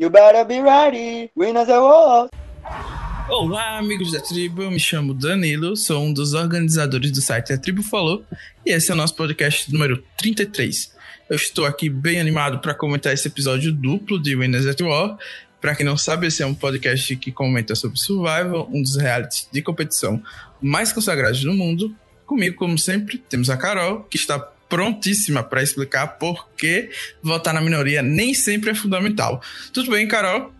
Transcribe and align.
You 0.00 0.08
better 0.08 0.46
be 0.46 0.62
ready, 0.62 1.30
winners 1.36 1.68
are 1.68 1.78
all. 1.78 2.30
Olá, 3.28 3.76
amigos 3.76 4.12
da 4.12 4.18
tribo. 4.18 4.62
Eu 4.62 4.70
me 4.70 4.80
chamo 4.80 5.12
Danilo, 5.12 5.76
sou 5.76 6.02
um 6.02 6.10
dos 6.10 6.32
organizadores 6.32 7.12
do 7.12 7.20
site 7.20 7.52
A 7.52 7.58
Tribo 7.58 7.82
Falou 7.82 8.24
e 8.64 8.70
esse 8.72 8.90
é 8.90 8.94
o 8.94 8.96
nosso 8.96 9.14
podcast 9.14 9.70
número 9.70 10.02
33. 10.16 10.94
Eu 11.28 11.36
estou 11.36 11.66
aqui 11.66 11.90
bem 11.90 12.18
animado 12.18 12.60
para 12.60 12.72
comentar 12.72 13.12
esse 13.12 13.28
episódio 13.28 13.70
duplo 13.70 14.18
de 14.18 14.34
Winners 14.34 14.66
at 14.66 14.80
War. 14.80 15.18
Para 15.60 15.76
quem 15.76 15.84
não 15.84 15.98
sabe, 15.98 16.28
esse 16.28 16.42
é 16.42 16.46
um 16.46 16.54
podcast 16.54 17.14
que 17.16 17.30
comenta 17.30 17.74
sobre 17.74 17.98
Survival, 17.98 18.70
um 18.72 18.80
dos 18.80 18.96
realities 18.96 19.50
de 19.52 19.60
competição 19.60 20.22
mais 20.62 20.94
consagrados 20.94 21.44
do 21.44 21.52
mundo. 21.52 21.94
Comigo, 22.24 22.56
como 22.56 22.78
sempre, 22.78 23.18
temos 23.28 23.50
a 23.50 23.56
Carol, 23.58 24.04
que 24.04 24.16
está 24.16 24.50
prontíssima 24.70 25.42
para 25.42 25.62
explicar 25.62 26.06
por 26.18 26.48
que 26.56 26.88
votar 27.22 27.52
na 27.52 27.60
minoria 27.60 28.00
nem 28.00 28.32
sempre 28.32 28.70
é 28.70 28.74
fundamental. 28.74 29.42
Tudo 29.72 29.90
bem, 29.90 30.08
Carol? 30.08 30.52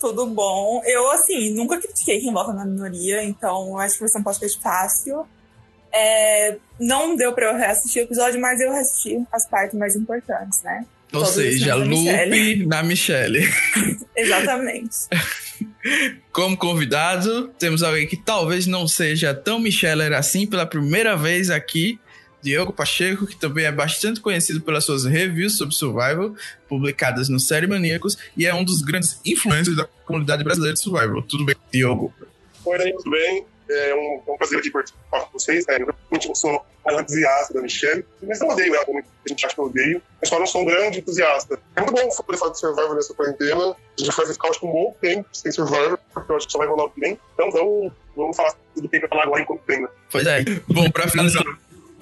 Tudo 0.00 0.26
bom. 0.26 0.82
Eu, 0.84 1.10
assim, 1.12 1.54
nunca 1.54 1.78
critiquei 1.78 2.20
quem 2.20 2.32
vota 2.32 2.52
na 2.52 2.64
minoria, 2.64 3.22
então 3.22 3.78
acho 3.78 3.94
que 3.94 4.00
vai 4.00 4.08
ser 4.08 4.18
um 4.18 4.22
podcast 4.22 4.60
fácil. 4.60 5.26
É, 5.92 6.56
não 6.80 7.14
deu 7.14 7.32
pra 7.32 7.52
eu 7.52 7.56
reassistir 7.56 8.02
o 8.02 8.06
episódio, 8.06 8.40
mas 8.40 8.60
eu 8.60 8.72
assisti 8.72 9.22
as 9.30 9.48
partes 9.48 9.78
mais 9.78 9.94
importantes, 9.94 10.60
né? 10.62 10.84
Ou 11.12 11.20
Todos 11.20 11.34
seja, 11.34 11.76
Lupe 11.76 12.66
na 12.66 12.82
Michelle. 12.82 13.48
Exatamente. 14.16 14.96
Como 16.32 16.56
convidado, 16.56 17.48
temos 17.58 17.82
alguém 17.82 18.06
que 18.06 18.16
talvez 18.16 18.66
não 18.66 18.88
seja 18.88 19.32
tão 19.32 19.58
Micheller 19.58 20.12
assim 20.12 20.46
pela 20.46 20.66
primeira 20.66 21.16
vez 21.16 21.50
aqui. 21.50 22.00
Diogo 22.44 22.74
Pacheco, 22.74 23.26
que 23.26 23.36
também 23.36 23.64
é 23.64 23.72
bastante 23.72 24.20
conhecido 24.20 24.60
pelas 24.60 24.84
suas 24.84 25.04
reviews 25.06 25.56
sobre 25.56 25.74
Survival, 25.74 26.34
publicadas 26.68 27.30
no 27.30 27.40
Série 27.40 27.66
Maníacos, 27.66 28.18
e 28.36 28.44
é 28.44 28.54
um 28.54 28.62
dos 28.62 28.82
grandes 28.82 29.18
influencers 29.24 29.74
da 29.74 29.88
comunidade 30.04 30.44
brasileira 30.44 30.74
de 30.74 30.80
Survival. 30.80 31.22
Tudo 31.22 31.46
bem, 31.46 31.56
Diogo? 31.72 32.12
Oi, 32.66 32.92
tudo 32.92 33.10
bem? 33.10 33.46
É 33.70 33.94
um, 33.94 34.30
é 34.30 34.32
um 34.32 34.36
prazer 34.36 34.58
aqui 34.58 34.70
participar 34.70 35.20
com 35.20 35.38
vocês. 35.38 35.66
Né? 35.66 35.78
Eu 35.80 36.34
sou 36.34 36.62
um 36.86 37.00
entusiasta 37.00 37.54
da 37.54 37.62
Michelle, 37.62 38.04
mas 38.22 38.38
não 38.40 38.48
odeio 38.48 38.74
ela 38.74 38.84
como 38.84 38.98
a 38.98 39.28
gente 39.28 39.46
acha 39.46 39.54
que 39.54 39.60
eu 39.60 39.64
odeio. 39.64 40.02
Eu 40.20 40.28
só 40.28 40.38
não 40.38 40.46
sou 40.46 40.60
um 40.60 40.64
grande 40.66 40.98
entusiasta. 40.98 41.58
É 41.74 41.80
muito 41.80 41.94
bom 41.94 42.08
poder 42.10 42.38
falar 42.38 42.52
de 42.52 42.60
Survivor 42.60 42.94
nessa 42.94 43.14
quarentena. 43.14 43.70
A 43.70 43.76
gente 43.96 44.14
vai 44.14 44.26
ficar, 44.26 44.48
acho 44.48 44.60
que, 44.60 44.66
um 44.66 44.72
bom 44.72 44.94
tempo 45.00 45.26
sem 45.32 45.50
Survivor, 45.50 45.98
porque 46.12 46.30
eu 46.30 46.36
acho 46.36 46.46
que 46.46 46.52
só 46.52 46.58
vai 46.58 46.68
rolar 46.68 46.84
o 46.84 46.90
que 46.90 47.00
vem. 47.00 47.18
Então 47.32 47.50
vamos, 47.50 47.92
vamos 48.14 48.36
falar 48.36 48.54
do 48.76 48.86
que 48.86 48.96
eu 48.96 49.08
falar 49.08 49.22
agora 49.22 49.40
enquanto 49.40 49.62
tem, 49.62 49.80
né? 49.80 49.88
Pois 50.10 50.26
é. 50.26 50.44
Bom, 50.68 50.90
pra 50.90 51.08
finalizar 51.08 51.42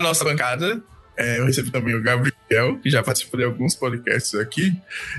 a 0.02 0.08
nossa 0.08 0.24
bancada, 0.24 0.82
é, 1.16 1.38
eu 1.38 1.44
recebo 1.44 1.70
também 1.70 1.94
o 1.94 2.02
Gabriel, 2.02 2.78
que 2.82 2.90
já 2.90 3.02
participou 3.02 3.38
de 3.38 3.44
alguns 3.44 3.74
podcasts 3.74 4.34
aqui. 4.34 4.72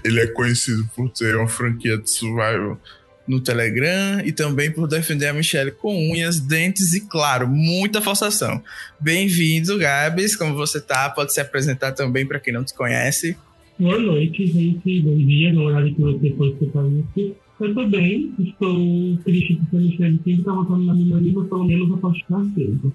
Ele 0.04 0.20
é 0.20 0.28
conhecido 0.28 0.88
por 0.96 1.10
ter 1.10 1.36
uma 1.36 1.48
franquia 1.48 1.98
de 1.98 2.10
survival 2.10 2.80
no 3.28 3.40
Telegram 3.40 4.22
e 4.26 4.32
também 4.32 4.70
por 4.72 4.88
defender 4.88 5.28
a 5.28 5.34
Michelle 5.34 5.72
com 5.72 5.96
unhas, 6.12 6.40
dentes 6.40 6.94
e, 6.94 7.08
claro, 7.08 7.48
muita 7.48 8.02
falsação. 8.02 8.62
Bem-vindo, 9.00 9.78
Gabs. 9.78 10.36
Como 10.36 10.56
você 10.56 10.82
tá? 10.82 11.10
Pode 11.10 11.34
se 11.34 11.40
apresentar 11.40 11.94
também 11.94 12.26
para 12.26 12.40
quem 12.40 12.54
não 12.54 12.64
te 12.64 12.74
conhece. 12.74 13.38
Boa 13.80 14.00
noite, 14.00 14.46
gente. 14.48 15.02
Bom 15.02 15.18
dia, 15.18 15.54
no 15.54 15.64
horário 15.64 15.94
que 15.94 16.02
você 16.02 16.32
for 16.32 16.48
escutar 16.50 16.84
isso. 16.86 17.36
Eu 17.60 17.74
tô 17.74 17.88
bem, 17.88 18.34
estou 18.40 19.18
triste 19.24 19.56
porque 19.56 19.78
a 19.78 19.80
Michelle 19.80 20.20
sempre 20.24 20.44
tá 20.44 20.52
voltando 20.52 20.86
na 20.86 20.94
minha 20.94 21.18
língua, 21.18 21.46
pelo 21.46 21.64
menos 21.64 21.90
eu 21.90 21.98
posso 21.98 22.20
ficar 22.20 22.44
tempo. 22.56 22.94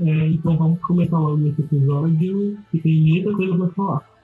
É, 0.00 0.26
então 0.28 0.56
vamos 0.56 0.80
começar 0.80 1.18
logo 1.18 1.36
nesse 1.38 1.60
episódio, 1.62 2.58
que 2.70 2.78
tem 2.80 3.00
muita 3.00 3.32
coisa 3.32 3.56
pra 3.56 3.68
falar. 3.68 4.16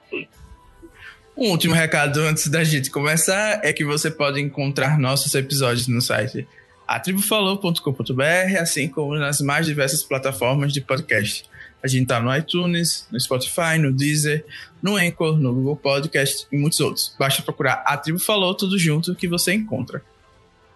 Um 1.35 1.49
último 1.49 1.73
recado 1.73 2.19
antes 2.21 2.47
da 2.47 2.63
gente 2.63 2.91
começar 2.91 3.59
é 3.63 3.73
que 3.73 3.83
você 3.83 4.11
pode 4.11 4.39
encontrar 4.39 4.99
nossos 4.99 5.33
episódios 5.33 5.87
no 5.87 5.99
site 5.99 6.47
atribufalou.com.br, 6.87 8.57
assim 8.59 8.87
como 8.87 9.15
nas 9.15 9.41
mais 9.41 9.65
diversas 9.65 10.03
plataformas 10.03 10.71
de 10.71 10.81
podcast. 10.81 11.45
A 11.81 11.87
gente 11.87 12.07
tá 12.07 12.19
no 12.19 12.35
iTunes, 12.35 13.07
no 13.11 13.19
Spotify, 13.19 13.77
no 13.79 13.91
Deezer, 13.91 14.45
no 14.81 14.95
Anchor, 14.95 15.37
no 15.37 15.53
Google 15.53 15.75
Podcast 15.75 16.47
e 16.51 16.57
muitos 16.57 16.79
outros. 16.79 17.15
Basta 17.17 17.41
procurar 17.41 17.83
A 17.85 17.97
Tribo 17.97 18.19
Falou 18.19 18.53
tudo 18.53 18.77
junto 18.77 19.15
que 19.15 19.27
você 19.27 19.53
encontra. 19.53 20.01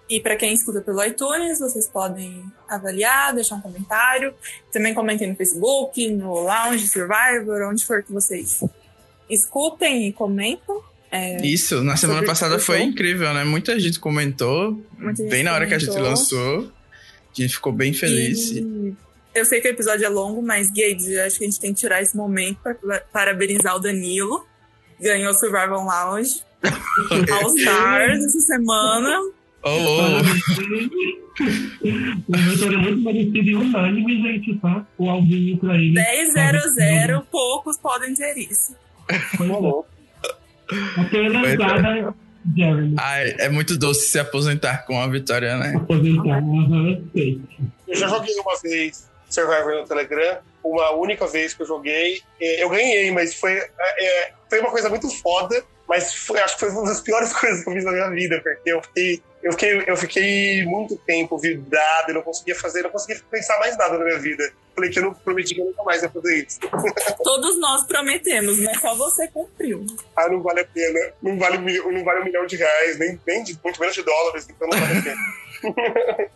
E 0.10 0.22
para 0.22 0.36
quem 0.38 0.54
escuta 0.54 0.80
pelo 0.82 1.04
iTunes, 1.04 1.60
vocês 1.60 1.88
podem 1.88 2.44
avaliar, 2.68 3.34
deixar 3.34 3.56
um 3.56 3.62
comentário. 3.62 4.34
Também 4.72 4.94
comentem 4.94 5.30
no 5.30 5.36
Facebook, 5.36 6.08
no 6.10 6.34
Lounge 6.34 6.88
Survivor, 6.88 7.70
onde 7.70 7.86
for 7.86 8.02
que 8.02 8.12
vocês 8.12 8.64
escutem 9.30 10.08
e 10.08 10.14
comentam. 10.14 10.82
É, 11.12 11.46
Isso, 11.46 11.84
na 11.84 11.96
semana 11.96 12.24
passada 12.26 12.60
foi 12.60 12.82
incrível, 12.82 13.34
né? 13.34 13.44
Muita 13.44 13.80
gente 13.80 14.00
comentou, 14.00 14.82
Muita 14.98 15.24
gente 15.24 15.32
bem 15.32 15.44
na 15.44 15.54
hora 15.54 15.66
comentou. 15.66 15.88
que 15.88 15.92
a 15.92 15.94
gente 15.94 16.10
lançou. 16.10 16.72
A 17.38 17.42
gente 17.42 17.54
ficou 17.56 17.72
bem 17.72 17.94
feliz. 17.94 18.52
E... 18.52 18.96
Eu 19.34 19.46
sei 19.46 19.62
que 19.62 19.68
o 19.68 19.72
episódio 19.72 20.06
é 20.06 20.10
longo, 20.10 20.42
mas, 20.42 20.68
Gabe, 20.70 21.20
acho 21.20 21.38
que 21.38 21.44
a 21.44 21.48
gente 21.48 21.60
tem 21.60 21.74
que 21.74 21.80
tirar 21.80 22.02
esse 22.02 22.16
momento 22.16 22.60
para 22.62 23.02
parabenizar 23.12 23.76
o 23.76 23.80
Danilo. 23.80 24.46
Ganhou 25.00 25.32
o 25.32 25.34
Survival 25.36 25.86
Lounge. 25.86 26.42
All 26.64 27.56
Stars 27.56 28.26
essa 28.26 28.40
semana. 28.40 29.20
Oh. 29.68 30.22
o 31.44 32.38
meu 32.38 32.74
é 32.74 32.78
muito 32.78 33.04
parecido 33.04 33.50
e 33.50 33.56
unânime, 33.56 34.22
gente, 34.22 34.56
tá? 34.60 34.86
O 34.98 35.10
alvinho 35.10 35.58
pra 35.58 35.76
ele. 35.76 35.94
10 35.94 36.34
0 36.34 36.60
0 36.74 37.22
poucos 37.32 37.78
podem 37.78 38.12
dizer 38.14 38.38
isso. 38.38 38.76
Apenas 40.98 41.48
é. 41.48 41.58
Jeremy. 42.56 42.96
Ai, 42.98 43.36
é 43.40 43.50
muito 43.50 43.78
doce 43.78 44.08
se 44.08 44.20
aposentar 44.20 44.86
com 44.86 45.00
a 45.00 45.08
vitória, 45.08 45.58
né? 45.58 45.74
Aposentar, 45.76 46.42
Eu 47.88 47.96
já 47.96 48.08
joguei 48.08 48.36
uma 48.40 48.58
vez 48.62 49.10
Survivor 49.30 49.76
no 49.76 49.86
Telegram, 49.86 50.38
uma 50.64 50.92
única 50.92 51.28
vez 51.28 51.54
que 51.54 51.62
eu 51.64 51.68
joguei. 51.68 52.22
Eu 52.40 52.70
ganhei, 52.70 53.12
mas 53.12 53.34
foi, 53.34 53.58
é, 53.58 54.32
foi 54.50 54.60
uma 54.60 54.72
coisa 54.72 54.90
muito 54.90 55.10
foda, 55.22 55.62
mas 55.88 56.14
foi, 56.14 56.40
acho 56.40 56.54
que 56.58 56.62
foi 56.62 56.70
uma 56.70 56.86
das 56.86 57.02
piores 57.02 57.34
coisas 57.38 57.64
que 57.64 57.70
eu 57.70 57.74
fiz 57.74 57.84
na 57.84 57.92
minha 57.92 58.10
vida, 58.10 58.42
porque 58.42 58.72
eu 58.72 58.82
fiquei 58.82 59.22
eu 59.44 59.52
fiquei, 59.52 59.84
eu 59.88 59.98
fiquei 59.98 60.66
muito 60.66 60.98
tempo 60.98 61.38
vidrado, 61.38 62.10
eu 62.10 62.16
não 62.16 62.22
conseguia 62.22 62.56
fazer, 62.56 62.82
não 62.82 62.90
conseguia 62.90 63.22
pensar 63.30 63.58
mais 63.60 63.78
nada 63.78 63.98
na 63.98 64.04
minha 64.04 64.20
vida. 64.20 64.44
Falei 64.76 64.90
que 64.90 65.00
eu 65.00 65.04
não 65.04 65.14
prometi 65.14 65.56
que 65.56 65.62
eu 65.62 65.66
nunca 65.66 65.84
mais 65.84 66.02
ia 66.04 66.10
fazer 66.10 66.46
isso. 66.46 66.60
Todos 67.24 67.60
nós 67.60 67.86
prometemos, 67.86 68.60
mas 68.60 68.80
só 68.80 68.96
você 68.96 69.28
cumpriu. 69.28 69.86
Ah, 70.16 70.30
não 70.30 70.42
vale 70.42 70.62
a 70.62 70.66
pena. 70.66 71.00
Não 71.22 71.38
vale, 71.38 71.58
não 71.58 72.04
vale 72.04 72.22
um 72.22 72.26
milhão 72.26 72.46
de 72.46 72.56
reais, 72.56 73.00
nem, 73.00 73.20
nem 73.26 73.44
de, 73.44 73.60
muito 73.64 73.80
menos 73.80 73.96
de 73.96 74.04
dólares, 74.04 74.48
então 74.50 74.68
não 74.68 74.80
vale 74.80 75.00
a 75.00 75.04
pena. 75.04 76.30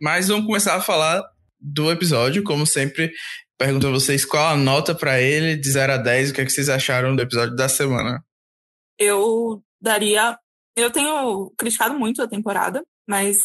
mas 0.00 0.28
vamos 0.28 0.46
começar 0.46 0.74
a 0.74 0.80
falar 0.80 1.22
do 1.60 1.90
episódio, 1.90 2.42
como 2.42 2.66
sempre. 2.66 3.12
Pergunto 3.58 3.88
a 3.88 3.90
vocês 3.90 4.24
qual 4.24 4.46
a 4.46 4.56
nota 4.56 4.94
para 4.94 5.20
ele, 5.20 5.54
de 5.54 5.70
0 5.70 5.92
a 5.92 5.96
10, 5.98 6.30
o 6.30 6.34
que, 6.34 6.40
é 6.40 6.44
que 6.44 6.50
vocês 6.50 6.68
acharam 6.68 7.14
do 7.14 7.22
episódio 7.22 7.54
da 7.54 7.68
semana? 7.68 8.24
Eu 8.98 9.62
daria 9.80 10.38
eu 10.76 10.90
tenho 10.90 11.52
criticado 11.56 11.98
muito 11.98 12.22
a 12.22 12.28
temporada, 12.28 12.82
mas 13.08 13.38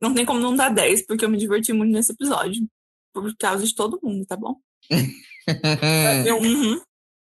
não 0.00 0.14
tem 0.14 0.24
como 0.24 0.40
não 0.40 0.54
dar 0.54 0.68
10, 0.68 1.06
porque 1.06 1.24
eu 1.24 1.28
me 1.28 1.38
diverti 1.38 1.72
muito 1.72 1.92
nesse 1.92 2.12
episódio. 2.12 2.66
Por 3.12 3.34
causa 3.38 3.64
de 3.64 3.74
todo 3.74 4.00
mundo, 4.02 4.26
tá 4.26 4.36
bom? 4.36 4.56
eu, 6.26 6.38
uhum. 6.38 6.80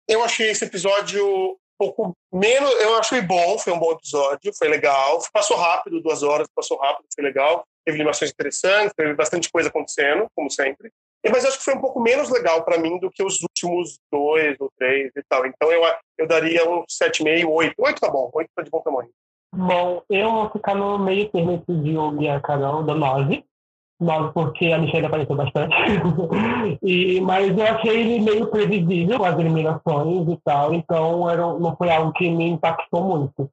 eu 0.06 0.22
achei 0.22 0.50
esse 0.50 0.64
episódio 0.64 1.26
um 1.26 1.56
pouco 1.78 2.12
menos. 2.32 2.70
Eu 2.80 2.98
achei 2.98 3.20
bom, 3.22 3.58
foi 3.58 3.72
um 3.72 3.78
bom 3.78 3.92
episódio, 3.92 4.52
foi 4.56 4.68
legal. 4.68 5.20
Passou 5.32 5.56
rápido, 5.56 6.00
duas 6.02 6.22
horas, 6.22 6.46
passou 6.54 6.78
rápido, 6.78 7.06
foi 7.14 7.24
legal. 7.24 7.64
Teve 7.84 7.96
animações 7.96 8.30
interessantes, 8.30 8.92
teve 8.94 9.14
bastante 9.14 9.50
coisa 9.50 9.70
acontecendo, 9.70 10.26
como 10.34 10.50
sempre. 10.50 10.92
Mas 11.26 11.44
acho 11.44 11.58
que 11.58 11.64
foi 11.64 11.74
um 11.74 11.80
pouco 11.80 12.00
menos 12.00 12.30
legal 12.30 12.64
para 12.64 12.78
mim 12.78 12.98
do 12.98 13.10
que 13.10 13.22
os 13.22 13.40
últimos 13.42 13.98
dois 14.10 14.56
ou 14.60 14.70
três 14.78 15.10
e 15.16 15.22
tal. 15.28 15.44
Então 15.46 15.70
eu, 15.70 15.82
eu 16.18 16.26
daria 16.26 16.68
um 16.68 16.84
7,5, 16.84 17.48
8. 17.48 17.74
8 17.78 18.00
tá 18.00 18.10
bom, 18.10 18.30
8 18.32 18.50
tá 18.54 18.62
de 18.62 18.70
bom 18.70 18.80
tamanho. 18.80 19.10
Bom, 19.54 20.02
eu 20.10 20.30
vou 20.30 20.50
ficar 20.50 20.74
no 20.74 20.98
meio 20.98 21.28
termo 21.30 21.52
entre 21.52 21.72
o 21.72 21.82
Diogo 21.82 22.22
e 22.22 22.28
a 22.28 22.40
Carol, 22.40 22.82
da 22.82 22.94
9. 22.94 23.44
9 24.00 24.32
porque 24.32 24.66
a 24.66 24.78
Michelle 24.78 25.06
apareceu 25.06 25.34
bastante. 25.34 25.74
e, 26.82 27.20
mas 27.20 27.56
eu 27.56 27.66
achei 27.66 28.00
ele 28.00 28.20
meio 28.20 28.46
previsível, 28.48 29.24
as 29.24 29.38
eliminações 29.38 30.28
e 30.28 30.36
tal. 30.44 30.74
Então 30.74 31.28
era, 31.28 31.42
não 31.58 31.76
foi 31.76 31.90
algo 31.90 32.12
que 32.12 32.30
me 32.30 32.48
impactou 32.48 33.02
muito. 33.02 33.50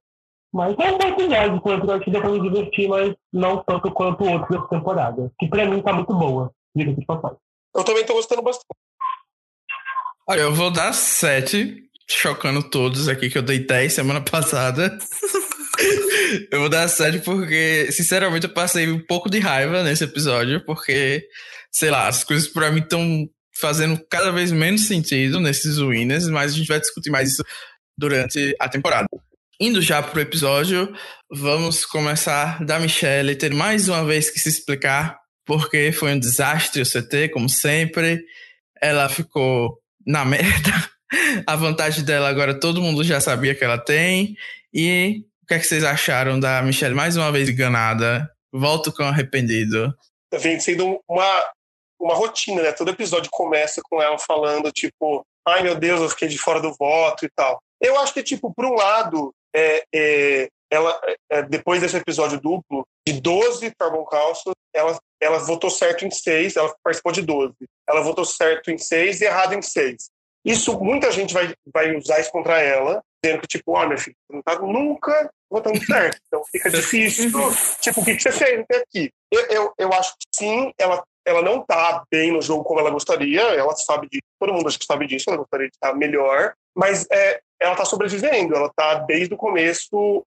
Mas 0.54 0.76
é 0.80 0.92
um 0.92 0.98
bom 0.98 1.08
episódio, 1.08 1.62
foi 1.62 1.74
um 1.74 1.78
episódio 1.78 2.06
que 2.06 2.12
pra 2.12 2.30
me 2.30 2.42
divertir, 2.42 2.88
mas 2.88 3.14
não 3.34 3.64
tanto 3.64 3.92
quanto 3.92 4.24
outros 4.24 4.50
dessa 4.50 4.70
temporada. 4.70 5.32
Que 5.38 5.48
pra 5.48 5.66
mim 5.66 5.82
tá 5.82 5.92
muito 5.92 6.14
boa, 6.14 6.52
diga-se 6.74 7.00
de 7.00 7.06
passagem. 7.06 7.38
Eu 7.76 7.84
também 7.84 8.06
tô 8.06 8.14
gostando 8.14 8.42
bastante. 8.42 8.66
Olha, 10.28 10.42
eu 10.42 10.56
vou 10.56 10.72
dar 10.72 10.94
7, 10.94 11.84
chocando 12.10 12.64
todos 12.64 13.08
aqui, 13.08 13.30
que 13.30 13.38
eu 13.38 13.44
dei 13.44 13.60
10 13.60 13.94
semana 13.94 14.22
passada. 14.24 14.98
eu 16.52 16.62
vou 16.62 16.70
dar 16.70 16.88
7 16.88 17.20
porque, 17.20 17.92
sinceramente, 17.92 18.48
eu 18.48 18.54
passei 18.54 18.90
um 18.90 19.00
pouco 19.06 19.30
de 19.30 19.40
raiva 19.40 19.84
nesse 19.84 20.06
episódio, 20.06 20.64
porque, 20.66 21.28
sei 21.72 21.92
lá, 21.92 22.08
as 22.08 22.24
coisas 22.24 22.48
pra 22.48 22.72
mim 22.72 22.80
estão 22.80 23.30
fazendo 23.58 24.04
cada 24.10 24.32
vez 24.32 24.52
menos 24.52 24.88
sentido 24.88 25.40
nesses 25.40 25.78
winners, 25.78 26.28
mas 26.28 26.54
a 26.54 26.58
gente 26.58 26.68
vai 26.68 26.80
discutir 26.80 27.10
mais 27.10 27.34
isso 27.34 27.44
durante 27.98 28.56
a 28.60 28.70
temporada. 28.70 29.08
Indo 29.60 29.82
já 29.82 30.02
pro 30.02 30.20
episódio, 30.20 30.94
vamos 31.32 31.86
começar 31.86 32.64
da 32.66 32.80
Michelle 32.80 33.36
ter 33.36 33.54
mais 33.54 33.88
uma 33.88 34.04
vez 34.04 34.30
que 34.30 34.40
se 34.40 34.50
explicar 34.50 35.18
porque 35.46 35.92
foi 35.92 36.14
um 36.14 36.20
desastre 36.20 36.82
o 36.82 36.86
CT, 36.86 37.30
como 37.30 37.48
sempre. 37.48 38.26
Ela 38.82 39.08
ficou 39.08 39.80
na 40.06 40.24
merda. 40.26 40.72
A 41.46 41.56
vantagem 41.56 42.04
dela 42.04 42.28
agora 42.28 42.60
todo 42.60 42.82
mundo 42.82 43.04
já 43.04 43.22
sabia 43.22 43.56
que 43.56 43.64
ela 43.64 43.78
tem. 43.78 44.36
E 44.74 45.24
o 45.44 45.48
que, 45.48 45.54
é 45.54 45.60
que 45.60 45.66
vocês 45.66 45.84
acharam 45.84 46.40
da 46.40 46.62
Michelle 46.62 46.96
mais 46.96 47.16
uma 47.16 47.32
vez 47.32 47.48
enganada? 47.48 48.30
Volto 48.52 48.92
com 48.92 49.04
arrependido. 49.04 49.94
Vem 50.34 50.60
sendo 50.60 51.00
uma, 51.08 51.44
uma 52.00 52.16
rotina, 52.16 52.64
né? 52.64 52.72
Todo 52.72 52.92
episódio 52.92 53.30
começa 53.32 53.82
com 53.84 54.02
ela 54.02 54.18
falando, 54.18 54.72
tipo, 54.72 55.24
ai 55.48 55.62
meu 55.62 55.76
Deus, 55.76 56.02
eu 56.02 56.10
fiquei 56.10 56.28
de 56.28 56.38
fora 56.38 56.60
do 56.60 56.74
voto 56.74 57.26
e 57.26 57.30
tal. 57.36 57.60
Eu 57.80 58.00
acho 58.00 58.14
que, 58.14 58.24
tipo, 58.24 58.54
por 58.54 58.66
um 58.66 58.74
lado, 58.74 59.32
é, 59.56 59.84
é, 59.94 60.48
ela, 60.72 61.00
é, 61.30 61.44
depois 61.44 61.82
desse 61.82 61.98
episódio 61.98 62.40
duplo, 62.40 62.86
de 63.08 63.22
12 63.22 63.72
Carbon 63.78 64.06
Council, 64.06 64.54
ela, 64.74 64.98
ela 65.26 65.40
votou 65.40 65.70
certo 65.70 66.06
em 66.06 66.12
6, 66.12 66.56
ela 66.56 66.74
participou 66.84 67.12
de 67.12 67.22
12. 67.22 67.54
Ela 67.88 68.02
votou 68.02 68.24
certo 68.26 68.72
em 68.72 68.78
6 68.78 69.22
e 69.22 69.26
errado 69.26 69.54
em 69.54 69.62
6. 69.62 70.10
Isso, 70.46 70.80
muita 70.80 71.12
gente 71.12 71.34
vai, 71.34 71.54
vai 71.74 71.96
usar 71.96 72.20
isso 72.20 72.32
contra 72.32 72.62
ela, 72.62 73.02
dizendo 73.24 73.42
que, 73.42 73.48
tipo, 73.48 73.72
ó, 73.72 73.84
oh, 73.84 73.88
meu 73.88 73.98
filho, 73.98 74.16
você 74.28 74.36
não 74.36 74.44
tá 74.44 74.60
nunca 74.60 75.32
votando 75.50 75.84
certo, 75.84 76.20
então 76.28 76.44
fica 76.52 76.70
difícil. 76.70 77.32
tipo, 77.82 78.02
o 78.02 78.06
que, 78.06 78.16
que 78.16 78.22
você 78.22 78.32
fez 78.32 78.60
até 78.62 78.78
aqui? 78.78 79.12
Eu, 79.32 79.42
eu, 79.48 79.74
eu 79.80 79.94
acho 79.94 80.14
que 80.14 80.28
sim, 80.32 80.72
ela 80.78 81.04
ela 81.26 81.42
não 81.42 81.62
está 81.62 82.04
bem 82.10 82.32
no 82.32 82.42
jogo 82.42 82.64
como 82.64 82.80
ela 82.80 82.92
gostaria, 82.92 83.42
ela 83.42 83.76
sabe 83.76 84.08
disso, 84.08 84.22
todo 84.40 84.54
mundo 84.54 84.68
acho 84.68 84.78
que 84.78 84.86
sabe 84.86 85.08
disso, 85.08 85.26
ela 85.28 85.38
gostaria 85.38 85.68
de 85.68 85.74
estar 85.74 85.94
melhor, 85.96 86.54
mas 86.76 87.08
é, 87.12 87.42
ela 87.60 87.72
está 87.72 87.84
sobrevivendo, 87.84 88.56
ela 88.56 88.68
está 88.68 88.96
desde 89.00 89.34
o 89.34 89.38
começo 89.38 90.24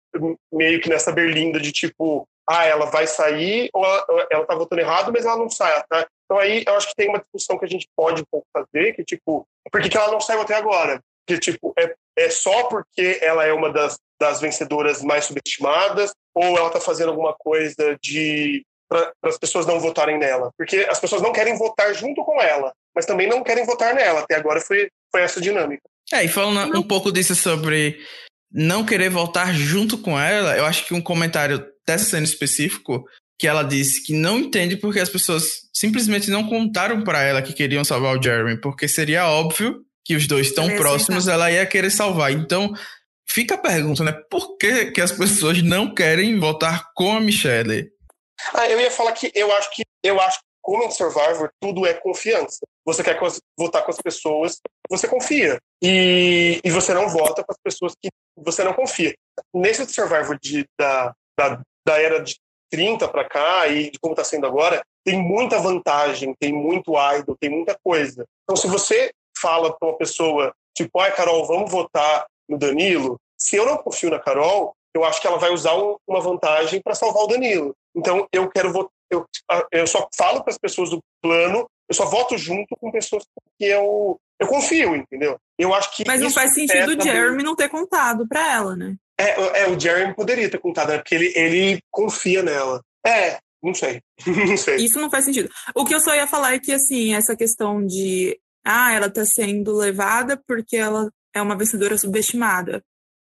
meio 0.53 0.81
que 0.81 0.89
nessa 0.89 1.13
berlinda 1.13 1.61
de 1.61 1.71
tipo, 1.71 2.27
ah, 2.49 2.65
ela 2.65 2.87
vai 2.87 3.07
sair 3.07 3.69
ou 3.73 3.85
ela 3.85 4.43
está 4.43 4.55
votando 4.55 4.81
errado, 4.81 5.13
mas 5.13 5.25
ela 5.25 5.37
não 5.37 5.51
sai, 5.51 5.83
tá? 5.89 6.07
Então 6.25 6.39
aí 6.39 6.65
eu 6.67 6.75
acho 6.75 6.89
que 6.89 6.95
tem 6.97 7.09
uma 7.09 7.19
discussão 7.19 7.59
que 7.59 7.65
a 7.65 7.69
gente 7.69 7.89
pode 7.97 8.23
um 8.23 8.27
pouco 8.31 8.47
fazer, 8.53 8.95
que 8.95 9.05
tipo, 9.05 9.47
por 9.71 9.81
que, 9.81 9.89
que 9.89 9.97
ela 9.97 10.13
não 10.13 10.21
saiu 10.21 10.41
até 10.41 10.55
agora? 10.55 11.01
Que 11.27 11.39
tipo, 11.39 11.75
é, 11.79 11.95
é 12.17 12.31
só 12.31 12.65
porque 12.65 13.19
ela 13.23 13.45
é 13.45 13.53
uma 13.53 13.71
das, 13.71 13.99
das 14.21 14.41
vencedoras 14.41 15.03
mais 15.03 15.27
subestimadas 15.27 16.13
ou 16.35 16.57
ela 16.57 16.69
está 16.69 16.81
fazendo 16.81 17.11
alguma 17.11 17.35
coisa 17.35 17.97
de 18.03 18.65
para 18.89 19.13
as 19.25 19.37
pessoas 19.37 19.67
não 19.67 19.79
votarem 19.79 20.19
nela, 20.19 20.51
porque 20.57 20.87
as 20.89 20.99
pessoas 20.99 21.21
não 21.21 21.31
querem 21.31 21.59
votar 21.59 21.95
junto 21.95 22.25
com 22.25 22.41
ela, 22.41 22.73
mas 22.95 23.05
também 23.05 23.29
não 23.29 23.45
querem 23.45 23.67
votar 23.67 23.95
nela. 23.95 24.21
Até 24.21 24.37
agora 24.37 24.63
foi, 24.63 24.89
foi 25.13 25.21
essa 25.21 25.41
dinâmica. 25.41 25.83
É, 26.11 26.25
e 26.25 26.29
falando 26.29 26.73
não. 26.73 26.81
um 26.81 26.83
pouco 26.83 27.13
disso 27.13 27.35
sobre 27.35 28.01
não 28.51 28.87
querer 28.87 29.11
votar 29.11 29.53
junto 29.53 29.99
com 29.99 30.19
ela, 30.19 30.57
eu 30.57 30.65
acho 30.65 30.87
que 30.87 30.95
um 30.95 31.03
comentário 31.03 31.65
dessa 31.89 32.11
cena 32.11 32.25
específico 32.25 33.05
que 33.39 33.47
ela 33.47 33.63
disse 33.63 34.03
que 34.05 34.13
não 34.13 34.39
entende 34.39 34.77
porque 34.77 35.01
as 35.01 35.09
pessoas 35.09 35.69
simplesmente 35.73 36.31
não 36.31 36.47
contaram 36.47 37.03
para 37.03 37.23
ela 37.23 37.41
que 37.41 37.53
queriam 37.53 37.85
salvar 37.85 38.17
o 38.17 38.23
Jeremy, 38.23 38.61
porque 38.61 38.87
seria 38.89 39.29
óbvio 39.29 39.85
que 40.05 40.15
os 40.15 40.27
dois 40.27 40.53
tão 40.53 40.69
próximos, 40.77 41.29
ela 41.29 41.51
ia 41.51 41.67
querer 41.67 41.91
salvar. 41.91 42.33
Então, 42.33 42.73
fica 43.29 43.55
a 43.55 43.59
pergunta, 43.59 44.03
né? 44.03 44.13
Por 44.31 44.57
que, 44.57 44.87
que 44.87 45.01
as 45.01 45.13
pessoas 45.13 45.63
não 45.63 45.95
querem 45.95 46.39
votar 46.39 46.91
com 46.95 47.17
a 47.17 47.21
Michelle? 47.21 47.91
Ah, 48.55 48.69
eu 48.69 48.81
ia 48.81 48.91
falar 48.91 49.13
que 49.13 49.31
eu 49.35 49.53
acho 49.53 49.71
que 49.75 49.83
eu 50.03 50.21
acho 50.21 50.39
que 50.39 50.45
como 50.63 50.85
em 50.85 50.91
Survivor 50.91 51.51
tudo 51.61 51.87
é 51.87 51.95
confiança. 51.95 52.61
Você 52.85 53.03
quer 53.03 53.19
votar 53.59 53.85
com 53.85 53.91
as 53.91 53.99
pessoas, 53.99 54.59
você 54.91 55.07
confia 55.07 55.59
e, 55.83 56.61
e 56.65 56.71
você 56.71 56.93
não 56.93 57.09
vota 57.09 57.45
com 57.45 57.53
as 57.53 57.59
pessoas 57.63 57.93
que 58.01 58.09
você 58.37 58.65
não 58.65 58.73
confia. 58.73 59.15
Nesse 59.55 59.87
Survivor 59.87 60.39
de, 60.43 60.65
da, 60.79 61.13
da, 61.39 61.61
da 61.89 62.01
era 62.01 62.23
de 62.23 62.37
30 62.71 63.09
para 63.09 63.27
cá 63.27 63.67
e 63.67 63.91
de 63.91 63.99
como 63.99 64.13
está 64.13 64.23
sendo 64.23 64.47
agora, 64.47 64.83
tem 65.03 65.19
muita 65.19 65.59
vantagem, 65.59 66.35
tem 66.39 66.53
muito 66.53 66.93
idol, 67.17 67.37
tem 67.41 67.49
muita 67.49 67.75
coisa. 67.83 68.27
Então, 68.45 68.55
se 68.55 68.69
você 68.69 69.11
fala 69.41 69.75
para 69.75 69.89
uma 69.89 69.97
pessoa, 69.97 70.53
tipo, 70.77 71.01
ai, 71.01 71.15
Carol, 71.15 71.47
vamos 71.47 71.71
votar 71.71 72.27
no 72.47 72.59
Danilo, 72.59 73.19
se 73.39 73.57
eu 73.57 73.65
não 73.65 73.79
confio 73.79 74.11
na 74.11 74.19
Carol, 74.19 74.75
eu 74.95 75.03
acho 75.03 75.21
que 75.21 75.27
ela 75.27 75.39
vai 75.39 75.51
usar 75.51 75.75
um, 75.77 75.97
uma 76.07 76.21
vantagem 76.21 76.83
para 76.83 76.95
salvar 76.95 77.23
o 77.23 77.29
Danilo. 77.29 77.75
Então, 77.97 78.27
eu 78.31 78.51
quero 78.51 78.71
votar. 78.71 78.91
Eu, 79.11 79.25
eu 79.73 79.87
só 79.87 80.07
falo 80.15 80.43
para 80.43 80.53
as 80.53 80.59
pessoas 80.59 80.91
do 80.91 80.99
plano, 81.23 81.67
eu 81.89 81.95
só 81.95 82.05
voto 82.05 82.37
junto 82.37 82.77
com 82.79 82.91
pessoas 82.91 83.25
que 83.59 83.65
eu, 83.65 84.21
eu 84.39 84.47
confio, 84.47 84.95
entendeu? 84.95 85.39
Eu 85.59 85.73
acho 85.73 85.97
que. 85.97 86.05
Mas 86.07 86.21
não 86.21 86.31
faz 86.31 86.53
sentido 86.53 86.99
o 86.99 87.03
Jeremy 87.03 87.43
não 87.43 87.57
ter 87.57 87.71
contado 87.71 88.29
para 88.29 88.53
ela, 88.53 88.77
né? 88.77 88.97
É, 89.19 89.63
é, 89.63 89.69
o 89.69 89.79
Jeremy 89.79 90.15
poderia 90.15 90.49
ter 90.49 90.59
contado, 90.59 90.91
né? 90.91 90.99
Porque 90.99 91.15
ele, 91.15 91.33
ele 91.35 91.83
confia 91.91 92.43
nela. 92.43 92.81
É, 93.05 93.39
não 93.63 93.75
sei. 93.75 94.01
não 94.27 94.57
sei. 94.57 94.77
Isso 94.77 95.01
não 95.01 95.11
faz 95.11 95.25
sentido. 95.25 95.51
O 95.75 95.85
que 95.85 95.95
eu 95.95 96.01
só 96.01 96.15
ia 96.15 96.27
falar 96.27 96.55
é 96.55 96.59
que, 96.59 96.73
assim, 96.73 97.15
essa 97.15 97.37
questão 97.37 97.85
de. 97.85 98.39
Ah, 98.65 98.93
ela 98.93 99.11
tá 99.11 99.25
sendo 99.25 99.77
levada 99.77 100.41
porque 100.47 100.77
ela 100.77 101.11
é 101.35 101.43
uma 101.43 101.57
vencedora 101.57 101.99
subestimada. 101.99 102.83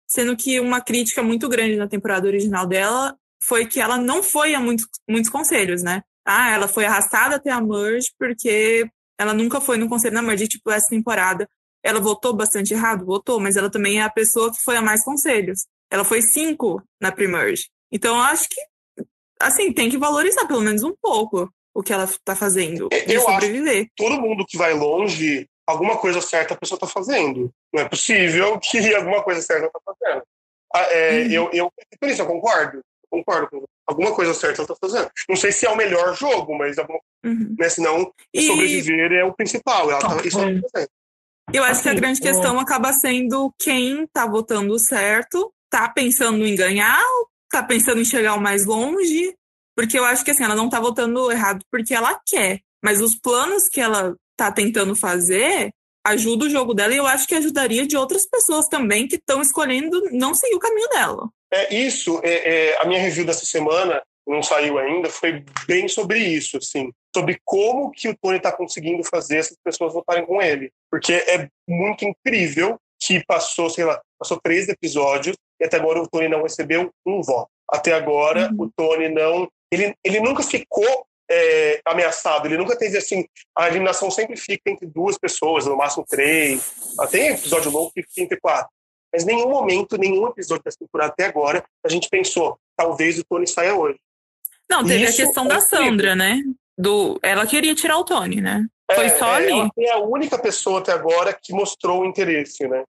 Sendo 0.07 0.35
que 0.35 0.59
uma 0.59 0.81
crítica 0.81 1.21
muito 1.21 1.47
grande 1.47 1.75
na 1.75 1.87
temporada 1.87 2.27
original 2.27 2.65
dela 2.65 3.15
foi 3.43 3.65
que 3.65 3.79
ela 3.79 3.97
não 3.97 4.23
foi 4.23 4.53
a 4.55 4.59
muitos, 4.59 4.87
muitos 5.07 5.29
conselhos, 5.29 5.83
né? 5.83 6.01
Ah, 6.25 6.51
ela 6.51 6.67
foi 6.67 6.85
arrastada 6.85 7.35
até 7.35 7.51
a 7.51 7.61
Merge 7.61 8.09
porque 8.17 8.87
ela 9.19 9.33
nunca 9.33 9.59
foi 9.59 9.77
no 9.77 9.89
conselho 9.89 10.13
da 10.13 10.21
Merge. 10.21 10.47
tipo, 10.47 10.71
essa 10.71 10.87
temporada 10.89 11.47
ela 11.83 11.99
votou 11.99 12.33
bastante 12.33 12.73
errado? 12.73 13.05
Votou, 13.05 13.39
mas 13.39 13.57
ela 13.57 13.69
também 13.69 13.99
é 13.99 14.03
a 14.03 14.09
pessoa 14.09 14.51
que 14.51 14.61
foi 14.63 14.77
a 14.77 14.81
mais 14.81 15.03
conselhos. 15.03 15.65
Ela 15.93 16.03
foi 16.03 16.21
cinco 16.21 16.81
na 16.99 17.11
pre-merge. 17.11 17.69
Então, 17.91 18.15
eu 18.15 18.21
acho 18.21 18.49
que, 18.49 18.59
assim, 19.39 19.71
tem 19.71 19.89
que 19.89 19.97
valorizar 19.97 20.47
pelo 20.47 20.61
menos 20.61 20.83
um 20.83 20.95
pouco 20.99 21.49
o 21.75 21.83
que 21.83 21.93
ela 21.93 22.09
tá 22.23 22.35
fazendo 22.35 22.89
eu 23.07 23.21
sobreviver. 23.21 23.87
todo 23.95 24.21
mundo 24.21 24.45
que 24.47 24.57
vai 24.57 24.73
longe, 24.73 25.47
alguma 25.67 25.97
coisa 25.97 26.21
certa 26.21 26.53
a 26.53 26.57
pessoa 26.57 26.79
tá 26.79 26.87
fazendo. 26.87 27.51
Não 27.73 27.81
é 27.81 27.89
possível 27.89 28.59
que 28.63 28.93
alguma 28.93 29.23
coisa 29.23 29.41
certa 29.41 29.69
tá 29.69 29.79
fazendo. 29.85 30.23
Ah, 30.75 30.87
é, 30.91 31.21
uhum. 31.21 31.31
eu, 31.31 31.49
eu, 31.53 31.73
por 31.99 32.09
isso, 32.09 32.21
eu 32.21 32.25
concordo 32.25 32.81
concordo 33.13 33.47
com 33.51 33.65
alguma 33.85 34.15
coisa 34.15 34.33
certa 34.33 34.61
ela 34.61 34.67
tá 34.67 34.75
fazendo. 34.79 35.09
Não 35.29 35.35
sei 35.35 35.51
se 35.51 35.67
é 35.67 35.69
o 35.69 35.77
melhor 35.77 36.15
jogo, 36.15 36.57
mas 36.57 36.79
alguma, 36.79 36.99
uhum. 37.23 37.55
né, 37.59 37.69
senão 37.69 38.11
e... 38.33 38.41
sobreviver 38.41 39.11
é 39.11 39.23
o 39.23 39.33
principal. 39.33 39.91
Ela 39.91 39.99
tá, 39.99 40.21
isso 40.25 40.39
ela 40.39 40.61
tá 40.61 40.67
fazendo. 40.73 40.89
Eu 41.53 41.63
acho 41.63 41.83
que 41.83 41.89
a 41.89 41.93
grande 41.93 42.21
questão 42.21 42.57
acaba 42.57 42.93
sendo 42.93 43.53
quem 43.59 44.07
tá 44.07 44.25
votando 44.25 44.79
certo, 44.79 45.53
tá 45.73 45.89
pensando 45.89 46.45
em 46.45 46.55
ganhar, 46.55 47.01
tá 47.51 47.63
pensando 47.63 47.99
em 47.99 48.05
chegar 48.05 48.37
mais 48.37 48.63
longe, 48.63 49.33
porque 49.75 49.97
eu 49.97 50.05
acho 50.05 50.23
que 50.23 50.29
assim, 50.29 50.43
ela 50.43 50.53
não 50.53 50.69
tá 50.69 50.79
votando 50.79 51.31
errado 51.31 51.65
porque 51.71 51.95
ela 51.95 52.21
quer, 52.27 52.59
mas 52.83 53.01
os 53.01 53.15
planos 53.15 53.67
que 53.67 53.81
ela 53.81 54.15
tá 54.37 54.51
tentando 54.51 54.95
fazer 54.95 55.71
ajuda 56.05 56.45
o 56.45 56.49
jogo 56.49 56.75
dela 56.75 56.93
e 56.93 56.97
eu 56.97 57.07
acho 57.07 57.25
que 57.25 57.33
ajudaria 57.33 57.87
de 57.87 57.97
outras 57.97 58.29
pessoas 58.29 58.67
também 58.67 59.07
que 59.07 59.15
estão 59.15 59.41
escolhendo 59.41 59.99
não 60.11 60.35
seguir 60.35 60.53
o 60.53 60.59
caminho 60.59 60.87
dela. 60.89 61.27
É 61.51 61.73
isso, 61.73 62.21
é, 62.23 62.33
é, 62.33 62.77
a 62.79 62.85
minha 62.85 63.01
review 63.01 63.25
dessa 63.25 63.45
semana 63.45 64.03
não 64.27 64.43
saiu 64.43 64.77
ainda, 64.77 65.09
foi 65.09 65.43
bem 65.65 65.87
sobre 65.87 66.19
isso, 66.19 66.57
assim, 66.57 66.91
sobre 67.15 67.39
como 67.43 67.89
que 67.89 68.09
o 68.09 68.17
Tony 68.21 68.37
está 68.37 68.51
conseguindo 68.51 69.03
fazer 69.03 69.37
essas 69.37 69.57
pessoas 69.63 69.91
votarem 69.91 70.25
com 70.25 70.39
ele, 70.39 70.71
porque 70.91 71.13
é 71.13 71.47
muito 71.67 72.05
incrível 72.05 72.77
que 72.99 73.23
passou, 73.25 73.69
sei 73.69 73.85
lá, 73.85 73.99
passou 74.19 74.39
três 74.41 74.69
episódios 74.69 75.35
e 75.63 75.65
até 75.65 75.77
agora 75.77 76.01
o 76.01 76.07
Tony 76.07 76.27
não 76.27 76.43
recebeu 76.43 76.91
um 77.05 77.21
voto. 77.21 77.49
Até 77.71 77.93
agora 77.93 78.49
uhum. 78.51 78.65
o 78.65 78.71
Tony 78.75 79.07
não, 79.07 79.49
ele, 79.71 79.95
ele 80.03 80.19
nunca 80.19 80.43
ficou 80.43 81.07
é, 81.31 81.81
ameaçado. 81.85 82.45
Ele 82.45 82.57
nunca 82.57 82.77
teve 82.77 82.97
assim. 82.97 83.25
A 83.57 83.69
eliminação 83.69 84.11
sempre 84.11 84.35
fica 84.35 84.69
entre 84.69 84.85
duas 84.85 85.17
pessoas, 85.17 85.65
no 85.65 85.77
máximo 85.77 86.05
três. 86.07 86.73
Tem 87.09 87.29
episódio 87.29 87.71
longo 87.71 87.91
que 87.91 88.03
fica 88.03 88.21
entre 88.21 88.39
quatro. 88.39 88.69
Mas 89.11 89.23
nenhum 89.23 89.47
momento, 89.47 89.97
nenhum 89.97 90.27
episódio 90.27 90.63
dessa 90.63 90.77
temporada 90.77 91.13
até 91.13 91.25
agora, 91.25 91.63
a 91.85 91.89
gente 91.89 92.09
pensou, 92.09 92.57
talvez 92.75 93.17
o 93.17 93.23
Tony 93.23 93.47
saia 93.47 93.75
hoje. 93.75 93.99
Não, 94.69 94.83
teve 94.83 95.03
Isso 95.03 95.21
a 95.21 95.25
questão 95.25 95.45
é 95.45 95.47
da 95.47 95.61
Sandra, 95.61 96.15
né? 96.15 96.41
Do, 96.77 97.19
ela 97.21 97.45
queria 97.45 97.75
tirar 97.75 97.97
o 97.97 98.03
Tony, 98.03 98.41
né? 98.41 98.65
Foi 98.93 99.05
é, 99.05 99.17
só 99.17 99.27
é, 99.33 99.35
ali. 99.35 99.51
Ela 99.51 99.71
é 99.77 99.91
a 99.91 99.99
única 99.99 100.37
pessoa 100.39 100.79
até 100.79 100.91
agora 100.91 101.31
que 101.31 101.53
mostrou 101.53 102.05
interesse, 102.05 102.67
né? 102.67 102.83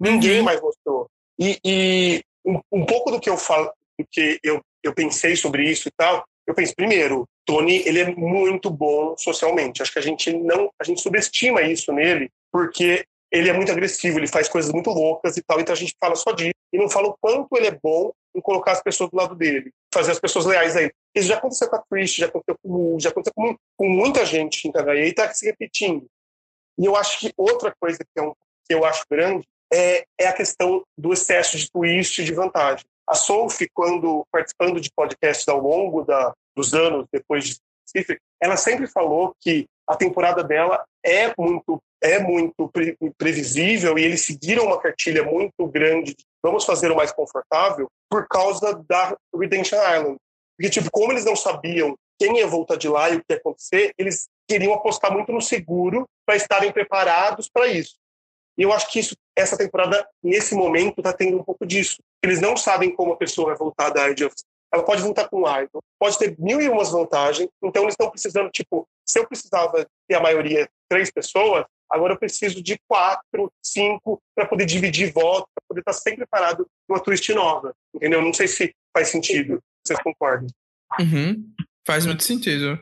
Ninguém 0.00 0.38
uhum. 0.38 0.44
mais 0.44 0.60
mostrou. 0.60 1.08
E, 1.38 1.58
e 1.64 2.22
um, 2.44 2.60
um, 2.72 2.86
pouco 2.86 3.10
do 3.10 3.20
que 3.20 3.28
eu 3.28 3.36
falo, 3.36 3.70
do 3.98 4.06
que 4.10 4.38
eu, 4.42 4.60
eu 4.82 4.94
pensei 4.94 5.36
sobre 5.36 5.68
isso 5.68 5.88
e 5.88 5.92
tal, 5.96 6.24
eu 6.46 6.54
penso, 6.54 6.74
primeiro, 6.74 7.28
Tony, 7.44 7.82
ele 7.86 8.00
é 8.00 8.14
muito 8.14 8.70
bom 8.70 9.16
socialmente. 9.16 9.82
Acho 9.82 9.92
que 9.92 9.98
a 9.98 10.02
gente 10.02 10.32
não, 10.32 10.70
a 10.80 10.84
gente 10.84 11.00
subestima 11.00 11.62
isso 11.62 11.92
nele, 11.92 12.30
porque 12.52 13.04
ele 13.30 13.48
é 13.50 13.52
muito 13.52 13.72
agressivo, 13.72 14.18
ele 14.18 14.28
faz 14.28 14.48
coisas 14.48 14.72
muito 14.72 14.90
loucas 14.90 15.36
e 15.36 15.42
tal, 15.42 15.60
então 15.60 15.72
a 15.72 15.76
gente 15.76 15.94
fala 16.00 16.14
só 16.14 16.30
disso 16.32 16.54
e 16.72 16.78
não 16.78 16.88
fala 16.88 17.08
o 17.08 17.16
quanto 17.20 17.56
ele 17.56 17.66
é 17.66 17.78
bom 17.82 18.12
em 18.34 18.40
colocar 18.40 18.72
as 18.72 18.82
pessoas 18.82 19.10
do 19.10 19.16
lado 19.16 19.34
dele, 19.34 19.72
fazer 19.92 20.12
as 20.12 20.20
pessoas 20.20 20.46
leais 20.46 20.76
a 20.76 20.82
ele. 20.82 20.92
Isso 21.14 21.28
já 21.28 21.36
aconteceu 21.36 21.68
com 21.68 21.76
a 21.76 21.82
Trish, 21.90 22.16
já 22.16 22.26
aconteceu 22.26 22.56
com 22.62 22.98
já 23.00 23.08
aconteceu 23.08 23.34
com, 23.34 23.56
com 23.76 23.88
muita 23.88 24.24
gente 24.24 24.68
em 24.68 24.72
KHE 24.72 25.06
e 25.06 25.08
está 25.08 25.32
se 25.32 25.46
repetindo. 25.46 26.06
E 26.78 26.84
eu 26.84 26.94
acho 26.94 27.18
que 27.18 27.32
outra 27.36 27.74
coisa 27.80 27.98
que, 27.98 28.20
é 28.20 28.22
um, 28.22 28.32
que 28.66 28.74
eu 28.74 28.84
acho 28.84 29.04
grande 29.10 29.46
é, 29.72 30.04
é 30.18 30.26
a 30.26 30.32
questão 30.32 30.82
do 30.96 31.12
excesso 31.12 31.56
de 31.56 31.70
twist 31.70 32.24
de 32.24 32.34
vantagem. 32.34 32.84
A 33.08 33.14
Sophie, 33.14 33.70
quando 33.72 34.24
participando 34.32 34.80
de 34.80 34.90
podcasts 34.94 35.46
ao 35.48 35.60
longo 35.60 36.02
da, 36.02 36.34
dos 36.56 36.74
anos 36.74 37.06
depois 37.12 37.44
de 37.44 37.56
Pacific, 37.84 38.20
ela 38.40 38.56
sempre 38.56 38.86
falou 38.86 39.34
que 39.40 39.66
a 39.86 39.96
temporada 39.96 40.42
dela 40.42 40.84
é 41.04 41.32
muito 41.38 41.80
é 42.02 42.18
muito 42.18 42.68
pre 42.68 42.96
previsível 43.16 43.98
e 43.98 44.04
eles 44.04 44.22
seguiram 44.22 44.66
uma 44.66 44.80
cartilha 44.80 45.24
muito 45.24 45.66
grande 45.66 46.14
de 46.14 46.24
vamos 46.42 46.64
fazer 46.64 46.90
o 46.90 46.96
mais 46.96 47.10
confortável 47.10 47.88
por 48.10 48.28
causa 48.28 48.84
da 48.88 49.16
Redemption 49.34 49.78
Island. 49.78 50.16
Porque, 50.56 50.70
tipo, 50.70 50.90
como 50.90 51.12
eles 51.12 51.24
não 51.24 51.34
sabiam 51.34 51.96
quem 52.18 52.38
ia 52.38 52.46
voltar 52.46 52.76
de 52.76 52.88
lá 52.88 53.10
e 53.10 53.16
o 53.16 53.20
que 53.20 53.32
ia 53.32 53.36
acontecer, 53.36 53.92
eles 53.98 54.28
queriam 54.48 54.72
apostar 54.72 55.12
muito 55.12 55.32
no 55.32 55.40
seguro 55.40 56.06
para 56.24 56.36
estarem 56.36 56.72
preparados 56.72 57.48
para 57.48 57.66
isso. 57.66 57.96
E 58.56 58.62
eu 58.62 58.72
acho 58.72 58.90
que 58.90 59.00
isso, 59.00 59.14
essa 59.36 59.56
temporada, 59.56 60.06
nesse 60.22 60.54
momento, 60.54 60.98
está 60.98 61.12
tendo 61.12 61.38
um 61.38 61.44
pouco 61.44 61.66
disso. 61.66 61.98
Eles 62.22 62.40
não 62.40 62.56
sabem 62.56 62.94
como 62.94 63.12
a 63.12 63.16
pessoa 63.16 63.48
vai 63.48 63.56
voltar 63.56 63.90
da 63.90 64.06
of 64.06 64.34
ela 64.72 64.84
pode 64.84 65.02
voltar 65.02 65.28
com 65.28 65.40
Idol, 65.40 65.82
pode 65.98 66.18
ter 66.18 66.36
mil 66.38 66.60
e 66.60 66.68
umas 66.68 66.90
vantagens, 66.90 67.48
então 67.62 67.82
eles 67.82 67.94
estão 67.94 68.10
precisando, 68.10 68.50
tipo, 68.50 68.86
se 69.06 69.18
eu 69.18 69.26
precisava 69.26 69.86
ter 70.08 70.16
a 70.16 70.20
maioria 70.20 70.68
três 70.88 71.10
pessoas, 71.10 71.64
agora 71.90 72.14
eu 72.14 72.18
preciso 72.18 72.62
de 72.62 72.76
quatro, 72.88 73.50
cinco, 73.62 74.20
para 74.34 74.46
poder 74.46 74.66
dividir 74.66 75.12
voto, 75.12 75.46
para 75.54 75.64
poder 75.68 75.80
estar 75.80 75.92
tá 75.92 75.98
sempre 75.98 76.26
parado 76.26 76.66
numa 76.88 77.00
twist 77.00 77.32
nova, 77.32 77.72
entendeu? 77.94 78.20
Não 78.20 78.34
sei 78.34 78.48
se 78.48 78.74
faz 78.92 79.08
sentido, 79.08 79.62
vocês 79.84 79.98
concordam. 80.02 80.48
Uhum. 80.98 81.48
Faz 81.86 82.04
muito 82.04 82.24
sentido. 82.24 82.78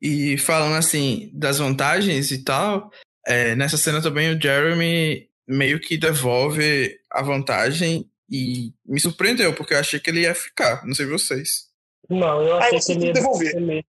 E 0.00 0.36
falando 0.36 0.76
assim 0.76 1.30
das 1.32 1.58
vantagens 1.58 2.30
e 2.30 2.44
tal, 2.44 2.90
é, 3.26 3.54
nessa 3.56 3.78
cena 3.78 4.02
também 4.02 4.34
o 4.34 4.40
Jeremy 4.40 5.31
meio 5.46 5.80
que 5.80 5.96
devolve 5.96 6.96
a 7.10 7.22
vantagem 7.22 8.06
e 8.30 8.72
me 8.86 8.98
surpreendeu, 8.98 9.52
porque 9.52 9.74
eu 9.74 9.78
achei 9.78 10.00
que 10.00 10.10
ele 10.10 10.20
ia 10.22 10.34
ficar. 10.34 10.84
Não 10.86 10.94
sei 10.94 11.06
vocês. 11.06 11.70
Não, 12.08 12.42
eu 12.42 12.56
achei 12.56 12.78
que 12.78 12.92
ele 12.92 13.06
ia 13.06 13.12
devolver. 13.12 13.84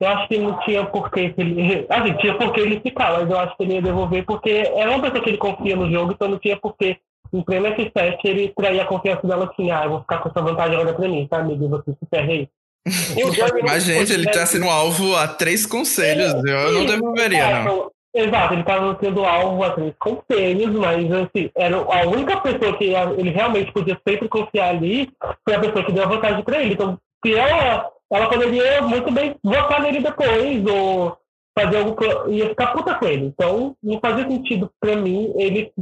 Eu 0.00 0.08
acho 0.08 0.28
que 0.28 0.38
não 0.38 0.58
tinha 0.60 0.84
por 0.84 1.10
que 1.10 1.34
ele. 1.36 1.86
Assim, 1.90 2.16
tinha 2.18 2.34
por 2.36 2.52
que 2.52 2.60
ele 2.60 2.80
ficar, 2.80 3.12
mas 3.12 3.30
eu 3.30 3.38
acho 3.38 3.56
que 3.56 3.62
ele 3.62 3.74
ia 3.74 3.82
devolver 3.82 4.24
porque 4.24 4.50
era 4.50 4.90
uma 4.90 5.00
pessoa 5.00 5.22
que 5.22 5.30
ele 5.30 5.38
confia 5.38 5.76
no 5.76 5.90
jogo, 5.90 6.12
então 6.12 6.28
não 6.28 6.38
tinha 6.38 6.56
por 6.56 6.76
que, 6.76 6.96
em 7.32 7.42
pleno 7.42 7.66
F7, 7.66 8.18
ele 8.24 8.52
trair 8.56 8.80
a 8.80 8.86
confiança 8.86 9.26
dela 9.26 9.50
assim, 9.50 9.70
ah, 9.70 9.84
eu 9.84 9.90
vou 9.90 10.00
ficar 10.00 10.18
com 10.18 10.28
essa 10.28 10.42
vantagem 10.42 10.74
agora 10.74 10.94
pra 10.94 11.08
mim, 11.08 11.26
tá, 11.28 11.38
amigo? 11.38 11.68
Você 11.68 11.92
se 11.92 12.06
ferra 12.10 12.32
aí. 12.32 12.48
Mas, 13.64 13.84
gente, 13.84 14.12
ele 14.12 14.30
tá 14.30 14.44
sendo 14.44 14.68
alvo 14.68 15.16
a 15.16 15.26
três 15.26 15.64
conselhos. 15.64 16.34
É, 16.44 16.66
eu 16.66 16.72
não 16.72 16.86
devolveria, 16.86 17.64
não. 17.64 17.90
Exato, 18.14 18.54
ele 18.54 18.60
estava 18.60 18.96
sendo 19.02 19.24
alvo 19.24 19.64
a 19.64 19.70
três 19.70 19.92
conselhos, 19.98 20.70
mas 20.76 21.10
assim, 21.10 21.50
era 21.56 21.76
a 21.76 22.06
única 22.06 22.40
pessoa 22.40 22.76
que 22.78 22.84
ele 22.84 23.30
realmente 23.30 23.72
podia 23.72 24.00
sempre 24.06 24.28
confiar 24.28 24.68
ali 24.68 25.10
foi 25.44 25.54
a 25.54 25.60
pessoa 25.60 25.84
que 25.84 25.90
deu 25.90 26.04
a 26.04 26.08
vantagem 26.08 26.44
para 26.44 26.62
ele. 26.62 26.74
Então, 26.74 26.96
se 27.24 27.34
ela, 27.34 27.90
ela 28.12 28.28
poderia 28.28 28.82
muito 28.82 29.10
bem 29.10 29.34
votar 29.42 29.82
nele 29.82 30.00
depois, 30.00 30.64
ou 30.64 31.18
fazer 31.58 31.78
algo 31.78 31.96
que 31.96 32.30
ia 32.30 32.50
ficar 32.50 32.68
puta 32.68 32.94
com 32.94 33.06
ele. 33.06 33.26
Então, 33.26 33.76
não 33.82 33.98
fazia 33.98 34.28
sentido 34.28 34.70
para 34.80 34.94
mim 34.94 35.32
ele 35.36 35.72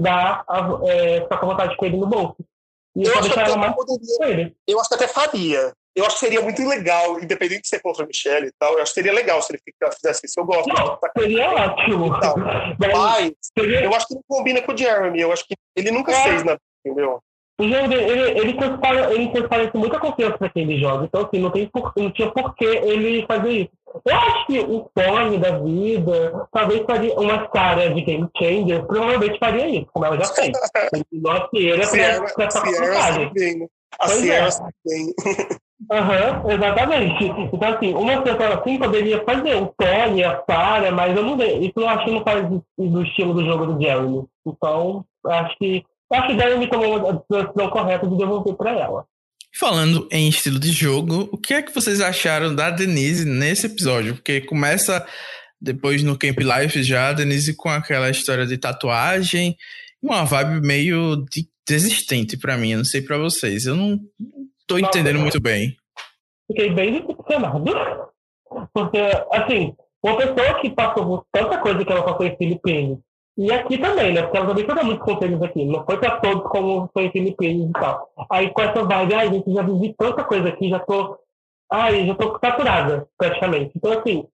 dar 0.00 0.44
a, 0.46 0.78
é, 0.84 1.20
ficar 1.22 1.38
com 1.38 1.46
vontade 1.46 1.76
com 1.76 1.86
ele 1.86 1.96
no 1.96 2.06
bolso. 2.06 2.36
E 2.96 3.04
eu, 3.04 3.18
acho, 3.18 3.38
ela 3.38 3.56
mais 3.56 3.74
poderia, 3.74 4.52
eu 4.66 4.80
acho 4.80 4.88
que 4.88 4.94
até 4.94 5.08
faria 5.08 5.72
eu 5.98 6.06
acho 6.06 6.18
que 6.18 6.26
seria 6.26 6.40
muito 6.40 6.62
legal, 6.66 7.18
independente 7.20 7.62
de 7.62 7.68
ser 7.68 7.80
contra 7.80 8.04
a 8.04 8.06
Michelle 8.06 8.46
e 8.46 8.52
tal, 8.58 8.74
eu 8.74 8.82
acho 8.82 8.92
que 8.92 9.00
seria 9.00 9.12
legal 9.12 9.42
se 9.42 9.52
ele 9.52 9.62
fizesse 9.94 10.26
isso. 10.26 10.38
Eu 10.38 10.44
gosto. 10.44 10.68
Não, 10.68 10.98
seria 11.18 11.50
ótimo. 11.50 12.10
Mas 12.78 13.32
seria... 13.56 13.84
eu 13.84 13.94
acho 13.94 14.06
que 14.06 14.14
não 14.14 14.22
combina 14.28 14.62
com 14.62 14.72
o 14.72 14.76
Jeremy. 14.76 15.20
Eu 15.20 15.32
acho 15.32 15.44
que 15.46 15.54
ele 15.76 15.90
nunca 15.90 16.12
é. 16.12 16.22
fez 16.22 16.44
nada, 16.44 16.60
entendeu? 16.84 17.20
Ele, 17.60 17.74
ele, 17.74 18.38
ele, 18.38 18.54
transparece, 18.54 19.14
ele 19.14 19.32
transparece 19.32 19.76
muita 19.76 19.98
confiança 19.98 20.38
para 20.38 20.48
quem 20.48 20.62
ele 20.62 20.78
joga. 20.78 21.06
Então, 21.06 21.22
assim, 21.22 21.40
não, 21.40 21.50
tem 21.50 21.66
por, 21.66 21.92
não 21.96 22.12
tinha 22.12 22.30
por 22.30 22.54
que 22.54 22.64
ele 22.64 23.26
fazer 23.26 23.50
isso. 23.50 23.70
Eu 24.06 24.14
acho 24.14 24.46
que 24.46 24.60
o 24.60 24.88
Tony 24.94 25.38
da 25.38 25.58
vida 25.58 26.46
talvez 26.52 26.82
faria 26.86 27.18
uma 27.18 27.48
cara 27.48 27.92
de 27.92 28.02
Game 28.02 28.28
Changer, 28.38 28.86
provavelmente 28.86 29.38
faria 29.40 29.68
isso, 29.68 29.88
como 29.92 30.04
ela 30.04 30.16
já 30.16 30.26
fez. 30.26 30.52
Nossa, 31.10 31.48
ele 31.54 31.82
é 31.82 32.20
pra 32.32 32.44
essa 32.44 32.60
Sierra, 32.60 33.28
A 33.98 34.08
Sierra 34.08 34.50
também. 34.84 35.14
Aham, 35.26 35.58
uhum, 35.90 36.50
exatamente. 36.50 37.24
Então, 37.52 37.74
assim, 37.74 37.94
uma 37.94 38.22
pessoa 38.22 38.60
assim 38.60 38.78
poderia 38.78 39.24
fazer 39.24 39.54
o 39.56 39.74
Tony, 39.78 40.24
a 40.24 40.42
Sarah, 40.48 40.90
mas 40.90 41.16
eu 41.16 41.22
não 41.22 41.36
vejo. 41.36 41.62
Isso 41.62 41.72
eu 41.76 41.88
acho 41.88 42.04
que 42.04 42.10
não 42.10 42.24
faz 42.24 42.48
do 42.78 43.02
estilo 43.02 43.34
do 43.34 43.44
jogo 43.44 43.66
do 43.66 43.80
Jeremy. 43.80 44.24
Então, 44.46 45.04
acho 45.26 45.56
que. 45.58 45.84
Acho 46.10 46.26
que 46.28 46.34
o 46.34 46.38
Jeremy 46.38 46.70
tomou 46.70 47.08
a 47.08 47.12
decisão 47.30 47.70
correta 47.70 48.06
de 48.06 48.16
devolver 48.16 48.54
para 48.54 48.70
ela. 48.72 49.04
Falando 49.54 50.08
em 50.10 50.28
estilo 50.28 50.58
de 50.58 50.72
jogo, 50.72 51.28
o 51.32 51.36
que 51.36 51.54
é 51.54 51.62
que 51.62 51.74
vocês 51.74 52.00
acharam 52.00 52.54
da 52.54 52.70
Denise 52.70 53.24
nesse 53.24 53.66
episódio? 53.66 54.14
Porque 54.14 54.40
começa 54.40 55.06
depois 55.60 56.02
no 56.02 56.16
Camp 56.16 56.38
Life 56.38 56.82
já, 56.82 57.08
a 57.08 57.12
Denise 57.12 57.54
com 57.54 57.68
aquela 57.68 58.08
história 58.08 58.46
de 58.46 58.56
tatuagem, 58.56 59.56
uma 60.02 60.24
vibe 60.24 60.60
meio 60.60 61.24
de 61.30 61.48
desistente 61.66 62.36
para 62.36 62.56
mim, 62.56 62.72
eu 62.72 62.78
não 62.78 62.84
sei 62.84 63.02
para 63.02 63.18
vocês. 63.18 63.66
Eu 63.66 63.76
não 63.76 64.00
Tô 64.68 64.78
entendendo 64.78 65.18
muito 65.18 65.40
bem. 65.40 65.74
Fiquei 66.46 66.70
bem 66.70 67.00
decepcionado. 67.00 67.64
Porque, 68.74 68.98
assim, 69.32 69.74
uma 70.02 70.16
pessoa 70.18 70.60
que 70.60 70.70
passou 70.70 71.06
por 71.06 71.26
tanta 71.32 71.58
coisa 71.58 71.82
que 71.82 71.90
ela 71.90 72.04
passou 72.04 72.26
em 72.26 72.36
Filipinas, 72.36 72.98
e 73.36 73.50
aqui 73.50 73.78
também, 73.78 74.12
né? 74.12 74.22
Porque 74.22 74.36
ela 74.36 74.48
também 74.48 74.66
foi 74.66 74.82
muitos 74.82 75.04
conselhos 75.04 75.42
aqui. 75.42 75.64
Não 75.64 75.84
foi 75.86 75.96
pra 75.96 76.20
todos 76.20 76.50
como 76.50 76.90
foi 76.92 77.04
em 77.06 77.12
Filipinas 77.12 77.70
e 77.70 77.72
tal. 77.72 78.10
Aí 78.30 78.50
com 78.50 78.60
essa 78.60 78.84
vibe, 78.84 79.14
ai, 79.14 79.28
gente, 79.32 79.54
já 79.54 79.62
vivi 79.62 79.94
tanta 79.96 80.24
coisa 80.24 80.48
aqui, 80.48 80.68
já 80.68 80.80
tô. 80.80 81.18
Ai, 81.72 82.06
já 82.06 82.14
tô 82.14 82.38
saturada, 82.38 83.08
praticamente. 83.16 83.72
Então, 83.74 83.92
assim, 83.92 84.26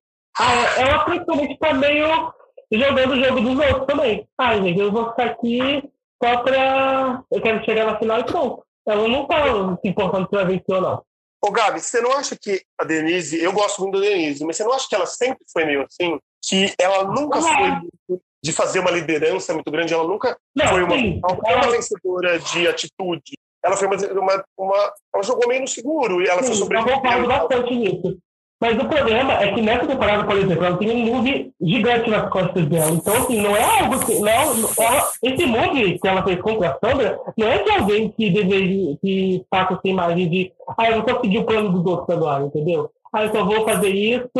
ela 0.78 1.04
principalmente 1.04 1.58
tá 1.58 1.74
meio 1.74 2.32
jogando 2.72 3.12
o 3.12 3.24
jogo 3.24 3.40
dos 3.40 3.58
outros 3.66 3.86
também. 3.86 4.26
Ai, 4.38 4.62
gente, 4.62 4.80
eu 4.80 4.90
vou 4.90 5.10
ficar 5.10 5.26
aqui 5.26 5.82
só 6.22 6.38
pra. 6.38 7.22
Eu 7.30 7.40
quero 7.40 7.64
chegar 7.64 7.86
na 7.86 7.98
final 7.98 8.18
e 8.18 8.24
pronto 8.24 8.64
ela 8.86 9.08
não 9.08 9.26
tá 9.26 9.78
se 9.80 9.88
importando 9.88 10.28
se 10.28 10.34
vai 10.36 10.46
vencer 10.46 10.74
ou 10.74 10.80
não. 10.80 11.02
Ô, 11.44 11.50
Gabi, 11.50 11.80
você 11.80 12.00
não 12.00 12.12
acha 12.12 12.36
que 12.40 12.62
a 12.80 12.84
Denise, 12.84 13.38
eu 13.42 13.52
gosto 13.52 13.82
muito 13.82 14.00
da 14.00 14.06
Denise, 14.06 14.44
mas 14.44 14.56
você 14.56 14.64
não 14.64 14.72
acha 14.72 14.88
que 14.88 14.94
ela 14.94 15.06
sempre 15.06 15.44
foi 15.52 15.64
meio 15.66 15.82
assim? 15.82 16.18
Que 16.42 16.74
ela 16.78 17.04
nunca 17.04 17.38
não 17.38 17.48
foi 17.48 18.18
de 18.42 18.52
fazer 18.52 18.80
uma 18.80 18.90
liderança 18.90 19.52
muito 19.52 19.70
grande, 19.70 19.94
ela 19.94 20.06
nunca 20.06 20.36
não, 20.54 20.68
foi 20.68 20.82
uma, 20.82 20.96
sim, 20.96 21.20
ela... 21.46 21.58
uma 21.58 21.70
vencedora 21.70 22.38
de 22.38 22.68
atitude. 22.68 23.32
Ela 23.64 23.76
foi 23.76 23.86
uma, 23.86 23.96
uma, 23.96 24.44
uma, 24.58 24.92
Ela 25.14 25.22
jogou 25.22 25.48
meio 25.48 25.62
no 25.62 25.68
seguro 25.68 26.22
e 26.22 26.26
ela 26.26 26.42
sim, 26.42 26.48
foi 26.48 26.56
sobrevivendo. 26.56 26.96
Eu 26.96 27.02
concordo 27.02 27.28
bastante 27.28 27.74
nisso. 27.74 28.18
Mas 28.60 28.78
o 28.78 28.88
problema 28.88 29.34
é 29.34 29.52
que 29.52 29.60
nessa 29.60 29.86
temporada, 29.86 30.24
por 30.24 30.36
exemplo, 30.36 30.64
ela 30.64 30.76
tem 30.78 30.90
um 30.90 31.12
move 31.12 31.52
gigante 31.60 32.08
nas 32.08 32.30
costas 32.30 32.66
dela. 32.66 32.92
Então, 32.92 33.14
assim, 33.14 33.42
não 33.42 33.54
é 33.54 33.80
algo 33.80 34.06
que. 34.06 34.18
Não, 34.20 34.30
ela, 34.30 35.10
esse 35.22 35.46
move 35.46 35.98
que 35.98 36.08
ela 36.08 36.22
fez 36.22 36.40
contra 36.40 36.70
a 36.70 36.78
Sandra 36.78 37.20
não 37.36 37.48
é 37.48 37.62
de 37.62 37.70
alguém 37.70 38.10
que 38.10 38.30
deseja, 38.30 38.96
que 39.02 39.44
faça 39.50 39.74
essa 39.74 39.88
imagem 39.88 40.30
de 40.30 40.52
ah, 40.78 40.90
eu 40.90 41.02
vou 41.02 41.20
seguir 41.20 41.38
o 41.38 41.44
plano 41.44 41.70
dos 41.70 41.84
outros 41.84 42.16
agora, 42.16 42.44
entendeu? 42.44 42.90
Ah, 43.12 43.24
eu 43.24 43.32
só 43.32 43.44
vou 43.44 43.64
fazer 43.64 43.90
isso. 43.90 44.30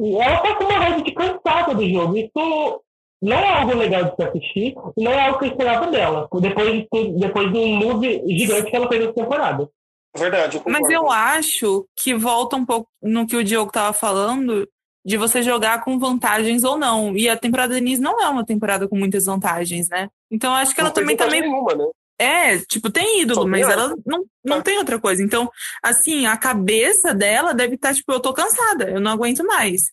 E 0.00 0.16
ela 0.16 0.38
tá 0.38 0.58
uma 0.60 0.78
rede 0.78 1.02
de 1.02 1.12
cansada 1.12 1.74
do 1.74 1.88
jogo. 1.88 2.16
Isso 2.16 2.82
não 3.22 3.36
é 3.36 3.48
algo 3.48 3.74
legal 3.76 4.04
de 4.04 4.16
se 4.16 4.22
assistir, 4.22 4.74
não 4.96 5.12
é 5.12 5.26
algo 5.26 5.38
que 5.38 5.46
eu 5.46 5.50
esperava 5.50 5.86
dela. 5.90 6.28
Depois, 6.40 6.86
depois 7.18 7.52
de 7.52 7.58
um 7.58 7.76
move 7.76 8.22
gigante 8.36 8.70
que 8.70 8.76
ela 8.76 8.88
fez 8.88 9.00
nessa 9.00 9.14
temporada. 9.14 9.68
Verdade. 10.16 10.58
Eu 10.58 10.62
Mas 10.66 10.88
eu 10.88 11.10
acho 11.10 11.86
que 11.96 12.14
volta 12.14 12.56
um 12.56 12.64
pouco 12.64 12.88
no 13.02 13.26
que 13.26 13.36
o 13.36 13.44
Diogo 13.44 13.68
estava 13.68 13.92
falando, 13.92 14.68
de 15.04 15.16
você 15.16 15.42
jogar 15.42 15.82
com 15.82 15.98
vantagens 15.98 16.64
ou 16.64 16.78
não. 16.78 17.16
E 17.16 17.28
a 17.28 17.36
temporada 17.36 17.74
Denise 17.74 18.00
não 18.00 18.20
é 18.22 18.28
uma 18.28 18.44
temporada 18.44 18.88
com 18.88 18.96
muitas 18.96 19.26
vantagens, 19.26 19.88
né? 19.88 20.08
Então 20.30 20.54
acho 20.54 20.74
que 20.74 20.80
não 20.80 20.86
ela 20.86 20.94
também 20.94 21.16
tá 21.16 21.26
meio. 21.26 21.42
Nenhuma, 21.42 21.74
né? 21.74 21.84
É, 22.16 22.58
tipo, 22.60 22.90
tem 22.90 23.22
ídolo, 23.22 23.42
Só 23.42 23.48
mas 23.48 23.68
ela 23.68 23.92
não, 24.06 24.24
não 24.44 24.62
tem 24.62 24.78
outra 24.78 25.00
coisa. 25.00 25.20
Então, 25.20 25.50
assim, 25.82 26.26
a 26.26 26.36
cabeça 26.36 27.12
dela 27.12 27.52
deve 27.52 27.74
estar, 27.74 27.88
tá, 27.88 27.94
tipo, 27.94 28.12
eu 28.12 28.20
tô 28.20 28.32
cansada, 28.32 28.88
eu 28.88 29.00
não 29.00 29.10
aguento 29.10 29.44
mais. 29.44 29.92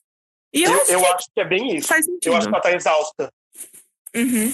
E 0.53 0.63
eu, 0.63 0.71
eu, 0.71 0.81
acho, 0.81 0.91
eu 0.91 0.99
que 0.99 1.05
acho, 1.07 1.27
que 1.33 1.41
é 1.41 1.45
bem 1.45 1.75
isso. 1.77 1.87
Faz 1.87 2.05
sentido. 2.05 2.31
Eu 2.31 2.37
acho 2.37 2.47
que 2.47 2.53
ela 2.53 2.61
tá 2.61 2.71
exausta. 2.71 3.33
Uhum. 4.15 4.53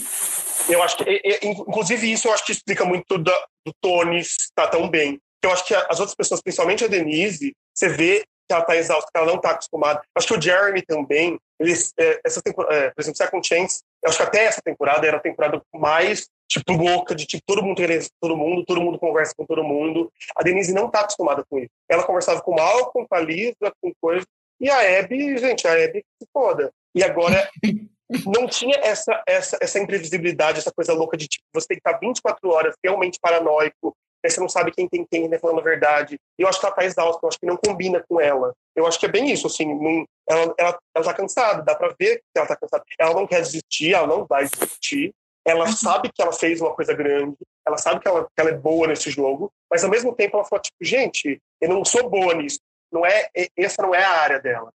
Eu 0.70 0.84
acho 0.84 0.98
que, 0.98 1.40
inclusive, 1.44 2.12
isso 2.12 2.28
eu 2.28 2.34
acho 2.34 2.46
que 2.46 2.52
explica 2.54 2.86
muito 2.86 3.18
da, 3.18 3.38
do 3.66 3.74
Tony 3.82 4.20
estar 4.20 4.68
tão 4.68 4.90
bem 4.90 5.20
eu 5.44 5.52
acho 5.52 5.66
que 5.66 5.76
as 5.76 6.00
outras 6.00 6.16
pessoas, 6.16 6.42
principalmente 6.42 6.84
a 6.84 6.88
Denise, 6.88 7.56
você 7.74 7.90
vê 7.90 8.26
que 8.48 8.54
ela 8.54 8.62
está 8.62 8.76
exausta, 8.78 9.10
que 9.12 9.18
ela 9.18 9.28
não 9.28 9.36
está 9.36 9.52
acostumada. 9.52 10.02
Acho 10.16 10.28
que 10.28 10.34
o 10.34 10.42
Jeremy 10.42 10.82
também, 10.82 11.38
eles, 11.60 11.94
é, 12.00 12.20
essa 12.26 12.42
temporada, 12.42 12.76
é, 12.76 12.90
por 12.92 13.02
exemplo, 13.02 13.18
Second 13.18 13.48
Chance, 13.48 13.82
eu 14.04 14.10
acho 14.10 14.18
que 14.18 14.24
até 14.24 14.46
essa 14.46 14.62
temporada 14.62 15.06
era 15.06 15.18
a 15.18 15.22
temporada 15.22 15.62
mais 15.76 16.28
tipo 16.50 16.72
louca, 16.72 17.14
de 17.14 17.26
tipo 17.26 17.44
todo 17.46 17.62
mundo 17.62 17.76
querendo 17.76 18.08
todo 18.22 18.38
mundo, 18.38 18.64
todo 18.66 18.82
mundo 18.82 18.98
conversa 18.98 19.34
com 19.36 19.46
todo 19.46 19.64
mundo. 19.64 20.12
A 20.36 20.44
Denise 20.44 20.74
não 20.74 20.88
está 20.88 21.02
acostumada 21.02 21.44
com 21.50 21.60
isso. 21.60 21.70
Ela 21.90 22.04
conversava 22.04 22.42
com 22.42 22.56
Malcolm, 22.56 23.06
com 23.08 23.16
a 23.16 23.20
Lisa, 23.20 23.74
com 23.82 23.92
coisa. 24.02 24.26
E 24.60 24.70
a 24.70 25.00
Abby, 25.00 25.38
gente, 25.38 25.68
a 25.68 25.74
Abby 25.74 26.04
se 26.20 26.28
foda. 26.34 26.72
E 26.96 27.04
agora 27.04 27.50
não 28.26 28.48
tinha 28.48 28.78
essa, 28.78 29.22
essa, 29.28 29.58
essa 29.62 29.80
imprevisibilidade, 29.80 30.60
essa 30.60 30.72
coisa 30.72 30.94
louca 30.94 31.18
de 31.18 31.28
tipo, 31.28 31.46
você 31.54 31.68
tem 31.68 31.78
que 31.78 31.88
estar 31.88 32.00
24 32.00 32.50
horas 32.50 32.76
realmente 32.84 33.20
paranoico, 33.22 33.96
aí 34.24 34.30
você 34.30 34.40
não 34.40 34.50
sabe 34.50 34.72
quem 34.72 34.88
tem 34.88 35.06
quem, 35.10 35.28
né, 35.28 35.40
falando 35.40 35.60
a 35.60 35.64
verdade. 35.64 36.20
E 36.38 36.42
eu 36.42 36.48
acho 36.48 36.60
que 36.60 36.66
a 36.66 36.72
Thais 36.72 36.96
Dalton, 36.96 37.20
eu 37.24 37.30
acho 37.30 37.40
que 37.40 37.46
não 37.46 37.58
combina 37.58 38.04
com 38.08 38.20
ela. 38.20 38.54
Eu 38.76 38.86
acho 38.86 39.00
que 39.00 39.06
é 39.06 39.10
bem 39.10 39.32
isso, 39.32 39.48
assim, 39.48 39.66
não, 39.66 40.06
ela, 40.30 40.56
ela, 40.58 40.80
ela 40.96 41.06
tá 41.06 41.14
cansada, 41.14 41.62
dá 41.64 41.76
pra 41.76 41.94
ver 42.00 42.18
que 42.18 42.38
ela 42.38 42.48
tá 42.48 42.56
cansada. 42.56 42.84
Ela 43.00 43.14
não 43.14 43.28
quer 43.28 43.42
desistir, 43.42 43.94
ela 43.94 44.08
não 44.08 44.26
vai 44.26 44.48
desistir. 44.48 45.14
Ela 45.46 45.66
uhum. 45.66 45.72
sabe 45.72 46.12
que 46.14 46.22
ela 46.22 46.34
fez 46.34 46.60
uma 46.60 46.74
coisa 46.74 46.94
grande, 46.94 47.38
ela 47.66 47.78
sabe 47.78 48.02
que 48.02 48.08
ela, 48.08 48.26
que 48.26 48.42
ela 48.42 48.50
é 48.50 48.58
boa 48.58 48.86
nesse 48.86 49.10
jogo, 49.10 49.50
mas 49.72 49.82
ao 49.82 49.90
mesmo 49.90 50.14
tempo 50.14 50.36
ela 50.36 50.46
fala, 50.46 50.62
tipo, 50.62 50.78
gente, 50.82 51.42
eu 51.62 51.70
não 51.70 51.86
sou 51.86 52.10
boa 52.10 52.34
nisso. 52.34 52.60
Não 52.92 53.06
é, 53.06 53.30
essa 53.56 53.82
não 53.82 53.96
é 53.96 54.04
a 54.04 54.22
área 54.22 54.40
dela. 54.40 54.72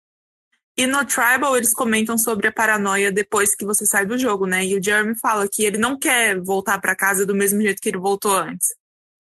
E 0.77 0.87
no 0.87 1.05
Tribal 1.05 1.57
eles 1.57 1.73
comentam 1.73 2.17
sobre 2.17 2.47
a 2.47 2.51
paranoia 2.51 3.11
depois 3.11 3.55
que 3.55 3.65
você 3.65 3.85
sai 3.85 4.05
do 4.05 4.17
jogo, 4.17 4.45
né? 4.45 4.65
E 4.65 4.77
o 4.77 4.83
Jeremy 4.83 5.17
fala 5.19 5.47
que 5.47 5.63
ele 5.63 5.77
não 5.77 5.97
quer 5.99 6.39
voltar 6.39 6.79
para 6.79 6.95
casa 6.95 7.25
do 7.25 7.35
mesmo 7.35 7.61
jeito 7.61 7.81
que 7.81 7.89
ele 7.89 7.97
voltou 7.97 8.33
antes. 8.33 8.69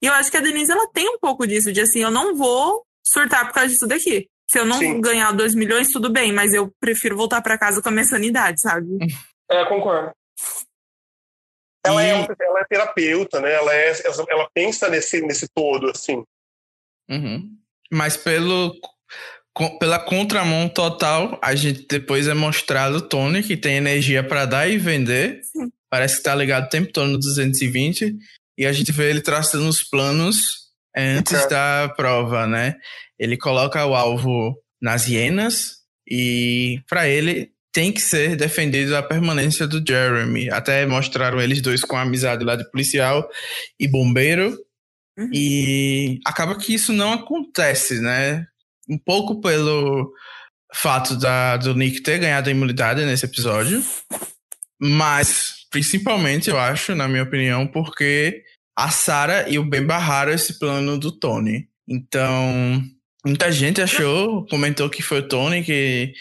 E 0.01 0.07
eu 0.07 0.13
acho 0.13 0.31
que 0.31 0.37
a 0.37 0.41
Denise 0.41 0.71
ela 0.71 0.87
tem 0.91 1.07
um 1.07 1.19
pouco 1.19 1.45
disso, 1.45 1.71
de 1.71 1.81
assim, 1.81 1.99
eu 1.99 2.11
não 2.11 2.35
vou 2.35 2.83
surtar 3.03 3.45
por 3.45 3.53
causa 3.53 3.69
disso 3.69 3.87
daqui. 3.87 4.27
Se 4.49 4.59
eu 4.59 4.65
não 4.65 4.79
Sim. 4.79 4.99
ganhar 4.99 5.31
2 5.31 5.55
milhões, 5.55 5.91
tudo 5.91 6.09
bem, 6.09 6.33
mas 6.33 6.53
eu 6.53 6.71
prefiro 6.79 7.15
voltar 7.15 7.41
para 7.41 7.57
casa 7.57 7.81
com 7.81 7.89
a 7.89 7.91
minha 7.91 8.03
sanidade, 8.03 8.59
sabe? 8.59 8.87
É, 9.49 9.65
concordo. 9.65 10.11
Ela, 11.85 12.03
e... 12.03 12.09
é, 12.09 12.27
ela 12.41 12.59
é 12.59 12.65
terapeuta, 12.65 13.39
né? 13.39 13.53
Ela, 13.53 13.73
é, 13.73 13.93
ela 14.29 14.49
pensa 14.53 14.89
nesse, 14.89 15.21
nesse 15.21 15.47
todo, 15.47 15.89
assim. 15.89 16.23
Uhum. 17.09 17.57
Mas 17.91 18.17
pelo 18.17 18.75
pela 19.79 19.99
contramão 19.99 20.69
total, 20.69 21.37
a 21.41 21.53
gente 21.55 21.85
depois 21.87 22.27
é 22.27 22.33
mostrado 22.33 22.97
o 22.97 23.01
Tony, 23.01 23.43
que 23.43 23.57
tem 23.57 23.75
energia 23.75 24.23
para 24.23 24.45
dar 24.45 24.69
e 24.69 24.77
vender. 24.77 25.41
Sim. 25.43 25.69
Parece 25.89 26.17
que 26.17 26.23
tá 26.23 26.33
ligado 26.33 26.65
o 26.65 26.69
tempo 26.69 26.91
todo 26.91 27.09
no 27.09 27.19
220. 27.19 28.17
E 28.57 28.65
a 28.65 28.73
gente 28.73 28.91
vê 28.91 29.09
ele 29.09 29.21
traçando 29.21 29.67
os 29.67 29.83
planos 29.83 30.37
antes 30.95 31.47
da 31.47 31.93
prova, 31.95 32.45
né? 32.45 32.75
Ele 33.17 33.37
coloca 33.37 33.85
o 33.85 33.95
alvo 33.95 34.55
nas 34.81 35.07
hienas 35.07 35.77
e 36.09 36.81
para 36.89 37.07
ele 37.07 37.51
tem 37.71 37.91
que 37.91 38.01
ser 38.01 38.35
defendido 38.35 38.95
a 38.95 39.03
permanência 39.03 39.65
do 39.65 39.83
Jeremy. 39.85 40.49
Até 40.49 40.85
mostraram 40.85 41.39
eles 41.39 41.61
dois 41.61 41.81
com 41.81 41.95
a 41.95 42.01
amizade 42.01 42.43
lá 42.43 42.55
de 42.55 42.69
policial 42.69 43.29
e 43.79 43.87
bombeiro. 43.87 44.57
Uhum. 45.17 45.29
E 45.33 46.19
acaba 46.25 46.57
que 46.57 46.73
isso 46.73 46.91
não 46.91 47.13
acontece, 47.13 48.01
né? 48.01 48.45
um 48.91 48.97
pouco 48.97 49.39
pelo 49.39 50.13
fato 50.73 51.15
da, 51.15 51.57
do 51.57 51.73
Nick 51.73 52.01
ter 52.01 52.19
ganhado 52.19 52.49
a 52.49 52.51
imunidade 52.51 53.05
nesse 53.05 53.25
episódio, 53.25 53.83
mas 54.79 55.60
principalmente, 55.71 56.49
eu 56.49 56.59
acho, 56.59 56.93
na 56.93 57.07
minha 57.07 57.23
opinião, 57.23 57.65
porque 57.65 58.43
a 58.77 58.89
Sarah 58.89 59.49
e 59.49 59.57
o 59.57 59.63
Ben 59.63 59.83
barraram 59.83 60.31
esse 60.31 60.59
plano 60.59 60.99
do 60.99 61.11
Tony. 61.11 61.67
Então, 61.87 62.83
muita 63.25 63.51
gente 63.51 63.81
achou, 63.81 64.45
comentou 64.47 64.89
que 64.89 65.01
foi 65.01 65.19
o 65.19 65.27
Tony 65.27 65.63
que 65.63 66.13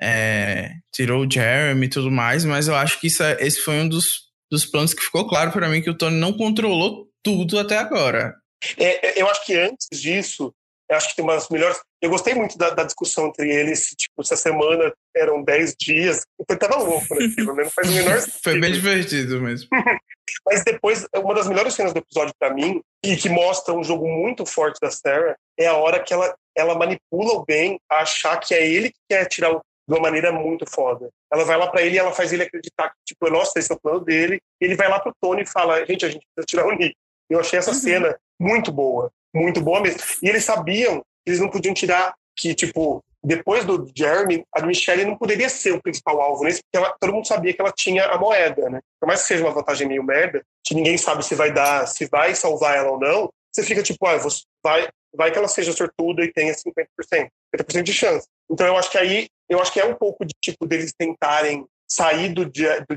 é, 0.00 0.72
tirou 0.92 1.24
o 1.24 1.30
Jeremy 1.30 1.86
e 1.86 1.90
tudo 1.90 2.10
mais, 2.10 2.44
mas 2.44 2.68
eu 2.68 2.74
acho 2.74 3.00
que 3.00 3.06
isso 3.06 3.22
é, 3.22 3.36
esse 3.40 3.60
foi 3.60 3.76
um 3.76 3.88
dos, 3.88 4.24
dos 4.50 4.66
planos 4.66 4.92
que 4.92 5.02
ficou 5.02 5.26
claro 5.26 5.52
para 5.52 5.68
mim 5.68 5.80
que 5.80 5.90
o 5.90 5.96
Tony 5.96 6.16
não 6.16 6.32
controlou 6.32 7.08
tudo 7.22 7.58
até 7.58 7.78
agora. 7.78 8.34
É, 8.78 9.20
eu 9.20 9.28
acho 9.28 9.44
que 9.44 9.54
antes 9.54 9.88
disso, 10.00 10.52
eu 10.88 10.96
acho 10.96 11.10
que 11.10 11.16
tem 11.16 11.24
umas 11.24 11.48
melhores. 11.48 11.80
Eu 12.00 12.10
gostei 12.10 12.34
muito 12.34 12.56
da, 12.56 12.70
da 12.70 12.84
discussão 12.84 13.26
entre 13.26 13.50
eles. 13.50 13.88
Tipo, 13.96 14.22
essa 14.22 14.36
semana 14.36 14.92
eram 15.16 15.42
10 15.42 15.74
dias. 15.78 16.24
Eu 16.48 16.58
tava 16.58 16.76
louco 16.76 17.14
naquilo, 17.14 17.54
né? 17.54 17.64
Não 17.64 17.70
faz 17.70 17.88
o 17.88 17.92
menor 17.92 18.20
sentido. 18.20 18.40
Foi 18.42 18.60
bem 18.60 18.72
divertido 18.72 19.40
mesmo. 19.40 19.68
Mas 20.46 20.62
depois, 20.64 21.06
uma 21.14 21.34
das 21.34 21.48
melhores 21.48 21.74
cenas 21.74 21.92
do 21.92 21.98
episódio 21.98 22.34
para 22.38 22.54
mim, 22.54 22.80
e 23.04 23.16
que 23.16 23.28
mostra 23.28 23.74
um 23.74 23.82
jogo 23.82 24.06
muito 24.06 24.46
forte 24.46 24.78
da 24.80 24.90
Sarah, 24.90 25.36
é 25.58 25.66
a 25.66 25.74
hora 25.74 26.02
que 26.02 26.12
ela, 26.12 26.34
ela 26.56 26.74
manipula 26.76 27.32
o 27.32 27.44
Ben 27.44 27.78
a 27.90 28.02
achar 28.02 28.38
que 28.38 28.54
é 28.54 28.66
ele 28.66 28.90
que 28.90 28.98
quer 29.08 29.26
tirar 29.26 29.52
o, 29.52 29.60
de 29.88 29.94
uma 29.94 30.00
maneira 30.00 30.30
muito 30.30 30.64
foda. 30.68 31.08
Ela 31.32 31.44
vai 31.44 31.56
lá 31.56 31.68
para 31.68 31.82
ele 31.82 31.96
e 31.96 31.98
ela 31.98 32.12
faz 32.12 32.32
ele 32.32 32.42
acreditar 32.42 32.90
que, 32.90 32.96
tipo, 33.06 33.30
nossa, 33.30 33.58
esse 33.58 33.72
é 33.72 33.74
o 33.74 33.80
plano 33.80 34.00
dele. 34.00 34.40
Ele 34.60 34.76
vai 34.76 34.88
lá 34.88 35.00
pro 35.00 35.14
Tony 35.20 35.42
e 35.42 35.46
fala, 35.46 35.84
gente, 35.84 36.04
a 36.04 36.08
gente 36.08 36.24
precisa 36.34 36.46
tirar 36.46 36.66
o 36.66 36.76
Nick. 36.76 36.94
Eu 37.28 37.40
achei 37.40 37.58
essa 37.58 37.70
uhum. 37.70 37.76
cena 37.76 38.16
muito 38.38 38.70
boa 38.70 39.10
muito 39.36 39.60
boa 39.60 39.80
mesmo. 39.80 40.00
E 40.22 40.28
eles 40.28 40.44
sabiam 40.44 41.00
que 41.00 41.30
eles 41.30 41.40
não 41.40 41.48
podiam 41.48 41.74
tirar 41.74 42.14
que, 42.36 42.54
tipo, 42.54 43.02
depois 43.24 43.64
do 43.64 43.90
Jeremy, 43.96 44.44
a 44.54 44.64
Michelle 44.64 45.04
não 45.04 45.16
poderia 45.16 45.48
ser 45.48 45.72
o 45.72 45.82
principal 45.82 46.20
alvo 46.20 46.44
nesse, 46.44 46.60
porque 46.62 46.76
ela, 46.76 46.94
todo 47.00 47.12
mundo 47.12 47.26
sabia 47.26 47.52
que 47.52 47.60
ela 47.60 47.72
tinha 47.72 48.04
a 48.06 48.18
moeda, 48.18 48.70
né? 48.70 48.80
Por 49.00 49.06
mais 49.06 49.22
que 49.22 49.28
seja 49.28 49.44
uma 49.44 49.52
vantagem 49.52 49.88
meio 49.88 50.04
merda, 50.04 50.42
que 50.64 50.74
ninguém 50.74 50.96
sabe 50.96 51.24
se 51.24 51.34
vai 51.34 51.52
dar, 51.52 51.86
se 51.86 52.06
vai 52.06 52.34
salvar 52.34 52.76
ela 52.76 52.90
ou 52.92 53.00
não, 53.00 53.28
você 53.52 53.64
fica 53.64 53.82
tipo, 53.82 54.06
ah, 54.06 54.16
vai, 54.62 54.88
vai 55.12 55.32
que 55.32 55.38
ela 55.38 55.48
seja 55.48 55.72
sortuda 55.72 56.22
e 56.22 56.32
tenha 56.32 56.52
50%, 56.52 57.28
50% 57.56 57.82
de 57.82 57.92
chance. 57.92 58.28
Então 58.48 58.66
eu 58.66 58.76
acho 58.76 58.90
que 58.90 58.98
aí, 58.98 59.26
eu 59.48 59.60
acho 59.60 59.72
que 59.72 59.80
é 59.80 59.84
um 59.84 59.94
pouco 59.94 60.24
de 60.24 60.34
tipo 60.40 60.64
deles 60.66 60.92
tentarem 60.96 61.64
sair 61.88 62.28
do, 62.28 62.44
do 62.44 62.52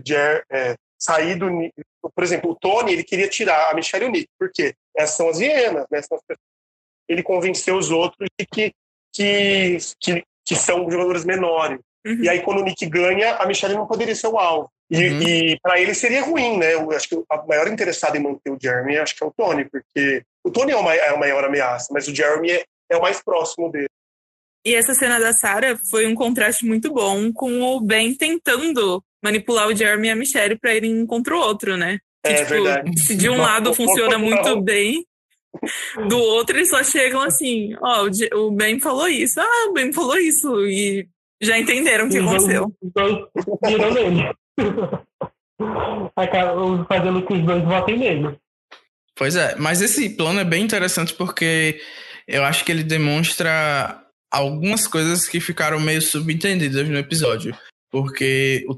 Jer, 0.05 0.43
é, 0.51 0.75
sair 0.99 1.35
do. 1.35 1.49
Por 2.13 2.23
exemplo, 2.23 2.51
o 2.51 2.55
Tony 2.55 2.93
ele 2.93 3.03
queria 3.03 3.27
tirar 3.27 3.71
a 3.71 3.73
Michelle 3.73 4.05
e 4.05 4.07
o 4.07 4.11
Nick, 4.11 4.27
por 4.37 4.51
quê? 4.51 4.75
Essas 4.95 5.15
são 5.15 5.29
as 5.29 5.39
hienas, 5.39 5.85
né? 5.89 6.01
São 6.01 6.17
as 6.17 6.37
ele 7.09 7.23
convenceu 7.23 7.75
os 7.75 7.89
outros 7.89 8.29
de 8.39 8.45
que, 8.45 8.71
que, 9.11 9.77
que, 9.99 10.23
que 10.45 10.55
são 10.55 10.89
jogadores 10.89 11.25
menores. 11.25 11.79
Uhum. 12.05 12.23
E 12.23 12.29
aí, 12.29 12.41
quando 12.41 12.59
o 12.59 12.63
Nick 12.63 12.85
ganha, 12.85 13.35
a 13.35 13.47
Michelle 13.47 13.73
não 13.73 13.87
poderia 13.87 14.15
ser 14.15 14.27
o 14.27 14.37
alvo. 14.37 14.71
E, 14.89 15.09
uhum. 15.09 15.21
e 15.21 15.59
para 15.61 15.79
ele 15.79 15.93
seria 15.93 16.21
ruim, 16.21 16.57
né? 16.57 16.75
Eu 16.75 16.91
acho 16.91 17.09
que 17.09 17.15
o 17.15 17.25
maior 17.47 17.67
interessado 17.67 18.15
em 18.15 18.21
manter 18.21 18.51
o 18.51 18.57
Jeremy 18.61 18.97
acho 18.97 19.15
que 19.15 19.23
é 19.23 19.27
o 19.27 19.33
Tony, 19.35 19.65
porque 19.65 20.23
o 20.43 20.51
Tony 20.51 20.71
é, 20.71 20.75
uma, 20.75 20.93
é 20.93 21.09
a 21.09 21.17
maior 21.17 21.43
ameaça, 21.43 21.91
mas 21.91 22.07
o 22.07 22.15
Jeremy 22.15 22.51
é, 22.51 22.63
é 22.91 22.97
o 22.97 23.01
mais 23.01 23.21
próximo 23.21 23.71
dele. 23.71 23.89
E 24.65 24.75
essa 24.75 24.93
cena 24.93 25.19
da 25.19 25.31
Sarah 25.33 25.79
foi 25.89 26.05
um 26.05 26.15
contraste 26.15 26.65
muito 26.65 26.91
bom 26.91 27.31
com 27.31 27.61
o 27.61 27.79
Ben 27.81 28.13
tentando 28.15 29.03
manipular 29.23 29.67
o 29.67 29.75
Jeremy 29.75 30.07
e 30.07 30.11
a 30.11 30.15
Michelle 30.15 30.57
para 30.57 30.75
irem 30.75 31.01
um 31.01 31.05
contra 31.05 31.35
o 31.35 31.39
outro, 31.39 31.77
né? 31.77 31.99
Que, 32.25 32.31
é 32.31 32.35
tipo, 32.35 32.49
verdade. 32.49 32.99
Se 32.99 33.15
de 33.15 33.29
um 33.29 33.37
lado 33.37 33.73
funciona 33.73 34.17
muito 34.19 34.61
bem, 34.61 35.05
do 36.07 36.17
outro 36.17 36.57
eles 36.57 36.69
só 36.69 36.83
chegam 36.83 37.21
assim, 37.21 37.75
ó, 37.81 38.05
oh, 38.05 38.47
o 38.47 38.51
Ben 38.51 38.79
falou 38.79 39.07
isso, 39.07 39.39
ah, 39.39 39.67
o 39.69 39.73
Ben 39.73 39.91
falou 39.91 40.17
isso, 40.17 40.65
e 40.65 41.07
já 41.41 41.57
entenderam 41.57 42.07
o 42.07 42.09
que 42.09 42.17
aconteceu. 42.17 42.73
Viram 43.65 43.93
nele. 43.93 44.31
Acabam 46.15 46.85
fazendo 46.87 47.25
que 47.25 47.33
os 47.33 47.45
dois 47.45 47.63
votem 47.63 47.97
nele. 47.97 48.37
Pois 49.15 49.35
é, 49.35 49.55
mas 49.57 49.81
esse 49.81 50.09
plano 50.11 50.39
é 50.39 50.45
bem 50.45 50.63
interessante 50.63 51.13
porque 51.13 51.81
eu 52.27 52.43
acho 52.43 52.63
que 52.63 52.71
ele 52.71 52.83
demonstra 52.83 54.01
algumas 54.31 54.87
coisas 54.87 55.27
que 55.27 55.39
ficaram 55.39 55.79
meio 55.79 56.01
subentendidas 56.01 56.87
no 56.87 56.97
episódio. 56.97 57.55
Porque 57.91 58.63
o 58.67 58.75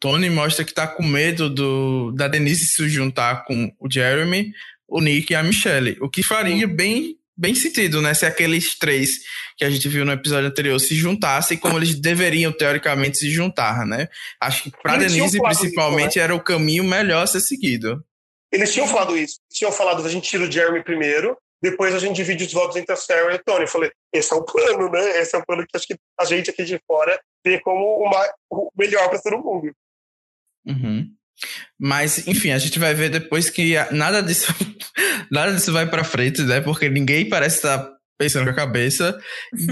Tony 0.00 0.28
mostra 0.30 0.64
que 0.64 0.74
tá 0.74 0.86
com 0.86 1.02
medo 1.02 1.48
do, 1.48 2.12
da 2.12 2.28
Denise 2.28 2.66
se 2.66 2.88
juntar 2.88 3.44
com 3.44 3.72
o 3.78 3.90
Jeremy, 3.90 4.52
o 4.88 5.00
Nick 5.00 5.32
e 5.32 5.36
a 5.36 5.42
Michelle. 5.42 5.96
O 6.00 6.08
que 6.08 6.22
faria 6.22 6.66
bem, 6.66 7.16
bem 7.36 7.54
sentido, 7.54 8.02
né? 8.02 8.12
Se 8.12 8.26
aqueles 8.26 8.76
três 8.76 9.18
que 9.56 9.64
a 9.64 9.70
gente 9.70 9.88
viu 9.88 10.04
no 10.04 10.12
episódio 10.12 10.48
anterior 10.48 10.78
se 10.80 10.94
juntassem 10.94 11.56
como 11.56 11.78
eles 11.78 11.94
deveriam, 11.94 12.52
teoricamente, 12.52 13.18
se 13.18 13.30
juntar, 13.30 13.86
né? 13.86 14.08
Acho 14.40 14.64
que 14.64 14.72
pra 14.82 14.96
eles 14.96 15.12
Denise, 15.12 15.40
principalmente, 15.40 16.10
isso, 16.10 16.18
né? 16.18 16.24
era 16.24 16.34
o 16.34 16.42
caminho 16.42 16.84
melhor 16.84 17.22
a 17.22 17.26
ser 17.26 17.40
seguido. 17.40 18.04
Eles 18.52 18.72
tinham 18.72 18.88
falado 18.88 19.16
isso. 19.16 19.38
Eles 19.48 19.58
tinham 19.58 19.72
falado 19.72 20.02
da 20.02 20.08
gente 20.08 20.28
tira 20.28 20.44
o 20.44 20.50
Jeremy 20.50 20.82
primeiro, 20.82 21.36
depois 21.62 21.94
a 21.94 21.98
gente 21.98 22.16
divide 22.16 22.44
os 22.44 22.52
votos 22.52 22.76
entre 22.76 22.92
a 22.92 22.96
Sarah 22.96 23.32
e 23.32 23.36
o 23.36 23.44
Tony. 23.44 23.62
Eu 23.62 23.68
falei, 23.68 23.90
esse 24.12 24.32
é 24.32 24.36
o 24.36 24.44
plano, 24.44 24.90
né? 24.90 25.20
Esse 25.20 25.36
é 25.36 25.38
o 25.38 25.44
plano 25.44 25.64
que 25.66 25.76
acho 25.76 25.86
que 25.86 25.96
a 26.18 26.24
gente 26.24 26.50
aqui 26.50 26.64
de 26.64 26.80
fora 26.86 27.20
vê 27.44 27.60
como 27.60 28.02
uma, 28.02 28.32
o 28.50 28.70
melhor 28.76 29.08
para 29.08 29.20
todo 29.20 29.38
mundo. 29.38 29.70
Uhum. 30.66 31.08
Mas, 31.78 32.26
enfim, 32.26 32.50
a 32.50 32.58
gente 32.58 32.78
vai 32.78 32.94
ver 32.94 33.10
depois 33.10 33.48
que 33.50 33.74
nada 33.90 34.22
disso, 34.22 34.52
nada 35.30 35.52
disso 35.52 35.72
vai 35.72 35.88
para 35.88 36.04
frente, 36.04 36.42
né? 36.42 36.60
Porque 36.60 36.88
ninguém 36.88 37.28
parece 37.28 37.56
estar 37.56 37.90
pensando 38.18 38.44
com 38.44 38.50
a 38.50 38.54
cabeça. 38.54 39.18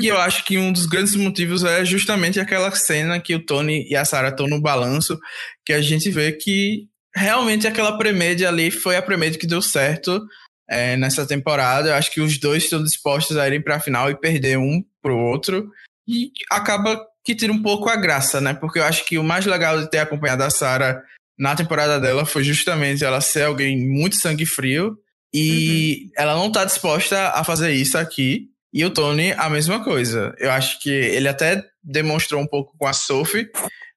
E 0.00 0.06
eu 0.06 0.18
acho 0.18 0.44
que 0.44 0.56
um 0.56 0.72
dos 0.72 0.86
grandes 0.86 1.14
motivos 1.14 1.64
é 1.64 1.84
justamente 1.84 2.40
aquela 2.40 2.70
cena 2.70 3.20
que 3.20 3.34
o 3.34 3.44
Tony 3.44 3.86
e 3.90 3.94
a 3.94 4.04
Sarah 4.04 4.30
estão 4.30 4.46
no 4.46 4.60
balanço, 4.60 5.18
que 5.66 5.72
a 5.72 5.82
gente 5.82 6.10
vê 6.10 6.32
que 6.32 6.86
realmente 7.14 7.66
aquela 7.66 7.98
premédia 7.98 8.48
ali 8.48 8.70
foi 8.70 8.96
a 8.96 9.02
premédia 9.02 9.38
que 9.38 9.46
deu 9.46 9.60
certo 9.60 10.22
é, 10.68 10.96
nessa 10.96 11.26
temporada. 11.26 11.88
Eu 11.88 11.94
acho 11.94 12.10
que 12.10 12.20
os 12.20 12.38
dois 12.38 12.64
estão 12.64 12.82
dispostos 12.82 13.36
a 13.36 13.46
irem 13.46 13.60
para 13.60 13.76
a 13.76 13.80
final 13.80 14.10
e 14.10 14.18
perder 14.18 14.58
um 14.58 14.84
pro 15.02 15.16
outro. 15.16 15.70
E 16.06 16.30
acaba 16.50 17.00
que 17.24 17.34
tira 17.34 17.52
um 17.52 17.62
pouco 17.62 17.88
a 17.88 17.96
graça, 17.96 18.40
né? 18.40 18.54
Porque 18.54 18.78
eu 18.78 18.84
acho 18.84 19.04
que 19.04 19.18
o 19.18 19.24
mais 19.24 19.44
legal 19.44 19.80
de 19.80 19.90
ter 19.90 19.98
acompanhado 19.98 20.42
a 20.42 20.50
Sarah 20.50 21.02
na 21.38 21.54
temporada 21.54 22.00
dela 22.00 22.24
foi 22.24 22.42
justamente 22.42 23.04
ela 23.04 23.20
ser 23.20 23.42
alguém 23.42 23.78
muito 23.78 24.16
sangue 24.16 24.46
frio 24.46 24.96
e 25.32 26.04
uhum. 26.04 26.10
ela 26.16 26.34
não 26.34 26.50
tá 26.50 26.64
disposta 26.64 27.28
a 27.30 27.44
fazer 27.44 27.72
isso 27.72 27.96
aqui. 27.96 28.48
E 28.72 28.84
o 28.84 28.90
Tony, 28.90 29.32
a 29.32 29.48
mesma 29.48 29.82
coisa. 29.82 30.34
Eu 30.38 30.50
acho 30.50 30.80
que 30.80 30.90
ele 30.90 31.28
até 31.28 31.64
demonstrou 31.82 32.40
um 32.40 32.46
pouco 32.46 32.76
com 32.76 32.86
a 32.86 32.92
Sophie, 32.92 33.48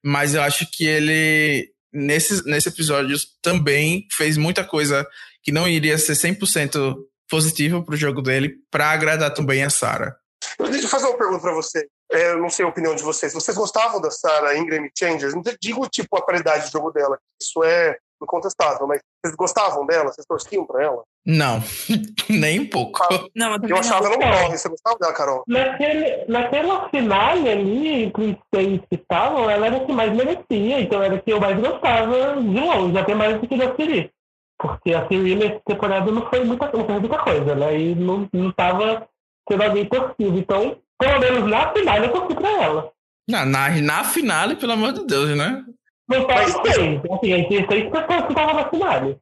mas 0.02 0.34
eu 0.34 0.42
acho 0.42 0.66
que 0.70 0.84
ele, 0.84 1.68
nesse, 1.92 2.44
nesse 2.46 2.68
episódio, 2.68 3.16
também 3.42 4.06
fez 4.10 4.36
muita 4.36 4.64
coisa 4.64 5.06
que 5.42 5.52
não 5.52 5.68
iria 5.68 5.98
ser 5.98 6.14
100% 6.14 6.96
positivo 7.28 7.82
pro 7.84 7.96
jogo 7.96 8.20
dele, 8.20 8.56
para 8.70 8.90
agradar 8.90 9.32
também 9.32 9.64
a 9.64 9.70
Sarah. 9.70 10.16
Deixa 10.58 10.84
eu 10.84 10.88
fazer 10.88 11.06
uma 11.06 11.16
pergunta 11.16 11.40
para 11.40 11.54
você. 11.54 11.86
É, 12.12 12.32
eu 12.32 12.38
não 12.38 12.50
sei 12.50 12.64
a 12.64 12.68
opinião 12.68 12.94
de 12.94 13.02
vocês. 13.02 13.32
Vocês 13.32 13.56
gostavam 13.56 14.00
da 14.00 14.10
Sarah 14.10 14.56
Ingram 14.56 14.86
Changers? 14.96 15.34
Não 15.34 15.42
digo 15.60 15.88
tipo 15.88 16.16
a 16.16 16.22
qualidade 16.22 16.66
de 16.66 16.72
jogo 16.72 16.90
dela, 16.90 17.18
isso 17.40 17.64
é 17.64 17.96
incontestável, 18.22 18.86
mas 18.86 19.00
vocês 19.24 19.36
gostavam 19.36 19.86
dela? 19.86 20.12
Vocês 20.12 20.26
torciam 20.26 20.64
pra 20.64 20.82
ela? 20.84 21.02
Não, 21.24 21.62
nem 22.28 22.60
um 22.60 22.68
pouco. 22.68 23.02
Ah, 23.02 23.24
não, 23.34 23.54
eu, 23.54 23.68
eu 23.68 23.76
achava 23.76 24.06
ela 24.06 24.16
um 24.16 24.20
morre. 24.20 24.58
Você 24.58 24.68
gostava 24.68 24.98
dela, 24.98 25.12
Carol? 25.12 25.42
Naquele, 25.46 26.24
naquela 26.26 26.88
finale 26.90 27.48
ali, 27.48 28.04
entre 28.04 28.30
os 28.30 28.36
seis 28.54 28.80
que 28.88 28.96
estavam, 28.96 29.48
ela 29.48 29.66
era 29.66 29.76
a 29.76 29.84
que 29.84 29.92
mais 29.92 30.12
merecia, 30.12 30.80
então 30.80 31.02
era 31.02 31.16
a 31.16 31.20
que 31.20 31.32
eu 31.32 31.40
mais 31.40 31.58
gostava 31.58 32.40
de 32.40 32.60
longe, 32.60 32.98
até 32.98 33.14
mais 33.14 33.40
do 33.40 33.48
que 33.48 33.56
da 33.56 33.74
Siri. 33.74 34.10
Porque 34.62 34.94
a 34.94 35.08
Siri 35.08 35.34
nessa 35.34 35.60
temporada 35.66 36.12
não 36.12 36.24
foi 36.30 36.44
muita, 36.44 36.70
não 36.72 36.86
foi 36.86 37.00
muita 37.00 37.18
coisa, 37.18 37.54
né? 37.56 37.80
E 37.80 37.94
não, 37.96 38.28
não 38.32 38.52
tava 38.52 39.08
sendo 39.50 39.62
alguém 39.64 39.84
torcido. 39.86 40.38
Então, 40.38 40.78
pelo 40.96 41.18
menos 41.18 41.50
na 41.50 41.72
finale 41.72 42.06
eu 42.06 42.12
torci 42.12 42.34
pra 42.36 42.62
ela. 42.62 42.92
Na, 43.28 43.44
na, 43.44 43.68
na 43.70 44.04
finale, 44.04 44.54
pelo 44.54 44.72
amor 44.72 44.92
de 44.92 45.04
Deus, 45.04 45.36
né? 45.36 45.64
No 46.08 46.26
top 46.26 46.52
6. 46.52 47.00
Assim, 47.10 47.32
a 47.32 47.36
gente 47.38 47.48
tem 47.48 47.66
seis 47.68 47.90
pessoas 47.90 48.22
que 48.22 48.32
estavam 48.32 48.54
na 48.54 48.68
finale. 48.70 49.18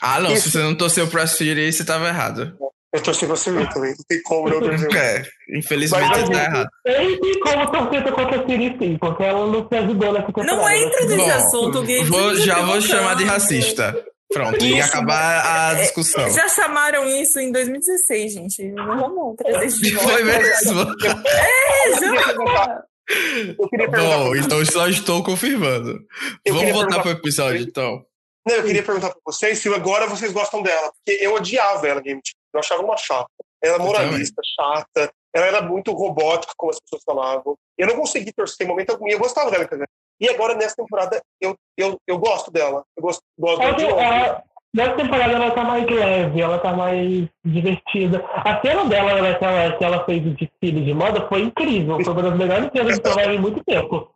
Ah, 0.00 0.20
não. 0.20 0.32
Isso. 0.32 0.42
Se 0.42 0.50
você 0.52 0.62
não 0.62 0.76
torceu 0.76 1.08
pra 1.08 1.26
Siri, 1.26 1.72
você 1.72 1.84
tava 1.84 2.06
errado. 2.06 2.56
Eu 2.92 3.02
torci 3.02 3.26
pra 3.26 3.34
Siri 3.34 3.68
também. 3.72 3.90
Não 3.90 4.04
tem 4.08 4.22
como 4.22 4.48
não 4.48 4.60
torcer. 4.60 4.96
É, 4.96 5.24
infelizmente 5.58 6.06
Mas, 6.08 6.28
tá 6.28 6.44
errado. 6.44 6.68
Tem 6.84 7.40
como 7.40 7.66
torcer 7.72 8.12
contra 8.12 8.40
a 8.40 8.46
Siri, 8.46 8.76
sim, 8.78 8.96
porque 8.96 9.24
ela 9.24 9.44
não 9.46 9.66
se 9.66 9.74
ajudou 9.74 10.12
nessa 10.12 10.26
temporada. 10.26 10.56
Não 10.56 10.70
entra 10.70 11.00
nesse 11.00 11.16
Bom, 11.16 11.30
assunto, 11.30 11.82
Gui. 11.82 12.04
Vou, 12.04 12.36
já 12.36 12.62
vou 12.62 12.80
chamar 12.80 13.16
de 13.16 13.24
racista. 13.24 14.04
Pronto, 14.34 14.56
isso, 14.56 14.76
e 14.76 14.80
acabar 14.80 15.46
a 15.46 15.78
é, 15.78 15.82
discussão. 15.82 16.30
Já 16.30 16.48
chamaram 16.48 17.06
isso 17.06 17.38
em 17.38 17.50
2016, 17.52 18.32
gente. 18.32 18.64
Não 18.72 18.98
vamos 18.98 19.36
trazer 19.36 19.66
isso 19.66 19.80
de 19.80 19.94
volta. 19.94 20.10
Foi 20.10 20.24
mesmo. 20.24 20.80
É, 21.26 21.90
já. 22.00 22.84
Eu 23.58 23.68
queria 23.68 23.88
Bom, 23.88 24.34
então 24.34 24.64
só 24.64 24.88
estou 24.88 25.22
confirmando. 25.22 26.00
Eu 26.44 26.54
Vamos 26.54 26.72
voltar 26.72 27.00
para 27.00 27.08
o 27.08 27.12
episódio, 27.12 27.62
então. 27.62 28.04
Não, 28.46 28.56
eu 28.56 28.64
queria 28.64 28.82
perguntar 28.82 29.10
para 29.10 29.20
vocês 29.24 29.58
se 29.58 29.72
agora 29.72 30.06
vocês 30.06 30.32
gostam 30.32 30.62
dela, 30.62 30.92
porque 30.92 31.22
eu 31.22 31.34
odiava 31.34 31.86
ela, 31.86 32.00
Game 32.00 32.20
Eu 32.52 32.60
achava 32.60 32.82
uma 32.82 32.96
chata. 32.96 33.28
Ela 33.62 33.76
era 33.76 33.82
moralista, 33.82 34.42
chata. 34.56 35.12
Ela 35.34 35.46
era 35.46 35.62
muito 35.62 35.92
robótica, 35.92 36.52
como 36.56 36.70
as 36.70 36.80
pessoas 36.80 37.02
falavam. 37.04 37.56
Eu 37.78 37.86
não 37.88 37.96
consegui 37.96 38.32
torcer 38.32 38.66
em 38.66 38.68
momento 38.68 38.90
algum. 38.90 39.08
Eu 39.08 39.18
gostava 39.18 39.50
dela, 39.50 39.66
E 40.20 40.28
agora, 40.28 40.54
nessa 40.54 40.76
temporada, 40.76 41.20
eu, 41.40 41.56
eu, 41.76 41.98
eu 42.06 42.18
gosto 42.18 42.50
dela. 42.50 42.84
Eu 42.96 43.02
gosto, 43.02 43.22
gosto 43.38 43.58
dela. 43.76 44.42
Nessa 44.74 44.96
temporada 44.96 45.32
ela 45.34 45.52
tá 45.52 45.62
mais 45.62 45.86
leve, 45.88 46.40
ela 46.40 46.58
tá 46.58 46.72
mais 46.72 47.28
divertida. 47.44 48.24
A 48.28 48.60
cena 48.60 48.84
dela 48.86 49.22
naquela 49.22 49.70
que 49.76 49.84
ela 49.84 50.04
fez 50.04 50.26
o 50.26 50.30
desfile 50.30 50.84
de 50.84 50.92
moda 50.92 51.28
foi 51.28 51.42
incrível. 51.42 52.02
Foi 52.02 52.12
uma 52.12 52.22
das 52.22 52.36
melhores 52.36 52.70
cenas 52.72 52.98
que 52.98 53.08
eu 53.08 53.32
em 53.32 53.38
muito 53.38 53.62
tempo. 53.62 54.10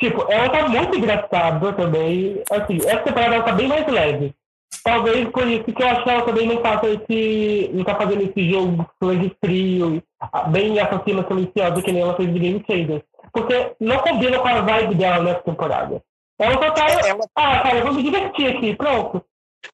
Tipo, 0.00 0.26
ela 0.28 0.48
tá 0.48 0.68
muito 0.68 0.98
engraçada 0.98 1.72
também. 1.74 2.42
Assim, 2.50 2.78
essa 2.78 3.04
temporada 3.04 3.36
ela 3.36 3.44
tá 3.44 3.52
bem 3.52 3.68
mais 3.68 3.86
leve. 3.86 4.34
Talvez 4.82 5.28
por 5.28 5.46
isso 5.46 5.64
que 5.64 5.80
eu 5.80 5.86
acho 5.86 6.02
que 6.02 6.10
ela 6.10 6.22
também 6.22 6.46
não 6.48 6.60
faça 6.60 6.88
esse. 6.88 7.70
não 7.72 7.84
tá 7.84 7.94
fazendo 7.94 8.22
esse 8.22 8.50
jogo 8.50 8.84
sangue 9.00 9.36
frio, 9.44 10.02
bem 10.48 10.80
assassina 10.80 11.24
silenciosa 11.26 11.82
que 11.82 11.92
nem 11.92 12.02
ela 12.02 12.16
fez 12.16 12.32
de 12.32 12.38
Game 12.40 12.64
Changers. 12.68 13.02
Porque 13.32 13.72
não 13.80 13.98
combina 13.98 14.38
com 14.38 14.48
a 14.48 14.60
vibe 14.60 14.94
dela 14.94 15.22
nessa 15.22 15.40
temporada. 15.42 16.02
Ela 16.38 16.54
só 16.54 16.70
tá. 16.70 16.86
Ela... 17.06 17.24
Ah, 17.36 17.60
cara, 17.60 17.80
vamos 17.82 17.96
me 17.96 18.02
divertir 18.04 18.56
aqui, 18.56 18.74
pronto. 18.74 19.24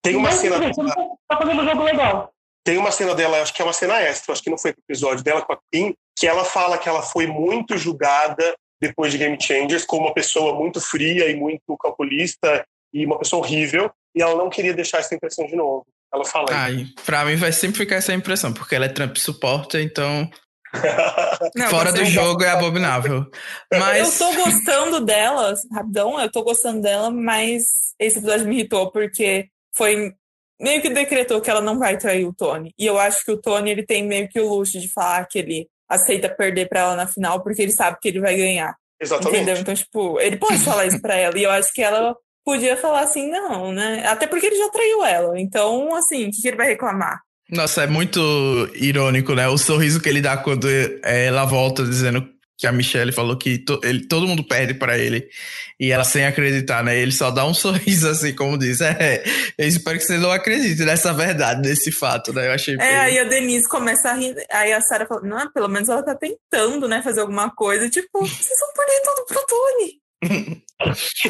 Tem 0.03 0.17
uma 0.17 0.33
cena. 0.33 0.57
Tá 1.29 1.39
fazendo 1.39 1.63
um 1.63 1.69
jogo 1.69 1.83
legal. 1.83 2.31
Tem 2.65 2.77
uma 2.79 2.91
cena 2.91 3.15
dela, 3.15 3.41
acho 3.41 3.55
que 3.55 3.63
é 3.63 3.65
uma 3.65 3.73
cena 3.73 4.01
extra, 4.03 4.33
acho 4.33 4.43
que 4.43 4.51
não 4.51 4.59
foi 4.59 4.73
o 4.73 4.75
episódio 4.89 5.23
dela 5.23 5.41
com 5.41 5.53
a 5.53 5.59
Kim, 5.73 5.95
que 6.19 6.27
ela 6.27 6.45
fala 6.45 6.77
que 6.77 6.89
ela 6.89 7.01
foi 7.01 7.29
muito 7.29 7.79
julgada 7.79 8.57
depois 8.81 9.13
de 9.13 9.19
Game 9.19 9.41
Changers 9.41 9.85
como 9.85 10.07
uma 10.07 10.13
pessoa 10.13 10.53
muito 10.53 10.81
fria 10.81 11.31
e 11.31 11.37
muito 11.37 11.77
calculista 11.81 12.67
e 12.93 13.07
uma 13.07 13.21
pessoa 13.21 13.41
horrível, 13.41 13.89
e 14.17 14.21
ela 14.21 14.35
não 14.35 14.51
queria 14.51 14.75
deixar 14.75 14.99
essa 14.99 15.15
impressão 15.15 15.47
de 15.47 15.55
novo. 15.55 15.87
Ela 16.13 16.25
fala. 16.25 16.47
Ai, 16.51 16.87
pra 17.05 17.25
mim 17.25 17.37
vai 17.37 17.53
sempre 17.53 17.79
ficar 17.79 17.97
essa 17.97 18.13
impressão, 18.13 18.53
porque 18.53 18.75
ela 18.75 18.87
é 18.87 18.89
Trump 18.89 19.17
suporta, 19.17 19.81
então 19.81 20.29
não, 21.55 21.69
Fora 21.69 21.93
do 21.93 22.05
jogo 22.05 22.43
é 22.43 22.51
abominável. 22.51 23.27
Mas... 23.73 24.21
Eu 24.21 24.27
tô 24.27 24.35
gostando 24.45 25.01
dela, 25.01 25.55
rapidão, 25.73 26.21
eu 26.21 26.31
tô 26.31 26.43
gostando 26.43 26.81
dela, 26.81 27.11
mas 27.11 27.63
esse 27.99 28.19
episódio 28.19 28.47
me 28.47 28.57
irritou 28.57 28.91
porque 28.91 29.49
foi 29.75 30.13
meio 30.61 30.81
que 30.81 30.89
decretou 30.89 31.41
que 31.41 31.51
ela 31.51 31.61
não 31.61 31.79
vai 31.79 31.97
trair 31.97 32.25
o 32.25 32.33
Tony. 32.33 32.73
E 32.79 32.87
eu 32.87 32.99
acho 32.99 33.25
que 33.25 33.33
o 33.33 33.41
Tony 33.41 33.71
ele 33.71 33.85
tem 33.85 34.07
meio 34.07 34.29
que 34.29 34.41
o 34.41 34.49
luxo 34.49 34.81
de 34.81 34.91
falar 34.93 35.27
que 35.27 35.39
ele 35.39 35.69
aceita 35.89 36.29
perder 36.29 36.69
para 36.69 36.81
ela 36.81 36.97
na 36.97 37.07
final 37.07 37.43
porque 37.43 37.63
ele 37.63 37.73
sabe 37.73 37.99
que 38.01 38.09
ele 38.09 38.21
vai 38.21 38.37
ganhar. 38.37 38.75
Exatamente. 39.01 39.37
Entendeu? 39.37 39.57
Então, 39.59 39.75
tipo, 39.75 40.21
ele 40.21 40.37
pode 40.37 40.59
falar 40.59 40.87
isso 40.87 41.01
para 41.01 41.15
ela. 41.15 41.39
E 41.39 41.43
eu 41.43 41.51
acho 41.51 41.73
que 41.73 41.83
ela 41.83 42.17
podia 42.45 42.77
falar 42.77 43.01
assim, 43.01 43.31
não, 43.31 43.73
né? 43.73 44.07
Até 44.07 44.27
porque 44.27 44.47
ele 44.47 44.57
já 44.57 44.69
traiu 44.71 45.05
ela. 45.05 45.39
Então, 45.39 45.95
assim, 45.95 46.29
o 46.29 46.31
que, 46.31 46.41
que 46.41 46.49
ele 46.49 46.57
vai 46.57 46.69
reclamar? 46.69 47.21
Nossa, 47.51 47.85
é 47.85 47.87
muito 47.87 48.21
irônico, 48.75 49.35
né? 49.35 49.47
O 49.49 49.57
sorriso 49.57 50.01
que 50.01 50.09
ele 50.09 50.21
dá 50.21 50.37
quando 50.37 50.67
ela 51.03 51.45
volta 51.45 51.85
dizendo 51.85 52.29
que 52.59 52.67
a 52.67 52.73
Michelle 52.73 53.13
falou 53.13 53.37
que 53.37 53.59
to, 53.59 53.79
ele, 53.85 54.07
todo 54.07 54.27
mundo 54.27 54.43
perde 54.43 54.73
para 54.75 54.99
ele 54.99 55.29
e 55.79 55.93
ela 55.93 56.05
sem 56.05 56.25
acreditar, 56.25 56.83
né? 56.83 56.97
Ele 56.97 57.13
só 57.13 57.31
dá 57.31 57.45
um 57.45 57.53
sorriso 57.55 58.09
assim, 58.09 58.35
como 58.35 58.59
diz. 58.59 58.81
É, 58.81 59.23
eu 59.59 59.69
espero 59.69 59.99
que 59.99 60.05
você 60.05 60.17
não 60.17 60.31
acredite 60.31 60.83
nessa 60.85 61.13
verdade, 61.13 61.69
nesse 61.69 61.93
fato, 61.93 62.33
né? 62.33 62.49
Eu 62.49 62.53
achei. 62.53 62.75
É, 62.75 62.79
bem... 62.79 62.97
aí 62.97 63.19
a 63.19 63.25
Denise 63.25 63.69
começa 63.69 64.11
a 64.11 64.15
rir, 64.15 64.35
aí 64.51 64.73
a 64.73 64.81
Sarah 64.81 65.07
fala, 65.07 65.21
não, 65.23 65.53
pelo 65.53 65.69
menos 65.69 65.89
ela 65.89 66.03
tá 66.03 66.15
tentando, 66.15 66.89
né, 66.89 67.03
fazer 67.03 67.21
alguma 67.21 67.51
coisa. 67.51 67.91
Tipo, 67.91 68.21
vocês 68.21 68.59
vão 68.59 68.73
perder 68.73 69.03
tudo 69.05 69.27
pro 69.27 69.47
Tony. 69.47 70.01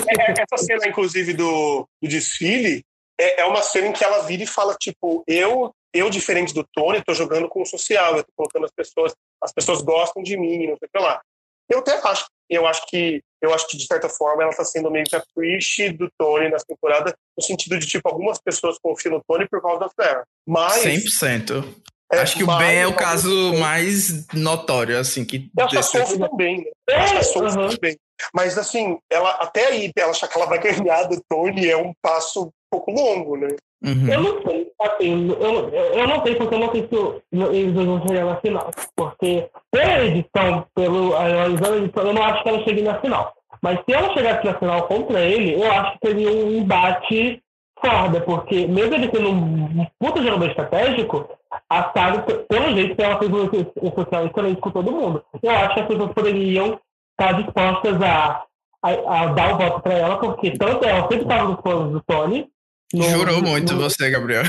é, 0.09 0.43
essa 0.43 0.65
cena, 0.65 0.89
inclusive, 0.89 1.33
do, 1.33 1.89
do 2.01 2.09
desfile, 2.09 2.85
é, 3.19 3.41
é 3.41 3.45
uma 3.45 3.63
cena 3.63 3.89
em 3.89 3.93
que 3.93 4.05
ela 4.05 4.23
vira 4.23 4.45
e 4.45 4.47
fala, 4.47 4.77
tipo, 4.79 5.25
eu 5.27 5.75
eu, 5.99 6.11
diferente 6.11 6.55
do 6.55 6.67
Tony, 6.73 6.99
estou 6.99 7.15
jogando 7.15 7.49
com 7.49 7.63
o 7.63 7.67
social, 7.67 8.17
eu 8.17 8.25
tô 8.25 8.31
colocando 8.37 8.65
as 8.65 8.73
pessoas, 8.73 9.15
as 9.43 9.53
pessoas 9.53 9.83
gostam 9.83 10.23
de 10.23 10.37
mim, 10.37 10.67
não 10.67 10.77
sei 10.77 10.89
o 10.89 10.91
que 10.93 11.03
lá. 11.03 11.21
Eu 11.69 11.81
até 11.81 11.99
acho, 12.05 12.27
eu 12.49 12.67
acho 12.67 12.87
que, 12.87 13.21
eu 13.43 13.53
acho 13.53 13.67
que 13.69 13.77
de 13.77 13.87
certa 13.87 14.09
forma 14.09 14.43
ela 14.43 14.51
está 14.51 14.65
sendo 14.65 14.91
meio 14.91 15.05
que 15.05 15.17
a 15.17 15.23
Trish 15.35 15.93
do 15.97 16.09
Tony 16.17 16.49
nessa 16.49 16.65
temporada, 16.67 17.15
no 17.37 17.43
sentido 17.43 17.79
de 17.79 17.87
tipo 17.87 18.09
algumas 18.09 18.39
pessoas 18.41 18.79
confiam 18.81 19.15
no 19.15 19.25
Tony 19.27 19.49
por 19.49 19.61
causa 19.61 19.81
da 19.81 19.89
Flair. 19.89 20.23
Mas 20.47 20.85
100%. 20.85 21.65
É, 22.13 22.19
acho 22.19 22.37
que 22.37 22.45
o 22.45 22.59
Ben 22.59 22.79
é 22.79 22.87
o 22.87 22.95
caso 22.95 23.55
mais 23.55 24.27
notório, 24.33 24.99
assim, 24.99 25.25
que. 25.25 25.51
Eu 25.59 25.65
acho 25.65 25.73
que 25.73 25.79
a 25.79 25.83
Sophie 25.83 26.19
também, 26.19 26.59
né? 26.59 26.71
Eu 26.89 26.99
acho 26.99 27.13
que 27.13 27.19
a 27.19 27.23
Sophie 27.25 27.59
uhum. 27.59 27.69
também. 27.71 27.97
Mas, 28.33 28.57
assim, 28.57 28.99
ela, 29.11 29.31
até 29.33 29.67
aí, 29.67 29.91
ela 29.97 30.13
achar 30.13 30.29
que 30.29 30.39
ela 30.39 30.47
vai 30.47 30.61
ganhar 30.61 31.05
do 31.05 31.21
Tony 31.29 31.69
é 31.69 31.77
um 31.77 31.93
passo 32.01 32.45
um 32.45 32.51
pouco 32.71 32.93
longo, 32.93 33.37
né? 33.37 33.49
Uhum. 33.85 34.09
Eu 34.09 34.21
não 34.21 34.43
sei, 34.43 34.73
assim, 34.81 35.29
eu, 35.29 35.69
eu 35.69 36.09
não 36.09 36.23
sei 36.25 36.35
porque 36.35 36.55
eu 36.55 36.59
não 36.59 36.73
sei 36.73 36.89
se 36.89 37.57
eles 37.57 37.75
vão 37.75 38.07
chegar 38.07 38.25
na 38.25 38.37
final. 38.37 38.71
Porque 38.97 39.49
pela 39.71 40.05
edição, 40.05 40.67
pelo 40.75 41.17
a 41.17 41.49
edição, 41.49 42.05
eu 42.05 42.15
não 42.15 42.23
acho 42.23 42.43
que 42.43 42.49
ela 42.49 42.65
chegue 42.65 42.83
na 42.83 43.01
final. 43.01 43.35
Mas 43.63 43.79
se 43.85 43.95
ela 43.95 44.13
chegasse 44.15 44.47
na 44.47 44.59
final 44.59 44.83
contra 44.87 45.21
ele, 45.21 45.55
eu 45.55 45.71
acho 45.71 45.99
que 45.99 46.09
seria 46.09 46.31
um 46.31 46.53
embate 46.53 47.43
foda, 47.85 48.21
porque 48.21 48.67
mesmo 48.67 48.95
ele 48.95 49.11
sendo 49.15 49.31
um 49.31 49.87
puta 49.99 50.23
jogador 50.23 50.49
estratégico, 50.49 51.29
a 51.69 51.93
Saga, 51.93 52.23
pelo 52.23 52.75
jeito 52.75 52.97
que 52.97 53.03
ela 53.03 53.19
fez 53.19 53.31
um 53.31 53.93
social 53.93 54.27
excelente 54.27 54.61
com 54.61 54.71
todo 54.71 54.93
mundo. 54.93 55.23
Eu 55.43 55.51
acho 55.51 55.75
que 55.75 55.81
as 55.81 55.87
pessoas 55.87 56.13
poderiam 56.13 56.81
estar 57.19 57.33
dispostas 57.43 58.01
a, 58.03 58.45
a, 58.83 59.23
a 59.23 59.27
dar 59.27 59.55
o 59.55 59.59
voto 59.59 59.83
para 59.83 59.95
ela, 59.95 60.19
porque 60.19 60.53
tanto 60.53 60.85
ela 60.85 61.03
sempre 61.03 61.23
estava 61.23 61.49
nos 61.49 61.61
planos 61.61 61.93
do 61.93 62.03
Tony, 62.03 62.49
no, 62.95 63.03
Jurou 63.11 63.43
muito 63.43 63.75
no, 63.75 63.81
você, 63.81 64.11
Gabriel. 64.11 64.45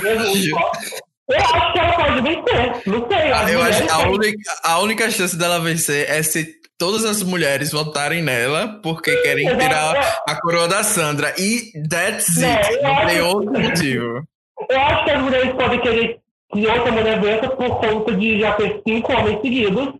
Eu 1.29 1.37
acho 1.37 1.73
que 1.73 1.79
ela 1.79 1.93
pode 1.93 2.21
vencer. 2.21 2.81
Não 2.85 3.07
sei. 3.07 3.31
Ah, 3.31 3.51
eu 3.51 3.61
acho 3.61 3.91
a 3.91 4.07
única, 4.07 4.51
a 4.63 4.79
única 4.79 5.11
chance 5.11 5.37
dela 5.37 5.59
vencer 5.59 6.09
é 6.09 6.23
se 6.23 6.55
todas 6.77 7.03
as 7.03 7.23
mulheres 7.23 7.71
votarem 7.71 8.21
nela 8.21 8.79
porque 8.81 9.11
Sim, 9.11 9.23
querem 9.23 9.57
tirar 9.57 10.21
a 10.27 10.39
coroa 10.39 10.67
da 10.67 10.83
Sandra. 10.83 11.33
E 11.37 11.71
that's 11.89 12.37
não, 12.37 12.49
it. 12.49 12.81
Não 12.81 13.07
tem 13.07 13.21
outro 13.21 13.59
motivo. 13.59 14.23
Eu 14.69 14.79
acho 14.79 15.03
que 15.03 15.11
as 15.11 15.21
mulheres 15.21 15.53
podem 15.53 15.81
querer 15.81 16.19
que 16.51 16.65
outra 16.65 16.91
mulher 16.91 17.19
vença 17.19 17.49
por 17.49 17.79
conta 17.79 18.15
de 18.15 18.39
já 18.39 18.53
ter 18.53 18.81
cinco 18.87 19.11
homens 19.11 19.41
seguidos 19.41 19.93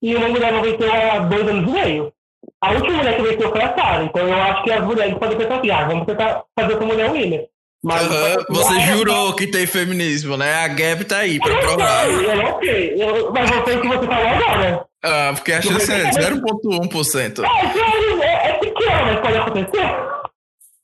e 0.00 0.14
uma 0.14 0.28
mulher 0.28 0.52
não 0.52 0.62
venceu 0.62 0.92
há 0.92 1.18
dois 1.18 1.48
anos 1.48 1.68
e 1.68 1.72
meio. 1.72 2.12
A 2.60 2.72
última 2.72 2.98
mulher 2.98 3.16
que 3.16 3.22
venceu 3.22 3.50
foi 3.50 3.62
a 3.62 3.74
Sarah. 3.74 4.04
Então 4.04 4.26
eu 4.26 4.34
acho 4.34 4.62
que 4.62 4.72
as 4.72 4.84
mulheres 4.84 5.18
podem 5.18 5.38
pensar 5.38 5.58
assim: 5.58 5.70
ah, 5.70 5.86
vamos 5.86 6.06
tentar 6.06 6.44
fazer 6.58 6.76
com 6.76 6.84
a 6.84 6.86
mulher 6.86 7.10
winner. 7.10 7.48
Mas 7.82 8.02
uhum, 8.02 8.44
você 8.48 8.80
jurou 8.80 9.34
que 9.36 9.46
tem 9.46 9.66
feminismo, 9.66 10.36
né? 10.36 10.52
A 10.64 10.68
Gap 10.68 11.04
tá 11.04 11.18
aí 11.18 11.38
pra 11.38 11.58
provar. 11.58 12.08
Eu 12.08 12.36
não 12.36 12.58
sei, 12.58 13.00
eu, 13.00 13.32
mas 13.32 13.50
eu 13.50 13.64
sei 13.64 13.76
o 13.76 13.80
que 13.82 13.88
você 13.88 14.06
falou 14.06 14.26
agora. 14.26 14.86
Ah, 15.04 15.32
porque 15.34 15.52
a 15.52 15.62
chance 15.62 15.92
é 15.92 16.10
0,1%. 16.10 17.44
É, 17.44 18.24
é, 18.24 18.50
é 18.50 18.52
pequeno, 18.54 19.04
mas 19.04 19.20
pode 19.20 19.36
acontecer. 19.38 20.18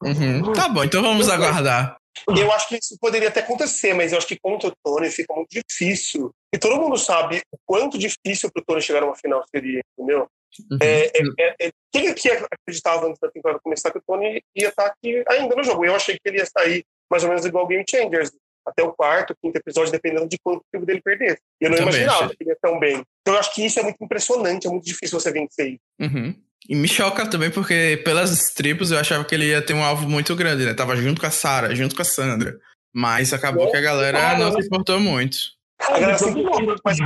Uhum. 0.02 0.52
Tá 0.52 0.68
bom, 0.68 0.84
então 0.84 1.02
vamos 1.02 1.28
aguardar. 1.28 1.96
Eu 2.28 2.52
acho 2.52 2.68
que 2.68 2.76
isso 2.76 2.96
poderia 3.00 3.28
até 3.28 3.40
acontecer, 3.40 3.92
mas 3.92 4.12
eu 4.12 4.18
acho 4.18 4.26
que 4.26 4.38
contra 4.40 4.68
o 4.68 4.72
Tony 4.84 5.10
fica 5.10 5.34
muito 5.34 5.50
difícil. 5.50 6.30
E 6.54 6.58
todo 6.58 6.80
mundo 6.80 6.96
sabe 6.96 7.42
o 7.50 7.58
quanto 7.66 7.98
difícil 7.98 8.50
para 8.52 8.60
o 8.60 8.64
Tony 8.64 8.80
chegar 8.80 9.00
numa 9.00 9.16
final 9.16 9.42
seria, 9.50 9.82
entendeu? 9.98 10.28
Uhum. 10.70 10.78
É, 10.80 11.06
é, 11.06 11.22
é, 11.38 11.66
é 11.66 11.72
quem 11.92 12.08
aqui 12.08 12.30
acreditava 12.30 13.06
antes 13.06 13.20
da 13.20 13.30
temporada 13.30 13.60
começar 13.62 13.90
que 13.90 13.98
o 13.98 14.02
Tony 14.06 14.42
ia 14.54 14.68
estar 14.68 14.86
aqui 14.86 15.22
ainda 15.28 15.54
no 15.54 15.64
jogo? 15.64 15.84
Eu 15.84 15.94
achei 15.94 16.14
que 16.14 16.28
ele 16.28 16.38
ia 16.38 16.46
sair 16.46 16.84
mais 17.10 17.22
ou 17.22 17.28
menos 17.28 17.44
igual 17.44 17.66
Game 17.66 17.84
Changers, 17.88 18.30
até 18.66 18.82
o 18.82 18.92
quarto, 18.92 19.36
quinto 19.42 19.58
episódio, 19.58 19.92
dependendo 19.92 20.28
de 20.28 20.38
quanto 20.42 20.60
o 20.60 20.66
filme 20.70 20.86
dele 20.86 21.02
perdesse. 21.02 21.40
E 21.60 21.64
eu 21.64 21.70
não 21.70 21.76
Também 21.76 21.94
imaginava 21.94 22.24
achei. 22.24 22.36
que 22.36 22.44
ele 22.44 22.50
ia 22.50 22.58
tão 22.60 22.78
bem. 22.78 23.02
Então 23.20 23.34
eu 23.34 23.40
acho 23.40 23.54
que 23.54 23.64
isso 23.64 23.78
é 23.78 23.82
muito 23.82 24.02
impressionante, 24.02 24.66
é 24.66 24.70
muito 24.70 24.84
difícil 24.84 25.20
você 25.20 25.30
vencer 25.30 25.72
isso. 25.72 25.80
Uhum. 26.00 26.34
E 26.68 26.74
me 26.74 26.88
choca 26.88 27.28
também 27.28 27.50
porque 27.50 28.00
pelas 28.04 28.54
tribos 28.54 28.90
eu 28.90 28.98
achava 28.98 29.24
que 29.24 29.34
ele 29.34 29.48
ia 29.48 29.60
ter 29.60 29.74
um 29.74 29.84
alvo 29.84 30.08
muito 30.08 30.34
grande, 30.34 30.64
né? 30.64 30.72
Tava 30.72 30.96
junto 30.96 31.20
com 31.20 31.26
a 31.26 31.30
Sarah, 31.30 31.74
junto 31.74 31.94
com 31.94 32.02
a 32.02 32.06
Sandra. 32.06 32.58
Mas 32.92 33.32
acabou 33.32 33.68
é, 33.68 33.70
que 33.70 33.76
a 33.76 33.82
galera 33.82 34.38
não 34.38 34.52
se 34.52 34.66
importou 34.66 34.98
muito. 34.98 35.36
A 35.80 35.98
galera 35.98 36.16
se 36.16 36.28
importou 36.28 36.62
muito 36.62 36.80
mais 36.82 36.98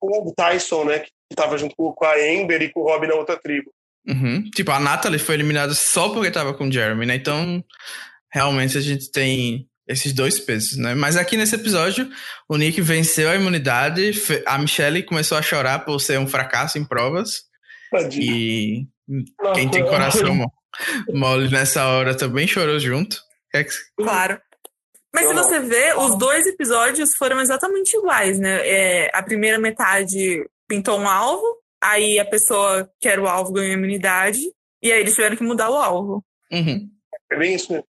com 0.00 0.28
o 0.28 0.34
Tyson, 0.34 0.84
né? 0.84 0.98
Que 1.00 1.10
tava 1.34 1.58
junto 1.58 1.74
com 1.76 2.04
a 2.04 2.20
Ember 2.20 2.62
e 2.62 2.70
com 2.70 2.80
o 2.80 2.84
Robin 2.84 3.08
na 3.08 3.14
outra 3.14 3.36
tribo. 3.36 3.70
Uhum. 4.06 4.50
Tipo, 4.50 4.70
a 4.70 4.80
Natalie 4.80 5.18
foi 5.18 5.34
eliminada 5.34 5.74
só 5.74 6.10
porque 6.10 6.30
tava 6.30 6.52
com 6.54 6.68
o 6.68 6.72
Jeremy, 6.72 7.06
né? 7.06 7.14
Então, 7.14 7.64
realmente 8.32 8.76
a 8.76 8.80
gente 8.80 9.10
tem 9.10 9.66
esses 9.88 10.12
dois 10.12 10.38
pesos, 10.38 10.76
né? 10.76 10.94
Mas 10.94 11.16
aqui 11.16 11.36
nesse 11.36 11.54
episódio, 11.54 12.08
o 12.48 12.56
Nick 12.56 12.80
venceu 12.80 13.30
a 13.30 13.34
imunidade, 13.34 14.12
a 14.46 14.58
Michelle 14.58 15.02
começou 15.02 15.38
a 15.38 15.42
chorar 15.42 15.80
por 15.80 16.00
ser 16.00 16.18
um 16.18 16.26
fracasso 16.26 16.78
em 16.78 16.84
provas. 16.84 17.42
Tadinho. 17.90 18.24
E 18.24 18.88
nossa, 19.08 19.54
Quem 19.54 19.70
tem 19.70 19.84
coração 19.84 20.50
mole 21.12 21.50
nessa 21.50 21.86
hora 21.86 22.16
também 22.16 22.46
chorou 22.46 22.78
junto. 22.78 23.18
É 23.54 23.64
claro. 23.96 24.40
Mas 25.14 25.28
se 25.28 25.34
você 25.34 25.60
vê, 25.60 25.94
os 25.94 26.18
dois 26.18 26.44
episódios 26.44 27.14
foram 27.16 27.40
exatamente 27.40 27.96
iguais, 27.96 28.36
né? 28.38 28.66
É, 28.66 29.10
a 29.14 29.22
primeira 29.22 29.58
metade 29.58 30.44
pintou 30.68 30.98
um 30.98 31.08
alvo, 31.08 31.44
aí 31.82 32.18
a 32.18 32.24
pessoa 32.24 32.88
que 33.00 33.08
era 33.08 33.20
o 33.20 33.28
alvo 33.28 33.52
ganhou 33.52 33.72
imunidade, 33.72 34.40
e 34.82 34.92
aí 34.92 35.00
eles 35.00 35.14
tiveram 35.14 35.36
que 35.36 35.42
mudar 35.42 35.70
o 35.70 35.76
alvo. 35.76 36.24
Uhum. 36.52 36.88
É 37.32 37.38
bem 37.38 37.54
isso 37.54 37.72
mesmo. 37.72 37.86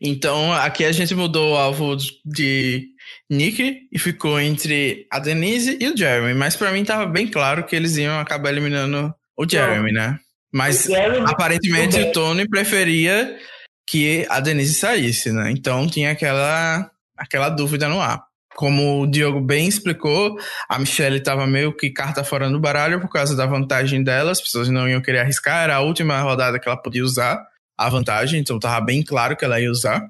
Então, 0.00 0.52
aqui 0.52 0.84
a 0.84 0.92
gente 0.92 1.14
mudou 1.14 1.52
o 1.52 1.56
alvo 1.56 1.96
de 2.24 2.88
Nick 3.30 3.88
e 3.90 3.98
ficou 3.98 4.40
entre 4.40 5.06
a 5.10 5.18
Denise 5.18 5.78
e 5.80 5.88
o 5.88 5.96
Jeremy. 5.96 6.34
Mas 6.34 6.56
para 6.56 6.72
mim 6.72 6.84
tava 6.84 7.06
bem 7.06 7.26
claro 7.26 7.64
que 7.64 7.76
eles 7.76 7.96
iam 7.96 8.18
acabar 8.18 8.50
eliminando 8.50 9.14
o 9.36 9.48
Jeremy, 9.48 9.92
né? 9.92 10.18
Mas 10.52 10.84
Jeremy, 10.84 11.24
aparentemente 11.30 11.98
o, 11.98 12.08
o 12.08 12.12
Tony 12.12 12.48
preferia 12.48 13.38
que 13.86 14.26
a 14.28 14.40
Denise 14.40 14.74
saísse, 14.74 15.32
né? 15.32 15.50
Então 15.50 15.86
tinha 15.86 16.10
aquela, 16.10 16.90
aquela 17.16 17.48
dúvida 17.48 17.88
no 17.88 18.00
ar. 18.00 18.22
Como 18.54 19.02
o 19.02 19.06
Diogo 19.06 19.40
bem 19.40 19.66
explicou, 19.66 20.36
a 20.68 20.78
Michelle 20.78 21.18
estava 21.18 21.46
meio 21.46 21.74
que 21.74 21.90
carta 21.90 22.22
fora 22.22 22.50
do 22.50 22.60
baralho 22.60 23.00
por 23.00 23.08
causa 23.08 23.34
da 23.34 23.46
vantagem 23.46 24.02
dela, 24.02 24.30
as 24.30 24.40
pessoas 24.40 24.68
não 24.68 24.88
iam 24.88 25.00
querer 25.00 25.20
arriscar, 25.20 25.64
era 25.64 25.76
a 25.76 25.80
última 25.80 26.20
rodada 26.20 26.58
que 26.58 26.68
ela 26.68 26.76
podia 26.76 27.04
usar 27.04 27.42
a 27.76 27.88
vantagem, 27.88 28.40
então 28.40 28.56
estava 28.56 28.84
bem 28.84 29.02
claro 29.02 29.36
que 29.36 29.44
ela 29.44 29.60
ia 29.60 29.70
usar. 29.70 30.06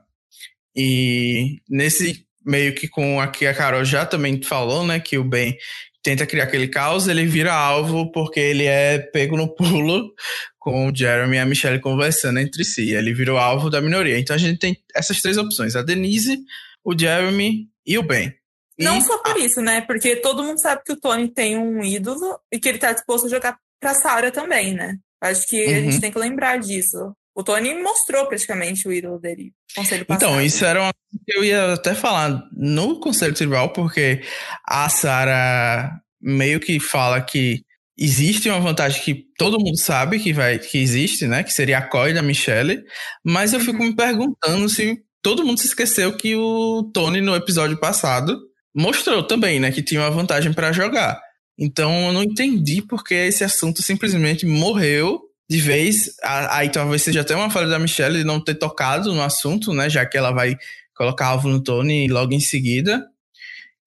E 0.74 1.60
nesse 1.68 2.26
meio 2.44 2.74
que 2.74 2.88
com 2.88 3.20
aqui 3.20 3.46
a 3.46 3.54
Carol 3.54 3.84
já 3.84 4.04
também 4.04 4.42
falou, 4.42 4.86
né, 4.86 4.98
que 4.98 5.16
o 5.16 5.24
Ben 5.24 5.56
tenta 6.02 6.26
criar 6.26 6.44
aquele 6.44 6.66
caos, 6.66 7.06
ele 7.06 7.24
vira 7.24 7.52
alvo 7.54 8.10
porque 8.10 8.40
ele 8.40 8.64
é 8.64 8.98
pego 8.98 9.36
no 9.36 9.54
pulo 9.54 10.12
com 10.58 10.88
o 10.88 10.94
Jeremy 10.94 11.36
e 11.36 11.38
a 11.38 11.46
Michelle 11.46 11.80
conversando 11.80 12.40
entre 12.40 12.64
si. 12.64 12.90
Ele 12.90 13.14
virou 13.14 13.38
alvo 13.38 13.70
da 13.70 13.80
minoria. 13.80 14.18
Então 14.18 14.34
a 14.34 14.38
gente 14.38 14.58
tem 14.58 14.76
essas 14.94 15.20
três 15.20 15.36
opções: 15.36 15.76
a 15.76 15.82
Denise, 15.82 16.38
o 16.84 16.98
Jeremy 16.98 17.68
e 17.86 17.98
o 17.98 18.02
Ben. 18.02 18.34
Não 18.78 19.00
só 19.00 19.18
por 19.18 19.36
isso, 19.36 19.60
né? 19.60 19.80
Porque 19.82 20.16
todo 20.16 20.42
mundo 20.42 20.60
sabe 20.60 20.82
que 20.84 20.92
o 20.92 21.00
Tony 21.00 21.28
tem 21.28 21.56
um 21.58 21.82
ídolo 21.82 22.38
e 22.50 22.58
que 22.58 22.68
ele 22.68 22.78
tá 22.78 22.92
disposto 22.92 23.26
a 23.26 23.30
jogar 23.30 23.56
pra 23.80 23.94
Sarah 23.94 24.30
também, 24.30 24.74
né? 24.74 24.96
Acho 25.20 25.46
que 25.46 25.64
uhum. 25.64 25.70
a 25.70 25.80
gente 25.80 25.94
uhum. 25.94 26.00
tem 26.00 26.12
que 26.12 26.18
lembrar 26.18 26.58
disso. 26.58 27.14
O 27.34 27.42
Tony 27.42 27.74
mostrou 27.80 28.26
praticamente 28.26 28.86
o 28.86 28.92
ídolo 28.92 29.18
dele. 29.18 29.52
Conselho 29.74 30.04
passado. 30.04 30.30
Então, 30.30 30.42
isso 30.42 30.64
era 30.64 30.80
uma 30.80 30.92
coisa 30.92 31.24
que 31.26 31.38
eu 31.38 31.44
ia 31.44 31.72
até 31.74 31.94
falar 31.94 32.42
no 32.52 33.00
Conselho 33.00 33.34
Tribal, 33.34 33.72
porque 33.72 34.22
a 34.66 34.88
Sarah 34.88 35.98
meio 36.20 36.60
que 36.60 36.78
fala 36.78 37.20
que 37.22 37.62
existe 37.96 38.48
uma 38.48 38.60
vantagem 38.60 39.02
que 39.02 39.26
todo 39.36 39.58
mundo 39.58 39.78
sabe 39.78 40.18
que 40.18 40.32
vai 40.32 40.58
que 40.58 40.78
existe, 40.78 41.26
né? 41.26 41.42
Que 41.42 41.52
seria 41.52 41.78
a 41.78 41.88
COI 41.88 42.12
da 42.12 42.22
Michelle. 42.22 42.82
Mas 43.24 43.52
eu 43.52 43.60
fico 43.60 43.78
uhum. 43.78 43.88
me 43.88 43.96
perguntando 43.96 44.68
se 44.68 45.02
todo 45.22 45.44
mundo 45.44 45.58
se 45.58 45.68
esqueceu 45.68 46.16
que 46.16 46.34
o 46.36 46.90
Tony, 46.92 47.20
no 47.20 47.34
episódio 47.34 47.78
passado, 47.78 48.40
mostrou 48.74 49.22
também, 49.22 49.60
né? 49.60 49.70
Que 49.70 49.82
tinha 49.82 50.00
uma 50.00 50.10
vantagem 50.10 50.52
para 50.52 50.72
jogar. 50.72 51.20
Então 51.58 52.08
eu 52.08 52.12
não 52.12 52.22
entendi 52.22 52.82
porque 52.82 53.14
esse 53.14 53.44
assunto 53.44 53.82
simplesmente 53.82 54.44
morreu 54.44 55.20
de 55.48 55.60
vez. 55.60 56.14
Aí 56.22 56.70
talvez 56.70 57.02
seja 57.02 57.20
até 57.20 57.36
uma 57.36 57.50
falha 57.50 57.68
da 57.68 57.78
Michelle 57.78 58.18
de 58.18 58.24
não 58.24 58.42
ter 58.42 58.54
tocado 58.54 59.14
no 59.14 59.22
assunto, 59.22 59.72
né? 59.72 59.88
Já 59.88 60.04
que 60.04 60.18
ela 60.18 60.32
vai 60.32 60.56
colocar 60.94 61.26
alvo 61.26 61.48
no 61.48 61.62
Tony 61.62 62.08
logo 62.08 62.32
em 62.32 62.40
seguida. 62.40 63.06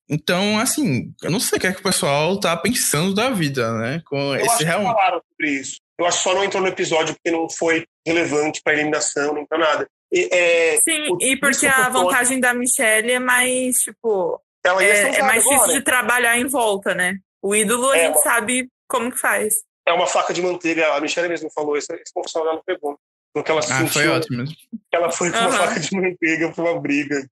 Então, 0.07 0.59
assim, 0.59 1.11
eu 1.23 1.31
não 1.31 1.39
sei 1.39 1.57
o 1.57 1.61
que 1.61 1.67
é 1.67 1.73
que 1.73 1.79
o 1.79 1.83
pessoal 1.83 2.39
tá 2.39 2.55
pensando 2.55 3.13
da 3.13 3.31
vida, 3.31 3.73
né? 3.79 4.01
Com 4.05 4.35
eu 4.35 4.45
esse 4.45 4.63
real... 4.63 4.83
falaram 4.83 5.19
sobre 5.31 5.59
isso. 5.59 5.79
Eu 5.97 6.05
acho 6.05 6.17
que 6.17 6.23
só 6.23 6.35
não 6.35 6.43
entrou 6.43 6.61
no 6.61 6.69
episódio 6.69 7.15
porque 7.15 7.31
não 7.31 7.49
foi 7.49 7.85
relevante 8.05 8.61
para 8.63 8.73
eliminação, 8.73 9.33
nem 9.33 9.45
para 9.45 9.57
nada. 9.57 9.87
É, 10.15 10.77
Sim, 10.81 11.11
o, 11.11 11.17
e 11.21 11.37
porque 11.37 11.67
a 11.67 11.89
vantagem 11.89 12.39
da 12.39 12.53
Michelle 12.53 13.11
é 13.11 13.19
mais, 13.19 13.77
tipo. 13.79 14.41
Ela 14.63 14.83
é, 14.83 15.15
é 15.17 15.21
mais 15.21 15.43
difícil 15.43 15.73
de 15.73 15.81
trabalhar 15.81 16.37
em 16.37 16.47
volta, 16.47 16.95
né? 16.95 17.17
O 17.41 17.53
ídolo 17.53 17.91
a 17.91 17.97
é 17.97 18.05
gente 18.05 18.15
uma... 18.15 18.21
sabe 18.21 18.69
como 18.87 19.11
que 19.11 19.19
faz. 19.19 19.53
É 19.87 19.93
uma 19.93 20.07
faca 20.07 20.33
de 20.33 20.41
manteiga, 20.41 20.93
a 20.93 21.01
Michelle 21.01 21.29
mesmo 21.29 21.51
falou, 21.53 21.77
esse, 21.77 21.93
esse 21.93 22.13
confessão 22.13 22.43
dela 22.43 22.61
foi 22.65 22.77
bom. 22.79 22.95
Porque 23.33 23.51
ela 23.51 23.59
ah, 23.59 23.63
sentiu, 23.63 23.87
foi 23.89 24.07
ótimo 24.07 24.37
mesmo. 24.37 24.55
Ela 24.91 25.11
foi 25.11 25.29
com 25.29 25.37
uhum. 25.37 25.47
uma 25.47 25.51
faca 25.51 25.79
de 25.79 25.95
manteiga 25.95 26.51
pra 26.51 26.63
uma 26.63 26.79
briga. 26.79 27.29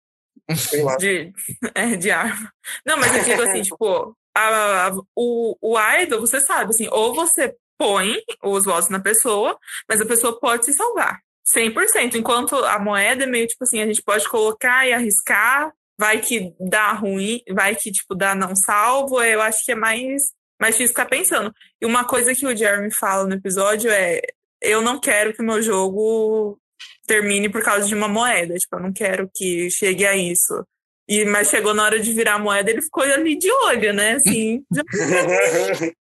De, 0.99 1.33
é, 1.73 1.95
de 1.95 2.11
arma. 2.11 2.51
Não, 2.85 2.97
mas 2.97 3.15
eu 3.15 3.23
digo 3.23 3.41
assim, 3.41 3.61
tipo, 3.71 4.15
a, 4.35 4.87
a, 4.87 4.91
o, 5.15 5.57
o 5.61 5.79
idol, 6.01 6.19
você 6.19 6.41
sabe, 6.41 6.71
assim, 6.71 6.87
ou 6.91 7.15
você 7.15 7.55
põe 7.77 8.17
os 8.43 8.65
votos 8.65 8.89
na 8.89 8.99
pessoa, 8.99 9.57
mas 9.87 10.01
a 10.01 10.05
pessoa 10.05 10.37
pode 10.39 10.65
se 10.65 10.73
salvar. 10.73 11.22
100%. 11.53 12.15
Enquanto 12.15 12.55
a 12.55 12.79
moeda 12.79 13.23
é 13.23 13.27
meio 13.27 13.47
tipo 13.47 13.63
assim, 13.63 13.81
a 13.81 13.85
gente 13.85 14.01
pode 14.01 14.27
colocar 14.27 14.87
e 14.87 14.93
arriscar, 14.93 15.71
vai 15.97 16.19
que 16.19 16.53
dá 16.59 16.91
ruim, 16.93 17.41
vai 17.51 17.75
que, 17.75 17.91
tipo, 17.91 18.15
dá 18.15 18.33
não 18.35 18.55
salvo, 18.55 19.21
eu 19.21 19.41
acho 19.41 19.63
que 19.63 19.71
é 19.71 19.75
mais, 19.75 20.21
mais 20.59 20.75
difícil 20.75 20.95
ficar 20.95 21.05
pensando. 21.05 21.53
E 21.81 21.85
uma 21.85 22.05
coisa 22.05 22.33
que 22.33 22.45
o 22.45 22.55
Jeremy 22.55 22.91
fala 22.91 23.25
no 23.25 23.35
episódio 23.35 23.91
é: 23.91 24.21
eu 24.61 24.81
não 24.81 24.99
quero 24.99 25.33
que 25.33 25.41
o 25.41 25.45
meu 25.45 25.61
jogo 25.61 26.59
termine 27.07 27.49
por 27.49 27.63
causa 27.63 27.87
de 27.87 27.95
uma 27.95 28.07
moeda. 28.07 28.55
Tipo, 28.55 28.77
eu 28.77 28.81
não 28.81 28.93
quero 28.93 29.29
que 29.33 29.69
chegue 29.69 30.05
a 30.05 30.15
isso. 30.15 30.65
E, 31.07 31.25
mas 31.25 31.49
chegou 31.49 31.73
na 31.73 31.83
hora 31.83 31.99
de 31.99 32.13
virar 32.13 32.35
a 32.35 32.39
moeda, 32.39 32.71
ele 32.71 32.81
ficou 32.81 33.03
ali 33.03 33.37
de 33.37 33.51
olho, 33.51 33.93
né? 33.93 34.13
Assim. 34.13 34.61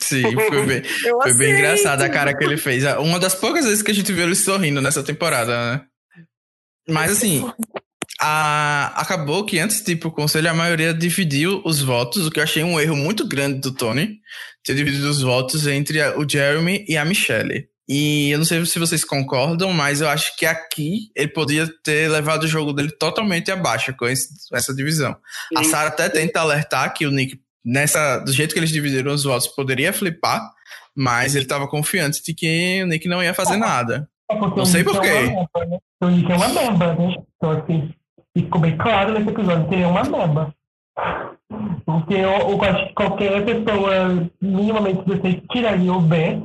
Sim, 0.00 0.22
foi 0.32 0.66
bem, 0.66 0.82
foi 0.82 1.34
bem 1.36 1.52
engraçado 1.52 2.02
a 2.02 2.08
cara 2.08 2.34
que 2.34 2.42
ele 2.42 2.56
fez. 2.56 2.84
Uma 2.98 3.18
das 3.18 3.34
poucas 3.34 3.66
vezes 3.66 3.82
que 3.82 3.90
a 3.90 3.94
gente 3.94 4.12
viu 4.12 4.24
ele 4.24 4.34
sorrindo 4.34 4.80
nessa 4.80 5.02
temporada, 5.02 5.72
né? 5.72 5.82
Mas 6.88 7.12
assim, 7.12 7.44
a, 8.18 8.94
acabou 9.00 9.44
que 9.44 9.58
antes 9.58 9.82
de 9.82 9.92
ir 9.92 9.96
pro 9.96 10.10
conselho, 10.10 10.48
a 10.50 10.54
maioria 10.54 10.94
dividiu 10.94 11.60
os 11.64 11.82
votos, 11.82 12.26
o 12.26 12.30
que 12.30 12.40
eu 12.40 12.44
achei 12.44 12.64
um 12.64 12.80
erro 12.80 12.96
muito 12.96 13.26
grande 13.26 13.60
do 13.60 13.74
Tony, 13.74 14.18
ter 14.64 14.74
dividido 14.74 15.08
os 15.10 15.20
votos 15.20 15.66
entre 15.66 16.02
o 16.16 16.26
Jeremy 16.28 16.84
e 16.88 16.96
a 16.96 17.04
Michelle. 17.04 17.68
E 17.88 18.30
eu 18.30 18.38
não 18.38 18.44
sei 18.44 18.64
se 18.66 18.78
vocês 18.78 19.02
concordam, 19.02 19.72
mas 19.72 20.02
eu 20.02 20.08
acho 20.08 20.36
que 20.36 20.44
aqui 20.44 21.10
ele 21.16 21.28
podia 21.28 21.66
ter 21.82 22.10
levado 22.10 22.42
o 22.42 22.48
jogo 22.48 22.74
dele 22.74 22.90
totalmente 22.90 23.50
abaixo 23.50 23.94
com 23.96 24.06
esse, 24.06 24.28
essa 24.52 24.74
divisão. 24.74 25.16
Sim. 25.48 25.58
A 25.58 25.64
Sarah 25.64 25.88
até 25.88 26.06
tenta 26.10 26.40
alertar 26.40 26.92
que 26.92 27.06
o 27.06 27.10
Nick, 27.10 27.40
nessa, 27.64 28.18
do 28.18 28.30
jeito 28.30 28.52
que 28.52 28.60
eles 28.60 28.70
dividiram 28.70 29.14
os 29.14 29.24
votos, 29.24 29.48
poderia 29.48 29.90
flipar, 29.90 30.52
mas 30.94 31.34
ele 31.34 31.46
estava 31.46 31.66
confiante 31.66 32.22
de 32.22 32.34
que 32.34 32.82
o 32.82 32.86
Nick 32.86 33.08
não 33.08 33.22
ia 33.22 33.32
fazer 33.32 33.56
nada. 33.56 34.06
É 34.30 34.38
não 34.38 34.66
sei 34.66 34.84
porquê. 34.84 35.22
Né? 35.22 35.46
O 36.02 36.08
Nick 36.08 36.30
é 36.30 36.36
uma 36.36 36.48
meba, 36.48 36.94
né? 36.94 37.16
Então, 37.36 37.52
assim, 37.52 37.90
ficou 38.36 38.60
bem 38.60 38.76
claro 38.76 39.14
nesse 39.14 39.30
episódio 39.30 39.66
que 39.66 39.74
ele 39.76 39.84
é 39.84 39.86
uma 39.86 40.04
meba. 40.04 40.54
Porque 41.86 42.12
eu, 42.12 42.50
eu 42.50 42.64
acho 42.64 42.88
que 42.88 42.94
qualquer 42.94 43.42
pessoa 43.46 44.28
minimamente 44.42 45.08
decente 45.08 45.46
tiraria 45.50 45.94
o 45.94 46.02
B 46.02 46.38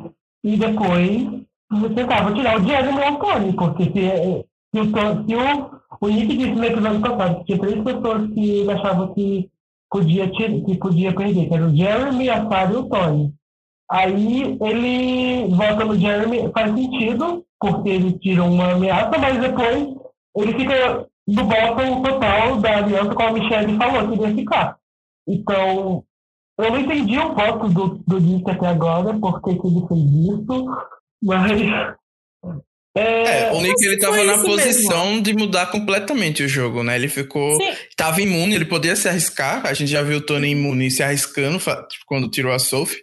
e 0.43 0.57
depois 0.57 1.43
você 1.71 1.89
tentava 1.95 2.33
tirar 2.33 2.57
o 2.57 2.61
Diego 2.61 2.91
do 2.93 3.03
Antônio, 3.03 3.53
porque 3.55 3.85
se, 3.85 4.45
se, 4.73 4.79
o, 4.79 5.27
se 5.27 5.35
o, 5.35 5.81
o 6.01 6.07
Nick 6.07 6.37
disse 6.37 6.51
no 6.51 6.65
episódio 6.65 7.01
passado 7.01 7.37
que 7.39 7.45
tinha 7.45 7.59
três 7.59 7.83
pessoas 7.83 8.31
que 8.31 8.49
ele 8.49 8.71
achava 8.71 9.13
que 9.13 9.49
podia, 9.89 10.29
que 10.29 10.77
podia 10.77 11.15
perder, 11.15 11.47
que 11.47 11.53
era 11.53 11.65
o 11.65 11.75
Jeremy, 11.75 12.29
a 12.29 12.49
Sarah 12.49 12.73
e 12.73 12.75
o 12.75 12.89
Tony. 12.89 13.33
Aí 13.89 14.57
ele 14.61 15.55
volta 15.55 15.85
no 15.85 15.97
Jeremy, 15.97 16.51
faz 16.51 16.73
sentido, 16.73 17.45
porque 17.59 17.89
ele 17.89 18.17
tira 18.19 18.43
uma 18.43 18.73
ameaça, 18.73 19.17
mas 19.17 19.39
depois 19.39 19.95
ele 20.35 20.53
fica 20.53 21.07
do 21.27 21.43
bottom 21.43 22.01
total 22.01 22.57
da 22.59 22.77
aliança 22.77 23.13
com 23.13 23.23
a 23.23 23.31
Michelle 23.31 23.77
falou 23.77 24.09
que 24.09 24.21
ia 24.21 24.35
ficar. 24.35 24.77
Então, 25.27 26.03
eu 26.57 26.71
não 26.71 26.79
entendi 26.79 27.17
o 27.17 27.33
voto 27.33 27.69
do, 27.69 28.03
do 28.05 28.19
Nick 28.19 28.49
até 28.49 28.67
agora, 28.67 29.17
por 29.17 29.41
que 29.41 29.51
ele 29.51 29.87
fez 29.87 30.39
isso, 30.39 30.65
mas 31.21 31.51
é, 32.95 33.47
é, 33.47 33.51
o 33.53 33.59
Nick 33.59 33.83
ele 33.83 33.97
tava 33.97 34.23
na 34.23 34.37
posição 34.43 35.07
mesmo. 35.07 35.23
de 35.23 35.33
mudar 35.33 35.65
completamente 35.67 36.43
o 36.43 36.47
jogo, 36.47 36.83
né? 36.83 36.95
Ele 36.95 37.07
ficou. 37.07 37.57
Sim. 37.57 37.71
Tava 37.97 38.21
imune, 38.21 38.53
ele 38.53 38.65
podia 38.65 38.95
se 38.95 39.09
arriscar. 39.09 39.65
A 39.65 39.73
gente 39.73 39.89
já 39.89 40.03
viu 40.03 40.17
o 40.17 40.21
Tony 40.21 40.49
imune 40.51 40.91
se 40.91 41.01
arriscando 41.01 41.59
quando 42.05 42.29
tirou 42.29 42.53
a 42.53 42.59
Sophie. 42.59 43.01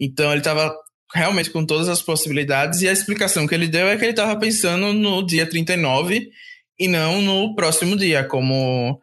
Então 0.00 0.32
ele 0.32 0.40
tava 0.40 0.74
realmente 1.14 1.50
com 1.50 1.64
todas 1.64 1.88
as 1.88 2.02
possibilidades. 2.02 2.82
E 2.82 2.88
a 2.88 2.92
explicação 2.92 3.46
que 3.46 3.54
ele 3.54 3.68
deu 3.68 3.86
é 3.86 3.96
que 3.96 4.04
ele 4.04 4.12
tava 4.12 4.36
pensando 4.36 4.92
no 4.92 5.24
dia 5.24 5.48
39 5.48 6.28
e 6.76 6.88
não 6.88 7.22
no 7.22 7.54
próximo 7.54 7.96
dia, 7.96 8.24
como 8.24 9.00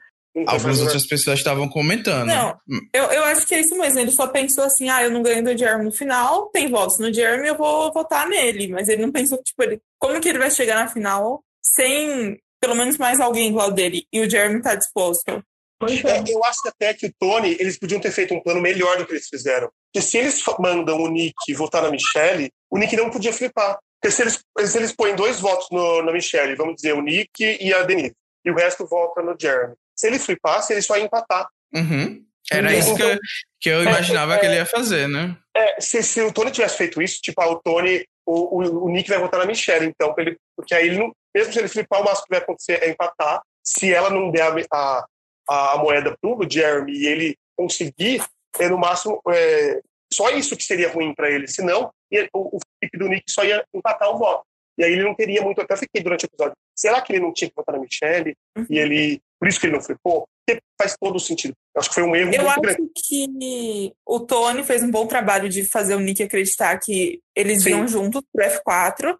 Algumas 0.47 0.81
outras 0.81 1.07
pessoas 1.07 1.39
estavam 1.39 1.69
comentando. 1.69 2.27
Não, 2.27 2.57
eu, 2.93 3.03
eu 3.05 3.23
acho 3.25 3.47
que 3.47 3.55
é 3.55 3.61
isso 3.61 3.77
mesmo. 3.77 3.99
Ele 3.99 4.11
só 4.11 4.27
pensou 4.27 4.65
assim: 4.65 4.89
ah, 4.89 5.03
eu 5.03 5.11
não 5.11 5.23
ganho 5.23 5.43
do 5.43 5.57
Jeremy 5.57 5.85
no 5.85 5.91
final, 5.91 6.47
tem 6.47 6.69
votos 6.69 6.99
no 6.99 7.13
Jeremy, 7.13 7.47
eu 7.47 7.57
vou 7.57 7.91
votar 7.93 8.27
nele. 8.27 8.67
Mas 8.67 8.89
ele 8.89 9.01
não 9.01 9.11
pensou, 9.11 9.41
tipo, 9.41 9.63
ele, 9.63 9.79
como 9.97 10.19
que 10.19 10.27
ele 10.27 10.39
vai 10.39 10.51
chegar 10.51 10.75
na 10.75 10.89
final 10.89 11.41
sem 11.63 12.37
pelo 12.59 12.75
menos 12.75 12.97
mais 12.97 13.19
alguém 13.19 13.49
igual 13.49 13.71
dele 13.71 14.07
e 14.11 14.21
o 14.21 14.29
Jeremy 14.29 14.61
tá 14.61 14.75
disposto. 14.75 15.43
É, 15.83 16.31
eu 16.31 16.43
acho 16.43 16.67
até 16.67 16.93
que 16.93 17.07
o 17.07 17.13
Tony, 17.19 17.55
eles 17.59 17.77
podiam 17.77 17.99
ter 17.99 18.11
feito 18.11 18.33
um 18.33 18.41
plano 18.41 18.61
melhor 18.61 18.97
do 18.97 19.05
que 19.05 19.13
eles 19.13 19.27
fizeram. 19.27 19.69
Porque 19.93 20.05
se 20.05 20.17
eles 20.17 20.41
mandam 20.57 21.01
o 21.01 21.07
Nick 21.09 21.53
votar 21.53 21.83
na 21.83 21.91
Michelle, 21.91 22.49
o 22.71 22.77
Nick 22.77 22.95
não 22.95 23.09
podia 23.09 23.33
flipar. 23.33 23.77
Porque 24.01 24.15
se 24.15 24.21
eles, 24.21 24.39
se 24.65 24.77
eles 24.77 24.91
põem 24.93 25.15
dois 25.15 25.39
votos 25.39 25.67
no, 25.71 26.01
na 26.01 26.11
Michelle, 26.11 26.55
vamos 26.55 26.75
dizer, 26.75 26.93
o 26.93 27.01
Nick 27.01 27.29
e 27.39 27.73
a 27.73 27.83
Denise, 27.83 28.15
e 28.43 28.51
o 28.51 28.55
resto 28.55 28.87
vota 28.87 29.21
no 29.21 29.35
Jeremy. 29.39 29.75
Se 29.95 30.07
ele 30.07 30.19
flipasse, 30.19 30.73
ele 30.73 30.81
só 30.81 30.97
ia 30.97 31.05
empatar. 31.05 31.47
Uhum. 31.73 32.23
Era 32.51 32.71
então, 32.71 32.79
isso 32.79 32.95
que 32.95 33.01
eu, 33.01 33.19
que 33.61 33.69
eu 33.69 33.83
imaginava 33.83 34.35
é, 34.35 34.39
que 34.39 34.45
ele 34.45 34.55
ia 34.55 34.65
fazer, 34.65 35.07
né? 35.07 35.35
É, 35.55 35.81
se, 35.81 36.03
se 36.03 36.21
o 36.21 36.31
Tony 36.31 36.51
tivesse 36.51 36.77
feito 36.77 37.01
isso, 37.01 37.19
tipo, 37.21 37.41
ah, 37.41 37.49
o 37.49 37.59
Tony, 37.59 38.05
o, 38.25 38.61
o, 38.61 38.85
o 38.85 38.89
Nick 38.89 39.09
vai 39.09 39.19
votar 39.19 39.39
na 39.39 39.45
Michelle, 39.47 39.87
então, 39.87 40.13
ele, 40.17 40.37
porque 40.55 40.75
aí 40.75 40.87
ele 40.87 40.99
não, 40.99 41.11
mesmo 41.33 41.51
se 41.51 41.59
ele 41.59 41.67
flipar, 41.67 42.01
o 42.01 42.05
máximo 42.05 42.25
que 42.25 42.33
vai 42.33 42.39
acontecer 42.39 42.83
é 42.83 42.89
empatar. 42.89 43.41
Se 43.63 43.91
ela 43.91 44.11
não 44.11 44.29
der 44.29 44.43
a, 44.71 45.05
a, 45.49 45.73
a 45.73 45.77
moeda 45.77 46.15
pro 46.21 46.47
Jeremy 46.47 46.91
e 46.91 47.07
ele 47.07 47.37
conseguir, 47.57 48.23
é 48.59 48.69
no 48.69 48.77
máximo 48.77 49.19
é, 49.29 49.81
só 50.13 50.29
isso 50.29 50.55
que 50.55 50.63
seria 50.63 50.91
ruim 50.91 51.13
para 51.13 51.29
ele. 51.29 51.47
Senão, 51.47 51.91
o, 52.33 52.57
o 52.57 52.59
flip 52.79 52.97
do 52.97 53.07
Nick 53.07 53.31
só 53.31 53.43
ia 53.43 53.65
empatar 53.73 54.09
o 54.09 54.17
voto. 54.17 54.45
E 54.77 54.83
aí 54.83 54.93
ele 54.93 55.03
não 55.03 55.15
teria 55.15 55.41
muito. 55.41 55.61
Até 55.61 55.75
fiquei 55.75 56.01
durante 56.01 56.25
o 56.25 56.27
episódio. 56.27 56.55
Será 56.75 57.01
que 57.01 57.13
ele 57.13 57.21
não 57.21 57.33
tinha 57.33 57.49
que 57.49 57.55
votar 57.55 57.75
na 57.75 57.81
Michelle? 57.81 58.35
Uhum. 58.57 58.65
E 58.69 58.77
ele. 58.77 59.21
Por 59.39 59.47
isso 59.47 59.59
que 59.59 59.67
ele 59.67 59.73
não 59.73 59.81
flipou? 59.81 60.27
Porque 60.45 60.61
faz 60.79 60.95
todo 60.99 61.15
o 61.15 61.19
sentido. 61.19 61.53
Eu 61.75 61.79
acho 61.79 61.89
que 61.89 61.95
foi 61.95 62.03
um 62.03 62.15
erro 62.15 62.31
Eu 62.33 62.43
muito 62.43 62.49
acho 62.49 62.61
grande. 62.61 62.91
que 62.95 63.93
o 64.05 64.19
Tony 64.19 64.63
fez 64.63 64.83
um 64.83 64.91
bom 64.91 65.05
trabalho 65.07 65.49
de 65.49 65.65
fazer 65.65 65.95
o 65.95 65.99
Nick 65.99 66.23
acreditar 66.23 66.79
que 66.79 67.19
eles 67.35 67.63
Sim. 67.63 67.71
iam 67.71 67.87
juntos 67.87 68.21
pro 68.31 68.45
F4. 68.45 69.17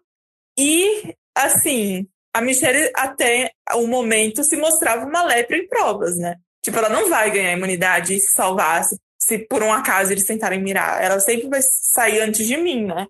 E, 0.58 1.14
assim, 1.36 2.06
a 2.34 2.40
Michelle 2.40 2.90
até 2.94 3.50
o 3.74 3.86
momento 3.86 4.44
se 4.44 4.56
mostrava 4.56 5.04
uma 5.04 5.22
lepra 5.22 5.56
em 5.56 5.68
provas, 5.68 6.16
né? 6.16 6.36
Tipo, 6.64 6.78
ela 6.78 6.88
não 6.88 7.08
vai 7.08 7.30
ganhar 7.30 7.52
imunidade 7.52 8.14
e 8.14 8.20
se 8.20 8.32
salvar 8.34 8.84
se, 8.84 8.96
se 9.18 9.38
por 9.38 9.62
um 9.62 9.72
acaso 9.72 10.12
eles 10.12 10.26
tentarem 10.26 10.62
mirar. 10.62 11.02
Ela 11.02 11.20
sempre 11.20 11.48
vai 11.48 11.60
sair 11.62 12.20
antes 12.20 12.46
de 12.46 12.56
mim, 12.56 12.86
né? 12.86 13.06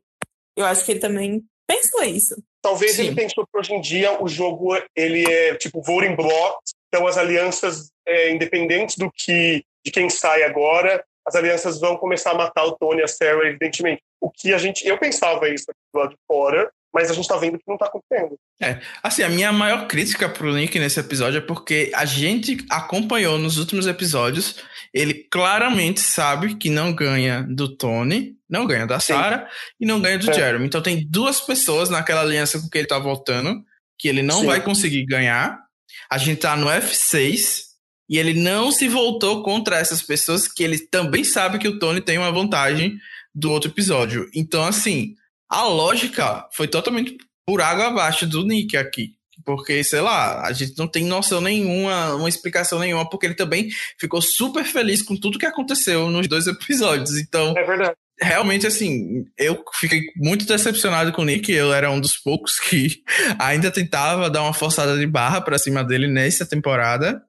Eu 0.56 0.64
acho 0.64 0.84
que 0.84 0.92
ele 0.92 1.00
também 1.00 1.42
pensou 1.66 2.02
isso. 2.04 2.36
Talvez 2.62 2.92
Sim. 2.92 3.06
ele 3.06 3.14
pensou 3.14 3.46
que 3.46 3.58
hoje 3.58 3.74
em 3.74 3.80
dia 3.80 4.22
o 4.22 4.28
jogo 4.28 4.76
ele 4.94 5.24
é 5.30 5.54
tipo 5.54 5.82
voting 5.82 6.16
block, 6.16 6.58
então 6.96 7.06
as 7.06 7.18
alianças, 7.18 7.90
é, 8.06 8.32
independentes 8.32 8.96
do 8.96 9.10
que 9.12 9.62
de 9.84 9.92
quem 9.92 10.08
sai 10.08 10.42
agora, 10.44 11.04
as 11.26 11.34
alianças 11.34 11.78
vão 11.78 11.96
começar 11.96 12.30
a 12.30 12.34
matar 12.34 12.64
o 12.64 12.72
Tony 12.72 13.00
e 13.00 13.04
a 13.04 13.08
Sarah, 13.08 13.46
evidentemente. 13.46 14.02
O 14.18 14.30
que 14.30 14.54
a 14.54 14.58
gente, 14.58 14.86
eu 14.86 14.96
pensava 14.96 15.46
isso 15.50 15.66
aqui 15.68 15.78
do 15.92 16.00
lado 16.00 16.10
de 16.10 16.16
fora, 16.26 16.70
mas 16.94 17.10
a 17.10 17.14
gente 17.14 17.28
tá 17.28 17.36
vendo 17.36 17.58
que 17.58 17.64
não 17.68 17.76
tá 17.76 17.86
acontecendo. 17.86 18.38
É, 18.62 18.80
assim, 19.02 19.22
a 19.22 19.28
minha 19.28 19.52
maior 19.52 19.86
crítica 19.86 20.26
pro 20.26 20.50
Link 20.50 20.78
nesse 20.78 20.98
episódio 20.98 21.38
é 21.38 21.40
porque 21.42 21.92
a 21.94 22.06
gente 22.06 22.64
acompanhou 22.70 23.36
nos 23.36 23.58
últimos 23.58 23.86
episódios, 23.86 24.64
ele 24.94 25.26
claramente 25.30 26.00
sabe 26.00 26.54
que 26.54 26.70
não 26.70 26.94
ganha 26.94 27.42
do 27.42 27.76
Tony, 27.76 28.36
não 28.48 28.66
ganha 28.66 28.86
da 28.86 28.98
Sarah 28.98 29.46
e 29.78 29.84
não 29.84 30.00
ganha 30.00 30.18
do 30.18 30.30
é. 30.30 30.32
Jeremy. 30.32 30.64
Então 30.64 30.80
tem 30.80 31.06
duas 31.06 31.42
pessoas 31.42 31.90
naquela 31.90 32.22
aliança 32.22 32.58
com 32.58 32.70
que 32.70 32.78
ele 32.78 32.88
tá 32.88 32.98
voltando, 32.98 33.62
que 33.98 34.08
ele 34.08 34.22
não 34.22 34.40
Sim. 34.40 34.46
vai 34.46 34.62
conseguir 34.62 35.04
ganhar. 35.04 35.65
A 36.10 36.18
gente 36.18 36.40
tá 36.40 36.56
no 36.56 36.66
F6 36.66 37.66
e 38.08 38.18
ele 38.18 38.34
não 38.34 38.70
se 38.70 38.88
voltou 38.88 39.42
contra 39.42 39.78
essas 39.78 40.02
pessoas 40.02 40.46
que 40.46 40.62
ele 40.62 40.78
também 40.78 41.24
sabe 41.24 41.58
que 41.58 41.68
o 41.68 41.78
Tony 41.78 42.00
tem 42.00 42.18
uma 42.18 42.30
vantagem 42.30 42.98
do 43.34 43.50
outro 43.50 43.70
episódio. 43.70 44.28
Então, 44.34 44.64
assim, 44.64 45.14
a 45.48 45.64
lógica 45.64 46.48
foi 46.52 46.68
totalmente 46.68 47.16
por 47.46 47.60
água 47.60 47.86
abaixo 47.86 48.26
do 48.26 48.44
Nick 48.44 48.76
aqui. 48.76 49.14
Porque, 49.44 49.84
sei 49.84 50.00
lá, 50.00 50.42
a 50.46 50.52
gente 50.52 50.76
não 50.78 50.88
tem 50.88 51.04
noção 51.04 51.40
nenhuma, 51.40 52.14
uma 52.14 52.28
explicação 52.28 52.78
nenhuma, 52.78 53.08
porque 53.08 53.26
ele 53.26 53.34
também 53.34 53.68
ficou 53.98 54.22
super 54.22 54.64
feliz 54.64 55.02
com 55.02 55.14
tudo 55.14 55.38
que 55.38 55.46
aconteceu 55.46 56.10
nos 56.10 56.26
dois 56.26 56.46
episódios. 56.46 57.18
Então, 57.18 57.54
é 57.56 57.64
verdade. 57.64 57.96
Realmente, 58.20 58.66
assim, 58.66 59.26
eu 59.36 59.62
fiquei 59.74 60.00
muito 60.16 60.46
decepcionado 60.46 61.12
com 61.12 61.22
o 61.22 61.24
Nick. 61.24 61.52
Eu 61.52 61.72
era 61.72 61.90
um 61.90 62.00
dos 62.00 62.16
poucos 62.16 62.58
que 62.60 63.02
ainda 63.38 63.70
tentava 63.70 64.30
dar 64.30 64.42
uma 64.42 64.54
forçada 64.54 64.96
de 64.96 65.06
barra 65.06 65.40
para 65.40 65.58
cima 65.58 65.84
dele 65.84 66.08
nessa 66.08 66.46
temporada. 66.46 67.22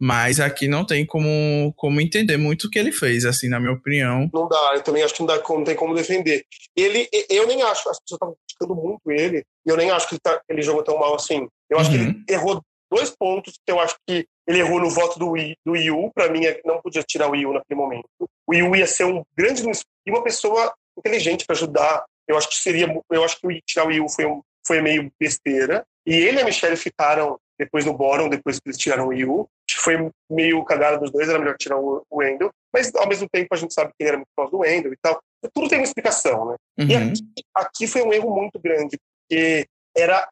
Mas 0.00 0.40
aqui 0.40 0.66
não 0.66 0.84
tem 0.84 1.06
como, 1.06 1.72
como 1.76 2.00
entender 2.00 2.36
muito 2.36 2.66
o 2.66 2.70
que 2.70 2.78
ele 2.78 2.90
fez, 2.90 3.24
assim, 3.24 3.48
na 3.48 3.60
minha 3.60 3.72
opinião. 3.72 4.28
Não 4.34 4.48
dá, 4.48 4.72
eu 4.74 4.82
também 4.82 5.02
acho 5.02 5.14
que 5.14 5.20
não, 5.20 5.26
dá, 5.26 5.40
não 5.48 5.64
tem 5.64 5.76
como 5.76 5.94
defender. 5.94 6.44
Ele, 6.76 7.08
eu 7.30 7.46
nem 7.46 7.62
acho, 7.62 7.88
as 7.88 8.00
pessoas 8.00 8.18
estão 8.20 8.36
criticando 8.44 8.74
muito 8.74 9.00
ele, 9.08 9.44
e 9.64 9.70
eu 9.70 9.76
nem 9.76 9.90
acho 9.90 10.08
que 10.08 10.14
ele, 10.14 10.20
tá, 10.20 10.40
ele 10.48 10.62
jogou 10.62 10.82
tão 10.82 10.98
mal 10.98 11.14
assim. 11.14 11.46
Eu 11.70 11.78
acho 11.78 11.90
uhum. 11.90 11.96
que 11.96 12.02
ele 12.02 12.10
uhum. 12.10 12.24
errou 12.28 12.62
dois 12.90 13.10
pontos, 13.10 13.54
que 13.64 13.72
eu 13.72 13.78
acho 13.78 13.94
que 14.06 14.26
ele 14.46 14.60
errou 14.60 14.80
no 14.80 14.90
voto 14.90 15.18
do, 15.18 15.36
I, 15.36 15.56
do 15.64 15.74
Yu, 15.76 16.10
para 16.14 16.30
mim 16.30 16.44
é 16.44 16.60
não 16.64 16.80
podia 16.80 17.02
tirar 17.02 17.30
o 17.30 17.34
Yu 17.34 17.52
naquele 17.52 17.80
momento. 17.80 18.08
O 18.46 18.54
Yu 18.54 18.76
ia 18.76 18.86
ser 18.86 19.04
um 19.04 19.22
grande 19.36 19.62
e 19.62 20.10
uma 20.10 20.22
pessoa 20.22 20.72
inteligente 20.98 21.46
para 21.46 21.56
ajudar. 21.56 22.04
Eu 22.28 22.36
acho 22.36 22.48
que 22.48 22.56
seria, 22.56 22.86
eu 23.10 23.24
acho 23.24 23.40
que 23.40 23.60
tirar 23.66 23.86
o 23.86 23.90
Yu 23.90 24.08
foi, 24.08 24.26
um, 24.26 24.42
foi 24.66 24.80
meio 24.80 25.10
besteira. 25.18 25.84
E 26.06 26.14
ele 26.14 26.38
e 26.38 26.42
a 26.42 26.44
Michelle 26.44 26.76
ficaram 26.76 27.38
depois 27.58 27.84
no 27.84 27.96
bottom, 27.96 28.28
depois 28.28 28.58
que 28.58 28.68
eles 28.68 28.78
tiraram 28.78 29.08
o 29.08 29.12
Yu 29.12 29.48
foi 29.84 30.10
meio 30.30 30.64
cagada 30.64 30.98
dos 30.98 31.10
dois, 31.10 31.28
era 31.28 31.38
melhor 31.38 31.56
tirar 31.58 31.76
o, 31.78 32.02
Wendell, 32.10 32.50
mas 32.72 32.94
ao 32.94 33.06
mesmo 33.06 33.28
tempo 33.28 33.48
a 33.52 33.56
gente 33.56 33.74
sabe 33.74 33.90
que 33.90 34.02
ele 34.02 34.08
era 34.08 34.16
muito 34.16 34.28
próximo 34.34 34.58
do 34.58 34.62
Wendell 34.62 34.92
e 34.92 34.96
tal. 35.00 35.20
Tudo 35.52 35.68
tem 35.68 35.78
uma 35.78 35.84
explicação, 35.84 36.46
né? 36.46 36.56
Uhum. 36.78 36.88
E 36.88 36.96
aqui, 36.96 37.22
aqui, 37.54 37.86
foi 37.86 38.02
um 38.02 38.12
erro 38.12 38.34
muito 38.34 38.58
grande, 38.58 38.96
porque 39.20 39.66
era 39.94 40.26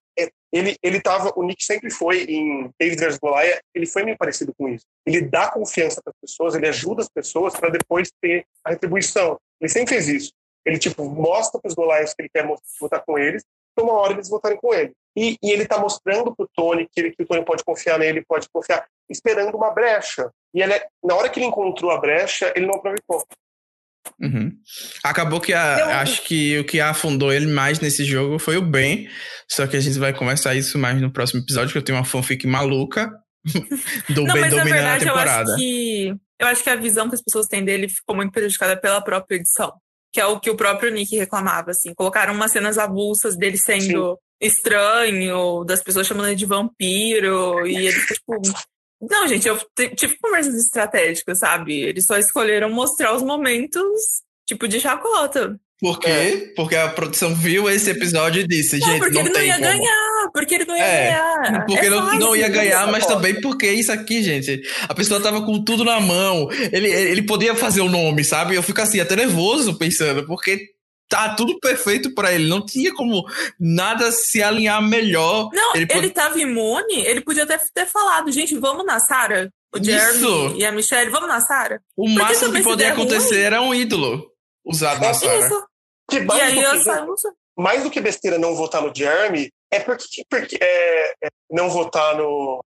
ele 0.53 0.77
ele 0.83 1.01
tava, 1.01 1.33
o 1.35 1.43
Nick 1.43 1.65
sempre 1.65 1.91
foi 1.91 2.25
em 2.25 2.71
David 2.79 3.01
vs 3.01 3.19
Goliath, 3.19 3.63
ele 3.75 3.87
foi 3.87 4.03
meio 4.05 4.19
parecido 4.19 4.53
com 4.55 4.69
isso. 4.69 4.85
Ele 5.07 5.23
dá 5.23 5.51
confiança 5.51 6.01
para 6.03 6.13
as 6.13 6.21
pessoas, 6.21 6.55
ele 6.55 6.69
ajuda 6.69 7.03
as 7.03 7.09
pessoas 7.09 7.55
para 7.55 7.71
depois 7.71 8.13
ter 8.21 8.45
a 8.65 8.71
retribuição. 8.71 9.39
Ele 9.61 9.69
sempre 9.71 9.95
fez 9.95 10.09
isso. 10.09 10.33
Ele 10.65 10.79
tipo 10.79 11.05
mostra 11.05 11.61
para 11.61 11.69
os 11.69 11.75
Goliaths 11.75 12.15
que 12.15 12.23
ele 12.23 12.31
quer 12.33 12.47
votar 12.79 13.03
com 13.05 13.19
eles, 13.19 13.43
então 13.73 13.89
uma 13.89 13.99
hora 13.99 14.13
eles 14.13 14.29
votarem 14.29 14.59
com 14.59 14.75
ele. 14.75 14.93
E, 15.17 15.37
e 15.43 15.51
ele 15.51 15.65
está 15.65 15.79
mostrando 15.79 16.35
para 16.35 16.45
o 16.45 16.49
Tony 16.55 16.89
que, 16.91 17.11
que, 17.11 17.23
o 17.23 17.27
Tony 17.27 17.45
pode 17.45 17.65
confiar 17.65 17.99
nele, 17.99 18.25
pode 18.27 18.49
confiar, 18.49 18.87
esperando 19.11 19.57
uma 19.57 19.71
brecha. 19.71 20.31
E 20.55 20.63
ele, 20.63 20.75
na 21.03 21.15
hora 21.15 21.29
que 21.29 21.39
ele 21.39 21.47
encontrou 21.47 21.91
a 21.91 21.99
brecha, 21.99 22.53
ele 22.57 22.67
não 22.67 22.75
aproveitou. 22.75 23.23
Uhum. 24.21 24.53
Acabou 25.03 25.41
que 25.41 25.53
a, 25.53 25.79
Eu... 25.79 25.87
acho 25.91 26.23
que 26.25 26.59
o 26.59 26.65
que 26.65 26.81
afundou 26.81 27.33
ele 27.33 27.47
mais 27.47 27.81
nesse 27.81 28.05
jogo 28.05 28.39
foi 28.39 28.57
o 28.57 28.63
Ben. 28.63 29.09
Só 29.49 29.67
que 29.67 29.77
a 29.77 29.81
gente 29.81 29.99
vai 29.99 30.13
conversar 30.13 30.55
isso 30.55 30.79
mais 30.79 31.01
no 31.01 31.13
próximo 31.13 31.41
episódio, 31.41 31.73
que 31.73 31.79
eu 31.79 31.83
tenho 31.83 31.99
uma 31.99 32.05
fanfic 32.05 32.47
maluca 32.47 33.13
do 34.09 34.23
não, 34.25 34.35
Ben 34.35 34.49
dominando 34.49 34.65
verdade, 34.65 35.05
a 35.05 35.13
temporada. 35.13 35.51
Eu 35.51 35.55
acho, 35.55 35.57
que, 35.57 36.15
eu 36.39 36.47
acho 36.47 36.63
que 36.63 36.71
a 36.71 36.77
visão 36.77 37.09
que 37.09 37.15
as 37.15 37.23
pessoas 37.23 37.47
têm 37.47 37.65
dele 37.65 37.89
ficou 37.89 38.17
muito 38.17 38.33
prejudicada 38.33 38.77
pela 38.77 39.01
própria 39.03 39.37
edição. 39.37 39.73
Que 40.13 40.21
é 40.21 40.27
o 40.27 40.39
que 40.39 40.51
o 40.51 40.57
próprio 40.57 40.93
Nick 40.93 41.17
reclamava, 41.17 41.71
assim. 41.71 41.95
Colocaram 41.95 42.35
umas 42.35 42.53
cenas 42.53 42.77
avulsas 42.77 43.37
dele 43.37 43.57
sendo 43.57 44.13
Sim 44.13 44.33
estranho, 44.43 45.63
das 45.65 45.83
pessoas 45.83 46.07
chamando 46.07 46.27
ele 46.27 46.37
de 46.37 46.45
vampiro, 46.45 47.65
e 47.67 47.87
eles, 47.87 48.05
tipo. 48.07 48.43
Não, 49.11 49.27
gente, 49.27 49.49
eu 49.49 49.59
tive 49.97 50.17
conversas 50.21 50.55
estratégicas, 50.55 51.41
sabe? 51.41 51.81
Eles 51.81 52.05
só 52.05 52.17
escolheram 52.17 52.71
mostrar 52.71 53.15
os 53.15 53.23
momentos, 53.23 54.23
tipo, 54.47 54.69
de 54.69 54.81
chacota. 54.81 55.59
Por 55.81 55.99
quê? 55.99 56.09
É. 56.09 56.37
Porque 56.55 56.77
a 56.77 56.89
produção 56.89 57.35
viu 57.35 57.69
esse 57.69 57.91
episódio 57.91 58.43
e 58.43 58.47
disse, 58.47 58.79
não, 58.79 58.87
gente, 58.87 58.99
porque 59.01 59.15
não 59.15 59.23
ele 59.23 59.33
não 59.33 59.43
ia 59.43 59.55
como. 59.55 59.67
ganhar, 59.67 60.31
porque 60.33 60.55
ele 60.55 60.65
não 60.65 60.77
ia 60.77 60.85
é, 60.85 61.03
ganhar. 61.03 61.67
Porque 61.67 61.87
é 61.87 61.91
não, 61.91 62.19
não 62.21 62.37
ia 62.37 62.49
ganhar, 62.49 62.87
mas 62.93 63.05
também 63.05 63.41
porque 63.41 63.69
isso 63.73 63.91
aqui, 63.91 64.23
gente. 64.23 64.63
A 64.89 64.95
pessoa 64.95 65.21
tava 65.21 65.45
com 65.45 65.65
tudo 65.65 65.85
na 65.85 65.99
mão. 65.99 66.49
Ele, 66.73 66.89
ele 66.89 67.23
podia 67.23 67.57
fazer 67.57 67.81
o 67.81 67.89
nome, 67.89 68.23
sabe? 68.23 68.55
Eu 68.55 68.63
fico 68.63 68.81
assim, 68.81 69.01
até 69.01 69.17
nervoso 69.17 69.77
pensando, 69.77 70.25
porque 70.25 70.69
tá 71.13 71.35
tudo 71.35 71.59
perfeito 71.61 72.15
para 72.15 72.33
ele. 72.33 72.49
Não 72.49 72.65
tinha 72.65 72.93
como 72.95 73.25
nada 73.61 74.11
se 74.11 74.43
alinhar 74.43 74.83
melhor. 74.83 75.51
Não, 75.53 75.77
ele, 75.77 75.87
ele 75.91 76.11
tava 76.11 76.41
imune, 76.41 77.05
ele 77.05 77.21
podia 77.21 77.45
até 77.45 77.61
ter 77.75 77.87
falado, 77.87 78.33
gente, 78.33 78.57
vamos 78.57 78.85
na 78.87 78.99
Sarah. 78.99 79.51
O 79.75 79.83
Jeremy 79.83 80.17
Isso. 80.17 80.55
e 80.57 80.65
a 80.65 80.73
Michelle, 80.73 81.11
vamos 81.11 81.29
na 81.29 81.41
Sarah. 81.41 81.81
O 81.97 82.05
Porque 82.05 82.19
máximo 82.19 82.53
que 82.53 82.63
podia 82.63 82.93
acontecer 82.93 83.35
ruim, 83.35 83.45
era 83.45 83.63
um 83.63 83.75
ídolo 83.75 84.31
usado 84.65 85.01
na 85.01 85.13
Sarah. 85.13 85.47
Isso. 85.47 85.67
Que 86.11 86.21
mais, 86.21 86.41
e 86.41 86.59
aí 86.59 86.63
eu 86.63 87.17
mais 87.57 87.83
do 87.83 87.91
que 87.91 88.01
besteira 88.01 88.39
não 88.39 88.55
votar 88.55 88.83
no 88.83 88.93
Jeremy, 88.95 89.51
é 89.71 89.81
porque, 89.81 90.25
porque 90.29 90.59
é, 90.61 91.13
é, 91.25 91.29
não 91.51 91.69
votar 91.69 92.17
no. 92.17 92.65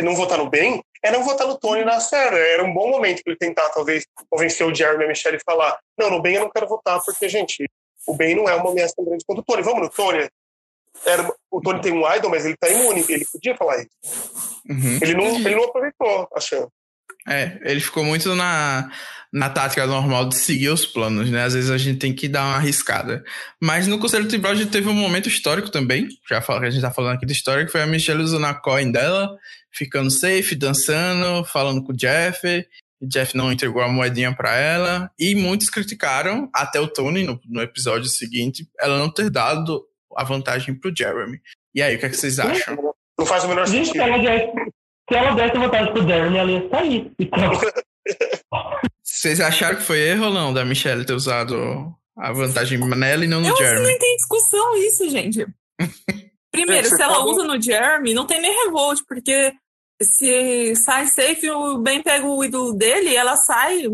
Não 0.00 0.14
votar 0.14 0.38
no 0.38 0.48
Ben 0.48 0.80
é 1.02 1.10
não 1.10 1.24
votar 1.24 1.46
no 1.46 1.58
Tony 1.58 1.84
na 1.84 2.00
Sarah. 2.00 2.38
Era 2.38 2.64
um 2.64 2.72
bom 2.72 2.90
momento 2.90 3.22
para 3.22 3.32
ele 3.32 3.38
tentar, 3.38 3.68
talvez, 3.70 4.04
convencer 4.30 4.66
o 4.66 4.74
Jeremy 4.74 5.02
e 5.02 5.06
a 5.06 5.08
Michelle 5.08 5.36
e 5.36 5.42
falar: 5.44 5.78
não, 5.98 6.10
no 6.10 6.20
Ben 6.20 6.34
eu 6.34 6.42
não 6.42 6.50
quero 6.50 6.68
votar, 6.68 7.00
porque, 7.04 7.28
gente, 7.28 7.64
o 8.08 8.14
Ben 8.14 8.34
não 8.34 8.48
é 8.48 8.54
uma 8.54 8.70
ameaça 8.70 8.94
tão 8.96 9.04
grande 9.04 9.24
quanto 9.26 9.40
o 9.40 9.44
Tony. 9.44 9.62
Vamos 9.62 9.82
no 9.82 9.90
Tony? 9.90 10.28
Era, 11.04 11.30
o 11.50 11.60
Tony 11.60 11.80
tem 11.80 11.92
um 11.92 12.10
idol, 12.14 12.30
mas 12.30 12.44
ele 12.44 12.56
tá 12.56 12.68
imune. 12.68 13.04
Ele 13.08 13.26
podia 13.30 13.54
falar 13.54 13.78
isso. 13.78 14.32
Uhum. 14.68 14.98
Ele, 15.00 15.14
não, 15.14 15.26
ele 15.36 15.54
não 15.54 15.64
aproveitou, 15.64 16.28
achando. 16.34 16.68
É, 17.28 17.58
ele 17.62 17.80
ficou 17.80 18.02
muito 18.02 18.34
na, 18.34 18.90
na 19.30 19.50
tática 19.50 19.86
normal 19.86 20.26
de 20.26 20.36
seguir 20.36 20.70
os 20.70 20.86
planos, 20.86 21.30
né? 21.30 21.44
Às 21.44 21.52
vezes 21.52 21.70
a 21.70 21.76
gente 21.76 21.98
tem 21.98 22.14
que 22.14 22.26
dar 22.26 22.44
uma 22.44 22.56
arriscada. 22.56 23.22
Mas 23.60 23.86
no 23.86 23.98
Conselho 23.98 24.26
Tribal 24.26 24.52
a 24.52 24.54
gente 24.54 24.70
teve 24.70 24.88
um 24.88 24.94
momento 24.94 25.28
histórico 25.28 25.70
também, 25.70 26.08
já 26.28 26.40
fala, 26.40 26.66
a 26.66 26.70
gente 26.70 26.80
tá 26.80 26.90
falando 26.90 27.16
aqui 27.16 27.26
de 27.26 27.32
história, 27.32 27.66
que 27.66 27.72
foi 27.72 27.82
a 27.82 27.86
Michelle 27.86 28.22
usando 28.22 28.46
a 28.46 28.54
coin 28.54 28.90
dela, 28.90 29.36
ficando 29.70 30.10
safe, 30.10 30.54
dançando, 30.54 31.44
falando 31.44 31.84
com 31.84 31.92
o 31.92 31.96
Jeff. 31.96 32.66
Jeff 33.02 33.36
não 33.36 33.52
entregou 33.52 33.82
a 33.82 33.88
moedinha 33.88 34.34
para 34.34 34.56
ela. 34.56 35.10
E 35.18 35.34
muitos 35.34 35.70
criticaram, 35.70 36.48
até 36.52 36.80
o 36.80 36.88
Tony, 36.88 37.24
no, 37.24 37.40
no 37.46 37.62
episódio 37.62 38.08
seguinte, 38.08 38.68
ela 38.78 38.98
não 38.98 39.10
ter 39.10 39.30
dado 39.30 39.84
a 40.16 40.24
vantagem 40.24 40.74
pro 40.74 40.94
Jeremy. 40.94 41.40
E 41.74 41.82
aí, 41.82 41.96
o 41.96 41.98
que, 41.98 42.06
é 42.06 42.08
que 42.08 42.16
vocês 42.16 42.38
acham? 42.38 42.94
Não 43.18 43.26
faz 43.26 43.44
o 43.44 43.48
menor 43.48 43.66
sentido. 43.66 43.92
Se 43.92 43.98
ela 43.98 44.18
desse, 44.18 44.52
se 45.08 45.16
ela 45.16 45.34
desse 45.34 45.58
vantagem 45.58 45.92
pro 45.92 46.08
Jeremy, 46.08 46.36
ela 46.38 46.50
ia 46.50 46.68
sair. 46.68 47.12
Então... 47.18 47.52
Vocês 49.02 49.40
acharam 49.40 49.76
que 49.76 49.82
foi 49.82 50.00
erro 50.00 50.26
ou 50.26 50.32
não 50.32 50.54
da 50.54 50.64
Michelle 50.64 51.04
ter 51.04 51.12
usado 51.12 51.92
a 52.16 52.32
vantagem 52.32 52.78
nela 52.78 53.24
e 53.24 53.26
não 53.26 53.40
no 53.40 53.48
Eu 53.48 53.56
Jeremy? 53.56 53.84
Eu 53.84 53.90
não 53.90 53.98
tem 53.98 54.16
discussão 54.16 54.76
isso, 54.76 55.10
gente. 55.10 55.46
Primeiro, 56.52 56.88
se 56.88 57.02
ela 57.02 57.24
usa 57.24 57.44
no 57.44 57.60
Jeremy, 57.60 58.14
não 58.14 58.26
tem 58.26 58.40
nem 58.40 58.64
revolt, 58.64 59.00
porque 59.08 59.52
se 60.02 60.74
sai 60.76 61.06
safe, 61.06 61.50
o 61.50 61.78
Ben 61.78 62.02
pega 62.02 62.26
o 62.26 62.44
ídolo 62.44 62.72
dele, 62.72 63.14
ela 63.14 63.36
sai 63.36 63.84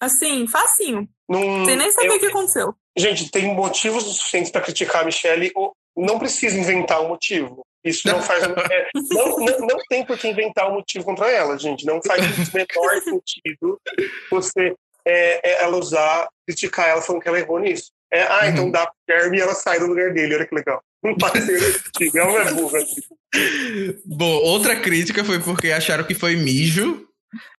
assim, 0.00 0.46
facinho. 0.46 1.08
Num, 1.28 1.64
Sem 1.64 1.76
nem 1.76 1.92
saber 1.92 2.08
eu, 2.08 2.16
o 2.16 2.18
que 2.18 2.26
aconteceu. 2.26 2.74
Gente, 2.96 3.30
tem 3.30 3.54
motivos 3.54 4.04
suficientes 4.04 4.50
para 4.50 4.62
criticar 4.62 5.02
a 5.02 5.04
Michelle. 5.04 5.52
Não 5.96 6.18
precisa 6.18 6.58
inventar 6.58 7.00
um 7.02 7.08
motivo. 7.08 7.64
Isso 7.84 8.08
não 8.08 8.22
faz. 8.22 8.42
É, 8.70 8.88
não, 8.94 9.38
não, 9.38 9.58
não, 9.60 9.78
tem 9.88 10.04
por 10.04 10.18
que 10.18 10.28
inventar 10.28 10.70
um 10.70 10.74
motivo 10.74 11.04
contra 11.04 11.30
ela, 11.30 11.58
gente. 11.58 11.84
Não 11.84 12.00
faz 12.02 12.20
o 12.24 12.56
menor 12.56 13.00
sentido 13.02 13.80
você 14.30 14.74
é, 15.06 15.50
é, 15.50 15.62
ela 15.62 15.76
usar, 15.76 16.28
criticar 16.46 16.88
ela 16.88 17.02
falando 17.02 17.22
que 17.22 17.28
ela 17.28 17.38
errou 17.38 17.58
nisso. 17.58 17.90
É, 18.12 18.22
ah, 18.22 18.48
então 18.48 18.64
uhum. 18.64 18.70
dá 18.70 18.86
pro 18.86 18.94
Jeremy 19.08 19.38
e 19.38 19.40
ela 19.40 19.54
sai 19.54 19.78
do 19.78 19.86
lugar 19.86 20.12
dele. 20.12 20.34
Olha 20.34 20.46
que 20.46 20.54
legal. 20.54 20.82
Ela 21.02 22.42
é 22.42 22.52
burra. 22.52 22.78
Bom, 24.04 24.34
outra 24.44 24.76
crítica 24.76 25.24
foi 25.24 25.40
porque 25.40 25.70
acharam 25.70 26.04
que 26.04 26.14
foi 26.14 26.36
mijo 26.36 27.06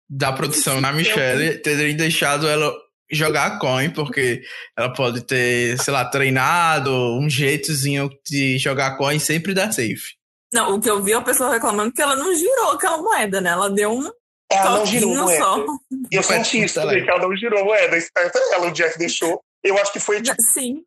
da 0.09 0.31
produção 0.31 0.81
na 0.81 0.91
Michelle 0.91 1.57
terem 1.59 1.95
deixado 1.95 2.47
ela 2.47 2.71
jogar 3.11 3.45
a 3.45 3.59
coin, 3.59 3.89
porque 3.89 4.41
ela 4.77 4.93
pode 4.93 5.21
ter, 5.21 5.77
sei 5.79 5.93
lá, 5.93 6.05
treinado 6.05 6.91
um 7.19 7.29
jeitozinho 7.29 8.09
de 8.25 8.57
jogar 8.57 8.87
a 8.87 8.97
coin 8.97 9.19
sempre 9.19 9.53
dá 9.53 9.71
safe. 9.71 10.15
Não, 10.53 10.75
o 10.75 10.81
que 10.81 10.89
eu 10.89 11.01
vi 11.01 11.13
é 11.13 11.15
a 11.15 11.21
pessoa 11.21 11.53
reclamando 11.53 11.93
que 11.93 12.01
ela 12.01 12.15
não 12.15 12.33
girou 12.35 12.71
aquela 12.71 12.97
moeda, 12.97 13.39
né? 13.39 13.51
Ela 13.51 13.69
deu 13.69 13.91
um 13.91 14.09
ela 14.51 14.79
não 14.79 14.85
girou 14.85 15.15
moeda. 15.15 15.43
Só. 15.43 15.65
E 16.11 16.15
eu 16.15 16.23
senti 16.23 16.63
isso 16.63 16.75
também, 16.75 17.03
que 17.03 17.09
ela 17.09 17.21
não 17.21 17.35
girou 17.35 17.63
moeda. 17.63 17.97
Esperta 17.97 18.37
ela, 18.51 18.67
o 18.67 18.71
Jeff 18.71 18.97
deixou. 18.97 19.41
Eu 19.63 19.77
acho 19.77 19.93
que 19.93 19.99
foi 19.99 20.21
tipo. 20.21 20.35
Sim. 20.53 20.83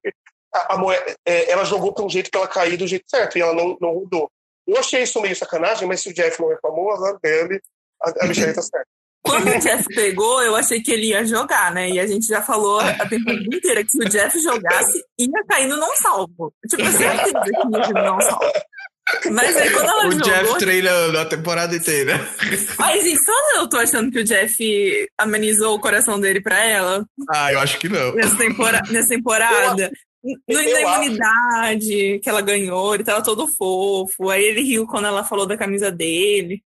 A, 0.54 0.74
a 0.74 0.78
moeda, 0.78 1.16
é, 1.26 1.50
ela 1.50 1.64
jogou 1.64 1.92
para 1.92 2.04
um 2.04 2.08
jeito 2.08 2.30
que 2.30 2.36
ela 2.36 2.46
caiu 2.46 2.78
do 2.78 2.86
jeito 2.86 3.04
certo 3.08 3.36
e 3.36 3.42
ela 3.42 3.52
não, 3.52 3.76
não 3.80 3.92
rodou. 3.92 4.30
Eu 4.66 4.78
achei 4.78 5.02
isso 5.02 5.20
meio 5.20 5.36
sacanagem, 5.36 5.86
mas 5.86 6.00
se 6.00 6.10
o 6.10 6.14
Jeff 6.14 6.40
não 6.40 6.48
reclamou, 6.48 6.92
azar 6.92 7.18
dele, 7.22 7.60
a, 8.02 8.24
a 8.24 8.26
Michelle 8.26 8.54
tá 8.54 8.62
certa. 8.62 8.86
Quando 9.24 9.48
o 9.48 9.58
Jeff 9.58 9.84
pegou, 9.94 10.42
eu 10.42 10.54
achei 10.54 10.82
que 10.82 10.92
ele 10.92 11.08
ia 11.08 11.24
jogar, 11.24 11.72
né? 11.72 11.88
E 11.88 11.98
a 11.98 12.06
gente 12.06 12.26
já 12.26 12.42
falou 12.42 12.78
a 12.78 13.08
temporada 13.08 13.42
inteira 13.42 13.82
que 13.82 13.90
se 13.90 13.98
o 13.98 14.08
Jeff 14.08 14.38
jogasse, 14.38 15.02
ia 15.18 15.44
cair 15.48 15.66
no 15.66 15.78
não 15.78 15.96
salvo. 15.96 16.52
Tipo, 16.68 16.84
certeza 16.92 17.40
que 17.40 17.50
ia 17.50 17.64
no 17.64 18.04
não 18.04 18.20
salvo. 18.20 18.52
Mas 19.32 19.56
aí 19.56 19.70
quando 19.70 19.88
ela 19.88 20.08
o 20.08 20.12
jogou... 20.12 20.24
Jeff 20.24 20.58
treinando 20.58 21.18
a 21.18 21.24
temporada 21.24 21.74
inteira. 21.74 22.20
Mas 22.78 23.02
gente, 23.02 23.24
só 23.24 23.32
eu 23.56 23.68
tô 23.68 23.78
achando 23.78 24.10
que 24.10 24.18
o 24.18 24.24
Jeff 24.24 25.08
amenizou 25.18 25.74
o 25.74 25.80
coração 25.80 26.20
dele 26.20 26.42
pra 26.42 26.62
ela. 26.62 27.04
Ah, 27.30 27.50
eu 27.50 27.60
acho 27.60 27.78
que 27.78 27.88
não. 27.88 28.14
Nessa, 28.14 28.36
tempora... 28.36 28.82
Nessa 28.90 29.08
temporada. 29.08 29.90
Na 30.48 30.62
imunidade 30.62 32.12
acho. 32.12 32.20
que 32.20 32.28
ela 32.28 32.40
ganhou, 32.40 32.94
ele 32.94 33.04
tava 33.04 33.22
todo 33.22 33.46
fofo. 33.46 34.30
Aí 34.30 34.42
ele 34.42 34.62
riu 34.62 34.86
quando 34.86 35.06
ela 35.06 35.24
falou 35.24 35.46
da 35.46 35.56
camisa 35.56 35.90
dele. 35.90 36.62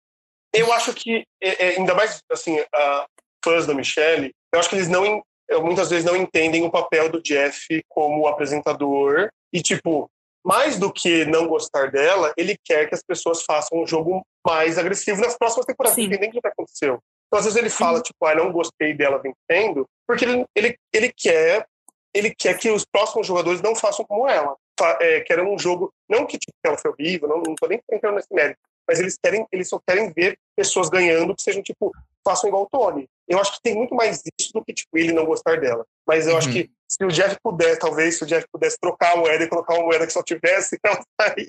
Eu 0.55 0.73
acho 0.73 0.93
que, 0.95 1.25
é, 1.43 1.67
é, 1.67 1.79
ainda 1.79 1.95
mais, 1.95 2.23
assim, 2.31 2.59
uh, 2.59 3.07
fãs 3.45 3.67
da 3.67 3.75
Michelle, 3.75 4.35
eu 4.53 4.61
acho 4.61 4.69
que 4.69 4.77
eles 4.77 4.89
não, 4.89 5.23
muitas 5.63 5.91
vezes 5.91 6.05
não 6.05 6.17
entendem 6.17 6.65
o 6.65 6.71
papel 6.71 7.11
do 7.11 7.23
Jeff 7.23 7.83
como 7.89 8.27
apresentador. 8.27 9.31
E, 9.53 9.63
tipo, 9.63 10.11
mais 10.45 10.79
do 10.79 10.93
que 10.93 11.25
não 11.25 11.47
gostar 11.47 11.91
dela, 11.91 12.33
ele 12.37 12.57
quer 12.65 12.89
que 12.89 12.95
as 12.95 13.03
pessoas 13.03 13.43
façam 13.45 13.83
um 13.83 13.87
jogo 13.87 14.27
mais 14.47 14.79
agressivo 14.79 15.21
nas 15.21 15.37
próximas 15.37 15.67
temporadas, 15.67 15.95
Sim. 15.95 16.05
independente 16.05 16.35
do 16.35 16.41
que 16.41 16.49
aconteceu. 16.49 16.99
Então, 17.27 17.39
às 17.39 17.45
vezes 17.45 17.59
ele 17.59 17.71
fala, 17.71 17.99
uhum. 17.99 18.03
tipo, 18.03 18.27
ah, 18.27 18.35
não 18.35 18.53
gostei 18.53 18.93
dela 18.93 19.23
vencendo, 19.23 19.87
porque 20.07 20.25
ele, 20.25 20.45
ele, 20.55 20.77
ele 20.93 21.13
quer 21.17 21.67
ele 22.15 22.35
quer 22.35 22.59
que 22.59 22.71
os 22.71 22.85
próximos 22.85 23.27
jogadores 23.27 23.61
não 23.63 23.75
façam 23.75 24.05
como 24.05 24.29
ela. 24.29 24.57
É, 25.01 25.21
querem 25.21 25.45
um 25.45 25.59
jogo, 25.59 25.93
não 26.09 26.27
que 26.27 26.39
tipo, 26.39 26.53
ela 26.65 26.77
foi 26.77 26.91
horrível, 26.91 27.29
não, 27.29 27.37
não 27.39 27.55
tô 27.55 27.69
nem 27.69 27.81
entrando 27.91 28.17
nesse 28.17 28.33
mérito, 28.33 28.59
mas 28.89 28.99
eles 28.99 29.17
querem, 29.23 29.47
eles 29.53 29.69
só 29.69 29.81
querem 29.87 30.11
ver 30.13 30.37
pessoas 30.57 30.89
ganhando 30.89 31.37
que 31.37 31.43
sejam, 31.43 31.63
tipo, 31.63 31.93
façam 32.25 32.49
igual 32.49 32.65
o 32.65 32.69
Tony. 32.69 33.09
Eu 33.29 33.39
acho 33.39 33.53
que 33.53 33.63
tem 33.63 33.75
muito 33.75 33.95
mais 33.95 34.21
disso 34.21 34.53
do 34.53 34.65
que, 34.65 34.73
tipo, 34.73 34.99
ele 34.99 35.13
não 35.13 35.25
gostar 35.25 35.61
dela. 35.61 35.87
Mas 36.07 36.27
eu 36.27 36.33
uhum. 36.33 36.39
acho 36.39 36.53
que 36.53 36.71
se 36.89 37.05
o 37.05 37.09
Jeff 37.09 37.37
puder, 37.43 37.79
talvez, 37.79 38.19
se 38.19 38.25
o 38.25 38.27
Jeff 38.27 38.47
pudesse 38.53 38.79
trocar 38.81 39.13
a 39.13 39.17
moeda 39.17 39.45
e 39.45 39.49
colocar 39.49 39.75
uma 39.75 39.85
moeda 39.85 40.07
que 40.07 40.13
só 40.13 40.23
tivesse, 40.23 40.79
ela 40.85 41.01
sair. 41.21 41.49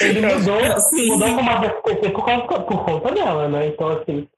ele 0.00 0.20
mudou, 0.20 0.80
Sim. 0.90 1.08
mudou 1.08 1.34
como 1.34 1.50
a 1.50 1.70
por, 1.70 2.66
por 2.66 2.84
conta 2.84 3.12
dela, 3.12 3.48
né? 3.48 3.68
Então, 3.68 3.88
assim, 3.88 4.28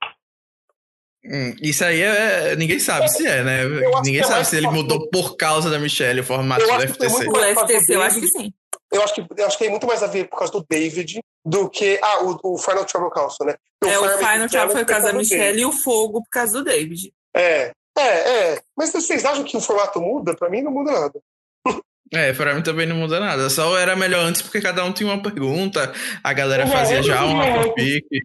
Hum, 1.29 1.55
isso 1.61 1.83
aí 1.83 2.01
é, 2.01 2.55
ninguém 2.55 2.79
sabe 2.79 3.09
se 3.09 3.27
é, 3.27 3.43
né? 3.43 3.63
Ninguém 4.03 4.21
é 4.21 4.23
sabe 4.23 4.45
se 4.45 4.55
ele 4.55 4.67
mudou 4.67 5.09
por 5.09 5.35
causa 5.35 5.69
da 5.69 5.77
Michelle 5.77 6.21
o 6.21 6.23
formato 6.23 6.65
do 6.65 6.87
FTC. 6.87 7.27
O 7.27 7.35
FTC, 7.35 7.95
eu 7.95 8.01
acho 8.01 8.21
que 8.21 8.27
sim. 8.29 8.53
Eu 8.91 9.03
acho 9.03 9.13
que, 9.13 9.25
eu 9.35 9.45
acho 9.45 9.57
que 9.57 9.63
tem 9.65 9.71
muito 9.71 9.85
mais 9.85 10.01
a 10.01 10.07
ver 10.07 10.29
por 10.29 10.37
causa 10.37 10.53
do 10.53 10.65
David 10.69 11.19
do 11.45 11.69
que. 11.69 11.99
Ah, 12.01 12.23
o, 12.23 12.39
o 12.53 12.57
Final 12.57 12.85
Trouble 12.85 13.11
Council, 13.11 13.45
né? 13.45 13.55
O 13.83 13.87
é, 13.87 13.99
o 13.99 14.17
Final 14.17 14.47
Trouble 14.47 14.71
foi 14.71 14.85
por 14.85 14.91
causa 14.91 15.07
da 15.07 15.13
Michelle 15.13 15.59
e 15.59 15.65
o 15.65 15.71
Fogo 15.73 16.23
por 16.23 16.29
causa 16.29 16.53
do 16.53 16.63
David. 16.63 17.11
É, 17.35 17.71
é, 17.97 18.01
é. 18.01 18.61
Mas 18.77 18.93
vocês 18.93 19.25
acham 19.25 19.43
que 19.43 19.57
o 19.57 19.61
formato 19.61 19.99
muda? 19.99 20.33
Pra 20.35 20.49
mim 20.49 20.61
não 20.61 20.71
muda 20.71 20.91
nada. 20.91 21.19
É, 22.13 22.31
pra 22.31 22.53
mim 22.55 22.61
também 22.61 22.85
não 22.87 22.95
muda 22.95 23.19
nada. 23.19 23.49
Só 23.49 23.77
era 23.77 23.93
melhor 23.93 24.23
antes 24.23 24.41
porque 24.41 24.61
cada 24.61 24.83
um 24.85 24.93
tinha 24.93 25.11
uma 25.11 25.21
pergunta, 25.21 25.91
a 26.23 26.33
galera 26.33 26.65
fazia 26.65 27.03
já 27.03 27.25
uma 27.25 27.73
pique. 27.73 28.21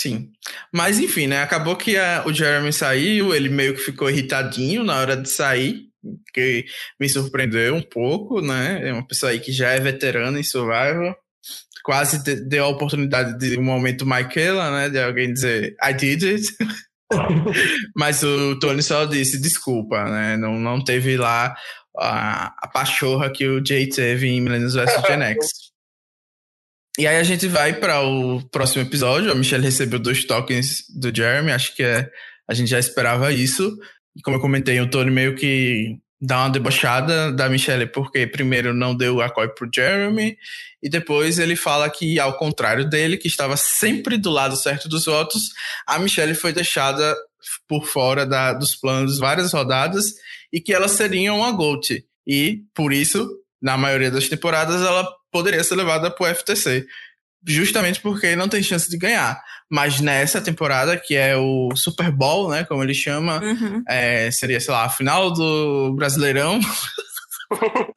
Sim. 0.00 0.32
Mas 0.72 0.98
enfim, 0.98 1.26
né? 1.26 1.42
Acabou 1.42 1.76
que 1.76 1.94
a, 1.98 2.24
o 2.26 2.32
Jeremy 2.32 2.72
saiu, 2.72 3.34
ele 3.34 3.50
meio 3.50 3.74
que 3.74 3.82
ficou 3.82 4.08
irritadinho 4.08 4.82
na 4.82 4.96
hora 4.96 5.14
de 5.14 5.28
sair, 5.28 5.90
que 6.32 6.64
me 6.98 7.06
surpreendeu 7.06 7.74
um 7.74 7.82
pouco, 7.82 8.40
né? 8.40 8.88
É 8.88 8.92
uma 8.94 9.06
pessoa 9.06 9.30
aí 9.30 9.38
que 9.38 9.52
já 9.52 9.68
é 9.72 9.78
veterana 9.78 10.40
em 10.40 10.42
Survival. 10.42 11.14
Quase 11.84 12.24
deu 12.48 12.64
a 12.64 12.68
oportunidade 12.68 13.38
de 13.38 13.58
um 13.58 13.62
momento 13.62 14.06
Michaela, 14.06 14.70
né? 14.70 14.88
De 14.88 14.98
alguém 14.98 15.34
dizer, 15.34 15.76
I 15.82 15.92
did 15.92 16.22
it. 16.24 16.46
Mas 17.94 18.22
o 18.22 18.58
Tony 18.58 18.82
só 18.82 19.04
disse 19.04 19.38
desculpa, 19.38 20.02
né? 20.04 20.38
Não, 20.38 20.58
não 20.58 20.82
teve 20.82 21.18
lá 21.18 21.54
a, 21.98 22.54
a 22.56 22.68
pachorra 22.68 23.30
que 23.30 23.46
o 23.46 23.62
Jay 23.62 23.86
teve 23.86 24.28
em 24.28 24.40
Millennials 24.40 24.74
vs 24.74 25.02
Gen 25.06 25.22
X. 25.24 25.48
E 26.98 27.06
aí 27.06 27.16
a 27.16 27.22
gente 27.22 27.46
vai 27.46 27.74
para 27.74 28.02
o 28.02 28.42
próximo 28.50 28.82
episódio. 28.82 29.30
A 29.30 29.34
Michelle 29.34 29.64
recebeu 29.64 29.98
dois 29.98 30.24
tokens 30.24 30.84
do 30.88 31.14
Jeremy, 31.14 31.52
acho 31.52 31.74
que 31.74 31.82
é, 31.82 32.10
a 32.48 32.54
gente 32.54 32.68
já 32.68 32.78
esperava 32.78 33.32
isso. 33.32 33.76
E 34.16 34.20
como 34.22 34.36
eu 34.36 34.40
comentei, 34.40 34.80
o 34.80 34.90
Tony 34.90 35.10
meio 35.10 35.34
que 35.34 35.96
dá 36.20 36.40
uma 36.40 36.50
debochada 36.50 37.32
da 37.32 37.48
Michelle, 37.48 37.86
porque 37.86 38.26
primeiro 38.26 38.74
não 38.74 38.94
deu 38.94 39.22
a 39.22 39.30
COI 39.30 39.48
pro 39.48 39.70
Jeremy, 39.72 40.36
e 40.82 40.88
depois 40.88 41.38
ele 41.38 41.56
fala 41.56 41.88
que, 41.88 42.18
ao 42.20 42.36
contrário 42.36 42.88
dele, 42.88 43.16
que 43.16 43.28
estava 43.28 43.56
sempre 43.56 44.18
do 44.18 44.30
lado 44.30 44.56
certo 44.56 44.88
dos 44.88 45.06
votos, 45.06 45.50
a 45.86 45.98
Michelle 45.98 46.34
foi 46.34 46.52
deixada 46.52 47.16
por 47.66 47.86
fora 47.86 48.26
da, 48.26 48.52
dos 48.52 48.74
planos 48.76 49.18
várias 49.18 49.52
rodadas 49.52 50.12
e 50.52 50.60
que 50.60 50.74
ela 50.74 50.88
seria 50.88 51.32
uma 51.32 51.52
GOAT. 51.52 52.04
E, 52.26 52.64
por 52.74 52.92
isso, 52.92 53.28
na 53.60 53.78
maioria 53.78 54.10
das 54.10 54.28
temporadas, 54.28 54.82
ela 54.82 55.08
poderia 55.30 55.62
ser 55.64 55.74
levada 55.74 56.10
pro 56.10 56.26
FTC. 56.26 56.86
Justamente 57.46 58.00
porque 58.00 58.36
não 58.36 58.48
tem 58.48 58.62
chance 58.62 58.90
de 58.90 58.98
ganhar. 58.98 59.42
Mas 59.70 60.00
nessa 60.00 60.40
temporada, 60.40 60.96
que 60.96 61.14
é 61.14 61.36
o 61.36 61.70
Super 61.74 62.10
Bowl, 62.10 62.50
né? 62.50 62.64
Como 62.64 62.82
ele 62.82 62.92
chama, 62.92 63.40
uhum. 63.42 63.82
é, 63.88 64.30
seria, 64.30 64.60
sei 64.60 64.74
lá, 64.74 64.84
a 64.84 64.90
final 64.90 65.32
do 65.32 65.94
Brasileirão. 65.94 66.60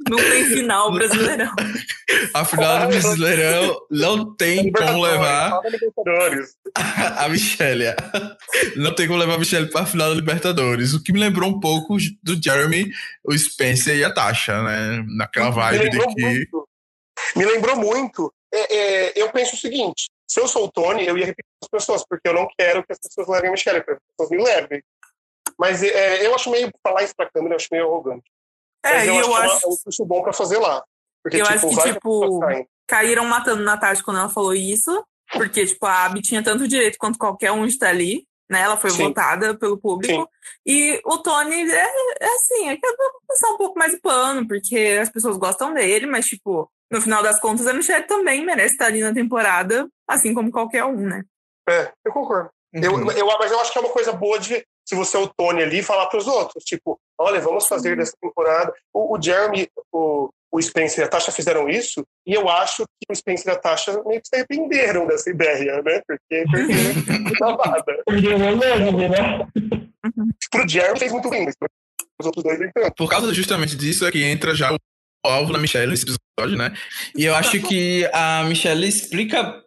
Não 0.10 0.18
tem 0.18 0.46
final 0.46 0.92
brasileirão. 0.92 1.52
A 2.34 2.44
final 2.44 2.80
do 2.80 2.88
Brasileirão 2.88 3.78
não 3.92 4.36
tem 4.36 4.72
como 4.72 5.04
levar 5.04 5.60
a 6.76 7.30
Michelle. 7.30 7.96
Não 8.76 8.96
tem 8.96 9.08
como 9.08 9.20
levar 9.20 9.36
a 9.36 9.38
Michelle 9.38 9.70
para 9.70 9.82
a 9.82 9.86
final 9.86 10.10
da 10.10 10.16
Libertadores. 10.16 10.94
O 10.94 11.04
que 11.04 11.14
me 11.14 11.20
lembrou 11.20 11.50
um 11.50 11.60
pouco 11.60 11.98
do 12.24 12.42
Jeremy, 12.44 12.90
o 13.24 13.38
Spencer 13.38 13.96
e 13.96 14.04
a 14.04 14.12
Tasha, 14.12 14.62
né? 14.64 15.06
Naquela 15.16 15.52
vibe 15.52 15.90
de 15.92 16.00
que. 16.00 16.22
Muito. 16.22 16.68
Me 17.36 17.46
lembrou 17.46 17.76
muito. 17.76 18.34
É, 18.54 18.76
é, 18.76 19.14
eu 19.16 19.32
penso 19.32 19.56
o 19.56 19.60
seguinte: 19.60 20.10
se 20.28 20.40
eu 20.40 20.48
sou 20.48 20.66
o 20.66 20.72
Tony, 20.72 21.06
eu 21.06 21.18
ia 21.18 21.26
repetir 21.26 21.50
as 21.62 21.70
pessoas, 21.70 22.06
porque 22.08 22.28
eu 22.28 22.34
não 22.34 22.48
quero 22.58 22.84
que 22.84 22.94
as 22.94 23.00
pessoas 23.00 23.28
levem 23.28 23.50
a 23.50 23.52
Michelle, 23.52 23.84
que 23.84 23.92
as 23.92 23.98
pessoas 24.16 24.30
me 24.32 24.44
levem. 24.44 24.84
Mas 25.58 25.84
é, 25.84 26.26
eu 26.26 26.34
acho 26.34 26.50
meio, 26.50 26.72
falar 26.82 27.04
isso 27.04 27.16
pra 27.16 27.30
câmera, 27.30 27.54
eu 27.54 27.58
acho 27.58 27.68
meio 27.72 27.86
arrogante. 27.86 28.24
É, 28.84 29.08
eu, 29.08 29.16
eu 29.16 29.36
acho. 29.36 29.66
É 29.66 29.70
um 29.70 29.78
curso 29.84 30.06
bom 30.06 30.22
para 30.22 30.34
fazer 30.34 30.58
lá. 30.58 30.84
Porque, 31.24 31.38
eu 31.38 31.46
tipo, 31.46 31.68
acho 31.68 31.70
que, 31.70 31.94
tipo, 31.94 32.40
caíram 32.86 33.26
matando 33.26 33.64
Natasha 33.64 34.04
quando 34.04 34.20
ela 34.20 34.30
falou 34.30 34.54
isso. 34.54 35.06
Porque, 35.32 35.66
tipo, 35.66 35.86
a 35.86 36.06
Abby 36.06 36.22
tinha 36.22 36.44
tanto 36.44 36.68
direito 36.68 36.98
quanto 37.00 37.18
qualquer 37.18 37.52
um 37.52 37.66
de 37.66 37.74
estar 37.74 37.90
ali. 37.90 38.28
Né? 38.50 38.62
Ela 38.62 38.76
foi 38.76 38.92
Sim. 38.92 39.08
votada 39.08 39.58
pelo 39.58 39.78
público. 39.78 40.14
Sim. 40.14 40.28
E 40.66 41.02
o 41.06 41.18
Tony 41.20 41.72
é, 41.72 41.86
é 42.20 42.36
assim, 42.36 42.70
é 42.70 42.78
que 42.78 42.86
eu 42.86 42.96
vou 42.98 43.22
passar 43.28 43.50
um 43.52 43.58
pouco 43.58 43.80
mais 43.80 43.94
o 43.94 44.02
pano, 44.02 44.48
porque 44.48 45.00
as 45.02 45.10
pessoas 45.10 45.38
gostam 45.38 45.74
dele, 45.74 46.06
mas, 46.06 46.26
tipo, 46.26 46.70
no 46.94 47.02
final 47.02 47.24
das 47.24 47.40
contas, 47.40 47.66
a 47.66 47.74
Michelle 47.74 48.06
também 48.06 48.46
merece 48.46 48.74
estar 48.74 48.86
ali 48.86 49.02
na 49.02 49.12
temporada, 49.12 49.88
assim 50.08 50.32
como 50.32 50.52
qualquer 50.52 50.86
um, 50.86 51.08
né? 51.08 51.24
É, 51.68 51.92
eu 52.06 52.14
concordo. 52.14 52.52
Uhum. 52.74 52.84
Eu, 52.84 53.12
eu, 53.18 53.26
mas 53.40 53.52
eu 53.52 53.60
acho 53.60 53.72
que 53.72 53.78
é 53.80 53.82
uma 53.82 53.90
coisa 53.90 54.12
boa 54.14 54.40
de 54.40 54.64
se 54.86 54.96
você 54.96 55.18
é 55.18 55.20
o 55.20 55.28
Tony 55.28 55.64
ali, 55.64 55.82
falar 55.82 56.06
para 56.08 56.20
os 56.20 56.28
outros, 56.28 56.64
tipo, 56.64 57.00
olha, 57.18 57.40
vamos 57.40 57.68
fazer 57.68 57.92
uhum. 57.92 57.98
dessa 57.98 58.14
temporada. 58.22 58.72
O, 58.94 59.18
o 59.18 59.22
Jeremy, 59.22 59.68
o, 59.92 60.30
o 60.52 60.62
Spencer 60.62 61.04
e 61.04 61.08
a 61.08 61.10
Tasha 61.10 61.32
fizeram 61.32 61.68
isso, 61.68 62.06
e 62.28 62.34
eu 62.34 62.48
acho 62.48 62.84
que 62.84 63.12
o 63.12 63.16
Spencer 63.16 63.52
e 63.52 63.56
a 63.56 63.60
Tasha 63.60 64.04
meio 64.06 64.22
que 64.22 64.28
se 64.28 64.36
arrependeram 64.36 65.08
dessa 65.08 65.32
ideia, 65.32 65.82
né? 65.82 66.02
Porque 66.06 66.46
perderam 66.52 67.58
nada. 67.58 67.84
né? 69.10 69.48
Pro 70.52 70.68
Jeremy 70.68 71.00
fez 71.00 71.12
muito 71.12 71.30
bem, 71.30 71.46
mas 71.46 71.56
os 72.20 72.26
outros 72.28 72.44
dois 72.44 72.62
então. 72.62 72.92
Por 72.96 73.10
causa 73.10 73.34
justamente 73.34 73.76
disso 73.76 74.06
é 74.06 74.12
que 74.12 74.24
entra 74.24 74.54
já 74.54 74.72
o 74.72 74.78
alvo 75.24 75.54
na 75.54 75.60
Michelle 75.60 75.92
nesse 75.92 76.04
episódio, 76.04 76.58
né? 76.58 76.74
E 77.16 77.26
eu 77.26 77.36
acho 77.36 77.60
que 77.62 78.10
a 78.14 78.44
Michelle 78.44 78.88
explica 78.88 79.64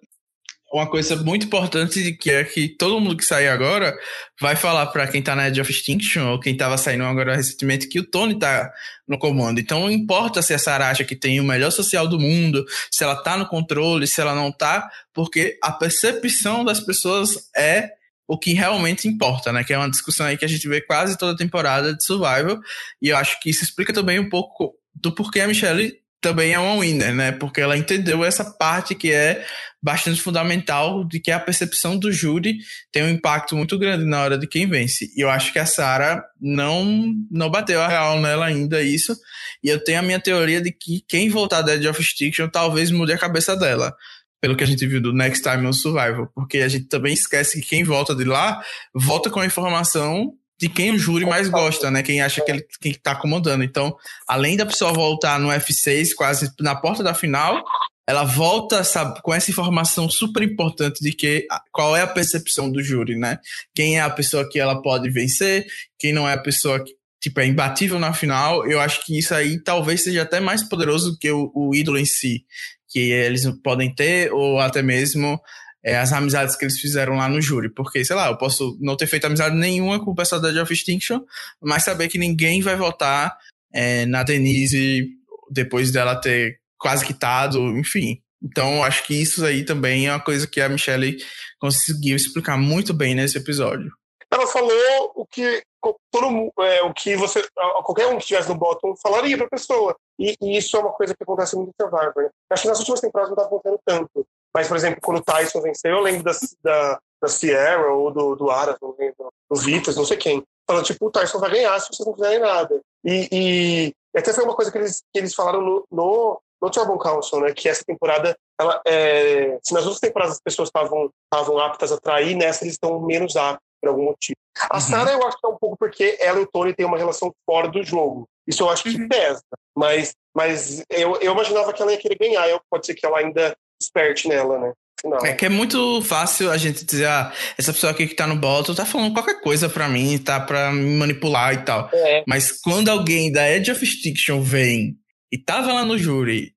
uma 0.72 0.86
coisa 0.86 1.16
muito 1.16 1.46
importante 1.46 2.12
que 2.12 2.30
é 2.30 2.44
que 2.44 2.68
todo 2.68 3.00
mundo 3.00 3.16
que 3.16 3.24
sair 3.24 3.48
agora 3.48 3.96
vai 4.40 4.56
falar 4.56 4.86
para 4.86 5.06
quem 5.06 5.22
tá 5.22 5.34
na 5.34 5.48
Edge 5.48 5.60
of 5.60 5.70
Extinction 5.70 6.32
ou 6.32 6.40
quem 6.40 6.56
tava 6.56 6.76
saindo 6.76 7.04
agora 7.04 7.36
recentemente 7.36 7.88
que 7.88 8.00
o 8.00 8.04
Tony 8.04 8.38
tá 8.38 8.70
no 9.06 9.18
comando. 9.18 9.60
Então 9.60 9.80
não 9.80 9.90
importa 9.90 10.42
se 10.42 10.52
a 10.52 10.58
Sarah 10.58 10.90
acha 10.90 11.04
que 11.04 11.16
tem 11.16 11.40
o 11.40 11.44
melhor 11.44 11.70
social 11.70 12.08
do 12.08 12.18
mundo, 12.18 12.64
se 12.90 13.04
ela 13.04 13.16
tá 13.16 13.36
no 13.36 13.46
controle, 13.46 14.06
se 14.06 14.20
ela 14.20 14.34
não 14.34 14.50
tá, 14.50 14.90
porque 15.14 15.56
a 15.62 15.72
percepção 15.72 16.64
das 16.64 16.80
pessoas 16.80 17.48
é 17.56 17.90
o 18.28 18.36
que 18.36 18.52
realmente 18.52 19.06
importa, 19.06 19.52
né? 19.52 19.62
Que 19.62 19.72
é 19.72 19.78
uma 19.78 19.88
discussão 19.88 20.26
aí 20.26 20.36
que 20.36 20.44
a 20.44 20.48
gente 20.48 20.68
vê 20.68 20.80
quase 20.80 21.16
toda 21.16 21.36
temporada 21.36 21.94
de 21.94 22.04
Survival. 22.04 22.58
E 23.00 23.10
eu 23.10 23.16
acho 23.16 23.38
que 23.40 23.50
isso 23.50 23.62
explica 23.62 23.92
também 23.92 24.18
um 24.18 24.28
pouco 24.28 24.74
do 25.00 25.12
porquê 25.12 25.40
a 25.40 25.48
Michelle 25.48 25.92
também 26.20 26.52
é 26.52 26.58
uma 26.58 26.80
winner, 26.80 27.14
né? 27.14 27.32
Porque 27.32 27.60
ela 27.60 27.76
entendeu 27.76 28.24
essa 28.24 28.44
parte 28.44 28.94
que 28.94 29.12
é 29.12 29.44
bastante 29.82 30.20
fundamental 30.20 31.04
de 31.04 31.20
que 31.20 31.30
a 31.30 31.38
percepção 31.38 31.96
do 31.96 32.10
júri 32.10 32.58
tem 32.90 33.04
um 33.04 33.08
impacto 33.08 33.54
muito 33.54 33.78
grande 33.78 34.04
na 34.04 34.22
hora 34.22 34.36
de 34.36 34.46
quem 34.46 34.66
vence. 34.66 35.08
E 35.16 35.20
eu 35.20 35.30
acho 35.30 35.52
que 35.52 35.58
a 35.58 35.66
Sara 35.66 36.24
não 36.40 37.14
não 37.30 37.48
bateu 37.48 37.80
a 37.80 37.86
real 37.86 38.20
nela 38.20 38.46
ainda 38.46 38.82
isso. 38.82 39.16
E 39.62 39.68
eu 39.68 39.82
tenho 39.82 40.00
a 40.00 40.02
minha 40.02 40.18
teoria 40.18 40.60
de 40.60 40.72
que 40.72 41.04
quem 41.06 41.28
voltar 41.28 41.62
da 41.62 41.74
Edge 41.74 41.86
of 41.86 42.00
Extinction 42.00 42.48
talvez 42.48 42.90
mude 42.90 43.12
a 43.12 43.18
cabeça 43.18 43.54
dela. 43.56 43.94
Pelo 44.40 44.56
que 44.56 44.64
a 44.64 44.66
gente 44.66 44.86
viu 44.86 45.00
do 45.00 45.12
Next 45.12 45.42
Time 45.42 45.66
on 45.66 45.72
Survival. 45.72 46.28
Porque 46.34 46.58
a 46.58 46.68
gente 46.68 46.86
também 46.86 47.14
esquece 47.14 47.60
que 47.60 47.68
quem 47.68 47.84
volta 47.84 48.14
de 48.14 48.24
lá 48.24 48.60
volta 48.92 49.30
com 49.30 49.38
a 49.38 49.46
informação 49.46 50.32
de 50.58 50.68
quem 50.68 50.92
o 50.92 50.98
júri 50.98 51.26
mais 51.26 51.48
gosta, 51.48 51.90
né? 51.90 52.02
Quem 52.02 52.22
acha 52.22 52.42
que 52.42 52.50
ele 52.50 52.66
quem 52.80 52.94
tá 52.94 53.14
comandando. 53.14 53.62
Então, 53.62 53.94
além 54.26 54.56
da 54.56 54.66
pessoa 54.66 54.92
voltar 54.92 55.38
no 55.38 55.48
F6 55.48 56.14
quase 56.16 56.50
na 56.60 56.74
porta 56.74 57.02
da 57.02 57.12
final, 57.12 57.62
ela 58.06 58.24
volta 58.24 58.84
sabe, 58.84 59.20
com 59.22 59.34
essa 59.34 59.50
informação 59.50 60.08
super 60.08 60.42
importante 60.42 61.00
de 61.02 61.12
que 61.12 61.46
qual 61.72 61.96
é 61.96 62.02
a 62.02 62.06
percepção 62.06 62.70
do 62.70 62.82
júri, 62.82 63.16
né? 63.16 63.38
Quem 63.74 63.98
é 63.98 64.00
a 64.00 64.10
pessoa 64.10 64.48
que 64.48 64.58
ela 64.58 64.80
pode 64.80 65.10
vencer, 65.10 65.66
quem 65.98 66.12
não 66.12 66.28
é 66.28 66.34
a 66.34 66.42
pessoa 66.42 66.82
que 66.82 66.94
tipo, 67.20 67.40
é 67.40 67.46
imbatível 67.46 67.98
na 67.98 68.12
final. 68.12 68.66
Eu 68.66 68.80
acho 68.80 69.04
que 69.04 69.18
isso 69.18 69.34
aí 69.34 69.60
talvez 69.62 70.04
seja 70.04 70.22
até 70.22 70.38
mais 70.38 70.62
poderoso 70.62 71.12
do 71.12 71.18
que 71.18 71.30
o, 71.30 71.50
o 71.54 71.74
ídolo 71.74 71.98
em 71.98 72.04
si, 72.04 72.44
que 72.88 73.10
eles 73.10 73.44
podem 73.62 73.92
ter, 73.92 74.32
ou 74.32 74.60
até 74.60 74.82
mesmo 74.82 75.40
é, 75.86 75.96
as 75.96 76.12
amizades 76.12 76.56
que 76.56 76.64
eles 76.64 76.80
fizeram 76.80 77.14
lá 77.14 77.28
no 77.28 77.40
júri. 77.40 77.68
Porque, 77.68 78.04
sei 78.04 78.16
lá, 78.16 78.26
eu 78.26 78.36
posso 78.36 78.76
não 78.80 78.96
ter 78.96 79.06
feito 79.06 79.24
amizade 79.24 79.54
nenhuma 79.54 80.04
com 80.04 80.10
o 80.10 80.14
pessoal 80.16 80.40
da 80.40 80.48
of 80.60 80.72
Extinction, 80.72 81.20
mas 81.62 81.84
saber 81.84 82.08
que 82.08 82.18
ninguém 82.18 82.60
vai 82.60 82.74
votar 82.74 83.38
é, 83.72 84.04
na 84.04 84.24
Denise 84.24 85.06
depois 85.48 85.92
dela 85.92 86.16
ter 86.16 86.58
quase 86.76 87.06
quitado, 87.06 87.60
enfim. 87.78 88.20
Então, 88.42 88.82
acho 88.82 89.06
que 89.06 89.14
isso 89.14 89.44
aí 89.44 89.64
também 89.64 90.08
é 90.08 90.12
uma 90.12 90.20
coisa 90.20 90.44
que 90.48 90.60
a 90.60 90.68
Michelle 90.68 91.18
conseguiu 91.60 92.16
explicar 92.16 92.58
muito 92.58 92.92
bem 92.92 93.14
nesse 93.14 93.38
episódio. 93.38 93.92
Ela 94.28 94.46
falou 94.48 95.12
o 95.14 95.24
que 95.24 95.62
todo, 96.10 96.52
é, 96.64 96.82
o 96.82 96.92
que 96.92 97.14
você 97.14 97.46
qualquer 97.84 98.08
um 98.08 98.16
que 98.16 98.24
estivesse 98.24 98.48
no 98.48 98.56
bottom 98.56 98.96
falaria 98.96 99.36
para 99.36 99.46
a 99.46 99.50
pessoa. 99.50 99.96
E, 100.18 100.34
e, 100.42 100.56
isso 100.56 100.76
é 100.76 100.80
uma 100.80 100.92
coisa 100.92 101.14
que 101.14 101.22
acontece 101.22 101.54
muito 101.54 101.70
em 101.70 101.84
Survivor. 101.84 102.30
Acho 102.50 102.62
que 102.62 102.68
nas 102.68 102.78
últimas 102.80 103.00
temporadas 103.00 103.30
não 103.30 103.36
estava 103.36 103.48
acontecendo 103.48 103.80
tanto. 103.86 104.26
Mas, 104.56 104.68
por 104.68 104.76
exemplo, 104.78 105.02
quando 105.02 105.18
o 105.18 105.22
Tyson 105.22 105.60
venceu, 105.60 105.90
eu 105.90 106.00
lembro 106.00 106.22
da, 106.22 106.32
da, 106.64 106.98
da 107.20 107.28
Sierra 107.28 107.88
ou 107.88 108.10
do, 108.10 108.34
do 108.36 108.50
Aras, 108.50 108.78
não 108.80 108.96
lembro, 108.98 109.30
do 109.50 109.60
Vitas, 109.60 109.96
não 109.96 110.06
sei 110.06 110.16
quem. 110.16 110.42
Falando, 110.66 110.86
tipo, 110.86 111.04
o 111.04 111.10
Tyson 111.10 111.38
vai 111.38 111.50
ganhar 111.50 111.78
se 111.78 111.88
vocês 111.88 112.06
não 112.06 112.14
fizerem 112.14 112.38
nada. 112.38 112.80
E, 113.04 113.28
e 113.30 114.18
até 114.18 114.32
foi 114.32 114.44
uma 114.44 114.54
coisa 114.54 114.72
que 114.72 114.78
eles, 114.78 115.02
que 115.12 115.18
eles 115.18 115.34
falaram 115.34 115.60
no, 115.60 115.84
no, 115.92 116.40
no 116.62 116.70
Turbo 116.70 116.96
Council, 116.96 117.40
né? 117.40 117.52
Que 117.52 117.68
essa 117.68 117.84
temporada, 117.84 118.34
ela, 118.58 118.80
é, 118.86 119.58
se 119.62 119.74
nas 119.74 119.82
outras 119.82 120.00
temporadas 120.00 120.36
as 120.36 120.40
pessoas 120.40 120.70
estavam 120.70 121.58
aptas 121.58 121.92
a 121.92 122.00
trair, 122.00 122.34
nessa 122.34 122.64
eles 122.64 122.76
estão 122.76 122.98
menos 122.98 123.36
aptos 123.36 123.62
por 123.78 123.90
algum 123.90 124.04
motivo. 124.04 124.38
A 124.70 124.76
uhum. 124.76 124.80
Sarah 124.80 125.12
eu 125.12 125.26
acho 125.26 125.36
que 125.36 125.46
é 125.46 125.50
um 125.50 125.58
pouco 125.58 125.76
porque 125.76 126.16
ela 126.18 126.40
e 126.40 126.44
o 126.44 126.50
Tony 126.50 126.72
têm 126.72 126.86
uma 126.86 126.96
relação 126.96 127.30
fora 127.44 127.68
do 127.68 127.82
jogo. 127.82 128.26
Isso 128.46 128.62
eu 128.62 128.70
acho 128.70 128.84
que 128.84 128.98
uhum. 128.98 129.06
pesa. 129.06 129.42
Mas, 129.76 130.14
mas 130.34 130.82
eu, 130.88 131.16
eu 131.16 131.32
imaginava 131.32 131.74
que 131.74 131.82
ela 131.82 131.92
ia 131.92 131.98
querer 131.98 132.16
ganhar. 132.16 132.48
Eu, 132.48 132.58
pode 132.70 132.86
ser 132.86 132.94
que 132.94 133.04
ela 133.04 133.18
ainda 133.18 133.54
desperte 133.80 134.28
nela, 134.28 134.58
né? 134.58 134.72
Não. 135.04 135.18
É 135.18 135.34
que 135.34 135.44
é 135.44 135.48
muito 135.48 136.00
fácil 136.02 136.50
a 136.50 136.56
gente 136.56 136.84
dizer, 136.84 137.06
ah, 137.06 137.32
essa 137.58 137.72
pessoa 137.72 137.92
aqui 137.92 138.06
que 138.06 138.14
tá 138.14 138.26
no 138.26 138.36
bottom 138.36 138.74
tá 138.74 138.86
falando 138.86 139.12
qualquer 139.12 139.40
coisa 139.40 139.68
pra 139.68 139.88
mim, 139.88 140.18
tá 140.18 140.40
pra 140.40 140.72
me 140.72 140.96
manipular 140.96 141.52
e 141.54 141.58
tal. 141.58 141.90
É. 141.92 142.24
Mas 142.26 142.52
quando 142.60 142.88
alguém 142.88 143.30
da 143.30 143.48
Edge 143.48 143.70
of 143.70 143.84
Extinction 143.84 144.40
vem 144.40 144.96
e 145.30 145.38
tava 145.38 145.72
lá 145.72 145.84
no 145.84 145.98
júri 145.98 146.52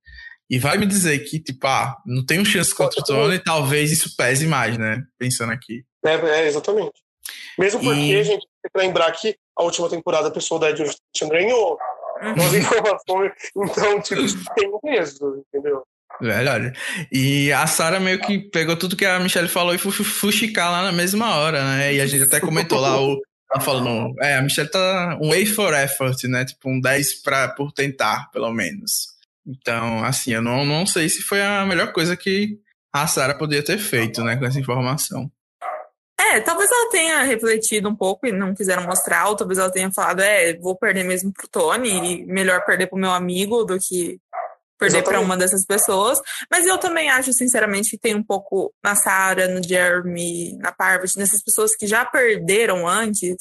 e 0.49 0.57
vai 0.57 0.77
me 0.77 0.85
dizer 0.85 1.19
que, 1.19 1.39
tipo, 1.39 1.67
ah, 1.67 1.95
não 2.05 2.25
tem 2.25 2.39
um 2.39 2.45
chance 2.45 2.73
contra 2.73 3.01
o 3.01 3.03
Tony, 3.03 3.39
talvez 3.39 3.91
isso 3.91 4.15
pese 4.15 4.47
mais, 4.47 4.77
né? 4.77 5.03
Pensando 5.17 5.51
aqui. 5.51 5.83
É, 6.03 6.13
é 6.13 6.47
exatamente. 6.47 6.93
Mesmo 7.57 7.81
porque, 7.81 7.99
e... 7.99 8.19
a 8.19 8.23
gente 8.23 8.47
tem 8.63 8.71
que 8.73 8.79
lembrar 8.79 9.11
que 9.11 9.35
a 9.55 9.63
última 9.63 9.89
temporada 9.89 10.29
a 10.29 10.31
pessoa 10.31 10.59
da 10.59 10.69
Edge 10.69 10.81
of 10.81 10.91
Extinction 10.91 11.29
ganhou. 11.29 11.77
Uhum. 12.21 12.33
As 12.47 12.53
informações, 12.53 13.31
então, 13.55 14.01
tipo, 14.01 14.53
tem 14.55 14.67
um 14.69 14.79
peso, 14.79 15.43
entendeu? 15.47 15.83
Verdade. 16.21 16.73
E 17.11 17.51
a 17.53 17.65
Sara 17.65 17.99
meio 17.99 18.19
que 18.19 18.39
pegou 18.39 18.75
tudo 18.75 18.95
que 18.95 19.05
a 19.05 19.19
Michelle 19.19 19.47
falou 19.47 19.73
e 19.73 19.77
foi 19.77 19.91
fuxicar 19.91 20.71
lá 20.71 20.83
na 20.83 20.91
mesma 20.91 21.35
hora, 21.35 21.63
né? 21.63 21.93
E 21.93 22.01
a 22.01 22.05
gente 22.05 22.23
até 22.23 22.39
comentou 22.39 22.79
lá 22.79 23.01
o. 23.01 23.19
Ela 23.51 23.63
falou, 23.63 24.13
é, 24.21 24.35
a 24.35 24.41
Michelle 24.43 24.69
tá 24.69 25.17
um 25.19 25.31
A 25.31 25.45
for 25.47 25.73
effort, 25.73 26.23
né? 26.25 26.45
Tipo, 26.45 26.69
um 26.69 26.79
10 26.79 27.23
pra, 27.23 27.47
por 27.47 27.71
tentar, 27.71 28.29
pelo 28.31 28.53
menos. 28.53 29.07
Então, 29.47 30.03
assim, 30.03 30.33
eu 30.33 30.41
não, 30.41 30.63
não 30.63 30.85
sei 30.85 31.09
se 31.09 31.21
foi 31.21 31.41
a 31.41 31.65
melhor 31.65 31.91
coisa 31.91 32.15
que 32.15 32.59
a 32.93 33.07
Sara 33.07 33.35
poderia 33.35 33.63
ter 33.63 33.79
feito, 33.79 34.23
né, 34.23 34.35
com 34.35 34.45
essa 34.45 34.59
informação. 34.59 35.31
É, 36.19 36.39
talvez 36.41 36.69
ela 36.69 36.91
tenha 36.91 37.23
refletido 37.23 37.89
um 37.89 37.95
pouco 37.95 38.27
e 38.27 38.31
não 38.31 38.53
quiseram 38.53 38.83
mostrar, 38.83 39.29
ou 39.29 39.35
talvez 39.35 39.57
ela 39.57 39.71
tenha 39.71 39.91
falado, 39.91 40.19
é, 40.19 40.53
vou 40.53 40.75
perder 40.75 41.03
mesmo 41.03 41.31
pro 41.31 41.47
Tony, 41.47 41.89
e 41.89 42.25
melhor 42.25 42.63
perder 42.65 42.87
pro 42.87 42.99
meu 42.99 43.11
amigo 43.11 43.63
do 43.63 43.79
que 43.79 44.19
perder 44.79 45.03
para 45.03 45.19
uma 45.19 45.37
dessas 45.37 45.65
pessoas. 45.65 46.19
Mas 46.49 46.65
eu 46.65 46.77
também 46.77 47.09
acho, 47.09 47.33
sinceramente, 47.33 47.91
que 47.91 47.97
tem 47.97 48.15
um 48.15 48.23
pouco 48.23 48.73
na 48.83 48.95
Sarah, 48.95 49.47
no 49.47 49.61
Jeremy, 49.61 50.57
na 50.57 50.71
Parvati, 50.71 51.17
nessas 51.17 51.43
pessoas 51.43 51.75
que 51.75 51.85
já 51.85 52.05
perderam 52.05 52.87
antes, 52.87 53.35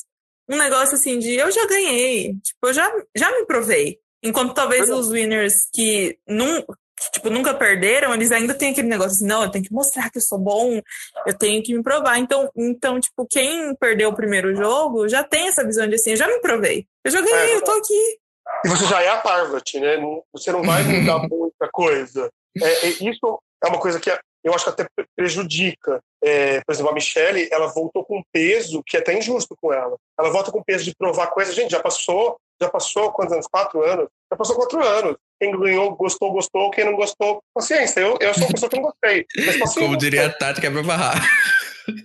um 0.49 0.57
negócio 0.57 0.97
assim 0.97 1.19
de 1.19 1.35
eu 1.35 1.51
já 1.51 1.67
ganhei, 1.67 2.35
tipo, 2.43 2.67
eu 2.67 2.73
já, 2.73 2.91
já 3.17 3.31
me 3.31 3.47
provei. 3.47 3.99
Enquanto 4.23 4.55
talvez 4.55 4.91
os 4.91 5.09
winners 5.11 5.55
que, 5.73 6.19
num, 6.27 6.61
que, 6.63 7.11
tipo, 7.13 7.31
nunca 7.31 7.55
perderam, 7.55 8.13
eles 8.13 8.33
ainda 8.33 8.53
têm 8.55 8.73
aquele 8.73 8.89
negócio 8.89 9.13
assim, 9.13 9.27
não, 9.27 9.45
eu 9.45 9.51
tenho 9.51 9.65
que 9.65 9.73
mostrar 9.73 10.11
que 10.11 10.19
eu 10.19 10.23
sou 10.23 10.39
bom, 10.39 10.81
eu 11.25 11.37
tenho 11.37 11.63
que 11.63 11.73
me 11.73 11.83
provar. 11.83 12.19
Então, 12.19 12.51
então 12.57 12.99
tipo, 12.99 13.27
quem 13.31 13.75
perdeu 13.77 14.09
o 14.09 14.17
primeiro 14.17 14.57
jogo 14.57 15.09
já 15.09 15.23
tem 15.23 15.49
essa 15.49 15.65
visão 15.65 15.87
de 15.87 15.95
assim, 15.95 16.11
eu 16.11 16.17
já 16.17 16.27
me 16.27 16.41
provei. 16.41 16.87
Eu 17.05 17.13
já 17.13 17.21
ganhei, 17.21 17.53
é. 17.53 17.57
eu 17.57 17.63
tô 17.63 17.71
aqui. 17.71 18.19
E 18.65 18.69
você 18.69 18.87
já 18.87 19.03
é 19.03 19.09
a 19.09 19.19
Parvati, 19.19 19.79
né? 19.79 19.97
Você 20.33 20.53
não 20.53 20.63
vai 20.63 20.83
mudar 20.83 21.19
muita 21.29 21.69
coisa. 21.73 22.31
É, 22.61 22.87
é, 22.87 22.89
isso 22.89 23.41
é 23.63 23.69
uma 23.69 23.79
coisa 23.79 24.01
que 24.01 24.11
eu 24.45 24.55
acho 24.55 24.65
que 24.65 24.71
até 24.71 24.87
prejudica. 25.17 26.01
É, 26.23 26.61
por 26.63 26.73
exemplo, 26.73 26.91
a 26.91 26.95
Michelle, 26.95 27.49
ela 27.53 27.67
voltou 27.69 28.05
com 28.05 28.23
peso 28.33 28.83
que 28.85 28.97
é 28.97 29.01
até 29.01 29.17
injusto 29.17 29.57
com 29.61 29.73
ela. 29.73 29.97
Ela 30.19 30.31
volta 30.31 30.51
com 30.51 30.63
peso 30.63 30.85
de 30.85 30.95
provar 30.97 31.29
coisas. 31.29 31.55
Gente, 31.55 31.71
já 31.71 31.81
passou, 31.81 32.37
já 32.61 32.69
passou 32.69 33.13
quantos 33.13 33.33
anos? 33.33 33.47
Quatro 33.47 33.83
anos? 33.83 34.09
Já 34.31 34.37
passou 34.37 34.57
quatro 34.57 34.85
anos. 34.85 35.17
Quem 35.41 35.53
ganhou, 35.53 35.95
gostou, 35.95 36.33
gostou. 36.33 36.71
Quem 36.71 36.85
não 36.85 36.97
gostou, 36.97 37.43
paciência. 37.55 38.01
Eu, 38.01 38.17
eu 38.21 38.35
sou 38.35 38.45
uma 38.45 38.53
pessoa 38.53 38.71
que 38.71 38.77
não 38.77 38.83
gostei. 38.83 39.27
Mas, 39.37 39.75
Como 39.75 39.97
diria 39.97 40.27
a 40.27 40.33
Tati, 40.33 40.61
que 40.61 40.67
é 40.67 40.71
pra 40.71 40.83
barrar. 40.83 41.29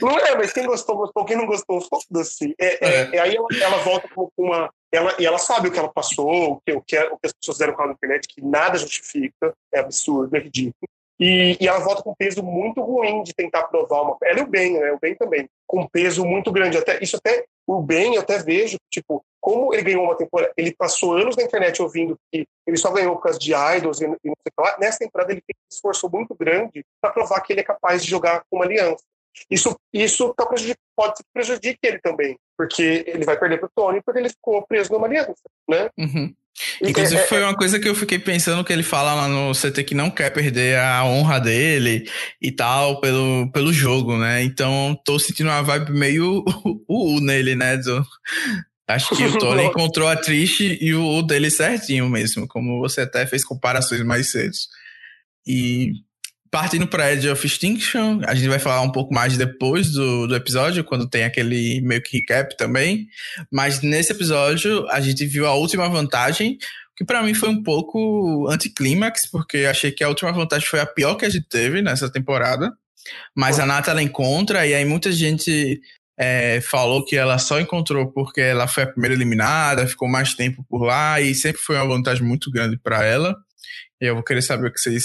Não 0.02 0.18
é, 0.18 0.36
mas 0.36 0.54
quem 0.54 0.66
gostou, 0.66 0.96
gostou. 0.96 1.26
Quem 1.26 1.36
não 1.36 1.46
gostou, 1.46 1.82
foda-se. 1.82 2.56
É, 2.60 2.86
é, 2.86 3.10
é. 3.16 3.20
aí 3.20 3.36
ela, 3.36 3.48
ela 3.62 3.78
volta 3.80 4.08
com 4.14 4.30
uma 4.38 4.72
ela, 4.94 5.16
e 5.20 5.26
ela 5.26 5.40
sabe 5.40 5.68
o 5.68 5.72
que 5.72 5.80
ela 5.80 5.92
passou, 5.92 6.54
o 6.54 6.62
que, 6.62 6.72
o 6.72 6.82
que, 6.82 6.98
o 6.98 7.18
que 7.18 7.26
as 7.28 7.34
pessoas 7.34 7.58
fizeram 7.58 7.74
com 7.74 7.82
ela 7.82 7.90
na 7.90 7.94
internet, 7.96 8.28
que 8.28 8.42
nada 8.42 8.78
justifica, 8.78 9.54
é 9.74 9.80
absurdo, 9.80 10.36
é 10.36 10.40
ridículo. 10.40 10.88
E, 11.20 11.58
e, 11.60 11.68
ela 11.68 11.80
volta 11.80 12.02
com 12.02 12.14
peso 12.14 12.44
muito 12.44 12.82
ruim 12.82 13.24
de 13.24 13.34
tentar 13.34 13.64
provar 13.64 14.02
uma 14.02 14.18
Ela 14.24 14.40
e 14.40 14.44
o 14.44 14.48
Ben, 14.48 14.80
né? 14.80 14.92
O 14.92 15.00
Ben 15.00 15.16
também, 15.16 15.48
com 15.66 15.88
peso 15.88 16.26
muito 16.26 16.52
grande. 16.52 16.78
Até, 16.78 17.02
isso 17.04 17.16
até, 17.16 17.46
o 17.68 17.82
Ben, 17.82 18.16
eu 18.16 18.22
até 18.22 18.40
vejo, 18.40 18.78
tipo, 18.92 19.24
como 19.40 19.74
ele 19.74 19.84
ganhou 19.84 20.04
uma 20.04 20.18
temporada, 20.18 20.52
ele 20.58 20.74
passou 20.76 21.14
anos 21.14 21.36
na 21.36 21.44
internet 21.44 21.82
ouvindo 21.82 22.18
que 22.32 22.46
ele 22.68 22.78
só 22.78 22.92
ganhou 22.92 23.16
por 23.16 23.24
causa 23.24 23.40
de 23.40 23.54
idols 23.54 24.02
e, 24.02 24.06
e 24.06 24.08
não 24.08 24.18
sei 24.24 24.28
o 24.28 24.36
que 24.36 24.62
lá. 24.62 24.78
Nessa 24.80 25.00
temporada 25.00 25.32
ele 25.32 25.44
fez 25.46 25.56
um 25.56 25.76
esforço 25.76 26.10
muito 26.10 26.36
grande 26.36 26.84
para 27.00 27.12
provar 27.12 27.42
que 27.42 27.54
ele 27.54 27.62
é 27.62 27.64
capaz 27.64 28.04
de 28.04 28.10
jogar 28.10 28.44
com 28.50 28.58
uma 28.58 28.66
aliança. 28.66 29.04
Isso, 29.50 29.76
isso 29.92 30.34
tá 30.36 30.46
pode 30.46 30.62
ser 31.18 31.24
que 31.24 31.30
prejudique 31.34 31.80
ele 31.84 32.00
também, 32.00 32.38
porque 32.58 33.04
ele 33.08 33.26
vai 33.26 33.38
perder 33.38 33.58
para 33.58 33.68
o 33.68 33.72
Tony 33.76 34.02
porque 34.06 34.20
ele 34.20 34.30
ficou 34.30 34.66
preso 34.66 34.92
numa 34.92 35.08
aliança, 35.08 35.34
né? 35.68 35.90
Uhum. 35.98 36.34
Inclusive, 36.82 37.20
é, 37.20 37.24
é, 37.24 37.28
foi 37.28 37.42
uma 37.42 37.56
coisa 37.56 37.80
que 37.80 37.90
eu 37.90 37.96
fiquei 37.96 38.20
pensando 38.20 38.64
que 38.64 38.72
ele 38.72 38.84
fala 38.84 39.14
lá 39.14 39.28
no 39.28 39.54
CT 39.54 39.84
que 39.84 39.96
não 39.96 40.12
quer 40.12 40.30
perder 40.32 40.78
a 40.78 41.04
honra 41.04 41.40
dele 41.40 42.08
e 42.40 42.52
tal 42.52 43.02
pelo, 43.02 43.52
pelo 43.52 43.74
jogo, 43.74 44.18
né? 44.18 44.44
Então, 44.44 45.00
tô 45.04 45.18
sentindo 45.18 45.50
uma 45.50 45.64
vibe 45.64 45.92
meio 45.92 46.44
u, 46.88 47.20
nele, 47.20 47.56
né? 47.56 47.78
Do... 47.78 48.06
Acho 48.88 49.16
que 49.16 49.26
o 49.26 49.38
Tony 49.40 49.64
encontrou 49.64 50.08
a 50.08 50.16
Trish 50.16 50.78
e 50.80 50.94
o 50.94 51.04
U 51.04 51.24
dele 51.24 51.50
certinho 51.50 52.08
mesmo, 52.08 52.48
como 52.48 52.80
você 52.80 53.02
até 53.02 53.26
fez 53.26 53.44
comparações 53.44 54.04
mais 54.04 54.30
cedo. 54.30 54.56
E 55.46 55.94
Partindo 56.54 56.86
para 56.86 57.12
Edge 57.12 57.28
of 57.28 57.48
Extinction, 57.48 58.22
a 58.28 58.36
gente 58.36 58.48
vai 58.48 58.60
falar 58.60 58.84
um 58.84 58.92
pouco 58.92 59.12
mais 59.12 59.36
depois 59.36 59.90
do, 59.90 60.28
do 60.28 60.36
episódio, 60.36 60.84
quando 60.84 61.10
tem 61.10 61.24
aquele 61.24 61.82
meio 61.82 62.00
que 62.00 62.20
recap 62.20 62.56
também. 62.56 63.08
Mas 63.52 63.82
nesse 63.82 64.12
episódio, 64.12 64.88
a 64.92 65.02
gente 65.02 65.26
viu 65.26 65.48
a 65.48 65.56
última 65.56 65.90
vantagem, 65.90 66.60
que 66.96 67.04
para 67.04 67.24
mim 67.24 67.34
foi 67.34 67.50
um 67.50 67.64
pouco 67.64 68.48
anticlímax, 68.52 69.28
porque 69.32 69.66
achei 69.66 69.92
que 69.92 70.04
a 70.04 70.08
última 70.08 70.32
vantagem 70.32 70.68
foi 70.68 70.80
a 70.80 70.86
pior 70.86 71.16
que 71.16 71.26
a 71.26 71.30
gente 71.30 71.48
teve 71.50 71.82
nessa 71.82 72.08
temporada. 72.08 72.72
Mas 73.36 73.60
a 73.60 73.66
Nata 73.66 73.90
ela 73.90 74.04
encontra, 74.04 74.64
e 74.68 74.76
aí 74.76 74.86
muita 74.86 75.12
gente 75.12 75.82
é, 76.20 76.62
falou 76.62 77.04
que 77.04 77.16
ela 77.16 77.40
só 77.40 77.60
encontrou 77.60 78.12
porque 78.12 78.42
ela 78.42 78.68
foi 78.68 78.84
a 78.84 78.92
primeira 78.92 79.16
eliminada, 79.16 79.88
ficou 79.88 80.08
mais 80.08 80.36
tempo 80.36 80.64
por 80.70 80.84
lá, 80.84 81.20
e 81.20 81.34
sempre 81.34 81.60
foi 81.60 81.78
uma 81.78 81.88
vantagem 81.88 82.24
muito 82.24 82.52
grande 82.52 82.78
para 82.78 83.04
ela. 83.04 83.36
Eu 84.00 84.14
vou 84.14 84.24
querer 84.24 84.44
saber 84.44 84.68
o 84.68 84.72
que 84.72 84.80
vocês 84.80 85.04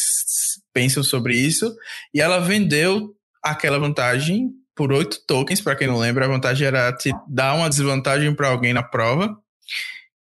pensam 0.72 1.02
sobre 1.02 1.34
isso. 1.36 1.74
E 2.14 2.20
ela 2.20 2.38
vendeu 2.38 3.14
aquela 3.42 3.78
vantagem 3.78 4.50
por 4.74 4.92
oito 4.92 5.18
tokens, 5.26 5.60
para 5.60 5.74
quem 5.74 5.88
não 5.88 5.98
lembra, 5.98 6.24
a 6.24 6.28
vantagem 6.28 6.64
era 6.64 6.92
te 6.92 7.10
dar 7.28 7.54
uma 7.54 7.68
desvantagem 7.68 8.32
para 8.32 8.48
alguém 8.48 8.72
na 8.72 8.82
prova. 8.82 9.36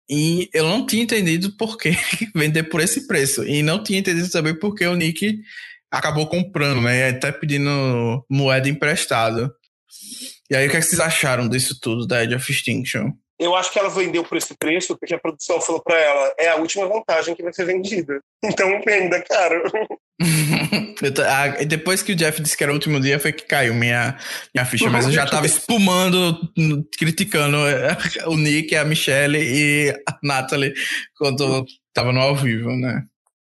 E 0.09 0.49
eu 0.51 0.67
não 0.67 0.85
tinha 0.85 1.03
entendido 1.03 1.55
por 1.55 1.77
que 1.77 1.91
vender 2.33 2.63
por 2.63 2.81
esse 2.81 3.05
preço. 3.05 3.43
E 3.43 3.61
não 3.61 3.83
tinha 3.83 3.99
entendido 3.99 4.29
também 4.29 4.57
por 4.57 4.73
que 4.73 4.85
o 4.85 4.95
Nick 4.95 5.39
acabou 5.91 6.25
comprando, 6.27 6.81
né? 6.81 7.09
Até 7.09 7.31
pedindo 7.31 8.25
moeda 8.29 8.67
emprestada. 8.67 9.53
E 10.49 10.55
aí, 10.55 10.67
o 10.67 10.71
que, 10.71 10.77
é 10.77 10.79
que 10.79 10.85
vocês 10.85 11.01
acharam 11.01 11.47
disso 11.47 11.79
tudo 11.79 12.07
da 12.07 12.23
Edge 12.23 12.35
of 12.35 12.51
Extinction? 12.51 13.11
Eu 13.39 13.55
acho 13.55 13.71
que 13.71 13.77
ela 13.77 13.89
vendeu 13.89 14.23
por 14.23 14.37
esse 14.37 14.55
preço 14.55 14.97
porque 14.97 15.13
a 15.13 15.19
produção 15.19 15.61
falou 15.61 15.81
para 15.81 15.97
ela: 15.99 16.33
é 16.39 16.49
a 16.49 16.55
última 16.55 16.87
vantagem 16.87 17.35
que 17.35 17.43
vai 17.43 17.53
ser 17.53 17.65
vendida. 17.65 18.19
Então 18.43 18.81
venda, 18.85 19.21
cara. 19.21 19.61
Ah, 21.27 21.63
depois 21.63 22.01
que 22.01 22.13
o 22.13 22.15
Jeff 22.15 22.41
disse 22.41 22.57
que 22.57 22.63
era 22.63 22.71
o 22.71 22.75
último 22.75 22.99
dia, 22.99 23.19
foi 23.19 23.31
que 23.31 23.45
caiu 23.45 23.75
minha, 23.75 24.17
minha 24.53 24.65
ficha, 24.65 24.89
mas 24.89 25.05
eu 25.05 25.11
já 25.11 25.27
tava 25.27 25.45
espumando, 25.45 26.51
criticando 26.97 27.57
eh, 27.67 27.95
o 28.25 28.35
Nick, 28.35 28.75
a 28.75 28.83
Michelle 28.83 29.37
e 29.37 29.91
a 30.09 30.17
Natalie 30.23 30.73
quando 31.15 31.63
tava 31.93 32.11
no 32.11 32.19
ao 32.19 32.35
vivo, 32.35 32.71
né? 32.71 33.05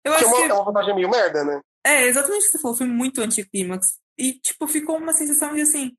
Eu 0.05 0.12
acho 0.14 0.24
que 0.24 0.30
é 0.30 0.37
uma, 0.37 0.47
é 0.47 0.53
uma 0.53 0.64
vantagem 0.64 0.95
meio 0.95 1.11
merda, 1.11 1.45
né? 1.45 1.61
É, 1.85 2.07
exatamente 2.07 2.43
o 2.43 2.45
que 2.45 2.51
você 2.53 2.59
falou, 2.61 2.76
foi 2.76 2.87
muito 2.87 3.20
anticlímax. 3.20 3.99
E, 4.16 4.35
tipo, 4.35 4.68
ficou 4.68 4.97
uma 4.99 5.12
sensação 5.12 5.55
de 5.55 5.62
assim: 5.62 5.91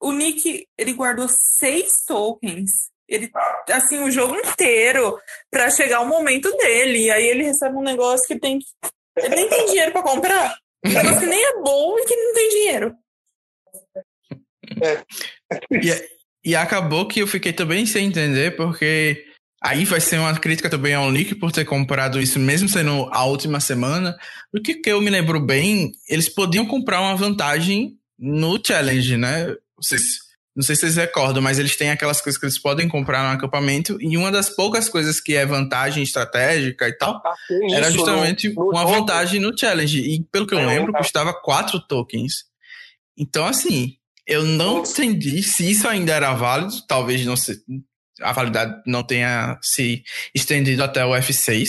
o 0.00 0.12
Nick, 0.12 0.66
ele 0.78 0.94
guardou 0.94 1.28
seis 1.28 2.04
tokens 2.06 2.88
ele 3.08 3.30
assim 3.70 4.00
o 4.00 4.10
jogo 4.10 4.36
inteiro 4.36 5.18
para 5.50 5.70
chegar 5.70 6.00
o 6.00 6.08
momento 6.08 6.54
dele. 6.56 7.06
E 7.06 7.10
aí 7.10 7.26
ele 7.26 7.44
recebe 7.44 7.76
um 7.76 7.82
negócio 7.82 8.26
que 8.26 8.38
tem 8.38 8.58
ele 9.16 9.34
nem 9.34 9.48
tem 9.48 9.66
dinheiro 9.66 9.92
para 9.92 10.02
comprar. 10.02 10.56
Um 10.84 10.92
negócio 10.92 11.20
que 11.20 11.26
nem 11.26 11.44
é 11.44 11.60
bom 11.60 11.98
e 11.98 12.04
que 12.04 12.16
não 12.16 12.34
tem 12.34 12.48
dinheiro. 12.50 12.94
É. 14.82 15.02
e, 15.72 16.50
e 16.50 16.56
acabou 16.56 17.08
que 17.08 17.20
eu 17.20 17.26
fiquei 17.26 17.52
também 17.52 17.86
sem 17.86 18.06
entender 18.06 18.54
porque 18.54 19.24
aí 19.62 19.84
vai 19.84 20.00
ser 20.00 20.18
uma 20.18 20.38
crítica 20.38 20.68
também 20.68 20.94
ao 20.94 21.10
Nick 21.10 21.34
por 21.34 21.50
ter 21.50 21.64
comprado 21.64 22.20
isso 22.20 22.38
mesmo 22.38 22.68
sendo 22.68 23.08
a 23.10 23.24
última 23.24 23.58
semana. 23.58 24.16
Porque 24.52 24.74
que 24.74 24.90
eu 24.90 25.00
me 25.00 25.10
lembro 25.10 25.40
bem 25.40 25.92
eles 26.08 26.28
podiam 26.28 26.66
comprar 26.66 27.00
uma 27.00 27.16
vantagem 27.16 27.98
no 28.18 28.60
challenge 28.64 29.16
né? 29.16 29.54
Vocês 29.76 30.27
não 30.58 30.64
sei 30.64 30.74
se 30.74 30.80
vocês 30.80 30.96
recordam, 30.96 31.40
mas 31.40 31.60
eles 31.60 31.76
têm 31.76 31.90
aquelas 31.90 32.20
coisas 32.20 32.36
que 32.36 32.44
eles 32.44 32.60
podem 32.60 32.88
comprar 32.88 33.22
no 33.22 33.28
acampamento. 33.28 33.96
E 34.00 34.16
uma 34.16 34.32
das 34.32 34.50
poucas 34.50 34.88
coisas 34.88 35.20
que 35.20 35.36
é 35.36 35.46
vantagem 35.46 36.02
estratégica 36.02 36.88
e 36.88 36.92
tal, 36.94 37.22
ah, 37.24 37.34
era 37.70 37.88
justamente 37.92 38.48
no, 38.48 38.64
no 38.64 38.70
uma 38.70 38.80
jogo. 38.80 38.94
vantagem 38.94 39.40
no 39.40 39.56
challenge. 39.56 40.00
E 40.00 40.24
pelo 40.32 40.48
que 40.48 40.54
eu 40.56 40.58
é, 40.58 40.66
lembro, 40.66 40.90
tá. 40.90 40.98
custava 40.98 41.32
quatro 41.32 41.78
tokens. 41.78 42.46
Então, 43.16 43.46
assim, 43.46 43.98
eu 44.26 44.42
não 44.42 44.80
entendi 44.80 45.44
se 45.44 45.70
isso 45.70 45.86
ainda 45.86 46.12
era 46.12 46.34
válido. 46.34 46.74
Talvez 46.88 47.24
não 47.24 47.36
se, 47.36 47.62
a 48.20 48.32
validade 48.32 48.82
não 48.84 49.04
tenha 49.04 49.56
se 49.62 50.02
estendido 50.34 50.82
até 50.82 51.06
o 51.06 51.10
F6. 51.10 51.68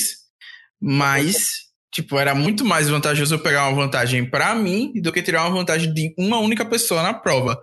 Mas 0.82 1.70
Tipo, 1.92 2.20
era 2.20 2.36
muito 2.36 2.64
mais 2.64 2.88
vantajoso 2.88 3.34
eu 3.34 3.40
pegar 3.40 3.68
uma 3.68 3.82
vantagem 3.82 4.24
para 4.24 4.54
mim 4.54 4.94
do 5.02 5.12
que 5.12 5.24
tirar 5.24 5.46
uma 5.46 5.58
vantagem 5.58 5.92
de 5.92 6.14
uma 6.18 6.40
única 6.40 6.64
pessoa 6.64 7.02
na 7.02 7.16
prova. 7.16 7.60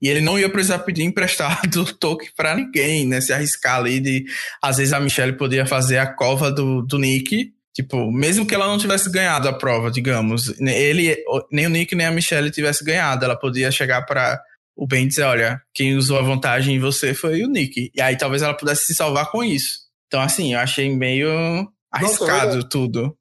E 0.00 0.08
ele 0.08 0.20
não 0.20 0.38
ia 0.38 0.48
precisar 0.48 0.80
pedir 0.80 1.02
emprestado 1.02 1.84
token 1.98 2.30
para 2.36 2.54
ninguém, 2.54 3.06
né? 3.06 3.20
Se 3.20 3.32
arriscar 3.32 3.76
ali 3.76 4.00
de. 4.00 4.24
Às 4.62 4.78
vezes 4.78 4.92
a 4.92 5.00
Michelle 5.00 5.36
podia 5.36 5.66
fazer 5.66 5.98
a 5.98 6.06
cova 6.06 6.50
do, 6.50 6.82
do 6.82 6.98
Nick. 6.98 7.52
Tipo, 7.74 8.10
mesmo 8.10 8.46
que 8.46 8.54
ela 8.54 8.66
não 8.66 8.78
tivesse 8.78 9.10
ganhado 9.10 9.48
a 9.48 9.52
prova, 9.52 9.90
digamos, 9.90 10.58
ele, 10.58 11.16
nem 11.52 11.66
o 11.66 11.70
Nick 11.70 11.94
nem 11.94 12.06
a 12.06 12.10
Michelle 12.10 12.50
tivesse 12.50 12.84
ganhado, 12.84 13.24
ela 13.24 13.38
podia 13.38 13.70
chegar 13.70 14.02
para 14.02 14.42
o 14.76 14.86
Ben 14.86 15.06
dizer: 15.06 15.22
olha, 15.22 15.62
quem 15.72 15.96
usou 15.96 16.18
a 16.18 16.22
vantagem 16.22 16.76
em 16.76 16.80
você 16.80 17.14
foi 17.14 17.42
o 17.42 17.48
Nick. 17.48 17.90
E 17.94 18.00
aí 18.00 18.16
talvez 18.16 18.42
ela 18.42 18.54
pudesse 18.54 18.86
se 18.86 18.94
salvar 18.94 19.30
com 19.30 19.44
isso. 19.44 19.90
Então, 20.06 20.20
assim, 20.20 20.54
eu 20.54 20.58
achei 20.58 20.94
meio 20.94 21.30
arriscado 21.92 22.56
Nossa, 22.56 22.68
tudo. 22.68 23.16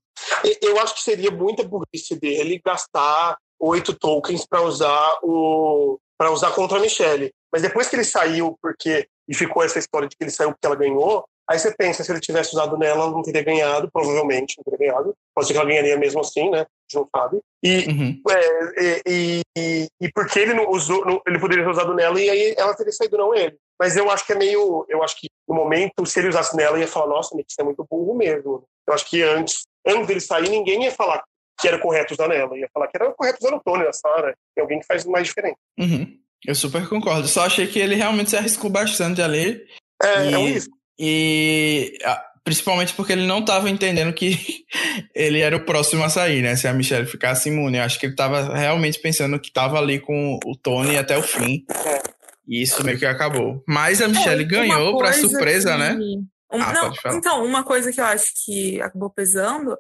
Eu 0.62 0.80
acho 0.80 0.96
que 0.96 1.04
seria 1.04 1.32
muita 1.32 1.64
burrice 1.64 2.20
dele 2.20 2.60
gastar 2.66 3.38
oito 3.60 3.94
tokens 3.94 4.46
para 4.48 4.62
usar 4.62 5.20
o 5.22 6.00
para 6.20 6.32
usar 6.32 6.52
contra 6.52 6.78
a 6.78 6.82
Michelle. 6.82 7.32
Mas 7.52 7.62
depois 7.62 7.88
que 7.88 7.96
ele 7.96 8.04
saiu, 8.04 8.58
porque 8.62 9.08
e 9.28 9.34
ficou 9.34 9.64
essa 9.64 9.80
história 9.80 10.08
de 10.08 10.18
que 10.18 10.24
ele 10.24 10.32
saiu 10.32 10.52
porque 10.52 10.66
ela 10.66 10.76
ganhou, 10.76 11.24
Aí 11.50 11.58
você 11.58 11.74
pensa, 11.76 12.04
se 12.04 12.12
ele 12.12 12.20
tivesse 12.20 12.54
usado 12.54 12.78
nela, 12.78 13.06
ela 13.06 13.12
não 13.12 13.24
teria 13.24 13.42
ganhado, 13.42 13.90
provavelmente 13.92 14.56
não 14.56 14.64
teria 14.64 14.92
ganhado. 14.92 15.16
Pode 15.34 15.48
ser 15.48 15.54
que 15.54 15.60
ela 15.60 15.68
ganharia 15.68 15.98
mesmo 15.98 16.22
assim, 16.22 16.48
né? 16.52 16.64
Não 16.94 17.10
sabe. 17.16 17.40
E, 17.64 17.88
uhum. 17.88 18.22
é, 18.30 19.02
e, 19.08 19.42
e, 19.58 19.88
e, 20.00 20.12
porque 20.12 20.38
ele 20.38 20.54
não 20.54 20.70
usou, 20.70 21.04
não, 21.04 21.20
ele 21.26 21.40
poderia 21.40 21.64
ter 21.64 21.72
usado 21.72 21.96
nela 21.96 22.22
e 22.22 22.30
aí 22.30 22.54
ela 22.56 22.76
teria 22.76 22.92
saído, 22.92 23.18
não 23.18 23.34
ele. 23.34 23.58
Mas 23.80 23.98
eu 23.98 24.12
acho 24.12 24.28
que 24.28 24.34
é 24.34 24.36
meio. 24.36 24.86
Eu 24.88 25.02
acho 25.02 25.20
que 25.20 25.28
no 25.48 25.56
momento, 25.56 26.06
se 26.06 26.20
ele 26.20 26.30
usasse 26.30 26.56
nela, 26.56 26.80
ia 26.80 26.88
falar, 26.88 27.08
nossa, 27.08 27.36
Nick, 27.36 27.52
você 27.52 27.62
é 27.62 27.66
muito 27.66 27.84
burro 27.90 28.14
mesmo. 28.14 28.64
Eu 28.88 28.94
acho 28.94 29.10
que 29.10 29.24
antes, 29.24 29.64
antes 29.88 30.06
dele 30.06 30.22
sair, 30.22 30.50
ninguém 30.50 30.84
ia 30.84 30.92
falar 30.92 31.24
que 31.60 31.68
era 31.68 31.80
correto 31.80 32.14
usar 32.14 32.28
nela. 32.28 32.58
Ia 32.58 32.70
falar 32.74 32.88
que 32.88 32.98
era 32.98 33.12
correto 33.12 33.40
usar 33.42 33.56
o 33.56 33.60
Tony, 33.60 33.86
a 33.86 33.94
Sarah. 33.94 34.34
Tem 34.56 34.62
alguém 34.62 34.80
que 34.80 34.86
faz 34.86 35.06
mais 35.06 35.28
diferente. 35.28 35.58
Uhum. 35.78 36.08
Eu 36.46 36.56
super 36.56 36.88
concordo. 36.88 37.28
Só 37.28 37.46
achei 37.46 37.68
que 37.68 37.80
ele 37.80 37.96
realmente 37.96 38.30
se 38.30 38.38
arriscou 38.38 38.70
bastante 38.70 39.22
ali. 39.22 39.62
É, 40.02 40.30
e, 40.30 40.34
é 40.34 40.38
um 40.38 40.46
risco. 40.46 40.78
E 40.98 41.98
principalmente 42.44 42.94
porque 42.94 43.14
ele 43.14 43.28
não 43.28 43.40
estava 43.40 43.70
entendendo 43.70 44.14
que 44.14 44.38
ele 45.14 45.42
era 45.42 45.56
o 45.56 45.66
próximo 45.66 46.04
a 46.04 46.10
sair, 46.10 46.42
né? 46.42 46.56
Se 46.56 46.68
a 46.68 46.74
Michelle 46.74 47.06
ficasse 47.06 47.50
imune. 47.50 47.78
Eu 47.78 47.84
acho 47.84 48.00
que 48.00 48.06
ele 48.06 48.14
estava 48.14 48.56
realmente 48.56 49.00
pensando 49.00 49.40
que 49.40 49.50
estava 49.50 49.78
ali 49.78 50.00
com 50.00 50.40
o 50.46 50.56
Tony 50.56 50.98
até 50.98 51.18
o 51.18 51.22
fim. 51.22 51.66
É. 51.70 52.02
E 52.48 52.64
isso 52.64 52.84
meio 52.84 52.98
que 52.98 53.06
acabou. 53.06 53.64
Mas 53.68 54.02
a 54.02 54.08
Michelle 54.08 54.44
é, 54.44 54.48
ganhou 54.48 54.98
para 54.98 55.14
surpresa, 55.14 55.78
né? 55.78 55.92
que... 55.92 55.98
né? 55.98 56.24
Um, 56.52 56.64
ah, 56.64 56.74
não, 56.74 57.16
então, 57.16 57.46
uma 57.46 57.64
coisa 57.64 57.94
que 57.94 58.02
eu 58.02 58.06
acho 58.06 58.26
que 58.44 58.82
acabou 58.82 59.12
pesando 59.12 59.78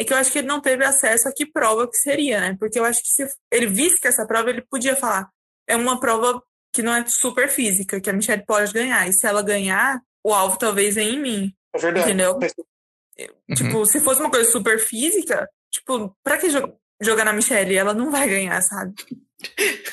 é 0.00 0.04
que 0.04 0.12
eu 0.12 0.16
acho 0.16 0.32
que 0.32 0.38
ele 0.38 0.48
não 0.48 0.60
teve 0.60 0.82
acesso 0.84 1.28
a 1.28 1.32
que 1.32 1.44
prova 1.44 1.86
que 1.86 1.96
seria, 1.96 2.40
né? 2.40 2.56
Porque 2.58 2.78
eu 2.78 2.84
acho 2.84 3.02
que 3.02 3.08
se 3.08 3.28
ele 3.52 3.66
visse 3.66 4.00
que 4.00 4.08
essa 4.08 4.26
prova, 4.26 4.48
ele 4.48 4.62
podia 4.62 4.96
falar 4.96 5.28
é 5.68 5.76
uma 5.76 6.00
prova 6.00 6.42
que 6.72 6.82
não 6.82 6.94
é 6.94 7.04
super 7.06 7.48
física, 7.48 8.00
que 8.00 8.10
a 8.10 8.12
Michelle 8.12 8.44
pode 8.44 8.72
ganhar. 8.72 9.06
E 9.08 9.12
se 9.12 9.26
ela 9.26 9.42
ganhar, 9.42 10.00
o 10.24 10.32
alvo 10.32 10.58
talvez 10.58 10.94
venha 10.94 11.12
em 11.12 11.20
mim. 11.20 11.54
É 11.74 11.78
verdade. 11.78 12.06
Entendeu? 12.06 12.34
Uhum. 12.34 13.54
Tipo, 13.54 13.86
se 13.86 14.00
fosse 14.00 14.20
uma 14.20 14.30
coisa 14.30 14.50
super 14.50 14.78
física, 14.78 15.48
tipo, 15.70 16.16
pra 16.24 16.38
que 16.38 16.50
jo 16.50 16.60
jogar 17.00 17.24
na 17.24 17.32
Michelle? 17.32 17.76
Ela 17.76 17.94
não 17.94 18.10
vai 18.10 18.28
ganhar, 18.28 18.60
sabe? 18.62 18.94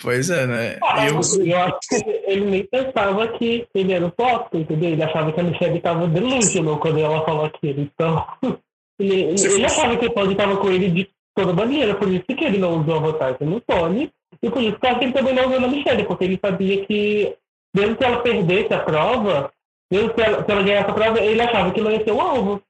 Pois 0.00 0.30
é, 0.30 0.46
né? 0.46 0.78
Ah, 0.80 1.08
eu... 1.08 1.20
eu 1.44 1.58
acho 1.58 1.78
que 1.88 1.96
ele 2.26 2.48
nem 2.48 2.66
pensava 2.68 3.26
que 3.36 3.66
ele 3.74 3.92
era 3.92 4.06
o 4.06 4.12
foto, 4.16 4.56
entendeu? 4.56 4.90
Ele 4.90 5.02
achava 5.02 5.32
que 5.32 5.40
a 5.40 5.42
Michelle 5.42 5.80
tava 5.80 6.06
delusional 6.06 6.78
quando 6.78 7.00
ela 7.00 7.24
falou 7.24 7.46
aquilo. 7.46 7.80
Então, 7.80 8.24
ele, 8.98 9.34
ele 9.40 9.64
achava 9.64 9.96
que 9.96 10.06
o 10.06 10.10
Tony 10.10 10.34
tava 10.34 10.56
com 10.56 10.70
ele 10.70 10.90
de 10.90 11.10
toda 11.34 11.52
maneira, 11.52 11.94
por 11.94 12.08
isso 12.12 12.24
que 12.26 12.44
ele 12.44 12.58
não 12.58 12.80
usou 12.80 12.96
a 12.96 13.00
vantagem 13.00 13.46
no 13.46 13.60
Tony. 13.60 14.10
E 14.42 14.50
por 14.50 14.62
isso 14.62 14.78
que 14.78 14.86
ele 14.86 15.12
também 15.12 15.34
não 15.34 15.46
usou 15.46 15.60
na 15.60 15.68
Michelle, 15.68 16.04
porque 16.04 16.24
ele 16.24 16.38
sabia 16.42 16.84
que, 16.86 17.36
mesmo 17.74 17.96
que 17.96 18.04
ela 18.04 18.22
perdesse 18.22 18.72
a 18.72 18.80
prova, 18.80 19.52
mesmo 19.90 20.14
que 20.14 20.20
ela, 20.20 20.44
se 20.44 20.50
ela 20.50 20.62
ganhasse 20.62 20.90
a 20.90 20.94
prova, 20.94 21.20
ele 21.20 21.40
achava 21.40 21.72
que 21.72 21.80
não 21.80 21.90
ia 21.90 22.04
ser 22.04 22.12
o 22.12 22.20
alvo. 22.20 22.62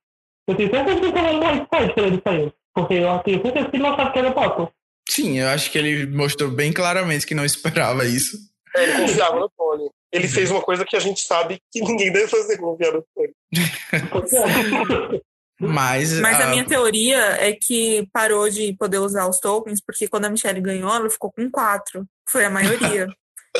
Eu 0.47 0.55
tenho 0.55 0.71
certeza 0.71 1.01
que 1.01 1.07
ele 1.07 1.33
não 1.33 1.67
faz 1.67 1.93
quando 1.93 2.07
ele 2.07 2.23
saiu. 2.25 2.53
Porque 2.75 2.95
eu 2.95 3.23
tenho 3.25 3.43
certeza 3.43 3.69
que 3.69 3.77
ele 3.77 3.83
não 3.83 3.93
achava 3.93 4.13
que 4.13 4.19
era 4.19 4.33
Potter. 4.33 4.69
Sim, 5.09 5.39
eu 5.39 5.49
acho 5.49 5.71
que 5.71 5.79
ele 5.79 6.07
mostrou 6.07 6.51
bem 6.51 6.73
claramente 6.73 7.27
que 7.27 7.35
não 7.35 7.45
esperava 7.45 8.05
isso. 8.05 8.39
É, 8.77 8.85
ele 8.85 8.93
confiava 9.01 9.41
no 9.41 9.49
Tony. 9.51 9.91
Ele 10.13 10.29
fez 10.29 10.51
uma 10.51 10.63
coisa 10.63 10.85
que 10.85 10.97
a 10.97 11.01
gente 11.01 11.21
sabe 11.21 11.61
que 11.71 11.81
ninguém 11.81 12.13
deve 12.13 12.29
fazer, 12.29 12.57
confiar 12.59 12.93
no 12.93 13.05
Tony. 13.15 13.33
Mas, 15.61 16.13
Mas 16.21 16.41
a... 16.41 16.45
a 16.45 16.51
minha 16.51 16.65
teoria 16.65 17.19
é 17.41 17.53
que 17.53 18.09
parou 18.13 18.49
de 18.49 18.75
poder 18.75 18.99
usar 18.99 19.29
os 19.29 19.41
tokens, 19.41 19.81
porque 19.85 20.07
quando 20.07 20.27
a 20.27 20.31
Michelle 20.31 20.61
ganhou, 20.61 20.95
ela 20.95 21.11
ficou 21.11 21.33
com 21.33 21.51
quatro. 21.51 22.07
Foi 22.29 22.45
a 22.45 22.51
maioria. 22.51 23.09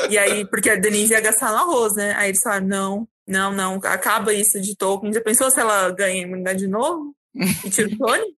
e 0.09 0.17
aí, 0.17 0.45
porque 0.49 0.69
a 0.69 0.75
Denise 0.75 1.13
ia 1.13 1.19
gastar 1.19 1.51
no 1.51 1.57
arroz, 1.57 1.95
né? 1.95 2.13
Aí 2.15 2.29
eles 2.29 2.41
falaram, 2.41 2.67
não, 2.67 3.07
não, 3.27 3.51
não, 3.51 3.75
acaba 3.83 4.33
isso 4.33 4.59
de 4.61 4.75
tokens. 4.75 5.15
Já 5.15 5.21
pensou 5.21 5.51
se 5.51 5.59
ela 5.59 5.91
ganha 5.91 6.23
imunidade 6.23 6.59
de 6.59 6.67
novo? 6.67 7.13
E 7.35 7.69
tira 7.69 7.89
o 7.89 7.97
Tony? 7.97 8.35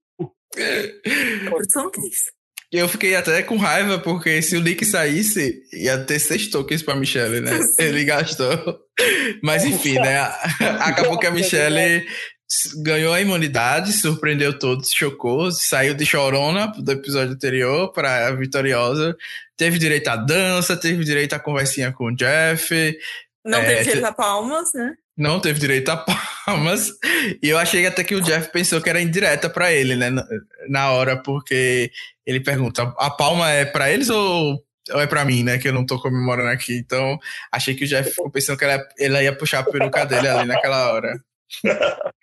Eu 2.71 2.87
fiquei 2.87 3.15
até 3.15 3.43
com 3.43 3.57
raiva, 3.57 3.99
porque 3.99 4.41
se 4.41 4.55
o 4.55 4.61
Nick 4.61 4.85
saísse, 4.85 5.61
ia 5.73 5.97
ter 5.97 6.19
seis 6.19 6.47
tokens 6.47 6.81
pra 6.81 6.95
Michelle, 6.95 7.41
né? 7.41 7.59
Ele 7.77 8.05
gastou. 8.05 8.79
Mas 9.43 9.65
enfim, 9.65 9.95
né? 9.95 10.19
Acabou 10.79 11.19
que 11.19 11.27
a 11.27 11.31
Michelle 11.31 12.05
ganhou 12.77 13.13
a 13.13 13.21
imunidade, 13.21 13.93
surpreendeu 13.93 14.57
todos, 14.57 14.91
chocou, 14.91 15.51
saiu 15.51 15.93
de 15.93 16.05
chorona 16.05 16.67
do 16.67 16.91
episódio 16.91 17.33
anterior 17.33 17.91
para 17.91 18.27
a 18.27 18.31
vitoriosa, 18.31 19.15
teve 19.55 19.79
direito 19.79 20.07
à 20.09 20.15
dança, 20.15 20.75
teve 20.75 21.03
direito 21.03 21.33
à 21.33 21.39
conversinha 21.39 21.91
com 21.91 22.05
o 22.05 22.15
Jeff. 22.15 22.97
Não 23.45 23.59
é, 23.59 23.65
teve 23.65 23.83
direito 23.83 24.05
a 24.05 24.13
palmas, 24.13 24.73
né? 24.73 24.93
Não 25.17 25.39
teve 25.39 25.59
direito 25.59 25.89
a 25.89 25.97
palmas. 26.45 26.89
E 27.41 27.49
eu 27.49 27.57
achei 27.57 27.85
até 27.85 28.03
que 28.03 28.15
o 28.15 28.21
Jeff 28.21 28.51
pensou 28.51 28.81
que 28.81 28.89
era 28.89 29.01
indireta 29.01 29.49
para 29.49 29.71
ele, 29.71 29.95
né? 29.95 30.09
Na 30.67 30.91
hora, 30.91 31.15
porque 31.17 31.91
ele 32.25 32.39
pergunta: 32.39 32.83
a 32.97 33.09
palma 33.09 33.49
é 33.49 33.65
para 33.65 33.91
eles 33.91 34.09
ou 34.09 34.61
ou 34.91 34.99
é 34.99 35.07
pra 35.07 35.23
mim, 35.23 35.43
né? 35.43 35.57
Que 35.57 35.67
eu 35.67 35.73
não 35.73 35.85
tô 35.85 36.01
comemorando 36.01 36.49
aqui. 36.49 36.75
Então, 36.77 37.17
achei 37.51 37.75
que 37.75 37.85
o 37.85 37.87
Jeff 37.87 38.09
ficou 38.09 38.31
pensando 38.31 38.57
que 38.57 38.65
ela, 38.65 38.83
ela 38.99 39.23
ia 39.23 39.35
puxar 39.35 39.59
a 39.59 39.63
peruca 39.63 40.05
dele 40.05 40.27
ali 40.27 40.47
naquela 40.47 40.91
hora. 40.91 41.23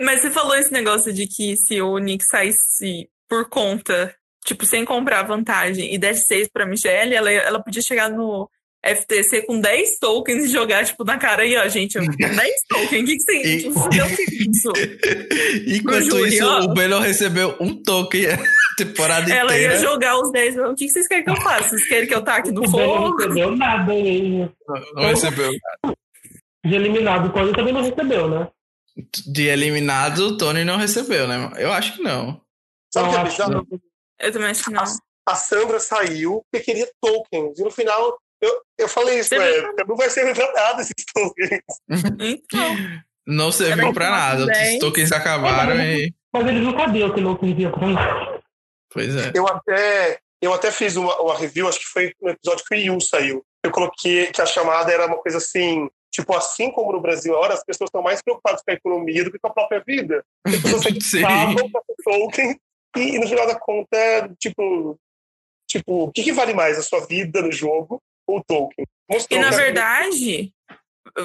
Mas 0.00 0.20
você 0.20 0.30
falou 0.30 0.54
esse 0.54 0.70
negócio 0.70 1.12
de 1.12 1.26
que 1.26 1.56
se 1.56 1.80
o 1.80 1.98
Nick 1.98 2.24
saísse 2.24 3.08
por 3.28 3.48
conta, 3.48 4.14
tipo, 4.44 4.66
sem 4.66 4.84
comprar 4.84 5.22
vantagem 5.22 5.92
e 5.92 5.98
desse 5.98 6.26
6 6.26 6.48
pra 6.52 6.66
Michelle, 6.66 7.14
ela, 7.14 7.30
ela 7.30 7.62
podia 7.62 7.82
chegar 7.82 8.10
no 8.10 8.48
FTC 8.84 9.42
com 9.42 9.60
10 9.60 9.98
tokens 9.98 10.44
e 10.44 10.48
jogar, 10.48 10.84
tipo, 10.84 11.02
na 11.04 11.18
cara 11.18 11.42
aí, 11.42 11.56
ó, 11.56 11.66
gente, 11.68 11.98
10 11.98 12.06
tokens, 12.68 13.02
o 13.02 13.06
que, 13.06 13.16
que 13.16 13.22
você 13.22 13.36
e... 13.42 14.50
isso? 14.50 14.72
Enquanto 15.76 16.26
isso, 16.26 16.46
ó, 16.46 16.64
o 16.64 16.74
Belo 16.74 17.00
recebeu 17.00 17.56
um 17.60 17.82
token 17.82 18.26
a 18.26 18.38
temporada 18.78 19.32
ela 19.32 19.52
inteira. 19.52 19.74
Ela 19.74 19.74
ia 19.74 19.80
jogar 19.80 20.16
os 20.18 20.30
10, 20.30 20.58
o 20.58 20.74
que, 20.74 20.86
que 20.86 20.92
vocês 20.92 21.08
querem 21.08 21.24
que 21.24 21.30
eu 21.30 21.36
faça? 21.36 21.70
Vocês 21.70 21.88
querem 21.88 22.06
que 22.06 22.14
eu 22.14 22.22
taque 22.22 22.52
no 22.52 22.68
fogo? 22.70 23.00
Não 23.00 23.16
recebeu 23.16 23.56
nada 23.56 23.92
mesmo. 23.92 24.52
Não, 24.68 24.82
não 24.94 25.08
recebeu 25.08 25.50
nada. 25.50 25.96
De 26.64 26.74
eliminado, 26.74 27.26
o 27.26 27.32
Tony 27.32 27.52
também 27.52 27.72
não 27.72 27.82
recebeu, 27.82 28.28
né? 28.28 28.48
De 29.26 29.46
eliminado, 29.46 30.20
o 30.20 30.36
Tony 30.38 30.64
não 30.64 30.78
recebeu, 30.78 31.28
né? 31.28 31.52
Eu 31.58 31.70
acho 31.72 31.96
que 31.96 32.02
não. 32.02 32.40
Sabe 32.92 33.08
o 33.08 33.12
que 33.12 33.18
é 33.18 33.24
bizarro? 33.24 33.66
Eu 34.18 34.32
também 34.32 34.48
acho 34.48 34.64
que 34.64 34.70
não. 34.70 34.82
A, 34.82 35.32
a 35.32 35.34
Sandra 35.34 35.78
saiu 35.78 36.42
porque 36.50 36.64
queria 36.64 36.88
tokens. 37.00 37.58
E 37.58 37.62
no 37.62 37.70
final, 37.70 38.18
eu, 38.40 38.62
eu 38.78 38.88
falei 38.88 39.20
isso, 39.20 39.36
né? 39.36 39.46
Não 39.86 39.96
vai 39.96 40.08
servir 40.08 40.34
pra 40.34 40.50
nada 40.52 40.80
esses 40.80 40.94
tokens. 41.12 41.60
então. 42.20 42.76
Não 43.26 43.50
serviu 43.50 43.92
pra 43.92 44.10
nada. 44.10 44.44
Os 44.44 44.78
tokens 44.78 45.12
acabaram 45.12 45.72
é, 45.72 45.98
e. 45.98 46.14
Mas 46.32 46.46
eles 46.46 46.62
não 46.62 46.78
sabiam 46.78 47.12
que 47.12 47.20
não 47.20 47.38
servia 47.38 47.70
pra 47.70 47.88
nada. 47.88 48.42
Pois 48.90 49.14
é. 49.16 49.32
Eu 49.34 49.46
até, 49.48 50.20
eu 50.40 50.54
até 50.54 50.70
fiz 50.70 50.96
uma, 50.96 51.20
uma 51.20 51.36
review, 51.36 51.68
acho 51.68 51.80
que 51.80 51.86
foi 51.86 52.14
no 52.22 52.30
episódio 52.30 52.64
que 52.64 52.74
o 52.74 52.78
Yu 52.78 53.00
saiu. 53.00 53.44
Eu 53.64 53.70
coloquei 53.70 54.28
que 54.28 54.40
a 54.40 54.46
chamada 54.46 54.92
era 54.92 55.06
uma 55.06 55.18
coisa 55.18 55.38
assim 55.38 55.88
Tipo, 56.12 56.34
assim 56.34 56.70
como 56.70 56.92
no 56.92 57.00
Brasil 57.00 57.34
agora, 57.34 57.54
as 57.54 57.64
pessoas 57.64 57.88
estão 57.88 58.02
mais 58.02 58.22
preocupadas 58.22 58.62
com 58.62 58.70
a 58.70 58.74
economia 58.74 59.24
do 59.24 59.30
que 59.30 59.38
com 59.38 59.48
a 59.48 59.52
própria 59.52 59.82
vida. 59.86 60.24
As 60.46 60.62
pessoas 60.62 60.84
pagam 61.22 61.70
para 61.70 61.82
token 62.04 62.58
e, 62.96 63.18
no 63.18 63.28
final 63.28 63.46
da 63.46 63.58
conta, 63.58 64.34
tipo, 64.38 64.98
tipo 65.68 66.04
o 66.04 66.12
que, 66.12 66.22
que, 66.22 66.32
vale 66.32 66.54
mais, 66.54 66.78
a 66.78 66.82
sua 66.82 67.04
vida 67.06 67.42
no 67.42 67.52
jogo 67.52 68.02
ou 68.26 68.38
o 68.38 68.44
token? 68.44 68.86
Mostrou 69.10 69.38
e, 69.38 69.42
na 69.42 69.50
verdade, 69.50 70.52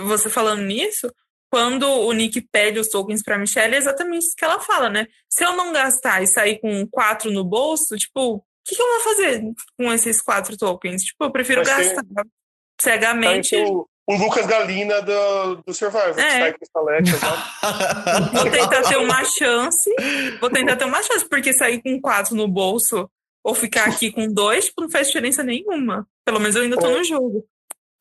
você 0.06 0.30
falando 0.30 0.64
nisso, 0.64 1.10
quando 1.52 1.86
o 1.86 2.12
Nick 2.14 2.42
pede 2.52 2.80
os 2.80 2.88
tokens 2.88 3.22
para 3.22 3.38
Michelle, 3.38 3.76
é 3.76 3.78
exatamente 3.78 4.24
isso 4.24 4.36
que 4.38 4.46
ela 4.46 4.60
fala, 4.60 4.90
né? 4.90 5.08
Se 5.30 5.44
eu 5.44 5.56
não 5.56 5.74
gastar 5.74 6.24
e 6.24 6.28
sair 6.28 6.60
com 6.60 6.88
quatro 6.88 7.30
no 7.32 7.44
bolso, 7.44 7.98
tipo, 7.98 8.36
o 8.36 8.44
que, 8.66 8.76
que, 8.76 8.82
eu 8.82 8.88
vou 8.88 9.00
fazer 9.02 9.44
com 9.78 9.92
esses 9.92 10.22
quatro 10.22 10.56
tokens? 10.58 11.04
Tipo, 11.04 11.26
eu 11.26 11.32
prefiro 11.32 11.62
Mas 11.62 11.68
gastar 11.68 12.04
tem... 12.04 12.32
cegamente. 12.80 13.56
Tá, 13.56 13.58
então, 13.58 13.86
o 14.12 14.18
Lucas 14.18 14.46
Galina 14.46 15.02
do, 15.02 15.56
do 15.66 15.74
Survivor, 15.74 16.20
é. 16.20 16.52
que 16.52 16.66
sai 16.66 16.84
com 16.84 16.84
Vou 18.38 18.52
tentar 18.52 18.82
ter 18.84 18.98
uma 18.98 19.24
chance. 19.24 19.90
Vou 20.40 20.50
tentar 20.50 20.76
ter 20.76 20.86
uma 20.86 21.02
chance, 21.02 21.28
porque 21.28 21.54
sair 21.54 21.82
com 21.82 22.00
quatro 22.02 22.36
no 22.36 22.48
bolso 22.48 23.10
ou 23.44 23.56
ficar 23.56 23.86
aqui 23.86 24.12
com 24.12 24.32
dois, 24.32 24.66
tipo, 24.66 24.82
não 24.82 24.90
faz 24.90 25.08
diferença 25.08 25.44
nenhuma. 25.44 26.06
Pelo 26.26 26.40
menos 26.40 26.56
eu 26.56 26.64
ainda 26.64 26.78
tô 26.78 26.90
no 26.90 27.04
jogo. 27.04 27.46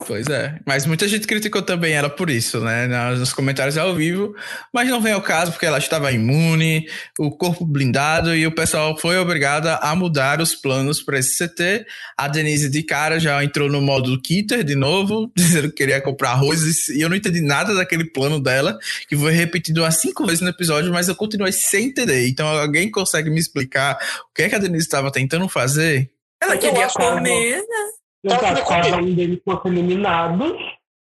Pois 0.06 0.26
é, 0.28 0.58
mas 0.66 0.86
muita 0.86 1.06
gente 1.06 1.26
criticou 1.26 1.60
também 1.60 1.92
ela 1.92 2.08
por 2.08 2.30
isso, 2.30 2.58
né? 2.60 2.86
Nos 3.16 3.34
comentários 3.34 3.76
ao 3.76 3.94
vivo, 3.94 4.34
mas 4.72 4.88
não 4.88 4.98
vem 4.98 5.12
ao 5.12 5.20
caso 5.20 5.52
porque 5.52 5.66
ela 5.66 5.76
estava 5.76 6.10
imune, 6.10 6.88
o 7.18 7.30
corpo 7.30 7.66
blindado 7.66 8.34
e 8.34 8.46
o 8.46 8.54
pessoal 8.54 8.96
foi 8.96 9.18
obrigado 9.18 9.66
a 9.66 9.94
mudar 9.94 10.40
os 10.40 10.54
planos 10.54 11.02
para 11.02 11.18
esse 11.18 11.36
CT. 11.36 11.84
A 12.16 12.28
Denise 12.28 12.70
de 12.70 12.82
cara 12.82 13.20
já 13.20 13.44
entrou 13.44 13.68
no 13.68 13.82
modo 13.82 14.18
Kitter 14.22 14.64
de 14.64 14.74
novo, 14.74 15.30
dizendo 15.36 15.68
que 15.68 15.76
queria 15.76 16.00
comprar 16.00 16.30
arroz 16.30 16.88
e 16.88 17.02
eu 17.02 17.10
não 17.10 17.16
entendi 17.16 17.42
nada 17.42 17.74
daquele 17.74 18.06
plano 18.10 18.40
dela, 18.40 18.78
que 19.06 19.14
foi 19.14 19.32
repetido 19.32 19.82
umas 19.82 20.00
cinco 20.00 20.24
vezes 20.24 20.40
no 20.40 20.48
episódio, 20.48 20.90
mas 20.90 21.08
eu 21.08 21.14
continuei 21.14 21.52
sem 21.52 21.88
entender. 21.88 22.26
Então 22.26 22.48
alguém 22.48 22.90
consegue 22.90 23.28
me 23.28 23.38
explicar 23.38 23.98
o 24.30 24.34
que 24.34 24.44
é 24.44 24.48
que 24.48 24.54
a 24.54 24.58
Denise 24.58 24.86
estava 24.86 25.12
tentando 25.12 25.46
fazer? 25.46 26.10
Ela 26.42 26.56
queria 26.56 26.88
comer, 26.88 27.58
né? 27.58 27.99
Caso 28.28 28.64
cada 28.66 28.96
um 28.98 29.14
deles 29.14 29.40
fosse 29.44 29.68
eliminados, 29.68 30.52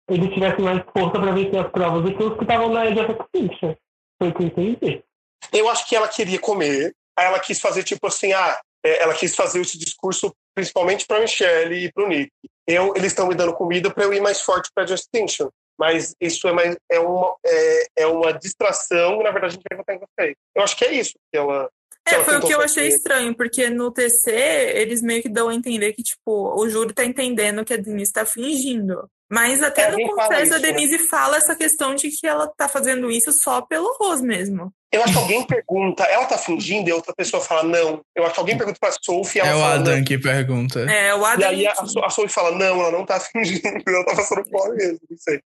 eles 0.09 0.33
tivessem 0.33 0.65
mais 0.65 0.83
força 0.97 1.21
para 1.21 1.33
vencer 1.33 1.59
as 1.59 1.71
provas 1.71 2.03
do 2.03 2.17
que 2.17 2.23
os 2.23 2.37
que 2.37 2.43
estavam 2.43 2.69
na 2.71 2.87
Edge 2.87 3.01
of 3.01 3.13
Extinction. 3.13 3.75
Foi 4.19 4.29
o 4.29 4.35
que 4.35 4.43
eu 4.43 4.47
entendi. 4.47 5.05
Eu 5.53 5.69
acho 5.69 5.89
que 5.89 5.97
ela 5.97 6.09
queria 6.09 6.39
comer, 6.39 6.95
aí 7.19 7.27
ela 7.27 7.39
quis 7.41 7.61
fazer 7.61 7.83
tipo 7.83 8.07
assim, 8.07 8.33
ah, 8.33 8.61
é, 8.85 9.03
ela 9.03 9.15
quis 9.15 9.35
fazer 9.35 9.61
esse 9.61 9.79
discurso 9.79 10.35
principalmente 10.55 11.07
para 11.07 11.21
Michelle 11.21 11.75
e 11.75 11.93
para 11.93 12.05
o 12.05 12.09
Nick. 12.09 12.31
Eu, 12.67 12.95
eles 12.97 13.09
estão 13.09 13.27
me 13.27 13.35
dando 13.35 13.55
comida 13.55 13.93
para 13.93 14.05
eu 14.05 14.13
ir 14.13 14.21
mais 14.21 14.41
forte 14.41 14.71
para 14.75 14.85
a 14.85 14.95
Extinction. 14.95 15.49
Mas 15.79 16.15
isso 16.21 16.47
é, 16.47 16.53
mais, 16.53 16.77
é, 16.91 17.01
uma, 17.01 17.35
é, 17.45 17.87
é 18.01 18.07
uma 18.07 18.33
distração, 18.33 19.23
na 19.23 19.31
verdade 19.31 19.47
a 19.47 19.57
gente 19.57 19.65
vai 19.69 19.79
votar 19.79 19.97
em 19.97 19.99
você. 19.99 20.37
Eu 20.55 20.63
acho 20.63 20.77
que 20.77 20.85
é 20.85 20.93
isso 20.93 21.15
que 21.31 21.37
ela, 21.37 21.69
é, 22.07 22.25
foi 22.25 22.37
o 22.37 22.41
que 22.41 22.53
eu 22.53 22.61
achei 22.61 22.89
estranho, 22.89 23.35
porque 23.35 23.71
no 23.71 23.91
TC 23.91 24.31
eles 24.75 25.01
meio 25.01 25.23
que 25.23 25.29
dão 25.29 25.49
a 25.49 25.55
entender 25.55 25.93
que, 25.93 26.03
tipo, 26.03 26.55
o 26.57 26.69
júri 26.69 26.93
tá 26.93 27.05
entendendo 27.05 27.65
que 27.65 27.75
a 27.75 27.77
Denise 27.77 28.13
tá 28.13 28.27
fingindo. 28.27 29.09
Mas 29.31 29.63
até 29.63 29.85
é, 29.85 29.93
no 29.93 30.15
confesso 30.15 30.55
a 30.55 30.59
né? 30.59 30.73
Denise 30.73 30.99
né? 30.99 31.07
fala 31.09 31.39
essa 31.39 31.55
questão 31.55 31.95
de 31.95 32.11
que 32.11 32.27
ela 32.27 32.47
tá 32.49 32.69
fazendo 32.69 33.11
isso 33.11 33.33
só 33.33 33.63
pelo 33.63 33.97
Rose 33.99 34.23
mesmo. 34.23 34.71
Eu 34.93 35.03
acho 35.03 35.13
que 35.15 35.19
alguém 35.19 35.47
pergunta, 35.47 36.05
ela 36.05 36.27
tá 36.27 36.37
fingindo 36.37 36.91
e 36.91 36.93
outra 36.93 37.15
pessoa 37.17 37.43
fala 37.43 37.63
não. 37.63 38.03
Eu 38.15 38.25
acho 38.25 38.35
que 38.35 38.41
alguém 38.41 38.59
pergunta 38.59 38.79
pra 38.79 38.93
Sophie 38.93 39.41
ela 39.41 39.49
É 39.49 39.55
o 39.55 39.65
Adam 39.65 39.97
não. 39.97 40.05
que 40.05 40.19
pergunta. 40.19 40.81
É, 40.81 41.15
o 41.15 41.25
Adam. 41.25 41.41
E 41.41 41.45
aí 41.45 41.67
a, 41.67 41.73
a 41.73 42.11
Sophie 42.11 42.29
fala, 42.29 42.51
não, 42.51 42.81
ela 42.81 42.91
não 42.91 43.07
tá 43.07 43.19
fingindo, 43.21 43.83
ela 43.87 44.05
tá 44.05 44.17
passando 44.17 44.45
fora 44.51 44.75
mesmo, 44.75 45.01
não 45.09 45.17
sei. 45.17 45.41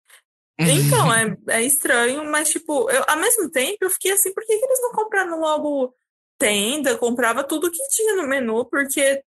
Então, 0.57 1.13
é, 1.13 1.35
é 1.49 1.61
estranho, 1.61 2.23
mas, 2.31 2.49
tipo, 2.49 2.89
eu, 2.89 3.03
ao 3.07 3.17
mesmo 3.17 3.51
tempo 3.51 3.77
eu 3.81 3.89
fiquei 3.89 4.13
assim, 4.13 4.33
por 4.33 4.41
que, 4.43 4.57
que 4.57 4.65
eles 4.65 4.81
não 4.81 4.93
compraram 4.93 5.39
logo 5.39 5.93
tenda, 6.37 6.97
comprava 6.97 7.43
tudo 7.43 7.71
que 7.71 7.87
tinha 7.89 8.15
no 8.15 8.27
menu, 8.27 8.65
porque 8.65 9.21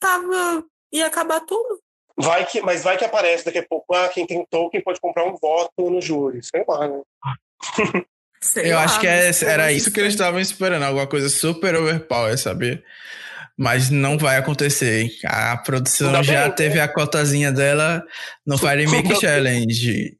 tava. 0.00 0.64
ia 0.92 1.06
acabar 1.06 1.40
tudo. 1.40 1.80
Vai 2.16 2.46
que, 2.46 2.60
mas 2.60 2.84
vai 2.84 2.96
que 2.96 3.04
aparece 3.04 3.44
daqui 3.44 3.58
a 3.58 3.66
pouco, 3.66 3.92
ah, 3.92 4.08
quem 4.08 4.26
tem 4.26 4.46
token 4.48 4.82
pode 4.82 5.00
comprar 5.00 5.24
um 5.24 5.36
voto 5.36 5.90
no 5.90 6.00
júri, 6.00 6.40
sei 6.44 6.64
lá, 6.66 6.88
né? 6.88 7.00
Sei 8.40 8.70
Eu 8.70 8.76
lá, 8.76 8.84
acho 8.84 9.00
que 9.00 9.06
é, 9.06 9.30
era 9.46 9.72
isso 9.72 9.90
que 9.90 9.98
eles 9.98 10.12
estavam 10.12 10.38
esperando, 10.38 10.82
alguma 10.82 11.06
coisa 11.06 11.30
super 11.30 11.74
overpower, 11.74 12.36
sabe? 12.36 12.84
Mas 13.56 13.88
não 13.88 14.18
vai 14.18 14.36
acontecer. 14.36 15.10
A 15.24 15.56
produção 15.56 16.08
Ainda 16.08 16.22
já 16.22 16.44
bem, 16.48 16.54
teve 16.54 16.78
a 16.78 16.86
cotazinha 16.86 17.50
dela 17.50 18.04
no 18.44 18.58
Fire 18.58 18.86
Make. 18.86 19.16
Challenge. 19.18 20.18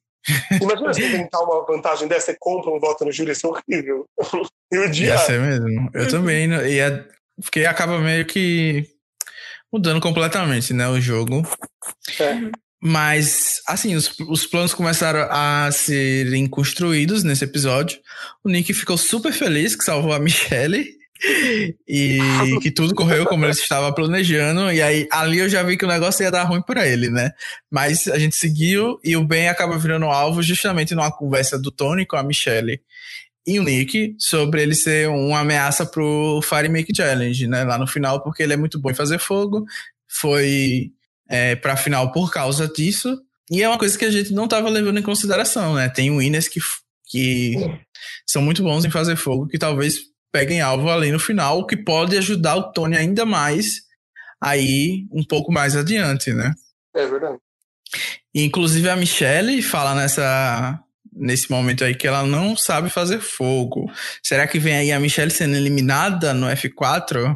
Imagina 0.60 0.92
você 0.92 1.10
tentar 1.10 1.40
uma 1.40 1.64
vantagem 1.66 2.08
dessa, 2.08 2.26
você 2.32 2.36
compra 2.38 2.70
um 2.70 2.80
voto 2.80 3.04
no 3.04 3.12
júri, 3.12 3.32
isso 3.32 3.46
é 3.46 3.50
horrível. 3.50 4.06
E 4.72 4.78
o 4.78 4.92
Ia 4.94 5.18
ser 5.18 5.40
mesmo. 5.40 5.90
Eu 5.92 6.08
também. 6.08 6.46
não- 6.46 6.66
Ia, 6.66 7.06
porque 7.40 7.64
acaba 7.66 7.98
meio 7.98 8.24
que 8.24 8.86
mudando 9.72 10.00
completamente, 10.00 10.72
né? 10.72 10.88
O 10.88 11.00
jogo. 11.00 11.42
É. 12.20 12.50
Mas, 12.82 13.62
assim, 13.66 13.94
os, 13.94 14.14
os 14.28 14.46
planos 14.46 14.74
começaram 14.74 15.26
a 15.30 15.70
serem 15.72 16.46
construídos 16.46 17.22
nesse 17.24 17.44
episódio. 17.44 17.98
O 18.44 18.48
Nick 18.50 18.72
ficou 18.74 18.98
super 18.98 19.32
feliz 19.32 19.74
que 19.74 19.84
salvou 19.84 20.12
a 20.12 20.18
Michelle. 20.18 20.86
E 21.86 22.18
que 22.60 22.70
tudo 22.70 22.94
correu 22.94 23.24
como 23.24 23.44
ele 23.44 23.52
estava 23.52 23.92
planejando. 23.94 24.72
E 24.72 24.82
aí, 24.82 25.06
ali 25.10 25.38
eu 25.38 25.48
já 25.48 25.62
vi 25.62 25.76
que 25.76 25.84
o 25.84 25.88
negócio 25.88 26.22
ia 26.22 26.30
dar 26.30 26.44
ruim 26.44 26.60
pra 26.60 26.86
ele, 26.86 27.08
né? 27.08 27.30
Mas 27.70 28.08
a 28.08 28.18
gente 28.18 28.36
seguiu 28.36 28.98
e 29.02 29.16
o 29.16 29.24
Ben 29.24 29.48
acaba 29.48 29.78
virando 29.78 30.06
alvo 30.06 30.42
justamente 30.42 30.94
numa 30.94 31.10
conversa 31.10 31.58
do 31.58 31.70
Tony 31.70 32.04
com 32.04 32.16
a 32.16 32.22
Michelle 32.22 32.80
e 33.46 33.58
o 33.58 33.62
Nick 33.62 34.16
sobre 34.18 34.62
ele 34.62 34.74
ser 34.74 35.08
uma 35.08 35.40
ameaça 35.40 35.84
pro 35.84 36.40
Fire 36.42 36.68
Make 36.68 36.94
Challenge, 36.94 37.46
né? 37.46 37.64
Lá 37.64 37.78
no 37.78 37.86
final, 37.86 38.22
porque 38.22 38.42
ele 38.42 38.54
é 38.54 38.56
muito 38.56 38.78
bom 38.78 38.90
em 38.90 38.94
fazer 38.94 39.18
fogo. 39.18 39.64
Foi 40.08 40.90
é, 41.28 41.54
pra 41.54 41.76
final 41.76 42.10
por 42.10 42.32
causa 42.32 42.66
disso. 42.68 43.20
E 43.50 43.62
é 43.62 43.68
uma 43.68 43.78
coisa 43.78 43.98
que 43.98 44.04
a 44.04 44.10
gente 44.10 44.32
não 44.32 44.48
tava 44.48 44.68
levando 44.70 44.98
em 44.98 45.02
consideração, 45.02 45.74
né? 45.74 45.88
Tem 45.88 46.10
winners 46.10 46.48
que, 46.48 46.60
que 47.06 47.54
são 48.26 48.40
muito 48.40 48.62
bons 48.62 48.84
em 48.84 48.90
fazer 48.90 49.16
fogo, 49.16 49.46
que 49.46 49.58
talvez 49.58 50.13
peguem 50.34 50.60
alvo 50.60 50.90
ali 50.90 51.12
no 51.12 51.20
final, 51.20 51.60
o 51.60 51.66
que 51.66 51.76
pode 51.76 52.18
ajudar 52.18 52.56
o 52.56 52.72
Tony 52.72 52.96
ainda 52.96 53.24
mais 53.24 53.82
aí 54.40 55.06
um 55.12 55.22
pouco 55.22 55.52
mais 55.52 55.76
adiante, 55.76 56.32
né? 56.32 56.52
É 56.92 57.06
verdade. 57.06 57.38
E, 58.34 58.42
inclusive 58.44 58.88
a 58.90 58.96
Michelle 58.96 59.62
fala 59.62 59.94
nessa 59.94 60.80
nesse 61.12 61.48
momento 61.48 61.84
aí 61.84 61.94
que 61.94 62.08
ela 62.08 62.24
não 62.24 62.56
sabe 62.56 62.90
fazer 62.90 63.20
fogo. 63.20 63.88
Será 64.24 64.48
que 64.48 64.58
vem 64.58 64.74
aí 64.74 64.90
a 64.90 64.98
Michelle 64.98 65.30
sendo 65.30 65.54
eliminada 65.54 66.34
no 66.34 66.48
F4? 66.48 67.16
Eu 67.16 67.34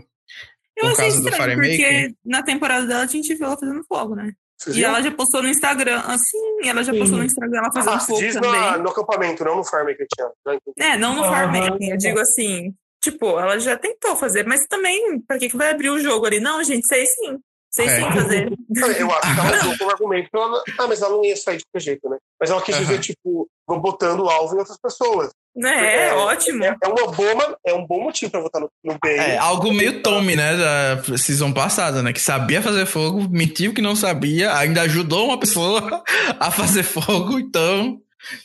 Por 0.80 0.90
achei 0.90 0.96
causa 0.96 1.20
do 1.22 1.28
estranho, 1.28 1.60
Fire 1.60 1.68
porque 1.70 2.14
na 2.24 2.42
temporada 2.42 2.84
dela 2.84 3.04
a 3.04 3.06
gente 3.06 3.32
viu 3.32 3.46
ela 3.46 3.56
fazendo 3.56 3.84
fogo, 3.88 4.16
né? 4.16 4.32
Vocês 4.60 4.74
E 4.74 4.80
viram? 4.80 4.90
ela 4.90 5.02
já 5.02 5.12
postou 5.12 5.40
no 5.40 5.48
Instagram, 5.48 6.00
assim, 6.00 6.68
ela 6.68 6.82
já 6.82 6.92
Sim. 6.92 6.98
postou 6.98 7.18
no 7.18 7.24
Instagram 7.24 7.58
ela 7.58 7.72
fazendo 7.72 7.94
Ah, 7.94 8.00
fogo 8.00 8.18
diz 8.18 8.34
também. 8.34 8.50
na, 8.50 8.76
no 8.78 8.90
acampamento, 8.90 9.44
não 9.44 9.54
no 9.56 9.64
Farmaker. 9.64 10.04
Já 10.18 10.54
entendi. 10.54 10.74
É, 10.80 10.96
não 10.98 11.14
no 11.14 11.22
Aham. 11.22 11.30
Farmaking, 11.52 11.90
eu 11.90 11.96
digo 11.96 12.18
assim, 12.18 12.74
tipo, 13.00 13.38
ela 13.38 13.58
já 13.58 13.76
tentou 13.76 14.16
fazer, 14.16 14.46
mas 14.46 14.66
também, 14.68 15.20
pra 15.26 15.38
que, 15.38 15.48
que 15.48 15.56
vai 15.56 15.70
abrir 15.70 15.90
o 15.90 16.00
jogo 16.00 16.26
ali? 16.26 16.40
Não, 16.40 16.62
gente, 16.62 16.86
sei 16.86 17.06
sim. 17.06 17.38
Sei 17.70 17.86
É. 17.86 17.96
sim 17.96 18.12
fazer. 18.12 18.50
Eu 18.98 19.10
acho 19.10 19.34
que 19.34 19.40
ela 19.40 19.60
usou 19.60 19.78
como 19.78 19.90
argumento. 19.90 20.28
Ela, 20.34 20.62
ah, 20.78 20.86
mas 20.88 21.02
ela 21.02 21.10
não 21.10 21.24
ia 21.24 21.36
sair 21.36 21.58
de 21.58 21.64
qualquer 21.64 21.84
jeito, 21.84 22.08
né? 22.08 22.16
Mas 22.40 22.50
ela 22.50 22.62
quis 22.62 22.76
dizer, 22.78 22.98
tipo, 22.98 23.46
vou 23.66 23.80
botando 23.80 24.20
o 24.20 24.28
alvo 24.28 24.54
em 24.54 24.58
outras 24.58 24.78
pessoas. 24.80 25.30
Né, 25.54 26.06
é, 26.06 26.14
ótimo. 26.14 26.64
É, 26.64 26.76
é 26.82 26.88
uma 26.88 27.10
boa, 27.10 27.58
é 27.66 27.74
um 27.74 27.84
bom 27.84 28.04
motivo 28.04 28.30
pra 28.30 28.40
votar 28.40 28.60
no, 28.60 28.70
no 28.84 28.96
bem. 29.02 29.18
É, 29.18 29.36
algo 29.38 29.72
meio 29.72 30.02
Tommy, 30.02 30.36
né, 30.36 30.56
da 30.56 31.18
season 31.18 31.52
passada, 31.52 32.00
né, 32.00 32.12
que 32.12 32.20
sabia 32.20 32.62
fazer 32.62 32.86
fogo, 32.86 33.28
mentiu 33.28 33.74
que 33.74 33.82
não 33.82 33.96
sabia, 33.96 34.54
ainda 34.56 34.82
ajudou 34.82 35.26
uma 35.26 35.40
pessoa 35.40 36.02
a 36.38 36.50
fazer 36.52 36.84
fogo, 36.84 37.40
então 37.40 38.00